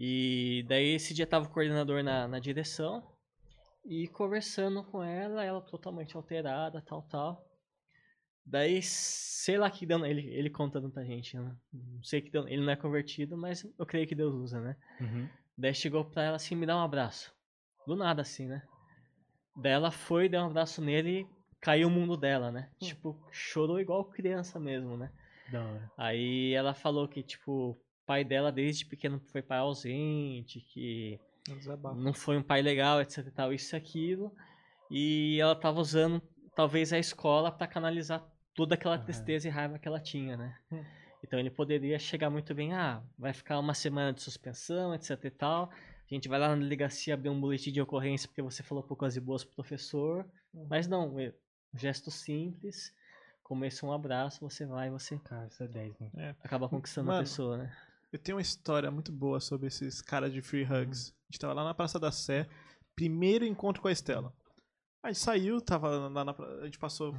E 0.00 0.64
daí 0.68 0.94
esse 0.94 1.12
dia 1.12 1.26
tava 1.26 1.46
o 1.46 1.50
coordenador 1.50 2.04
na, 2.04 2.28
na 2.28 2.38
direção, 2.38 3.04
e 3.84 4.06
conversando 4.06 4.84
com 4.84 5.02
ela, 5.02 5.42
ela 5.42 5.60
totalmente 5.60 6.16
alterada, 6.16 6.80
tal, 6.80 7.02
tal. 7.02 7.44
Daí, 8.46 8.80
sei 8.80 9.58
lá 9.58 9.68
que 9.68 9.84
deu, 9.84 10.06
ele, 10.06 10.24
ele 10.28 10.50
contando 10.50 10.88
pra 10.88 11.02
gente, 11.02 11.36
né? 11.36 11.52
Não 11.72 12.04
sei 12.04 12.20
que 12.20 12.30
deu, 12.30 12.46
ele 12.46 12.62
não 12.62 12.72
é 12.72 12.76
convertido, 12.76 13.36
mas 13.36 13.66
eu 13.76 13.84
creio 13.84 14.06
que 14.06 14.14
Deus 14.14 14.32
usa, 14.34 14.60
né? 14.60 14.76
Daí 15.56 15.74
chegou 15.74 16.04
pra 16.04 16.22
ela 16.22 16.36
assim, 16.36 16.54
me 16.54 16.64
dá 16.64 16.76
um 16.76 16.82
abraço. 16.84 17.34
Do 17.84 17.96
nada, 17.96 18.22
assim, 18.22 18.46
né? 18.46 18.62
Daí 19.56 19.72
ela 19.72 19.90
foi, 19.90 20.28
deu 20.28 20.42
um 20.42 20.46
abraço 20.46 20.80
nele 20.80 21.22
e 21.22 21.28
caiu 21.60 21.88
o 21.88 21.90
mundo 21.90 22.16
dela, 22.16 22.52
né? 22.52 22.70
Tipo, 22.78 23.20
chorou 23.32 23.80
igual 23.80 24.04
criança 24.04 24.60
mesmo, 24.60 24.96
né? 24.96 25.10
Da 25.50 25.64
hora. 25.64 25.92
Aí 25.96 26.52
ela 26.52 26.72
falou 26.72 27.08
que, 27.08 27.20
tipo, 27.20 27.76
pai 28.08 28.24
dela 28.24 28.50
desde 28.50 28.86
pequeno 28.86 29.20
foi 29.30 29.42
pai 29.42 29.58
ausente, 29.58 30.60
que 30.60 31.20
Desabafo. 31.46 32.00
não 32.00 32.14
foi 32.14 32.38
um 32.38 32.42
pai 32.42 32.62
legal, 32.62 33.02
etc 33.02 33.30
tal, 33.34 33.52
isso 33.52 33.74
e 33.74 33.76
aquilo. 33.76 34.32
E 34.90 35.38
ela 35.38 35.54
tava 35.54 35.78
usando, 35.78 36.22
talvez, 36.56 36.90
a 36.90 36.98
escola 36.98 37.52
pra 37.52 37.66
canalizar 37.66 38.26
toda 38.54 38.74
aquela 38.74 38.94
Aham. 38.94 39.04
tristeza 39.04 39.46
e 39.46 39.50
raiva 39.50 39.78
que 39.78 39.86
ela 39.86 40.00
tinha, 40.00 40.38
né? 40.38 40.58
Hum. 40.72 40.82
Então 41.22 41.38
ele 41.38 41.50
poderia 41.50 41.98
chegar 41.98 42.30
muito 42.30 42.54
bem, 42.54 42.72
ah, 42.72 43.02
vai 43.18 43.34
ficar 43.34 43.58
uma 43.58 43.74
semana 43.74 44.12
de 44.14 44.22
suspensão, 44.22 44.94
etc 44.94 45.22
e 45.24 45.30
tal. 45.30 45.70
A 45.70 46.14
gente 46.14 46.28
vai 46.28 46.38
lá 46.38 46.48
na 46.48 46.56
delegacia 46.56 47.12
abrir 47.12 47.28
um 47.28 47.38
boletim 47.38 47.70
de 47.70 47.82
ocorrência 47.82 48.26
porque 48.28 48.40
você 48.40 48.62
falou 48.62 48.82
poucas 48.82 49.16
e 49.16 49.20
boas 49.20 49.44
pro 49.44 49.56
professor. 49.56 50.24
Mas 50.70 50.88
não, 50.88 51.20
é 51.20 51.34
um 51.74 51.78
gesto 51.78 52.10
simples, 52.10 52.94
como 53.42 53.64
esse 53.64 53.84
um 53.84 53.92
abraço, 53.92 54.40
você 54.40 54.64
vai 54.64 54.88
e 54.88 54.90
você 54.90 55.18
Cara, 55.18 55.46
isso 55.46 55.62
é 55.62 55.68
10, 55.68 55.94
mano. 55.98 56.12
acaba 56.42 56.68
conquistando 56.68 57.10
a 57.10 57.12
Mano, 57.12 57.24
pessoa, 57.24 57.58
né? 57.58 57.76
Eu 58.10 58.18
tenho 58.18 58.36
uma 58.36 58.42
história 58.42 58.90
muito 58.90 59.12
boa 59.12 59.38
sobre 59.38 59.66
esses 59.66 60.00
caras 60.00 60.32
de 60.32 60.40
free 60.40 60.64
hugs. 60.64 61.10
A 61.10 61.30
gente 61.30 61.40
tava 61.40 61.52
lá 61.52 61.62
na 61.62 61.74
Praça 61.74 61.98
da 61.98 62.10
Sé, 62.10 62.48
primeiro 62.94 63.44
encontro 63.44 63.82
com 63.82 63.88
a 63.88 63.92
Estela. 63.92 64.32
A 65.02 65.08
gente 65.08 65.20
saiu, 65.20 65.60
tava 65.60 66.08
lá 66.08 66.24
na, 66.24 66.34
a 66.62 66.64
gente 66.64 66.78
passou 66.78 67.14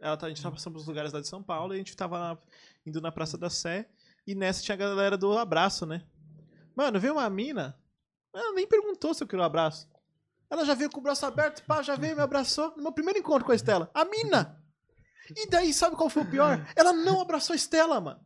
Ela 0.00 0.16
tá, 0.16 0.26
a 0.26 0.28
gente 0.28 0.42
tava 0.42 0.56
passando 0.56 0.72
pelos 0.72 0.88
lugares 0.88 1.12
lá 1.12 1.20
de 1.20 1.28
São 1.28 1.42
Paulo 1.42 1.72
e 1.72 1.76
a 1.76 1.78
gente 1.78 1.96
tava 1.96 2.42
indo 2.84 3.00
na 3.00 3.12
Praça 3.12 3.38
da 3.38 3.48
Sé. 3.48 3.88
E 4.26 4.34
nessa 4.34 4.62
tinha 4.62 4.74
a 4.74 4.78
galera 4.78 5.16
do 5.16 5.38
abraço, 5.38 5.86
né? 5.86 6.04
Mano, 6.74 6.98
veio 6.98 7.14
uma 7.14 7.30
mina. 7.30 7.78
Ela 8.34 8.52
nem 8.52 8.66
perguntou 8.66 9.14
se 9.14 9.22
eu 9.22 9.28
queria 9.28 9.44
um 9.44 9.46
abraço. 9.46 9.88
Ela 10.50 10.64
já 10.64 10.74
veio 10.74 10.90
com 10.90 10.98
o 10.98 11.02
braço 11.02 11.24
aberto, 11.24 11.64
pá, 11.64 11.82
já 11.82 11.94
veio, 11.94 12.16
me 12.16 12.22
abraçou. 12.22 12.74
No 12.76 12.82
meu 12.82 12.92
primeiro 12.92 13.18
encontro 13.18 13.44
com 13.44 13.52
a 13.52 13.54
Estela. 13.54 13.90
A 13.94 14.04
mina! 14.04 14.60
E 15.36 15.46
daí, 15.48 15.72
sabe 15.72 15.96
qual 15.96 16.10
foi 16.10 16.24
o 16.24 16.30
pior? 16.30 16.66
Ela 16.74 16.92
não 16.92 17.20
abraçou 17.20 17.54
a 17.54 17.56
Estela, 17.56 18.00
mano. 18.00 18.20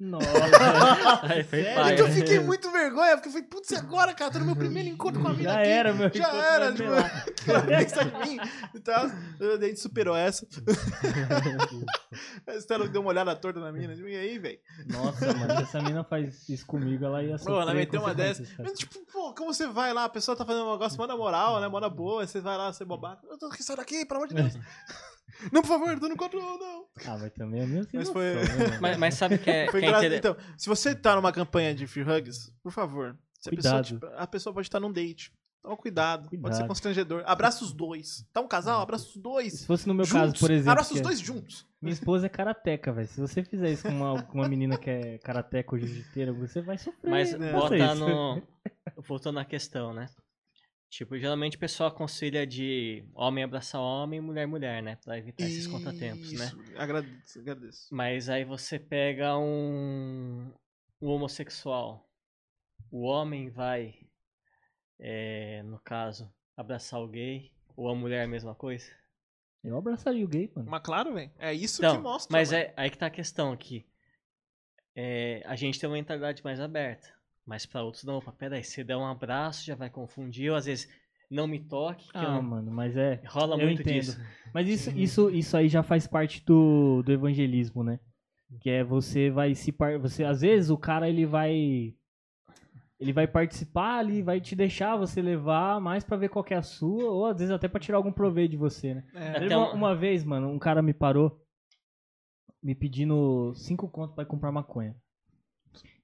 Nossa. 0.00 0.26
Aí 1.28 1.44
foi 1.44 1.62
Sério? 1.62 1.80
paia. 1.82 1.94
Então 1.94 2.06
eu 2.06 2.12
fiquei 2.12 2.40
muito 2.40 2.70
vergonha, 2.72 3.16
porque 3.16 3.28
eu 3.28 3.32
falei, 3.32 3.46
putz, 3.46 3.70
e 3.70 3.76
agora, 3.76 4.14
cara? 4.14 4.30
Tô 4.30 4.38
no 4.38 4.46
meu 4.46 4.56
primeiro 4.56 4.88
encontro 4.88 5.20
com 5.20 5.28
a 5.28 5.32
mina 5.34 5.52
Já 5.52 5.60
aqui. 5.60 5.68
era, 5.68 5.92
meu 5.92 6.10
Já 6.12 6.28
era, 6.32 6.64
vai 6.64 6.74
tipo, 6.74 6.90
lá. 6.90 7.10
que 7.44 7.50
ela 7.50 7.62
pensa 7.62 8.02
em 8.02 8.28
mim 8.28 8.40
e. 8.74 8.78
Daí 8.78 9.56
A 9.56 9.66
gente 9.68 9.80
superou 9.80 10.16
essa. 10.16 10.46
A 12.46 12.54
Estela 12.54 12.88
deu 12.88 13.02
uma 13.02 13.10
olhada 13.10 13.36
torta 13.36 13.60
na 13.60 13.70
mina. 13.70 13.92
E 13.92 14.16
aí, 14.16 14.38
velho? 14.38 14.58
Nossa, 14.86 15.34
mano, 15.34 15.56
se 15.56 15.62
essa 15.64 15.82
mina 15.82 16.02
faz 16.02 16.48
isso 16.48 16.64
comigo, 16.64 17.04
ela 17.04 17.22
ia 17.22 17.36
sofrer 17.36 17.54
Pô, 17.54 17.60
ela 17.60 17.74
meteu 17.74 18.00
uma 18.00 18.14
dessa. 18.14 18.42
Mas, 18.58 18.78
tipo, 18.78 18.98
pô, 19.12 19.34
como 19.34 19.52
você 19.52 19.66
vai 19.66 19.92
lá? 19.92 20.04
A 20.04 20.08
pessoa 20.08 20.34
tá 20.34 20.46
fazendo 20.46 20.64
um 20.64 20.72
negócio 20.72 20.96
mó 20.98 21.06
na 21.06 21.16
moral, 21.16 21.60
né? 21.60 21.68
Mó 21.68 21.78
na 21.78 21.90
boa. 21.90 22.26
Você 22.26 22.40
vai 22.40 22.56
lá, 22.56 22.72
você 22.72 22.86
babaca. 22.86 23.26
Eu 23.28 23.36
tô 23.36 23.46
aqui, 23.46 23.62
sai 23.62 23.76
daqui, 23.76 24.06
pelo 24.06 24.20
amor 24.20 24.28
de 24.28 24.34
Deus. 24.34 24.54
Não, 25.52 25.62
por 25.62 25.68
favor, 25.68 25.88
eu 25.90 26.00
não 26.00 26.12
encontro, 26.12 26.40
não. 26.40 26.86
Ah, 27.06 27.18
mas 27.18 27.32
também 27.32 27.60
é 27.62 27.66
sem 27.66 27.76
Mas 27.94 28.08
noção, 28.08 28.12
foi- 28.14 28.34
né? 28.34 28.78
Mas, 28.80 28.96
mas 28.96 29.14
sabe 29.14 29.38
que 29.38 29.50
é, 29.50 29.70
Foi 29.70 29.80
que 29.80 29.86
é 29.86 30.16
Então, 30.16 30.36
se 30.56 30.68
você 30.68 30.94
tá 30.94 31.14
numa 31.16 31.32
campanha 31.32 31.74
de 31.74 31.86
free 31.86 32.02
hugs, 32.02 32.52
por 32.62 32.72
favor. 32.72 33.16
Se 33.40 33.48
a, 33.48 33.52
pessoa, 33.56 33.74
Cuidado. 33.74 33.86
tipo, 33.86 34.06
a 34.16 34.26
pessoa 34.26 34.52
pode 34.54 34.66
estar 34.66 34.78
num 34.80 34.92
date. 34.92 35.32
Então, 35.62 35.76
cuidado. 35.76 36.22
Pode 36.22 36.36
ser 36.36 36.40
Cuidado. 36.40 36.68
constrangedor. 36.68 37.22
Abraça 37.26 37.62
os 37.64 37.72
dois. 37.72 38.24
Tá 38.32 38.40
um 38.40 38.48
casal? 38.48 38.80
Abraça 38.80 39.06
os 39.08 39.16
dois. 39.16 39.52
Se 39.60 39.66
fosse 39.66 39.86
no 39.86 39.92
meu 39.94 40.04
juntos. 40.06 40.32
caso, 40.32 40.40
por 40.40 40.50
exemplo. 40.50 40.70
Abraça 40.70 40.94
os 40.94 41.00
é- 41.00 41.02
dois 41.02 41.20
juntos. 41.20 41.66
Minha 41.82 41.92
esposa 41.92 42.26
é 42.26 42.28
karateca, 42.30 42.92
velho. 42.92 43.08
Se 43.08 43.20
você 43.20 43.42
fizer 43.44 43.70
isso 43.70 43.82
com 43.82 43.90
uma, 43.90 44.22
com 44.22 44.38
uma 44.38 44.48
menina 44.48 44.78
que 44.78 44.88
é 44.90 45.18
karateca 45.18 45.74
ou 45.74 45.78
jiu-jiteira, 45.78 46.32
você 46.32 46.60
vai 46.62 46.78
sofrer. 46.78 47.10
Mas 47.10 47.34
bota 47.34 47.94
no. 47.94 48.42
Voltando 49.06 49.38
à 49.38 49.44
questão, 49.44 49.92
né? 49.92 50.08
Tipo, 50.90 51.16
geralmente 51.16 51.56
o 51.56 51.60
pessoal 51.60 51.88
aconselha 51.88 52.44
de 52.44 53.04
homem 53.14 53.44
abraçar 53.44 53.80
homem, 53.80 54.20
mulher 54.20 54.44
mulher, 54.46 54.82
né? 54.82 54.96
Pra 54.96 55.16
evitar 55.16 55.44
esses 55.44 55.66
contratempos, 55.68 56.32
né? 56.32 56.46
Isso. 56.46 56.58
Agradeço, 56.76 57.38
agradeço. 57.38 57.94
Mas 57.94 58.28
aí 58.28 58.44
você 58.44 58.76
pega 58.76 59.38
um, 59.38 60.52
um 61.00 61.08
homossexual. 61.08 62.10
O 62.90 63.02
homem 63.04 63.50
vai, 63.50 63.94
é, 64.98 65.62
no 65.62 65.78
caso, 65.78 66.28
abraçar 66.56 67.00
o 67.00 67.06
gay. 67.08 67.52
Ou 67.76 67.88
a 67.88 67.94
mulher 67.94 68.24
a 68.24 68.28
mesma 68.28 68.54
coisa. 68.54 68.90
Eu 69.62 69.78
abraçaria 69.78 70.24
o 70.24 70.28
gay, 70.28 70.50
mano. 70.54 70.68
Mas 70.68 70.82
claro, 70.82 71.14
velho. 71.14 71.30
É 71.38 71.54
isso 71.54 71.80
Então, 71.80 71.96
que 71.96 72.02
mostra. 72.02 72.32
mas 72.36 72.50
mano. 72.50 72.64
é 72.64 72.74
aí 72.76 72.90
que 72.90 72.98
tá 72.98 73.06
a 73.06 73.10
questão 73.10 73.52
aqui. 73.52 73.86
É, 74.94 75.40
a 75.46 75.54
gente 75.54 75.78
tem 75.78 75.88
uma 75.88 75.94
mentalidade 75.96 76.42
mais 76.42 76.58
aberta. 76.58 77.08
Mas 77.50 77.66
pra 77.66 77.82
outros 77.82 78.04
não. 78.04 78.18
Opa, 78.18 78.30
peraí, 78.30 78.62
se 78.62 78.84
der 78.84 78.96
um 78.96 79.04
abraço 79.04 79.66
já 79.66 79.74
vai 79.74 79.90
confundir. 79.90 80.50
Ou 80.52 80.56
às 80.56 80.66
vezes 80.66 80.88
não 81.28 81.48
me 81.48 81.58
toque. 81.58 82.08
Ah, 82.14 82.22
não- 82.22 82.42
mano, 82.42 82.70
mas 82.70 82.96
é. 82.96 83.20
Rola 83.26 83.56
eu 83.56 83.66
muito 83.66 83.82
entendo. 83.82 83.94
disso. 84.02 84.20
Mas 84.54 84.68
isso, 84.68 84.90
isso, 84.96 85.30
isso 85.30 85.56
aí 85.56 85.68
já 85.68 85.82
faz 85.82 86.06
parte 86.06 86.44
do, 86.44 87.02
do 87.02 87.10
evangelismo, 87.10 87.82
né? 87.82 87.98
Que 88.60 88.70
é 88.70 88.84
você 88.84 89.30
vai 89.30 89.56
se 89.56 89.72
par... 89.72 89.98
você 89.98 90.22
às 90.22 90.42
vezes 90.42 90.70
o 90.70 90.78
cara 90.78 91.08
ele 91.08 91.26
vai 91.26 91.92
ele 93.00 93.12
vai 93.12 93.26
participar 93.26 93.98
ali, 93.98 94.22
vai 94.22 94.40
te 94.40 94.54
deixar 94.54 94.94
você 94.96 95.20
levar 95.20 95.80
mais 95.80 96.04
pra 96.04 96.16
ver 96.16 96.28
qual 96.28 96.44
que 96.44 96.54
é 96.54 96.56
a 96.56 96.62
sua, 96.62 97.10
ou 97.10 97.26
às 97.26 97.36
vezes 97.38 97.50
até 97.50 97.66
pra 97.66 97.80
tirar 97.80 97.96
algum 97.96 98.12
proveito 98.12 98.52
de 98.52 98.56
você, 98.56 98.94
né? 98.94 99.04
É. 99.12 99.56
Uma, 99.56 99.72
um- 99.72 99.74
uma 99.74 99.96
vez, 99.96 100.22
mano, 100.22 100.48
um 100.48 100.58
cara 100.58 100.80
me 100.82 100.92
parou 100.94 101.44
me 102.62 102.76
pedindo 102.76 103.52
cinco 103.56 103.88
contos 103.88 104.14
pra 104.14 104.22
ir 104.22 104.26
comprar 104.28 104.52
maconha. 104.52 104.94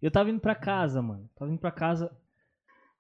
Eu 0.00 0.10
tava 0.10 0.30
indo 0.30 0.40
pra 0.40 0.54
casa, 0.54 1.00
mano. 1.00 1.28
Tava 1.34 1.50
indo 1.50 1.58
pra 1.58 1.70
casa. 1.70 2.10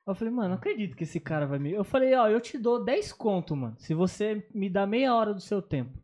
Eu 0.06 0.14
falei, 0.14 0.32
mano, 0.32 0.50
não 0.50 0.56
acredito 0.56 0.96
que 0.96 1.02
esse 1.02 1.18
cara 1.18 1.46
vai 1.46 1.58
me. 1.58 1.72
Eu 1.72 1.84
falei, 1.84 2.14
ó, 2.14 2.28
eu 2.28 2.40
te 2.40 2.56
dou 2.56 2.84
10 2.84 3.12
conto, 3.12 3.56
mano. 3.56 3.74
Se 3.78 3.92
você 3.92 4.46
me 4.54 4.70
dá 4.70 4.86
meia 4.86 5.14
hora 5.14 5.34
do 5.34 5.40
seu 5.40 5.60
tempo. 5.60 5.98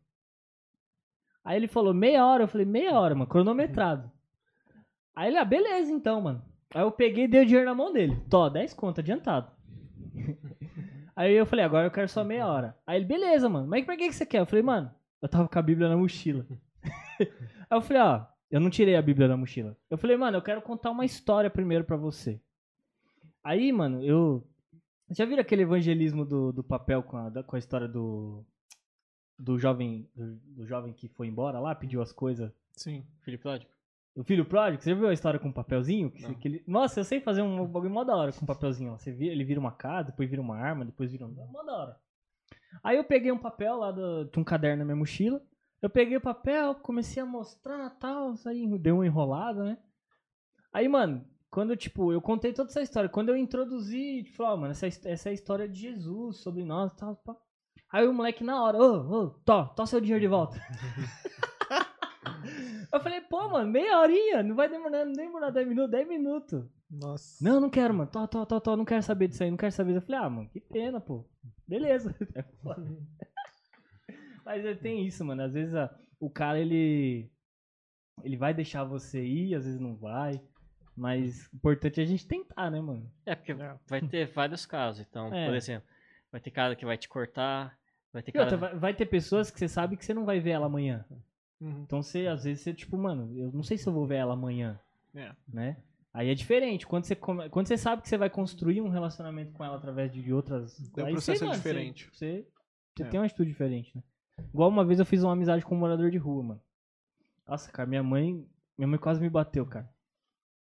Aí 1.44 1.56
ele 1.56 1.68
falou, 1.68 1.94
meia 1.94 2.26
hora? 2.26 2.44
Eu 2.44 2.48
falei, 2.48 2.66
meia 2.66 2.98
hora, 2.98 3.14
mano, 3.14 3.28
cronometrado. 3.28 4.10
Aí 5.14 5.28
ele, 5.28 5.38
ah, 5.38 5.44
beleza 5.44 5.92
então, 5.92 6.20
mano. 6.20 6.42
Aí 6.74 6.82
eu 6.82 6.90
peguei 6.90 7.24
e 7.24 7.28
dei 7.28 7.42
o 7.42 7.46
dinheiro 7.46 7.68
na 7.68 7.74
mão 7.74 7.92
dele. 7.92 8.20
Tó, 8.28 8.48
10 8.48 8.74
conto, 8.74 9.00
adiantado. 9.00 9.50
Aí 11.14 11.34
eu 11.34 11.46
falei, 11.46 11.64
agora 11.64 11.86
eu 11.86 11.90
quero 11.90 12.08
só 12.08 12.24
meia 12.24 12.46
hora. 12.46 12.76
Aí 12.86 12.96
ele, 12.96 13.04
beleza, 13.04 13.48
mano. 13.48 13.68
Mas 13.68 13.84
pra 13.84 13.96
que 13.96 14.08
que 14.08 14.14
você 14.14 14.24
quer? 14.24 14.40
Eu 14.40 14.46
falei, 14.46 14.62
mano, 14.62 14.90
eu 15.20 15.28
tava 15.28 15.48
com 15.48 15.58
a 15.58 15.62
Bíblia 15.62 15.88
na 15.88 15.96
mochila. 15.96 16.46
Aí 17.20 17.28
eu 17.70 17.82
falei, 17.82 18.02
ó, 18.02 18.24
eu 18.52 18.60
não 18.60 18.70
tirei 18.70 18.94
a 18.94 19.02
Bíblia 19.02 19.26
da 19.26 19.36
mochila. 19.36 19.76
Eu 19.90 19.98
falei, 19.98 20.16
mano, 20.16 20.36
eu 20.36 20.42
quero 20.42 20.62
contar 20.62 20.90
uma 20.92 21.04
história 21.04 21.50
primeiro 21.50 21.82
pra 21.84 21.96
você. 21.96 22.40
Aí, 23.42 23.72
mano, 23.72 24.02
eu. 24.04 24.46
Já 25.10 25.24
viram 25.24 25.40
aquele 25.42 25.62
evangelismo 25.62 26.24
do, 26.24 26.52
do 26.52 26.62
papel 26.62 27.02
com 27.02 27.16
a, 27.16 27.28
da- 27.28 27.42
com 27.42 27.56
a 27.56 27.58
história 27.58 27.88
do. 27.88 28.44
Do 29.38 29.58
jovem. 29.58 30.08
Do, 30.14 30.36
do 30.36 30.66
jovem 30.66 30.92
que 30.92 31.08
foi 31.08 31.26
embora 31.26 31.58
lá, 31.58 31.74
pediu 31.74 32.00
as 32.00 32.12
coisas. 32.12 32.52
Sim. 32.76 33.04
Filho 33.24 33.38
pródigo. 33.38 33.70
O 34.14 34.22
filho 34.22 34.44
pródigo, 34.44 34.82
você 34.82 34.90
já 34.90 34.96
viu 34.96 35.08
a 35.08 35.12
história 35.14 35.40
com 35.40 35.48
o 35.48 35.52
papelzinho? 35.52 36.10
Que, 36.10 36.34
que 36.34 36.48
ele- 36.48 36.64
Nossa, 36.66 37.00
eu 37.00 37.04
sei 37.04 37.18
fazer 37.20 37.40
um 37.42 37.66
bagulho 37.66 37.90
mó 37.92 38.04
da 38.04 38.14
hora 38.14 38.32
com 38.32 38.44
papelzinho. 38.46 38.92
ó. 38.92 38.98
Você 38.98 39.10
vira, 39.10 39.32
ele 39.32 39.42
vira 39.44 39.58
uma 39.58 39.72
casa, 39.72 40.10
depois 40.10 40.28
vira 40.28 40.40
uma 40.42 40.56
arma, 40.56 40.84
depois 40.84 41.10
vira 41.10 41.26
um. 41.26 41.30
Mó 41.30 41.62
da 41.62 41.72
hora. 41.72 41.96
Aí 42.84 42.96
eu 42.96 43.04
peguei 43.04 43.32
um 43.32 43.38
papel 43.38 43.76
lá 43.76 43.90
do, 43.90 44.24
de 44.26 44.38
um 44.38 44.44
caderno 44.44 44.78
na 44.78 44.84
minha 44.84 44.96
mochila. 44.96 45.42
Eu 45.82 45.90
peguei 45.90 46.16
o 46.16 46.20
papel, 46.20 46.76
comecei 46.76 47.20
a 47.20 47.26
mostrar 47.26 47.90
tal, 47.98 48.34
aí 48.46 48.78
deu 48.78 48.94
uma 48.94 49.06
enrolada, 49.06 49.64
né? 49.64 49.78
Aí, 50.72 50.86
mano, 50.86 51.26
quando, 51.50 51.76
tipo, 51.76 52.12
eu 52.12 52.22
contei 52.22 52.52
toda 52.52 52.70
essa 52.70 52.80
história. 52.80 53.10
Quando 53.10 53.30
eu 53.30 53.36
introduzi, 53.36 54.22
tipo, 54.22 54.44
ó, 54.44 54.56
mano, 54.56 54.70
essa, 54.70 54.86
essa 54.86 55.28
é 55.28 55.30
a 55.30 55.34
história 55.34 55.68
de 55.68 55.80
Jesus 55.80 56.36
sobre 56.36 56.64
nós 56.64 56.92
e 56.92 56.96
tal, 56.96 57.16
pá. 57.16 57.36
Aí 57.92 58.06
o 58.06 58.14
moleque 58.14 58.44
na 58.44 58.62
hora, 58.62 58.78
ô, 58.78 59.10
ô, 59.10 59.30
tó, 59.44 59.66
tó 59.66 59.84
seu 59.84 60.00
dinheiro 60.00 60.20
de 60.20 60.28
volta. 60.28 60.56
eu 62.92 63.00
falei, 63.00 63.20
pô, 63.22 63.48
mano, 63.48 63.70
meia 63.70 63.98
horinha, 63.98 64.42
não 64.42 64.54
vai 64.54 64.68
demorar, 64.68 65.04
não 65.04 65.12
demorar 65.12 65.50
10 65.50 65.68
minutos, 65.68 65.90
10 65.90 66.08
minutos. 66.08 66.64
Nossa. 66.88 67.44
Não, 67.44 67.60
não 67.60 67.68
quero, 67.68 67.92
mano, 67.92 68.08
tó, 68.08 68.26
tó, 68.28 68.46
tó, 68.46 68.60
tó, 68.60 68.76
não 68.76 68.84
quero 68.84 69.02
saber 69.02 69.26
disso 69.26 69.42
aí, 69.42 69.50
não 69.50 69.58
quero 69.58 69.72
saber. 69.72 69.96
Eu 69.96 70.02
falei, 70.02 70.20
ah, 70.20 70.30
mano, 70.30 70.48
que 70.48 70.60
pena, 70.60 71.00
pô. 71.00 71.28
Beleza. 71.66 72.14
É. 74.42 74.44
Mas 74.44 74.64
é, 74.64 74.74
tem 74.74 75.06
isso, 75.06 75.24
mano, 75.24 75.42
às 75.42 75.54
vezes 75.54 75.74
a- 75.74 75.94
o 76.20 76.28
cara, 76.30 76.58
ele, 76.58 77.30
ele 78.22 78.36
vai 78.36 78.52
deixar 78.54 78.84
você 78.84 79.24
ir, 79.24 79.54
às 79.54 79.64
vezes 79.64 79.80
não 79.80 79.94
vai. 79.96 80.40
Mas 80.96 81.46
o 81.52 81.56
importante 81.56 82.00
é 82.00 82.02
a 82.02 82.06
gente 82.06 82.26
tentar, 82.26 82.70
né, 82.70 82.80
mano? 82.80 83.10
É, 83.24 83.34
porque 83.34 83.52
É. 83.52 83.74
vai 83.88 84.00
ter 84.02 84.26
vários 84.32 84.66
casos. 84.66 85.04
Então, 85.08 85.32
É. 85.34 85.46
por 85.46 85.54
exemplo, 85.54 85.88
vai 86.30 86.40
ter 86.40 86.50
cara 86.50 86.76
que 86.76 86.84
vai 86.84 86.98
te 86.98 87.08
cortar, 87.08 87.78
vai 88.12 88.22
ter 88.22 88.32
E 88.34 88.38
outra, 88.38 88.58
cara. 88.58 88.70
vai, 88.72 88.78
vai 88.80 88.94
ter 88.94 89.06
pessoas 89.06 89.50
que 89.50 89.58
você 89.58 89.68
sabe 89.68 89.96
que 89.96 90.04
você 90.04 90.12
não 90.12 90.26
vai 90.26 90.38
ver 90.38 90.50
ela 90.50 90.66
amanhã. 90.66 91.04
Uhum. 91.60 91.82
Então 91.82 92.02
você, 92.02 92.26
às 92.26 92.44
vezes, 92.44 92.62
você, 92.62 92.74
tipo, 92.74 92.98
mano, 92.98 93.32
eu 93.38 93.50
não 93.52 93.62
sei 93.62 93.78
se 93.78 93.86
eu 93.88 93.92
vou 93.92 94.06
ver 94.06 94.16
ela 94.16 94.34
amanhã, 94.34 94.78
É. 95.14 95.32
né? 95.48 95.76
Aí 96.12 96.28
é 96.28 96.34
diferente. 96.34 96.86
Quando 96.86 97.04
você, 97.04 97.16
come- 97.16 97.48
quando 97.48 97.68
você 97.68 97.78
sabe 97.78 98.02
que 98.02 98.08
você 98.08 98.18
vai 98.18 98.28
construir 98.28 98.82
um 98.82 98.88
relacionamento 98.90 99.50
com 99.52 99.64
ela 99.64 99.76
através 99.78 100.12
de 100.12 100.30
outras. 100.30 100.78
É 100.98 101.04
um 101.04 101.12
processo 101.12 101.38
você, 101.38 101.44
mano, 101.46 101.56
diferente. 101.56 102.04
Você, 102.12 102.42
você, 102.42 102.46
você 102.98 103.02
É. 103.04 103.06
tem 103.06 103.18
uma 103.18 103.24
atitude 103.24 103.48
diferente, 103.50 103.96
né? 103.96 104.02
Igual 104.52 104.68
uma 104.68 104.84
vez 104.84 104.98
eu 104.98 105.06
fiz 105.06 105.22
uma 105.22 105.32
amizade 105.32 105.64
com 105.64 105.74
um 105.74 105.78
morador 105.78 106.10
de 106.10 106.18
rua, 106.18 106.42
mano. 106.42 106.60
Nossa, 107.46 107.70
cara, 107.70 107.88
minha 107.88 108.02
mãe. 108.02 108.46
Minha 108.76 108.88
mãe 108.88 108.98
quase 108.98 109.20
me 109.20 109.28
bateu, 109.28 109.66
cara. 109.66 109.88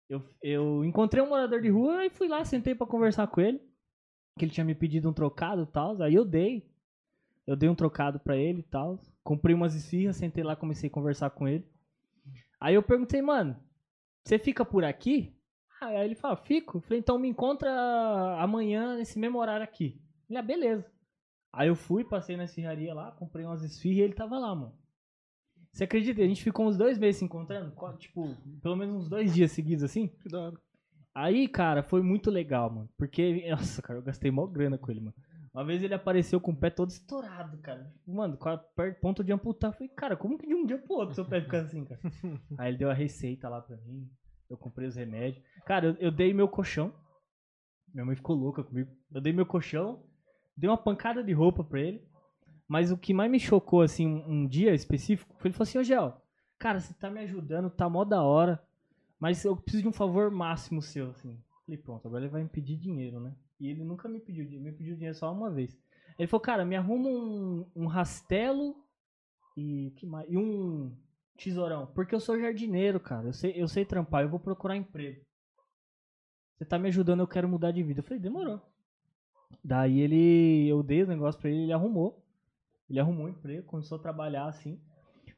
Eu, 0.09 0.24
eu 0.43 0.85
encontrei 0.85 1.23
um 1.23 1.28
morador 1.28 1.61
de 1.61 1.69
rua 1.69 2.05
e 2.05 2.11
fui 2.11 2.27
lá, 2.27 2.44
sentei 2.44 2.74
pra 2.74 2.86
conversar 2.86 3.27
com 3.28 3.40
ele. 3.40 3.61
Que 4.36 4.44
ele 4.44 4.52
tinha 4.52 4.65
me 4.65 4.74
pedido 4.74 5.09
um 5.09 5.12
trocado 5.12 5.62
e 5.62 5.66
tal. 5.66 6.01
Aí 6.02 6.15
eu 6.15 6.24
dei. 6.24 6.69
Eu 7.47 7.57
dei 7.57 7.69
um 7.69 7.74
trocado 7.74 8.19
pra 8.19 8.36
ele 8.36 8.61
e 8.61 8.65
tal. 8.65 8.98
Comprei 9.23 9.55
umas 9.55 9.74
esfirras, 9.74 10.16
sentei 10.16 10.43
lá, 10.43 10.57
comecei 10.57 10.89
a 10.89 10.93
conversar 10.93 11.31
com 11.31 11.47
ele. 11.47 11.65
Aí 12.61 12.74
eu 12.74 12.82
perguntei, 12.82 13.23
mano, 13.23 13.57
você 14.24 14.39
fica 14.39 14.65
por 14.65 14.85
aqui? 14.85 15.35
Aí 15.81 16.05
ele 16.05 16.15
falou, 16.15 16.36
fico. 16.36 16.78
Eu 16.78 16.82
falei, 16.82 16.98
então 16.98 17.19
me 17.19 17.28
encontra 17.28 17.70
amanhã 18.39 18.97
nesse 18.97 19.19
mesmo 19.19 19.39
horário 19.39 19.65
aqui. 19.65 20.01
Ele, 20.28 20.39
ah, 20.39 20.43
beleza. 20.43 20.90
Aí 21.52 21.68
eu 21.68 21.74
fui, 21.74 22.05
passei 22.05 22.36
na 22.36 22.44
esfirraria 22.44 22.94
lá, 22.94 23.10
comprei 23.12 23.44
umas 23.44 23.62
esfirras 23.62 23.98
e 23.98 24.01
ele 24.02 24.14
tava 24.14 24.39
lá, 24.39 24.55
mano. 24.55 24.74
Você 25.72 25.85
acredita? 25.85 26.20
A 26.22 26.27
gente 26.27 26.43
ficou 26.43 26.66
uns 26.66 26.77
dois 26.77 26.98
meses 26.98 27.18
se 27.18 27.24
encontrando? 27.24 27.72
Tipo, 27.98 28.36
pelo 28.60 28.77
menos 28.77 28.97
uns 28.97 29.09
dois 29.09 29.32
dias 29.32 29.52
seguidos 29.52 29.85
assim. 29.85 30.09
Que 30.09 30.28
da 30.28 30.40
hora. 30.40 30.56
Aí, 31.14 31.48
cara, 31.48 31.82
foi 31.82 32.02
muito 32.02 32.31
legal, 32.31 32.70
mano. 32.70 32.89
Porque, 32.97 33.47
nossa, 33.51 33.82
cara, 33.82 33.98
eu 33.98 34.02
gastei 34.02 34.31
mó 34.31 34.47
grana 34.47 34.78
com 34.78 34.90
ele, 34.90 35.01
mano. 35.01 35.14
Uma 35.52 35.64
vez 35.64 35.82
ele 35.82 35.94
apareceu 35.94 36.40
com 36.40 36.52
o 36.52 36.56
pé 36.56 36.70
todo 36.70 36.90
estourado, 36.90 37.59
cara. 37.59 37.93
Mano, 38.06 38.36
com 38.36 38.48
a 38.48 38.59
ponto 39.01 39.24
de 39.24 39.32
amputar. 39.32 39.70
Eu 39.70 39.74
falei, 39.74 39.89
cara, 39.89 40.16
como 40.16 40.39
que 40.39 40.47
de 40.47 40.55
um 40.55 40.64
dia 40.64 40.78
pro 40.78 40.94
outro 40.94 41.14
seu 41.14 41.24
pé 41.24 41.40
fica 41.40 41.62
assim, 41.62 41.85
cara? 41.85 42.01
Aí 42.56 42.70
ele 42.70 42.78
deu 42.78 42.90
a 42.90 42.94
receita 42.94 43.48
lá 43.48 43.60
pra 43.60 43.77
mim. 43.78 44.09
Eu 44.48 44.56
comprei 44.56 44.86
os 44.86 44.94
remédios. 44.94 45.44
Cara, 45.66 45.86
eu, 45.86 45.94
eu 45.94 46.10
dei 46.12 46.32
meu 46.32 46.48
colchão. 46.48 46.94
Minha 47.93 48.06
mãe 48.06 48.14
ficou 48.14 48.36
louca 48.36 48.62
comigo. 48.62 48.90
Eu 49.12 49.20
dei 49.20 49.32
meu 49.32 49.44
colchão, 49.44 50.05
dei 50.61 50.69
uma 50.69 50.77
pancada 50.77 51.24
de 51.24 51.32
roupa 51.32 51.65
pra 51.65 51.81
ele. 51.81 52.07
Mas 52.69 52.93
o 52.93 52.99
que 52.99 53.15
mais 53.15 53.31
me 53.31 53.41
chocou, 53.41 53.81
assim, 53.81 54.07
um, 54.07 54.31
um 54.31 54.47
dia 54.47 54.74
específico, 54.74 55.35
foi 55.39 55.49
ele 55.49 55.55
falou 55.55 55.69
assim, 55.69 55.78
ô 55.78 55.82
Gel, 55.82 56.23
cara, 56.59 56.78
você 56.78 56.95
tá 56.95 57.11
me 57.11 57.20
ajudando, 57.20 57.70
tá 57.70 57.89
mó 57.89 58.05
da 58.05 58.23
hora, 58.23 58.62
mas 59.19 59.45
eu 59.45 59.57
preciso 59.57 59.82
de 59.82 59.89
um 59.89 59.93
favor 59.93 60.31
máximo 60.31 60.81
seu, 60.81 61.11
assim. 61.11 61.43
Falei, 61.65 61.78
pronto, 61.78 62.07
agora 62.07 62.24
ele 62.24 62.31
vai 62.31 62.43
me 62.43 62.49
pedir 62.49 62.77
dinheiro, 62.77 63.19
né? 63.19 63.35
E 63.59 63.69
ele 63.69 63.82
nunca 63.82 64.09
me 64.09 64.20
pediu 64.20 64.45
dinheiro, 64.45 64.65
me 64.65 64.73
pediu 64.73 64.95
dinheiro 64.95 65.16
só 65.16 65.32
uma 65.32 65.51
vez. 65.51 65.77
Ele 66.19 66.28
falou, 66.28 66.43
cara, 66.43 66.65
me 66.65 66.77
arruma 66.77 67.09
um, 67.09 67.66
um 67.74 67.87
rastelo 67.87 68.77
e, 69.57 69.93
que 69.97 70.07
mais? 70.07 70.31
e 70.31 70.37
um 70.37 70.95
tesourão. 71.37 71.87
Porque 71.87 72.15
eu 72.15 72.20
sou 72.20 72.39
jardineiro, 72.39 73.01
cara. 73.01 73.28
Eu 73.28 73.32
sei, 73.32 73.53
eu 73.57 73.66
sei 73.66 73.85
trampar, 73.85 74.23
eu 74.23 74.28
vou 74.28 74.39
procurar 74.39 74.77
emprego. 74.77 75.24
Você 76.57 76.65
tá 76.66 76.78
me 76.78 76.89
ajudando, 76.89 77.20
eu 77.20 77.27
quero 77.27 77.49
mudar 77.49 77.73
de 77.73 77.82
vida. 77.82 78.01
Eu 78.01 78.05
falei, 78.05 78.20
demorou. 78.20 78.61
Daí 79.64 80.01
ele, 80.01 80.68
eu 80.68 80.82
dei 80.82 81.02
o 81.02 81.06
negócio 81.06 81.40
pra 81.40 81.51
ele, 81.51 81.62
ele 81.64 81.72
arrumou. 81.72 82.24
Ele 82.89 82.98
arrumou 83.01 83.27
um 83.27 83.28
emprego, 83.28 83.66
começou 83.66 83.97
a 83.98 84.01
trabalhar 84.01 84.47
assim. 84.47 84.81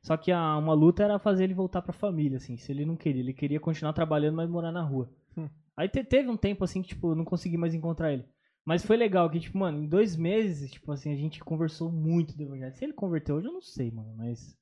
Só 0.02 0.16
que 0.16 0.32
a, 0.32 0.56
uma 0.56 0.74
luta 0.74 1.02
era 1.04 1.18
fazer 1.18 1.44
ele 1.44 1.54
voltar 1.54 1.82
pra 1.82 1.92
família, 1.92 2.38
assim. 2.38 2.56
Se 2.56 2.72
ele 2.72 2.84
não 2.84 2.96
queria, 2.96 3.22
ele 3.22 3.32
queria 3.32 3.60
continuar 3.60 3.92
trabalhando, 3.92 4.36
mas 4.36 4.48
morar 4.50 4.72
na 4.72 4.82
rua. 4.82 5.10
Hum. 5.36 5.48
Aí 5.76 5.88
te- 5.88 6.04
teve 6.04 6.28
um 6.28 6.36
tempo 6.36 6.64
assim 6.64 6.82
que, 6.82 6.88
tipo, 6.88 7.10
eu 7.12 7.14
não 7.14 7.24
consegui 7.24 7.56
mais 7.56 7.74
encontrar 7.74 8.12
ele. 8.12 8.24
Mas 8.64 8.84
foi 8.84 8.96
legal 8.96 9.28
que, 9.30 9.40
tipo, 9.40 9.58
mano, 9.58 9.82
em 9.82 9.88
dois 9.88 10.16
meses, 10.16 10.70
tipo 10.70 10.90
assim, 10.92 11.12
a 11.12 11.16
gente 11.16 11.42
conversou 11.44 11.90
muito 11.90 12.36
do 12.36 12.42
evangelho. 12.42 12.74
Se 12.74 12.84
ele 12.84 12.92
converteu 12.92 13.36
hoje, 13.36 13.46
eu 13.48 13.52
não 13.52 13.62
sei, 13.62 13.90
mano. 13.90 14.14
Mas, 14.16 14.56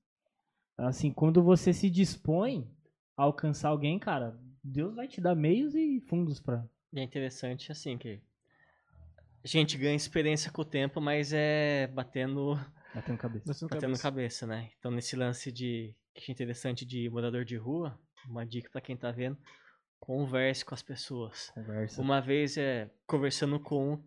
assim, 0.76 1.12
quando 1.12 1.42
você 1.42 1.72
se 1.72 1.90
dispõe 1.90 2.68
a 3.16 3.22
alcançar 3.24 3.68
alguém, 3.70 3.98
cara, 3.98 4.38
Deus 4.62 4.94
vai 4.94 5.08
te 5.08 5.20
dar 5.20 5.34
meios 5.34 5.74
e 5.74 6.00
fundos 6.00 6.40
pra. 6.40 6.66
E 6.92 7.00
é 7.00 7.02
interessante, 7.02 7.70
assim, 7.70 7.96
que 7.96 8.20
a 9.42 9.48
gente 9.48 9.76
ganha 9.76 9.96
experiência 9.96 10.50
com 10.50 10.62
o 10.62 10.64
tempo, 10.64 11.00
mas 11.00 11.32
é 11.32 11.86
batendo, 11.88 12.58
Batendo 12.94 13.18
cabeça. 13.18 13.44
Temos 13.44 13.62
batendo 13.62 13.80
cabeça. 13.80 14.02
cabeça, 14.02 14.46
né? 14.46 14.70
Então, 14.78 14.90
nesse 14.90 15.16
lance 15.16 15.52
de 15.52 15.94
que 16.12 16.20
achei 16.20 16.32
interessante 16.32 16.84
de 16.84 17.08
morador 17.08 17.44
de 17.44 17.56
rua, 17.56 17.98
uma 18.28 18.44
dica 18.44 18.68
pra 18.70 18.80
quem 18.80 18.96
tá 18.96 19.10
vendo, 19.12 19.38
converse 19.98 20.64
com 20.64 20.74
as 20.74 20.82
pessoas. 20.82 21.50
Conversa. 21.50 22.02
Uma 22.02 22.20
vez, 22.20 22.56
é, 22.56 22.90
conversando 23.06 23.60
com 23.60 23.94
um, 23.94 24.04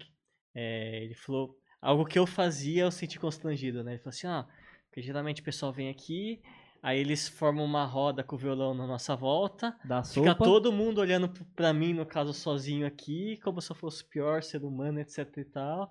é, 0.53 1.03
ele 1.03 1.15
falou 1.15 1.57
algo 1.81 2.05
que 2.05 2.19
eu 2.19 2.27
fazia, 2.27 2.84
eu 2.84 2.91
senti 2.91 3.19
constrangido, 3.19 3.84
né? 3.84 3.93
Ele 3.93 3.99
falou 3.99 4.10
assim, 4.10 4.27
ah, 4.27 4.47
porque 4.89 5.01
geralmente 5.01 5.41
o 5.41 5.45
pessoal 5.45 5.72
vem 5.72 5.89
aqui, 5.89 6.41
aí 6.84 6.99
eles 6.99 7.27
formam 7.27 7.65
uma 7.65 7.85
roda 7.85 8.23
com 8.23 8.35
o 8.35 8.39
violão 8.39 8.73
na 8.76 8.85
nossa 8.85 9.15
volta, 9.15 9.76
Dá 9.84 10.03
fica 10.03 10.31
sopa. 10.31 10.43
todo 10.43 10.72
mundo 10.72 10.99
olhando 11.01 11.30
p- 11.30 11.43
pra 11.55 11.73
mim, 11.73 11.93
no 11.93 12.05
caso, 12.05 12.34
sozinho 12.34 12.85
aqui, 12.85 13.38
como 13.43 13.61
se 13.61 13.72
eu 13.72 13.76
fosse 13.76 14.03
o 14.03 14.07
pior 14.07 14.43
ser 14.43 14.64
humano, 14.64 14.99
etc 14.99 15.38
e 15.38 15.45
tal. 15.45 15.89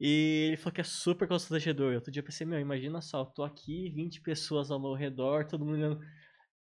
E 0.00 0.46
ele 0.48 0.56
falou 0.56 0.72
que 0.74 0.80
é 0.80 0.84
super 0.84 1.26
constrangedor. 1.26 1.94
Outro 1.94 2.10
dia 2.12 2.20
eu 2.20 2.24
pensei, 2.24 2.46
meu, 2.46 2.60
imagina 2.60 3.00
só, 3.00 3.20
eu 3.20 3.26
tô 3.26 3.42
aqui, 3.44 3.88
20 3.90 4.20
pessoas 4.20 4.70
ao 4.70 4.78
meu 4.80 4.92
redor, 4.92 5.46
todo 5.46 5.64
mundo 5.64 5.74
olhando. 5.76 6.00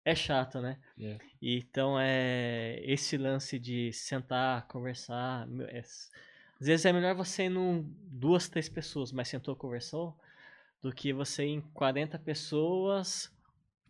É 0.05 0.15
chato, 0.15 0.59
né? 0.61 0.77
É. 0.99 1.17
Então, 1.41 1.99
é 1.99 2.79
esse 2.83 3.17
lance 3.17 3.59
de 3.59 3.91
sentar, 3.91 4.67
conversar. 4.67 5.47
meu, 5.47 5.67
é 5.67 5.79
às 5.79 6.67
vezes 6.67 6.85
é 6.85 6.93
melhor 6.93 7.13
você 7.15 7.43
ir 7.45 7.49
num 7.49 7.83
duas, 8.07 8.47
três 8.47 8.69
pessoas, 8.69 9.11
mas 9.11 9.27
sentou, 9.27 9.53
conversou, 9.55 10.17
do 10.84 10.91
que 10.91 11.14
você 11.14 11.45
em 11.45 11.61
40 11.73 12.19
pessoas, 12.19 13.31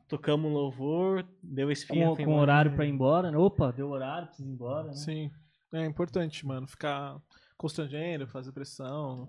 tocamos 0.07 0.49
um 0.49 0.53
louvor, 0.53 1.25
deu 1.41 1.71
espinha, 1.71 2.15
Com, 2.15 2.23
com 2.23 2.35
horário 2.35 2.75
pra 2.75 2.85
ir 2.85 2.89
embora, 2.89 3.31
né? 3.31 3.37
Opa, 3.37 3.71
deu 3.71 3.89
horário, 3.89 4.27
precisa 4.27 4.47
ir 4.47 4.51
embora, 4.53 4.87
né? 4.87 4.93
Sim. 4.93 5.31
É 5.73 5.83
importante, 5.85 6.45
mano. 6.45 6.67
Ficar 6.67 7.19
constrangendo, 7.57 8.27
fazer 8.27 8.51
pressão. 8.51 9.27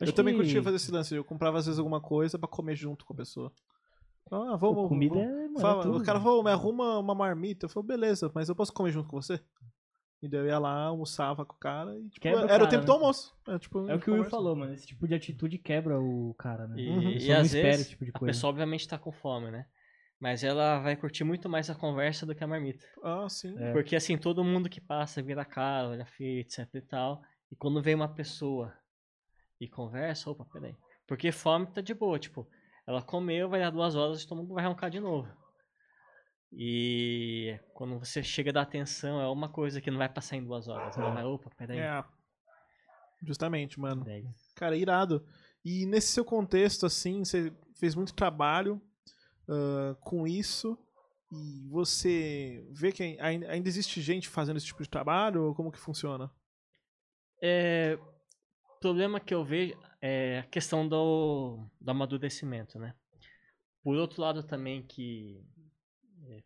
Acho 0.00 0.10
eu 0.10 0.14
também 0.14 0.34
que 0.34 0.40
curtia 0.40 0.62
fazer 0.62 0.76
esse 0.76 0.92
lance. 0.92 1.14
Eu 1.14 1.24
comprava 1.24 1.58
às 1.58 1.66
vezes 1.66 1.80
alguma 1.80 2.00
coisa 2.00 2.38
pra 2.38 2.48
comer 2.48 2.76
junto 2.76 3.04
com 3.04 3.12
a 3.12 3.16
pessoa. 3.16 3.52
Ah, 4.30 4.56
vamos. 4.56 4.76
pô, 4.76 4.88
comida 4.88 5.16
vamos. 5.16 5.28
é, 5.28 5.48
mano, 5.48 5.58
é 5.58 5.60
Fala, 5.60 5.82
tudo, 5.82 5.98
o 5.98 6.04
cara 6.04 6.20
falou, 6.20 6.44
me 6.44 6.50
arruma 6.52 6.98
uma 6.98 7.14
marmita. 7.14 7.66
Eu 7.66 7.70
falei, 7.70 7.88
beleza, 7.88 8.30
mas 8.32 8.48
eu 8.48 8.54
posso 8.54 8.72
comer 8.72 8.92
junto 8.92 9.08
com 9.08 9.20
você? 9.20 9.40
E 10.22 10.28
daí 10.28 10.40
eu 10.40 10.46
ia 10.46 10.58
lá, 10.58 10.82
almoçava 10.84 11.46
com 11.46 11.54
o 11.54 11.58
cara 11.58 11.96
e, 11.98 12.08
tipo, 12.10 12.20
Quebra 12.20 12.40
o 12.40 12.44
era 12.44 12.48
cara, 12.48 12.64
o 12.64 12.68
tempo 12.68 12.80
né? 12.82 12.86
do 12.86 12.92
almoço. 12.92 13.34
É, 13.48 13.58
tipo, 13.58 13.88
É 13.88 13.94
o 13.94 13.98
que 13.98 14.10
o 14.10 14.12
Will 14.12 14.22
conversa. 14.24 14.30
falou, 14.30 14.54
mano. 14.54 14.72
Esse 14.74 14.86
tipo 14.86 15.08
de 15.08 15.14
atitude 15.14 15.56
quebra 15.58 15.98
o 15.98 16.34
cara, 16.34 16.66
né? 16.68 16.78
E, 16.78 16.88
Uhum. 16.90 16.98
A 16.98 17.10
e 17.12 17.28
não 17.28 17.36
às 17.40 17.46
espera 17.46 17.62
vezes, 17.68 17.80
esse 17.80 17.90
tipo 17.90 18.04
de 18.04 18.10
a 18.10 18.18
coisa. 18.18 18.26
pessoa 18.32 18.50
obviamente 18.50 18.86
tá 18.86 18.98
com 18.98 19.10
fome, 19.12 19.50
né? 19.50 19.66
Mas 20.20 20.44
ela 20.44 20.78
vai 20.80 20.94
curtir 20.96 21.24
muito 21.24 21.48
mais 21.48 21.70
a 21.70 21.74
conversa 21.74 22.26
do 22.26 22.34
que 22.34 22.44
a 22.44 22.46
marmita. 22.46 22.84
Ah, 23.02 23.26
sim. 23.30 23.54
É. 23.58 23.72
Porque 23.72 23.96
assim, 23.96 24.18
todo 24.18 24.44
mundo 24.44 24.68
que 24.68 24.78
passa 24.80 25.22
vira 25.22 25.40
a 25.40 25.46
cara, 25.46 25.88
olha 25.88 26.04
feio, 26.04 26.40
etc 26.40 26.68
e 26.74 26.80
tal. 26.82 27.22
E 27.50 27.56
quando 27.56 27.80
vem 27.80 27.94
uma 27.94 28.08
pessoa 28.14 28.74
e 29.58 29.66
conversa, 29.66 30.28
opa, 30.30 30.44
peraí. 30.52 30.76
Porque 31.06 31.32
fome 31.32 31.66
tá 31.68 31.80
de 31.80 31.94
boa, 31.94 32.18
tipo, 32.18 32.46
ela 32.86 33.00
comeu, 33.00 33.48
vai 33.48 33.60
dar 33.60 33.70
duas 33.70 33.94
horas 33.96 34.22
e 34.22 34.28
todo 34.28 34.36
mundo 34.42 34.52
vai 34.52 34.66
roncar 34.66 34.90
de 34.90 35.00
novo. 35.00 35.26
E 36.52 37.58
quando 37.74 37.98
você 37.98 38.22
chega 38.22 38.52
da 38.52 38.62
atenção, 38.62 39.20
é 39.20 39.28
uma 39.28 39.48
coisa 39.48 39.80
que 39.80 39.90
não 39.90 39.98
vai 39.98 40.08
passar 40.08 40.36
em 40.36 40.44
duas 40.44 40.68
horas. 40.68 40.96
Ela 40.96 41.10
vai, 41.10 41.24
opa, 41.24 41.50
peraí. 41.56 41.78
É. 41.78 42.04
Justamente, 43.22 43.78
mano. 43.78 44.04
Cara, 44.56 44.76
irado. 44.76 45.24
E 45.64 45.86
nesse 45.86 46.08
seu 46.08 46.24
contexto, 46.24 46.86
assim, 46.86 47.24
você 47.24 47.52
fez 47.74 47.94
muito 47.94 48.14
trabalho 48.14 48.80
ah, 49.50 49.96
com 50.00 50.26
isso. 50.26 50.78
E 51.32 51.68
você 51.68 52.66
vê 52.72 52.90
que 52.90 53.16
ainda, 53.20 53.68
existe 53.68 54.00
gente 54.00 54.28
fazendo 54.28 54.56
esse 54.56 54.66
tipo 54.66 54.82
de 54.82 54.88
trabalho? 54.88 55.44
Ou 55.44 55.54
como 55.54 55.70
que 55.70 55.78
funciona? 55.78 56.30
É, 57.42 57.98
problema 58.80 59.20
que 59.20 59.34
eu 59.34 59.44
vejo 59.44 59.78
é 60.00 60.40
a 60.40 60.42
questão 60.44 60.88
do, 60.88 61.64
do 61.80 61.90
amadurecimento, 61.90 62.78
né? 62.78 62.94
Por 63.82 63.96
outro 63.96 64.20
lado 64.20 64.42
também 64.42 64.82
que, 64.82 65.40
é, 65.56 65.59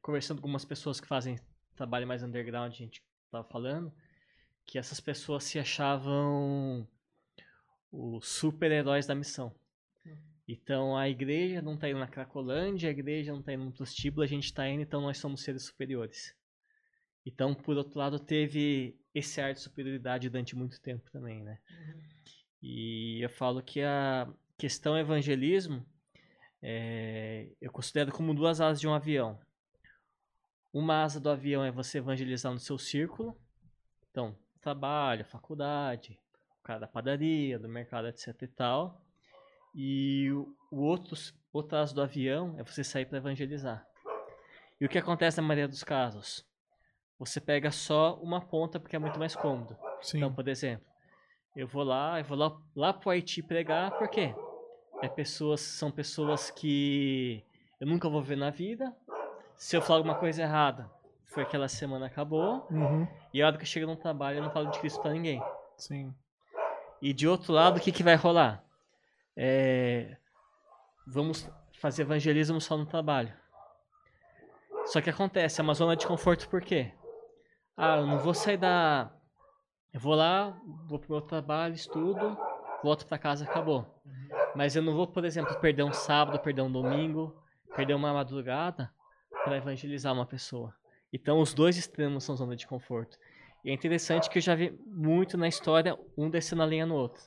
conversando 0.00 0.40
com 0.40 0.46
algumas 0.46 0.64
pessoas 0.64 1.00
que 1.00 1.06
fazem 1.06 1.38
trabalho 1.74 2.06
mais 2.06 2.22
underground, 2.22 2.72
a 2.72 2.76
gente 2.76 3.02
tava 3.30 3.44
falando, 3.48 3.92
que 4.64 4.78
essas 4.78 5.00
pessoas 5.00 5.44
se 5.44 5.58
achavam 5.58 6.86
os 7.90 8.28
super-heróis 8.28 9.06
da 9.06 9.14
missão. 9.14 9.54
Então 10.46 10.96
a 10.96 11.08
igreja 11.08 11.62
não 11.62 11.76
tá 11.76 11.88
indo 11.88 11.98
na 11.98 12.06
Cracolândia, 12.06 12.88
a 12.88 12.92
igreja 12.92 13.32
não 13.32 13.42
tá 13.42 13.52
indo 13.52 13.64
no 13.64 13.72
prostíbulo, 13.72 14.22
a 14.22 14.26
gente 14.26 14.52
tá 14.52 14.68
indo, 14.68 14.82
então 14.82 15.00
nós 15.00 15.18
somos 15.18 15.42
seres 15.42 15.64
superiores. 15.64 16.34
Então, 17.26 17.54
por 17.54 17.76
outro 17.76 17.98
lado, 17.98 18.18
teve 18.18 18.98
esse 19.14 19.40
ar 19.40 19.54
de 19.54 19.60
superioridade 19.60 20.28
durante 20.28 20.54
muito 20.54 20.80
tempo 20.80 21.10
também, 21.10 21.42
né? 21.42 21.58
E 22.62 23.24
eu 23.24 23.30
falo 23.30 23.62
que 23.62 23.80
a 23.80 24.30
questão 24.58 24.98
evangelismo, 24.98 25.84
é, 26.60 27.48
eu 27.60 27.72
considero 27.72 28.12
como 28.12 28.34
duas 28.34 28.60
asas 28.60 28.80
de 28.80 28.86
um 28.86 28.92
avião. 28.92 29.38
Uma 30.74 31.04
asa 31.04 31.18
do 31.18 31.30
avião 31.30 31.64
é 31.64 31.70
você 31.70 31.98
evangelizar 31.98 32.52
no 32.52 32.58
seu 32.58 32.76
círculo, 32.76 33.34
então, 34.10 34.36
trabalho, 34.60 35.24
faculdade, 35.24 36.18
o 36.60 36.62
cara 36.62 36.80
da 36.80 36.86
padaria, 36.86 37.58
do 37.58 37.68
mercado, 37.68 38.08
etc 38.08 38.42
e 38.42 38.48
tal. 38.48 39.00
E 39.74 40.30
o 40.32 40.54
o 40.74 40.82
outro, 40.82 41.16
outra 41.52 41.80
asa 41.82 41.94
do 41.94 42.02
avião 42.02 42.56
é 42.58 42.64
você 42.64 42.82
sair 42.82 43.06
para 43.06 43.18
evangelizar. 43.18 43.86
E 44.80 44.84
o 44.84 44.88
que 44.88 44.98
acontece 44.98 45.36
na 45.36 45.46
maioria 45.46 45.68
dos 45.68 45.84
casos? 45.84 46.44
Você 47.16 47.40
pega 47.40 47.70
só 47.70 48.16
uma 48.20 48.40
ponta 48.40 48.80
porque 48.80 48.96
é 48.96 48.98
muito 48.98 49.20
mais 49.20 49.36
cômodo. 49.36 49.78
Sim. 50.02 50.16
Então, 50.16 50.34
por 50.34 50.48
exemplo, 50.48 50.84
eu 51.54 51.68
vou 51.68 51.84
lá, 51.84 52.18
eu 52.18 52.24
vou 52.24 52.36
lá, 52.36 52.60
lá 52.74 52.92
pro 52.92 53.10
Haiti 53.10 53.40
pregar, 53.40 53.96
por 53.96 54.08
quê? 54.08 54.34
É 55.00 55.08
pessoas, 55.08 55.60
são 55.60 55.92
pessoas 55.92 56.50
que 56.50 57.44
eu 57.80 57.86
nunca 57.86 58.08
vou 58.08 58.20
ver 58.20 58.36
na 58.36 58.50
vida. 58.50 58.92
Se 59.56 59.76
eu 59.76 59.82
falar 59.82 59.98
alguma 59.98 60.14
coisa 60.16 60.42
errada, 60.42 60.90
foi 61.34 61.42
aquela 61.42 61.68
semana 61.68 62.06
acabou. 62.06 62.66
Uhum. 62.70 63.06
E 63.32 63.42
a 63.42 63.46
hora 63.46 63.56
que 63.56 63.62
eu 63.62 63.66
chego 63.66 63.86
no 63.86 63.96
trabalho, 63.96 64.38
eu 64.38 64.42
não 64.42 64.50
falo 64.50 64.70
de 64.70 64.78
Cristo 64.78 65.02
pra 65.02 65.10
ninguém. 65.10 65.42
Sim. 65.76 66.14
E 67.02 67.12
de 67.12 67.26
outro 67.26 67.52
lado, 67.52 67.78
o 67.78 67.80
que, 67.80 67.90
que 67.90 68.02
vai 68.02 68.14
rolar? 68.14 68.64
É, 69.36 70.16
vamos 71.06 71.48
fazer 71.80 72.02
evangelismo 72.02 72.60
só 72.60 72.76
no 72.76 72.86
trabalho. 72.86 73.32
Só 74.86 75.00
que 75.00 75.10
acontece, 75.10 75.60
é 75.60 75.64
uma 75.64 75.74
zona 75.74 75.96
de 75.96 76.06
conforto 76.06 76.48
por 76.48 76.60
quê? 76.60 76.92
Ah, 77.76 77.96
eu 77.96 78.06
não 78.06 78.18
vou 78.18 78.32
sair 78.32 78.56
da. 78.56 79.10
Eu 79.92 79.98
vou 79.98 80.14
lá, 80.14 80.56
vou 80.86 80.98
pro 80.98 81.12
meu 81.12 81.20
trabalho, 81.20 81.74
estudo, 81.74 82.38
volto 82.82 83.06
pra 83.06 83.18
casa, 83.18 83.44
acabou. 83.44 84.00
Mas 84.54 84.76
eu 84.76 84.82
não 84.82 84.94
vou, 84.94 85.06
por 85.06 85.24
exemplo, 85.24 85.58
perder 85.58 85.82
um 85.82 85.92
sábado, 85.92 86.38
perder 86.38 86.62
um 86.62 86.70
domingo, 86.70 87.36
perder 87.74 87.94
uma 87.94 88.12
madrugada 88.12 88.93
para 89.44 89.56
evangelizar 89.58 90.12
uma 90.12 90.26
pessoa. 90.26 90.74
Então 91.12 91.38
os 91.40 91.54
dois 91.54 91.76
extremos 91.76 92.24
são 92.24 92.34
zona 92.34 92.56
de 92.56 92.66
conforto. 92.66 93.18
E 93.64 93.70
é 93.70 93.72
interessante 93.72 94.28
que 94.28 94.38
eu 94.38 94.42
já 94.42 94.54
vi 94.54 94.78
muito 94.86 95.38
na 95.38 95.46
história 95.48 95.96
um 96.16 96.28
descendo 96.28 96.62
a 96.62 96.66
linha 96.66 96.84
no 96.84 96.94
outro. 96.94 97.22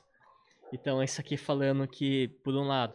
Então, 0.72 1.02
esse 1.02 1.20
aqui 1.20 1.36
falando 1.36 1.88
que, 1.88 2.28
por 2.44 2.54
um 2.54 2.66
lado, 2.66 2.94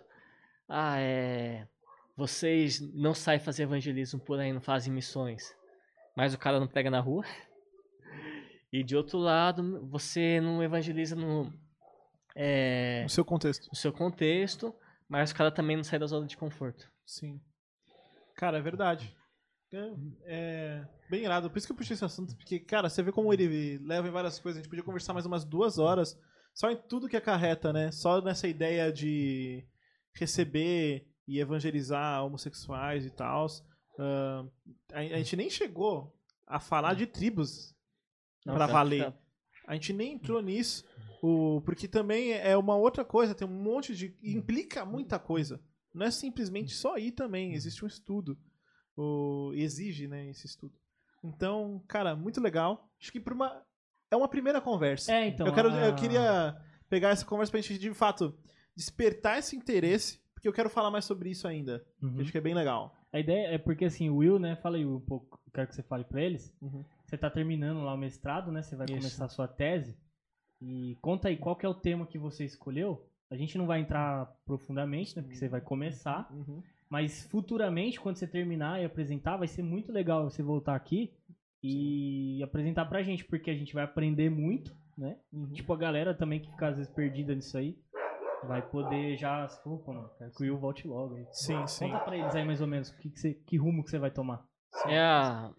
ah, 0.70 1.00
é. 1.00 1.68
Vocês 2.16 2.80
não 2.94 3.14
saem 3.14 3.40
fazer 3.40 3.64
evangelismo 3.64 4.20
por 4.20 4.40
aí, 4.40 4.54
não 4.54 4.62
fazem 4.62 4.94
missões. 4.94 5.56
Mas 6.16 6.34
o 6.34 6.38
cara 6.38 6.60
não 6.60 6.68
pega 6.68 6.92
na 6.92 7.00
rua. 7.00 7.26
E 8.72 8.84
de 8.84 8.96
outro 8.96 9.18
lado, 9.18 9.88
você 9.88 10.40
não 10.40 10.64
evangeliza 10.64 11.16
no, 11.16 11.52
é, 12.36 13.02
No 13.04 13.10
seu 13.10 13.26
contexto. 13.26 13.68
no 13.68 13.76
seu 13.76 13.92
contexto, 13.92 14.74
mas 15.10 15.32
o 15.32 15.36
cara 15.36 15.52
também 15.52 15.76
não 15.76 15.84
sai 15.84 16.00
da 16.00 16.06
zona 16.06 16.28
de 16.28 16.38
conforto. 16.38 16.90
Sim. 17.06 17.42
Cara, 18.36 18.58
é 18.58 18.62
verdade. 18.62 19.16
É, 19.72 19.94
é 20.26 20.88
bem 21.10 21.24
irado. 21.24 21.50
Por 21.50 21.58
isso 21.58 21.66
que 21.68 21.74
eu 21.74 21.78
puxei 21.78 21.96
esse 21.96 22.06
assunto, 22.06 22.36
porque, 22.38 22.60
cara, 22.60 22.90
você 22.90 23.02
vê 23.02 23.12
como 23.12 23.34
ele 23.34 23.78
leva 23.80 24.08
em 24.08 24.12
várias 24.12 24.38
coisas. 24.40 24.60
A 24.60 24.62
gente 24.62 24.70
podia 24.70 24.84
conversar 24.84 25.14
mais 25.14 25.26
umas 25.26 25.44
duas 25.44 25.78
horas 25.80 26.18
só 26.54 26.70
em 26.70 26.76
tudo 26.78 27.10
que 27.10 27.18
acarreta, 27.18 27.74
né? 27.74 27.92
Só 27.92 28.22
nessa 28.22 28.48
ideia 28.48 28.92
de 28.92 29.66
receber 30.16 31.08
e 31.28 31.40
evangelizar 31.40 32.24
homossexuais 32.26 33.06
e 33.06 33.10
tal. 33.10 33.48
a, 34.00 35.00
a 35.00 35.18
gente 35.18 35.36
nem 35.36 35.50
chegou 35.50 36.14
a 36.46 36.60
falar 36.60 36.94
de 36.94 37.08
tribos 37.08 37.74
tá- 38.68 38.68
valer. 38.68 39.06
tá- 39.12 39.18
A 39.68 39.74
gente 39.74 39.94
nem 39.94 40.14
entrou 40.14 40.42
nisso. 40.42 40.86
O, 41.22 41.62
porque 41.62 41.88
também 41.88 42.34
é 42.34 42.56
uma 42.58 42.76
outra 42.76 43.06
coisa, 43.06 43.34
tem 43.34 43.48
um 43.48 43.52
monte 43.64 43.96
de. 43.96 44.14
implica 44.22 44.84
muita 44.86 45.18
coisa. 45.18 45.60
Não 45.94 46.06
é 46.06 46.12
simplesmente 46.12 46.74
só 46.74 46.98
ir 46.98 47.12
também, 47.12 47.54
existe 47.54 47.84
um 47.84 47.88
estudo. 47.88 48.38
O, 48.96 49.52
exige, 49.56 50.08
né, 50.08 50.30
esse 50.30 50.46
estudo. 50.46 50.74
Então, 51.24 51.84
cara, 51.88 52.16
muito 52.16 52.42
legal. 52.42 52.90
Acho 53.02 53.12
que 53.12 53.20
pra 53.20 53.34
uma, 53.34 53.62
é 54.12 54.16
uma 54.16 54.28
primeira 54.28 54.60
conversa. 54.62 55.12
É, 55.14 55.28
então. 55.28 55.48
eu, 55.48 55.54
quero, 55.54 55.70
a- 55.70 55.88
eu 55.88 55.96
queria 55.96 56.56
pegar 56.90 57.10
essa 57.10 57.26
conversa 57.26 57.52
pra 57.52 57.62
gente, 57.62 57.80
de 57.80 57.94
fato, 57.94 58.38
despertar 58.76 59.40
esse 59.40 59.56
interesse, 59.56 60.20
porque 60.34 60.48
eu 60.48 60.54
quero 60.54 60.70
falar 60.70 60.92
mais 60.92 61.06
sobre 61.06 61.30
isso 61.30 61.48
ainda. 61.48 61.86
Uhum. 62.02 62.20
Acho 62.20 62.32
que 62.32 62.38
é 62.38 62.42
bem 62.42 62.54
legal. 62.54 62.94
A 63.12 63.20
ideia 63.20 63.48
é 63.48 63.58
porque 63.58 63.86
assim, 63.86 64.10
o 64.10 64.18
Will, 64.18 64.40
né? 64.40 64.56
Fala 64.58 64.78
aí 64.78 64.86
um 64.86 65.00
pouco, 65.00 65.40
eu 65.46 65.52
quero 65.52 65.68
que 65.68 65.76
você 65.76 65.84
fale 65.84 66.04
pra 66.04 66.22
eles. 66.22 66.54
Uhum. 66.62 66.84
Você 67.06 67.18
tá 67.18 67.30
terminando 67.30 67.82
lá 67.84 67.94
o 67.94 67.98
mestrado, 67.98 68.52
né? 68.52 68.62
Você 68.64 68.76
vai 68.76 68.86
Isso. 68.86 68.96
começar 68.98 69.26
a 69.26 69.30
sua 69.30 69.48
tese. 69.48 69.96
E 70.62 70.98
conta 71.02 71.28
aí 71.30 71.38
qual 71.38 71.56
que 71.56 71.66
é 71.66 71.70
o 71.70 71.74
tema 71.76 72.08
que 72.08 72.18
você 72.18 72.44
escolheu. 72.44 73.08
A 73.34 73.38
gente 73.38 73.58
não 73.58 73.66
vai 73.66 73.80
entrar 73.80 74.32
profundamente, 74.46 75.16
né? 75.16 75.24
Porque 75.24 75.36
você 75.38 75.50
vai 75.50 75.60
começar. 75.60 76.32
Uhum. 76.32 76.62
Mas 76.88 77.24
futuramente, 77.32 78.00
quando 78.00 78.18
você 78.18 78.28
terminar 78.28 78.80
e 78.80 78.86
apresentar, 78.86 79.38
vai 79.38 79.48
ser 79.48 79.64
muito 79.64 79.92
legal 79.92 80.24
você 80.30 80.44
voltar 80.44 80.76
aqui 80.76 81.12
e 81.64 82.44
apresentar 82.44 82.86
pra 82.86 83.02
gente, 83.02 83.26
porque 83.26 83.50
a 83.50 83.56
gente 83.56 83.74
vai 83.74 83.84
aprender 83.84 84.30
muito, 84.30 84.76
né? 84.96 85.18
Uhum. 85.32 85.50
Tipo, 85.52 85.74
a 85.74 85.78
galera 85.78 86.14
também 86.14 86.40
que 86.42 86.52
fica 86.52 86.68
às 86.68 86.78
vezes 86.78 86.94
perdida 86.94 87.34
nisso 87.34 87.58
aí, 87.58 87.76
vai 88.44 88.62
poder 88.62 89.18
já. 89.18 89.48
Opa, 89.66 89.92
mano, 89.94 90.10
quero 90.18 90.32
que 90.32 90.44
o 90.44 90.46
Will 90.46 90.58
volte 90.60 90.88
logo 90.88 91.16
aí. 91.16 91.26
Sim, 91.32 91.66
sim. 91.66 91.90
Conta 91.90 92.04
pra 92.04 92.16
eles 92.18 92.36
aí 92.36 92.46
mais 92.46 92.62
ou 92.62 92.68
menos 92.68 92.92
que, 92.92 93.10
que, 93.10 93.20
você- 93.20 93.34
que 93.34 93.58
rumo 93.58 93.84
que 93.84 93.90
você 93.90 93.98
vai 93.98 94.12
tomar. 94.12 94.46
É 94.86 95.00
a. 95.00 95.52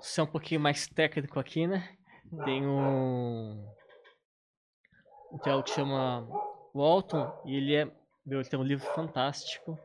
Ser 0.00 0.22
um 0.22 0.26
pouquinho 0.26 0.60
mais 0.60 0.86
técnico 0.86 1.40
aqui, 1.40 1.66
né? 1.66 1.96
Tem 2.44 2.64
um. 2.64 3.66
Um 5.32 5.38
teólogo 5.38 5.64
que 5.64 5.70
chama 5.74 6.26
Walton, 6.74 7.42
e 7.46 7.56
ele 7.56 7.74
é. 7.74 7.84
Meu, 8.24 8.40
ele 8.40 8.48
tem 8.48 8.58
um 8.58 8.64
livro 8.64 8.86
fantástico 8.94 9.78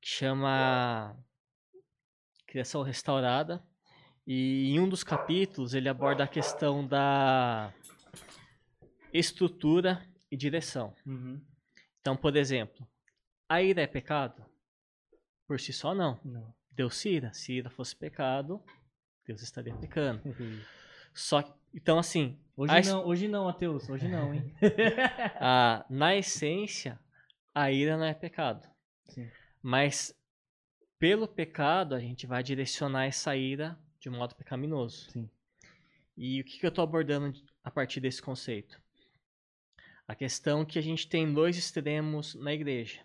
que 0.00 0.08
chama 0.08 1.16
Criação 2.46 2.82
Restaurada. 2.82 3.62
E 4.26 4.70
em 4.70 4.78
um 4.78 4.88
dos 4.88 5.02
capítulos 5.02 5.74
ele 5.74 5.88
aborda 5.88 6.22
a 6.22 6.28
questão 6.28 6.86
da 6.86 7.72
estrutura 9.12 10.06
e 10.30 10.36
direção. 10.36 10.94
Uhum. 11.04 11.40
Então, 12.00 12.16
por 12.16 12.36
exemplo, 12.36 12.86
a 13.48 13.60
ira 13.60 13.82
é 13.82 13.86
pecado? 13.86 14.44
Por 15.46 15.58
si 15.58 15.72
só, 15.72 15.94
não. 15.94 16.20
Não. 16.24 16.54
Deus 16.70 16.96
se 16.96 17.10
ira. 17.10 17.32
Se 17.34 17.52
ira 17.54 17.68
fosse 17.68 17.96
pecado, 17.96 18.62
Deus 19.26 19.42
estaria 19.42 19.74
pecando. 19.74 20.22
Só 21.12 21.42
que, 21.42 21.52
então 21.74 21.98
assim, 21.98 22.38
Hoje 22.60 22.72
A 22.74 22.82
não, 22.92 23.06
hoje 23.06 23.26
não, 23.26 23.44
Matheus. 23.46 23.88
Hoje 23.88 24.06
não, 24.06 24.34
hein? 24.34 24.54
a, 25.40 25.82
na 25.88 26.14
essência, 26.14 27.00
a 27.54 27.72
ira 27.72 27.96
não 27.96 28.04
é 28.04 28.12
pecado. 28.12 28.68
Sim. 29.08 29.30
Mas 29.62 30.14
pelo 30.98 31.26
pecado, 31.26 31.94
a 31.94 31.98
gente 31.98 32.26
vai 32.26 32.42
direcionar 32.42 33.06
essa 33.06 33.34
ira 33.34 33.78
de 33.98 34.10
um 34.10 34.18
modo 34.18 34.34
pecaminoso. 34.34 35.10
Sim. 35.10 35.30
E 36.14 36.42
o 36.42 36.44
que, 36.44 36.58
que 36.58 36.66
eu 36.66 36.68
estou 36.68 36.84
abordando 36.84 37.32
a 37.64 37.70
partir 37.70 37.98
desse 37.98 38.20
conceito? 38.20 38.78
A 40.06 40.14
questão 40.14 40.62
que 40.62 40.78
a 40.78 40.82
gente 40.82 41.08
tem 41.08 41.32
dois 41.32 41.56
extremos 41.56 42.34
na 42.34 42.52
igreja. 42.52 43.00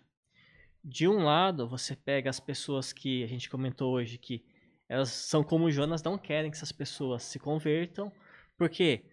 De 0.84 1.08
um 1.08 1.24
lado, 1.24 1.66
você 1.66 1.96
pega 1.96 2.28
as 2.28 2.38
pessoas 2.38 2.92
que 2.92 3.24
a 3.24 3.26
gente 3.26 3.48
comentou 3.48 3.94
hoje, 3.94 4.18
que 4.18 4.44
elas 4.86 5.08
são 5.08 5.42
como 5.42 5.70
Jonas, 5.70 6.02
não 6.02 6.18
querem 6.18 6.50
que 6.50 6.58
essas 6.58 6.72
pessoas 6.72 7.22
se 7.22 7.38
convertam, 7.38 8.12
porque, 8.58 9.06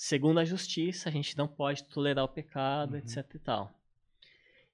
segundo 0.00 0.38
a 0.38 0.44
justiça, 0.44 1.08
a 1.08 1.12
gente 1.12 1.36
não 1.36 1.48
pode 1.48 1.82
tolerar 1.84 2.24
o 2.24 2.28
pecado, 2.28 2.92
Uhum. 2.92 2.98
etc 2.98 3.34
e 3.34 3.38
tal. 3.40 3.74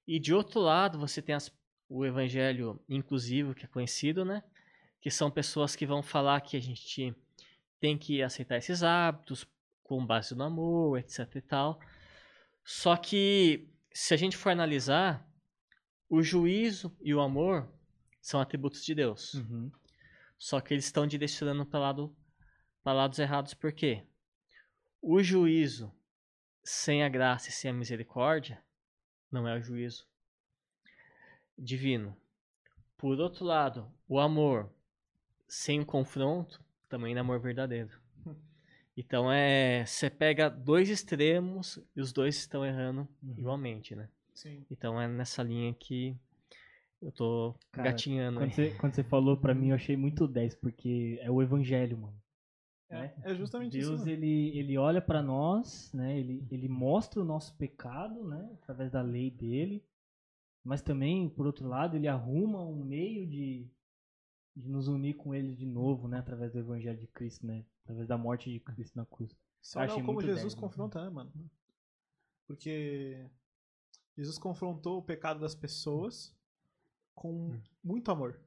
E 0.07 0.19
de 0.19 0.31
outro 0.35 0.59
lado, 0.59 0.99
você 0.99 1.19
tem 1.19 1.33
as- 1.33 1.51
o 1.89 2.05
evangelho 2.05 2.79
inclusivo, 2.87 3.55
que 3.55 3.65
é 3.65 3.67
conhecido, 3.67 4.23
né? 4.23 4.43
Que 5.01 5.09
são 5.09 5.31
pessoas 5.31 5.75
que 5.75 5.83
vão 5.85 6.03
falar 6.03 6.41
que 6.41 6.55
a 6.55 6.59
gente 6.61 7.15
tem 7.79 7.97
que 7.97 8.21
aceitar 8.21 8.57
esses 8.57 8.83
hábitos 8.83 9.47
com 9.83 10.05
base 10.05 10.35
no 10.35 10.43
amor, 10.43 10.99
etc 10.99 11.35
e 11.35 11.41
tal. 11.41 11.79
Só 12.63 12.95
que, 12.95 13.67
se 13.91 14.13
a 14.13 14.17
gente 14.17 14.37
for 14.37 14.49
analisar, 14.51 15.27
o 16.07 16.21
juízo 16.21 16.95
e 17.01 17.13
o 17.15 17.19
amor 17.21 17.67
são 18.21 18.39
atributos 18.39 18.85
de 18.85 18.93
Deus. 18.93 19.33
Uhum. 19.33 19.71
Só 20.37 20.61
que 20.61 20.71
eles 20.73 20.85
estão 20.85 21.07
direcionando 21.07 21.65
para 21.65 21.79
lado, 21.79 22.15
para 22.83 22.93
lados 22.93 23.17
errados, 23.17 23.53
por 23.55 23.71
quê? 23.71 24.03
O 25.07 25.21
juízo 25.21 25.93
sem 26.63 27.03
a 27.03 27.09
graça 27.09 27.49
e 27.49 27.51
sem 27.51 27.69
a 27.69 27.73
misericórdia 27.73 28.59
não 29.31 29.47
é 29.47 29.55
o 29.55 29.61
juízo 29.61 30.07
divino. 31.55 32.17
Por 32.97 33.19
outro 33.19 33.45
lado, 33.45 33.87
o 34.07 34.19
amor 34.19 34.67
sem 35.47 35.79
o 35.79 35.85
confronto 35.85 36.59
também 36.89 37.13
não 37.13 37.19
é 37.19 37.21
amor 37.21 37.39
verdadeiro. 37.39 37.91
Então 38.97 39.31
é, 39.31 39.85
você 39.85 40.09
pega 40.09 40.49
dois 40.49 40.89
extremos 40.89 41.77
e 41.95 41.99
os 42.01 42.11
dois 42.13 42.37
estão 42.37 42.65
errando 42.65 43.07
Uhum. 43.21 43.35
igualmente, 43.37 43.93
né? 43.93 44.09
Sim. 44.33 44.65
Então 44.71 44.99
é 44.99 45.05
nessa 45.05 45.43
linha 45.43 45.71
que 45.73 46.17
eu 46.99 47.11
tô 47.11 47.53
Cara, 47.73 47.91
gatinhando. 47.91 48.39
Quando 48.39 48.53
você, 48.55 48.71
quando 48.71 48.95
você 48.95 49.03
falou 49.03 49.37
pra 49.37 49.53
mim, 49.53 49.69
eu 49.69 49.75
achei 49.75 49.97
muito 49.97 50.25
10, 50.27 50.55
porque 50.55 51.19
é 51.21 51.29
o 51.29 51.43
evangelho, 51.43 51.97
mano. 51.97 52.24
É, 52.89 53.13
é 53.23 53.35
justamente 53.35 53.77
isso. 53.77 53.95
Deus, 53.95 54.07
ele, 54.07 54.57
ele 54.57 54.77
olha 54.77 55.01
pra 55.01 55.21
nós, 55.21 55.91
né? 55.93 56.17
Ele, 56.19 56.45
ele 56.51 56.67
mostra 56.67 57.21
o 57.21 57.25
nosso 57.25 57.55
pecado, 57.55 58.23
né? 58.23 58.49
Através 58.61 58.91
da 58.91 59.01
lei 59.01 59.31
dele. 59.31 59.83
Mas 60.63 60.81
também, 60.81 61.29
por 61.29 61.45
outro 61.45 61.67
lado, 61.67 61.95
ele 61.95 62.07
arruma 62.07 62.63
um 62.63 62.83
meio 62.83 63.27
de, 63.27 63.69
de 64.55 64.69
nos 64.69 64.87
unir 64.87 65.15
com 65.15 65.33
ele 65.33 65.55
de 65.55 65.65
novo, 65.65 66.07
né? 66.07 66.19
Através 66.19 66.51
do 66.51 66.59
evangelho 66.59 66.99
de 66.99 67.07
Cristo, 67.07 67.45
né? 67.45 67.65
Através 67.83 68.07
da 68.07 68.17
morte 68.17 68.51
de 68.51 68.59
Cristo 68.59 68.95
na 68.95 69.05
cruz. 69.05 69.35
Só 69.61 69.79
olhar 69.79 70.03
como 70.03 70.21
Jesus 70.21 70.41
10, 70.41 70.55
né? 70.55 70.61
confronta, 70.61 71.03
né, 71.03 71.09
mano? 71.09 71.31
Porque 72.47 73.27
Jesus 74.15 74.37
confrontou 74.37 74.99
o 74.99 75.03
pecado 75.03 75.39
das 75.39 75.55
pessoas 75.55 76.35
com 77.15 77.59
muito 77.83 78.11
amor. 78.11 78.39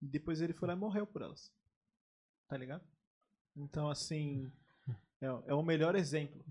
E 0.00 0.08
depois 0.08 0.40
ele 0.40 0.54
foi 0.54 0.68
lá 0.68 0.74
e 0.74 0.78
morreu 0.78 1.06
por 1.06 1.20
elas. 1.20 1.52
Tá 2.48 2.56
ligado? 2.56 2.84
Então, 3.64 3.88
assim, 3.88 4.50
é, 5.20 5.26
é 5.26 5.54
o 5.54 5.62
melhor 5.62 5.94
exemplo 5.94 6.44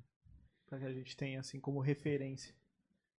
pra 0.67 0.79
que 0.79 0.85
a 0.85 0.93
gente 0.93 1.15
tenha, 1.17 1.39
assim, 1.39 1.59
como 1.59 1.79
referência. 1.79 2.53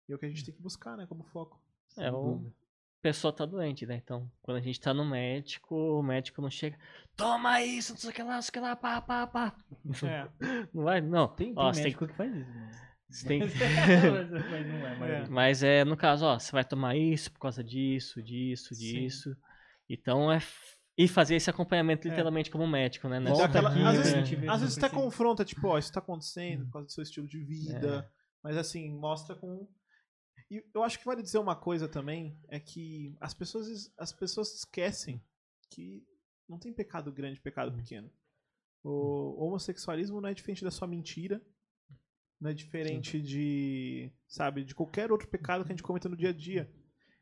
E 0.09 0.13
é 0.13 0.15
o 0.15 0.19
que 0.19 0.27
a 0.27 0.29
gente 0.29 0.45
tem 0.45 0.55
que 0.55 0.63
buscar, 0.63 0.97
né, 0.97 1.07
como 1.07 1.25
foco. 1.25 1.61
É, 1.97 2.11
o 2.11 2.35
dúvida. 2.35 2.55
pessoa 3.03 3.33
tá 3.33 3.45
doente, 3.45 3.85
né? 3.87 3.97
Então, 3.97 4.31
quando 4.43 4.59
a 4.59 4.61
gente 4.61 4.81
tá 4.81 4.95
no 4.95 5.05
médico, 5.05 5.75
o 5.75 6.03
médico 6.03 6.41
não 6.41 6.51
chega, 6.51 6.79
toma 7.17 7.63
isso, 7.63 7.93
não 7.93 7.99
sei 7.99 8.11
o 8.11 8.13
que 8.13 8.23
lá, 8.23 8.35
não 8.35 8.43
sei 8.43 8.51
o 8.51 8.53
que 8.53 8.61
lá, 8.61 8.77
pá, 8.77 9.01
pá, 9.03 9.27
pá. 9.27 9.57
É, 10.05 10.29
Não 10.73 10.85
vai, 10.85 11.01
não. 11.01 11.29
Tem, 11.29 11.49
tem 11.49 11.55
Ó, 11.57 11.73
você 11.73 11.83
tem 11.83 11.85
médico 11.85 12.07
que 12.07 12.15
faz 12.15 12.35
isso, 12.35 12.51
mano. 12.51 12.71
Você 13.11 13.27
tem 13.29 13.41
que- 13.43 13.49
mas, 14.11 14.31
mas 14.31 14.67
não 14.67 14.87
é, 14.87 14.95
mas 14.99 15.11
É. 15.11 15.29
Mas 15.29 15.63
é, 15.63 15.85
no 15.85 15.97
caso, 15.97 16.25
ó, 16.25 16.39
você 16.39 16.53
vai 16.53 16.65
tomar 16.65 16.97
isso 16.97 17.33
por 17.33 17.41
causa 17.41 17.63
disso, 17.65 18.23
disso, 18.23 18.75
Sim. 18.75 18.81
disso. 18.81 19.37
Então 19.89 20.31
é. 20.31 20.39
E 21.03 21.09
fazer 21.09 21.37
esse 21.37 21.49
acompanhamento 21.49 22.07
É. 22.07 22.11
literalmente 22.11 22.51
como 22.51 22.67
médico, 22.67 23.09
né? 23.09 23.21
Volta 23.21 23.45
aquela- 23.45 23.71
aqui, 23.71 23.79
às 23.83 23.97
né, 23.97 24.03
vezes, 24.03 24.31
vê 24.39 24.49
às 24.49 24.61
vezes 24.61 24.79
até 24.79 24.89
confronta, 24.89 25.45
tipo, 25.45 25.69
ó, 25.69 25.79
isso 25.79 25.93
tá 25.93 26.01
acontecendo 26.01 26.67
por 26.67 26.73
causa 26.73 26.87
do 26.87 26.93
seu 26.93 27.03
estilo 27.03 27.27
de 27.27 27.39
vida. 27.43 28.11
Mas 28.43 28.57
assim, 28.57 28.91
mostra 28.93 29.35
com. 29.35 29.69
E 30.51 30.65
eu 30.75 30.83
acho 30.83 30.99
que 30.99 31.05
vale 31.05 31.23
dizer 31.23 31.39
uma 31.39 31.55
coisa 31.57 31.89
também, 31.89 32.37
é 32.49 32.59
que 32.59 33.17
as 33.21 33.33
pessoas, 33.33 33.93
as 33.97 34.13
pessoas 34.13 34.53
esquecem 34.55 35.23
que 35.71 36.03
não 36.49 36.59
tem 36.59 36.73
pecado 36.73 37.13
grande 37.13 37.39
e 37.39 37.43
pecado 37.43 37.73
pequeno. 37.73 38.11
O 38.83 39.45
homossexualismo 39.45 40.21
não 40.21 40.29
é 40.29 40.35
diferente 40.35 40.65
da 40.65 40.71
sua 40.71 40.89
mentira. 40.89 41.41
Não 42.41 42.51
é 42.51 42.55
diferente 42.55 43.21
de, 43.21 44.11
sabe, 44.27 44.65
de 44.65 44.75
qualquer 44.75 45.13
outro 45.13 45.29
pecado 45.29 45.63
que 45.63 45.71
a 45.71 45.75
gente 45.75 45.83
cometa 45.83 46.09
no 46.09 46.17
dia 46.17 46.31
a 46.31 46.33
dia. 46.33 46.73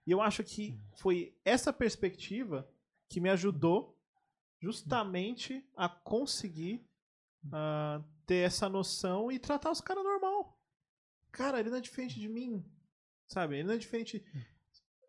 E 0.07 0.11
eu 0.13 0.23
acho 0.23 0.45
que 0.45 0.81
foi 0.97 1.37
essa 1.45 1.73
perspectiva 1.73 2.67
que 3.09 3.21
me 3.21 3.31
ajudou 3.31 3.99
justamente 4.61 5.65
a 5.77 5.89
conseguir 5.89 6.87
ah, 7.53 8.03
ter 8.27 8.47
essa 8.47 8.69
noção 8.69 9.31
e 9.31 9.39
tratar 9.39 9.71
os 9.71 9.81
caras 9.81 10.05
normal. 10.05 10.61
cara, 11.31 11.61
ele 11.61 11.71
não 11.71 11.79
é 11.79 11.81
diferente 11.81 12.19
de 12.19 12.29
mim. 12.29 12.65
Sabe? 13.27 13.57
Ele 13.57 13.65
não 13.65 13.75
é 13.75 13.79
diferente 13.79 14.25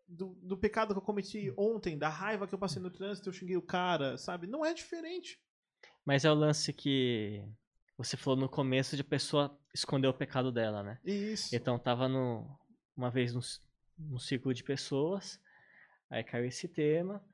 do, 0.06 0.34
do 0.42 0.56
pecado 0.56 0.92
que 0.92 0.98
eu 0.98 1.02
cometi 1.02 1.52
ontem, 1.56 1.96
da 1.96 2.08
raiva 2.08 2.46
que 2.46 2.54
eu 2.54 2.58
passei 2.58 2.82
no 2.82 2.90
trânsito, 2.90 3.28
eu 3.28 3.32
xinguei 3.32 3.56
o 3.56 3.62
cara, 3.62 4.18
sabe? 4.18 4.46
Não 4.46 4.64
é 4.64 4.74
diferente. 4.74 5.40
Mas 6.04 6.24
é 6.24 6.30
o 6.30 6.34
lance 6.34 6.72
que 6.72 7.42
você 7.96 8.16
falou 8.16 8.38
no 8.38 8.48
começo 8.48 8.96
de 8.96 9.02
a 9.02 9.04
pessoa 9.04 9.58
esconder 9.74 10.08
o 10.08 10.14
pecado 10.14 10.50
dela, 10.50 10.82
né? 10.82 10.98
Isso. 11.04 11.54
Então 11.54 11.78
tava 11.78 12.08
no, 12.08 12.58
uma 12.96 13.10
vez 13.10 13.32
num, 13.32 13.40
num 13.98 14.18
círculo 14.18 14.52
de 14.52 14.64
pessoas, 14.64 15.40
aí 16.10 16.24
caiu 16.24 16.46
esse 16.46 16.68
tema, 16.68 17.24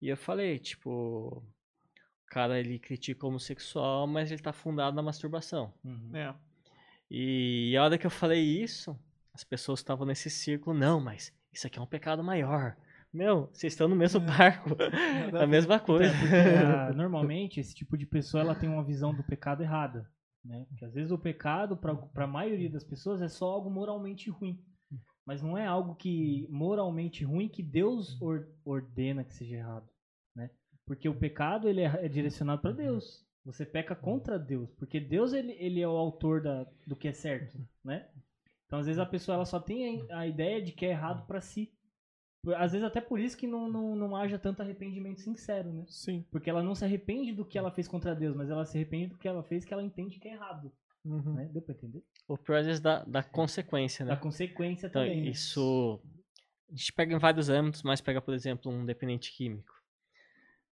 e 0.00 0.08
eu 0.08 0.16
falei, 0.16 0.58
tipo, 0.58 0.90
o 0.90 2.30
cara 2.30 2.58
ele 2.58 2.78
critica 2.78 3.26
o 3.26 3.28
homossexual, 3.28 4.06
mas 4.06 4.30
ele 4.30 4.42
tá 4.42 4.52
fundado 4.52 4.96
na 4.96 5.02
masturbação. 5.02 5.72
Uhum. 5.84 6.14
É. 6.14 6.34
E 7.10 7.76
a 7.76 7.84
hora 7.84 7.98
que 7.98 8.06
eu 8.06 8.10
falei 8.10 8.40
isso, 8.40 8.98
as 9.34 9.44
pessoas 9.44 9.80
estavam 9.80 10.06
nesse 10.06 10.30
círculo, 10.30 10.78
não, 10.78 11.00
mas 11.00 11.32
isso 11.52 11.66
aqui 11.66 11.78
é 11.78 11.82
um 11.82 11.86
pecado 11.86 12.22
maior. 12.22 12.76
Meu, 13.12 13.48
vocês 13.52 13.72
estão 13.72 13.88
no 13.88 13.96
mesmo 13.96 14.20
barco. 14.20 14.70
Nada 15.24 15.40
a 15.40 15.44
a 15.44 15.46
mesma 15.46 15.80
coisa. 15.80 16.14
é 16.14 16.18
porque, 16.18 16.34
ah, 16.34 16.92
normalmente, 16.94 17.58
esse 17.58 17.74
tipo 17.74 17.98
de 17.98 18.06
pessoa 18.06 18.40
ela 18.42 18.54
tem 18.54 18.68
uma 18.68 18.84
visão 18.84 19.12
do 19.12 19.24
pecado 19.24 19.62
errada. 19.62 20.08
Né? 20.44 20.64
Porque 20.68 20.84
às 20.84 20.94
vezes 20.94 21.10
o 21.10 21.18
pecado, 21.18 21.76
para 21.76 22.24
a 22.24 22.26
maioria 22.26 22.70
das 22.70 22.84
pessoas, 22.84 23.20
é 23.20 23.28
só 23.28 23.46
algo 23.46 23.68
moralmente 23.68 24.30
ruim. 24.30 24.62
Mas 25.30 25.40
não 25.40 25.56
é 25.56 25.64
algo 25.64 25.94
que 25.94 26.44
moralmente 26.50 27.22
ruim 27.22 27.48
que 27.48 27.62
Deus 27.62 28.20
or- 28.20 28.48
ordena 28.64 29.22
que 29.22 29.32
seja 29.32 29.58
errado. 29.58 29.88
Né? 30.34 30.50
Porque 30.84 31.08
o 31.08 31.14
pecado 31.14 31.68
ele 31.68 31.82
é, 31.82 32.04
é 32.04 32.08
direcionado 32.08 32.60
para 32.60 32.72
Deus. 32.72 33.24
Você 33.44 33.64
peca 33.64 33.94
contra 33.94 34.40
Deus. 34.40 34.74
Porque 34.74 34.98
Deus 34.98 35.32
ele, 35.32 35.52
ele 35.52 35.80
é 35.80 35.86
o 35.86 35.96
autor 35.96 36.42
da, 36.42 36.66
do 36.84 36.96
que 36.96 37.06
é 37.06 37.12
certo. 37.12 37.56
Né? 37.84 38.08
Então, 38.66 38.80
às 38.80 38.86
vezes, 38.86 38.98
a 38.98 39.06
pessoa 39.06 39.36
ela 39.36 39.44
só 39.44 39.60
tem 39.60 40.04
a 40.10 40.26
ideia 40.26 40.60
de 40.60 40.72
que 40.72 40.84
é 40.84 40.90
errado 40.90 41.24
para 41.28 41.40
si. 41.40 41.72
Às 42.56 42.72
vezes, 42.72 42.84
até 42.84 43.00
por 43.00 43.20
isso 43.20 43.36
que 43.36 43.46
não, 43.46 43.70
não, 43.70 43.94
não 43.94 44.16
haja 44.16 44.36
tanto 44.36 44.62
arrependimento 44.62 45.20
sincero, 45.20 45.72
né? 45.72 45.84
Sim. 45.86 46.26
Porque 46.32 46.50
ela 46.50 46.60
não 46.60 46.74
se 46.74 46.84
arrepende 46.84 47.32
do 47.32 47.44
que 47.44 47.56
ela 47.56 47.70
fez 47.70 47.86
contra 47.86 48.16
Deus, 48.16 48.34
mas 48.34 48.50
ela 48.50 48.66
se 48.66 48.76
arrepende 48.76 49.06
do 49.06 49.16
que 49.16 49.28
ela 49.28 49.44
fez 49.44 49.64
que 49.64 49.72
ela 49.72 49.84
entende 49.84 50.18
que 50.18 50.26
é 50.26 50.32
errado. 50.32 50.72
Uhum. 51.04 51.34
Né? 51.34 51.48
Deu 51.52 51.62
pra 51.62 51.74
entender? 51.74 52.02
O 52.28 52.36
pior 52.36 52.58
às 52.58 52.66
vezes 52.66 52.80
da, 52.80 53.02
da 53.04 53.22
consequência, 53.22 54.04
né? 54.04 54.10
Da 54.12 54.16
consequência 54.20 54.86
Então, 54.86 55.02
também. 55.02 55.22
né? 55.22 55.30
isso. 55.30 56.00
A 56.68 56.76
gente 56.76 56.92
pega 56.92 57.14
em 57.14 57.18
vários 57.18 57.48
âmbitos, 57.48 57.82
mas 57.82 58.00
pega, 58.00 58.20
por 58.20 58.32
exemplo, 58.34 58.70
um 58.70 58.84
dependente 58.84 59.32
químico. 59.32 59.72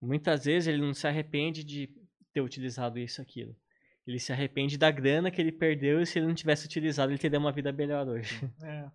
Muitas 0.01 0.45
vezes 0.45 0.67
ele 0.67 0.81
não 0.81 0.93
se 0.93 1.07
arrepende 1.07 1.63
de 1.63 1.89
ter 2.31 2.41
utilizado 2.41 2.99
isso 2.99 3.19
aquilo. 3.21 3.55
Ele 4.05 4.19
se 4.19 4.31
arrepende 4.31 4.77
da 4.77 4.91
grana 4.91 5.31
que 5.31 5.41
ele 5.41 5.51
perdeu 5.51 5.99
e 6.01 6.05
se 6.05 6.19
ele 6.19 6.27
não 6.27 6.35
tivesse 6.35 6.65
utilizado, 6.65 7.11
ele 7.11 7.17
teria 7.17 7.39
uma 7.39 7.51
vida 7.51 7.71
melhor 7.71 8.07
hoje. 8.07 8.39
É. 8.63 8.89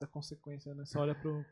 Da 0.00 0.06
consequência, 0.06 0.74
né? 0.74 0.84
Você 0.84 0.98
olha 0.98 1.14
pro. 1.14 1.44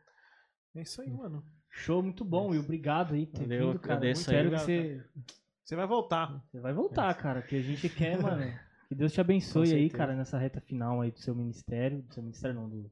É 0.74 0.82
isso 0.82 1.00
aí, 1.00 1.10
mano. 1.10 1.44
Show 1.70 2.02
muito 2.02 2.24
bom 2.24 2.54
e 2.54 2.58
obrigado 2.58 3.14
aí 3.14 3.26
por 3.26 3.38
ter 3.38 3.44
Valeu, 3.46 3.68
vindo, 3.72 3.78
cara. 3.80 3.94
Muito 4.00 4.04
aí. 4.06 4.12
Espero 4.12 4.50
que 4.50 4.58
você, 4.58 5.04
Você 5.64 5.76
vai 5.76 5.86
voltar. 5.86 6.44
você 6.50 6.60
vai 6.60 6.72
voltar, 6.72 7.14
cara. 7.14 7.42
Que 7.42 7.56
a 7.56 7.62
gente 7.62 7.88
quer, 7.88 8.20
mano. 8.20 8.42
Que 8.88 8.94
Deus 8.94 9.12
te 9.12 9.20
abençoe 9.20 9.72
aí, 9.74 9.90
cara, 9.90 10.14
nessa 10.14 10.38
reta 10.38 10.60
final 10.60 11.00
aí 11.00 11.10
do 11.10 11.18
seu 11.18 11.34
ministério. 11.34 12.02
Do 12.02 12.14
seu 12.14 12.22
ministério 12.22 12.54
não, 12.54 12.68
do, 12.68 12.90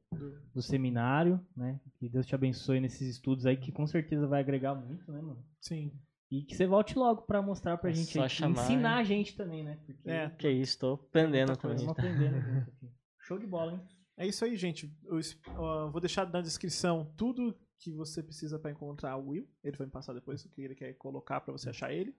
Do- 0.53 0.61
seminário, 0.61 1.39
né? 1.55 1.79
Que 1.97 2.09
Deus 2.09 2.25
te 2.25 2.35
abençoe 2.35 2.79
nesses 2.81 3.07
estudos 3.07 3.45
aí, 3.45 3.55
que 3.55 3.71
com 3.71 3.87
certeza 3.87 4.27
vai 4.27 4.41
agregar 4.41 4.75
muito, 4.75 5.09
né, 5.11 5.21
mano? 5.21 5.41
Sim. 5.61 5.91
E 6.29 6.41
que 6.41 6.55
você 6.55 6.65
volte 6.67 6.97
logo 6.97 7.21
pra 7.21 7.41
mostrar 7.41 7.77
pra 7.77 7.91
É 7.91 7.93
gente 7.93 8.19
aí, 8.19 8.29
chamar, 8.29 8.63
ensinar 8.63 8.95
né? 8.95 9.01
a 9.01 9.03
gente 9.03 9.35
também, 9.37 9.63
né? 9.63 9.79
Porque 9.85 10.09
É. 10.09 10.29
Que 10.31 10.49
isso, 10.49 10.79
tô 10.79 10.93
aprendendo 10.95 11.57
coisa, 11.57 11.61
também. 11.61 11.75
estamos 11.75 11.97
aprendendo. 11.97 12.67
Show 13.21 13.39
de 13.39 13.47
bola, 13.47 13.73
hein? 13.73 13.81
É 14.17 14.27
isso 14.27 14.43
aí, 14.43 14.55
gente. 14.57 14.93
Eu 15.05 15.91
vou 15.91 16.01
deixar 16.01 16.29
na 16.29 16.41
descrição 16.41 17.13
tudo 17.15 17.55
que 17.79 17.91
você 17.91 18.23
precisa 18.23 18.57
para 18.57 18.71
encontrar 18.71 19.15
o 19.17 19.29
Will. 19.29 19.47
Ele 19.63 19.77
vai 19.77 19.85
me 19.87 19.91
passar 19.91 20.13
depois 20.13 20.43
o 20.45 20.49
que 20.49 20.61
ele 20.61 20.73
quer 20.75 20.93
colocar 20.93 21.41
para 21.41 21.51
você 21.51 21.69
achar 21.69 21.93
ele. 21.93 22.15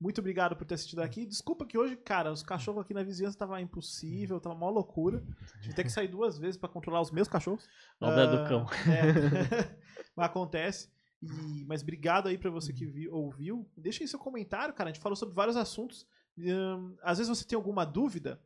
Muito 0.00 0.20
obrigado 0.20 0.54
por 0.56 0.64
ter 0.64 0.74
assistido 0.74 1.00
aqui. 1.00 1.26
Desculpa 1.26 1.66
que 1.66 1.76
hoje, 1.76 1.96
cara, 1.96 2.30
os 2.32 2.42
cachorros 2.42 2.82
aqui 2.82 2.94
na 2.94 3.02
vizinhança 3.02 3.36
tava 3.38 3.60
impossível, 3.60 4.38
tava 4.40 4.54
uma 4.54 4.70
loucura. 4.70 5.20
Tive 5.60 5.68
que 5.70 5.74
ter 5.74 5.84
que 5.84 5.90
sair 5.90 6.08
duas 6.08 6.38
vezes 6.38 6.56
para 6.56 6.68
controlar 6.68 7.00
os 7.00 7.10
meus 7.10 7.26
cachorros. 7.26 7.66
Obra 8.00 8.22
Ah, 8.24 8.26
do 8.44 8.48
cão. 8.48 8.66
é. 8.88 9.78
Mas 10.14 10.26
acontece. 10.26 10.88
E- 11.20 11.64
mas 11.66 11.82
obrigado 11.82 12.28
aí 12.28 12.38
pra 12.38 12.48
você 12.50 12.72
que 12.72 12.86
vi- 12.86 13.08
ouviu. 13.08 13.68
Deixa 13.76 14.04
aí 14.04 14.08
seu 14.08 14.20
comentário, 14.20 14.72
cara. 14.72 14.88
A 14.88 14.92
gente 14.92 15.02
falou 15.02 15.16
sobre 15.16 15.34
vários 15.34 15.56
assuntos. 15.56 16.06
Às 17.02 17.18
vezes 17.18 17.28
você 17.36 17.44
tem 17.44 17.56
alguma 17.56 17.84
dúvida 17.84 18.40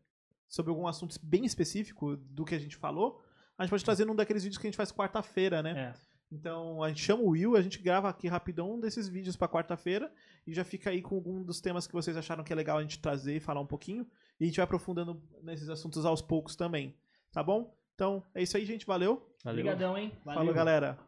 sobre 0.49 0.71
algum 0.71 0.87
assunto 0.87 1.17
bem 1.23 1.45
específico 1.45 2.17
do 2.17 2.45
que 2.47 2.55
a 2.55 2.59
gente 2.59 2.77
falou. 2.77 3.23
A 3.59 3.65
gente 3.65 3.71
pode 3.71 3.85
trazer 3.85 4.07
num 4.07 4.15
daqueles 4.17 4.43
vídeos 4.43 4.59
que 4.59 4.67
a 4.67 4.71
gente 4.71 4.77
faz 4.77 4.91
quarta-feira, 4.91 5.63
né? 5.63 5.91
É. 5.91 6.12
Então 6.33 6.83
a 6.83 6.89
gente 6.89 7.03
chama 7.03 7.23
o 7.23 7.29
Will, 7.29 7.57
a 7.57 7.61
gente 7.61 7.79
grava 7.79 8.09
aqui 8.09 8.27
rapidão 8.27 8.73
um 8.73 8.81
desses 8.81 9.07
vídeos 9.07 9.37
pra 9.37 9.47
quarta-feira 9.47 10.11
e 10.47 10.55
já 10.55 10.65
fica 10.65 10.89
aí 10.89 11.03
com 11.03 11.15
algum 11.15 11.43
dos 11.45 11.61
temas 11.61 11.87
que 11.87 11.93
vocês 11.93 12.17
acharam 12.17 12.43
que 12.43 12.51
é 12.51 12.57
legal 12.57 12.79
a 12.79 12.83
gente 12.83 12.99
trazer 12.99 13.37
e 13.37 13.41
falar 13.41 13.61
um 13.61 13.67
pouquinho. 13.67 14.07
E 14.41 14.45
a 14.45 14.47
gente 14.47 14.57
vai 14.57 14.65
aprofundando 14.65 15.23
nesses 15.43 15.69
assuntos 15.69 16.07
aos 16.07 16.23
poucos 16.23 16.57
também. 16.57 16.97
Tá 17.31 17.43
bom? 17.43 17.77
Então 17.95 18.25
é 18.35 18.43
isso 18.43 18.57
aí, 18.57 18.65
gente. 18.65 18.87
Valeu. 18.87 19.31
Valeu. 19.45 19.61
Obrigadão, 19.61 19.99
hein? 19.99 20.11
Falou, 20.25 20.55
galera. 20.55 20.99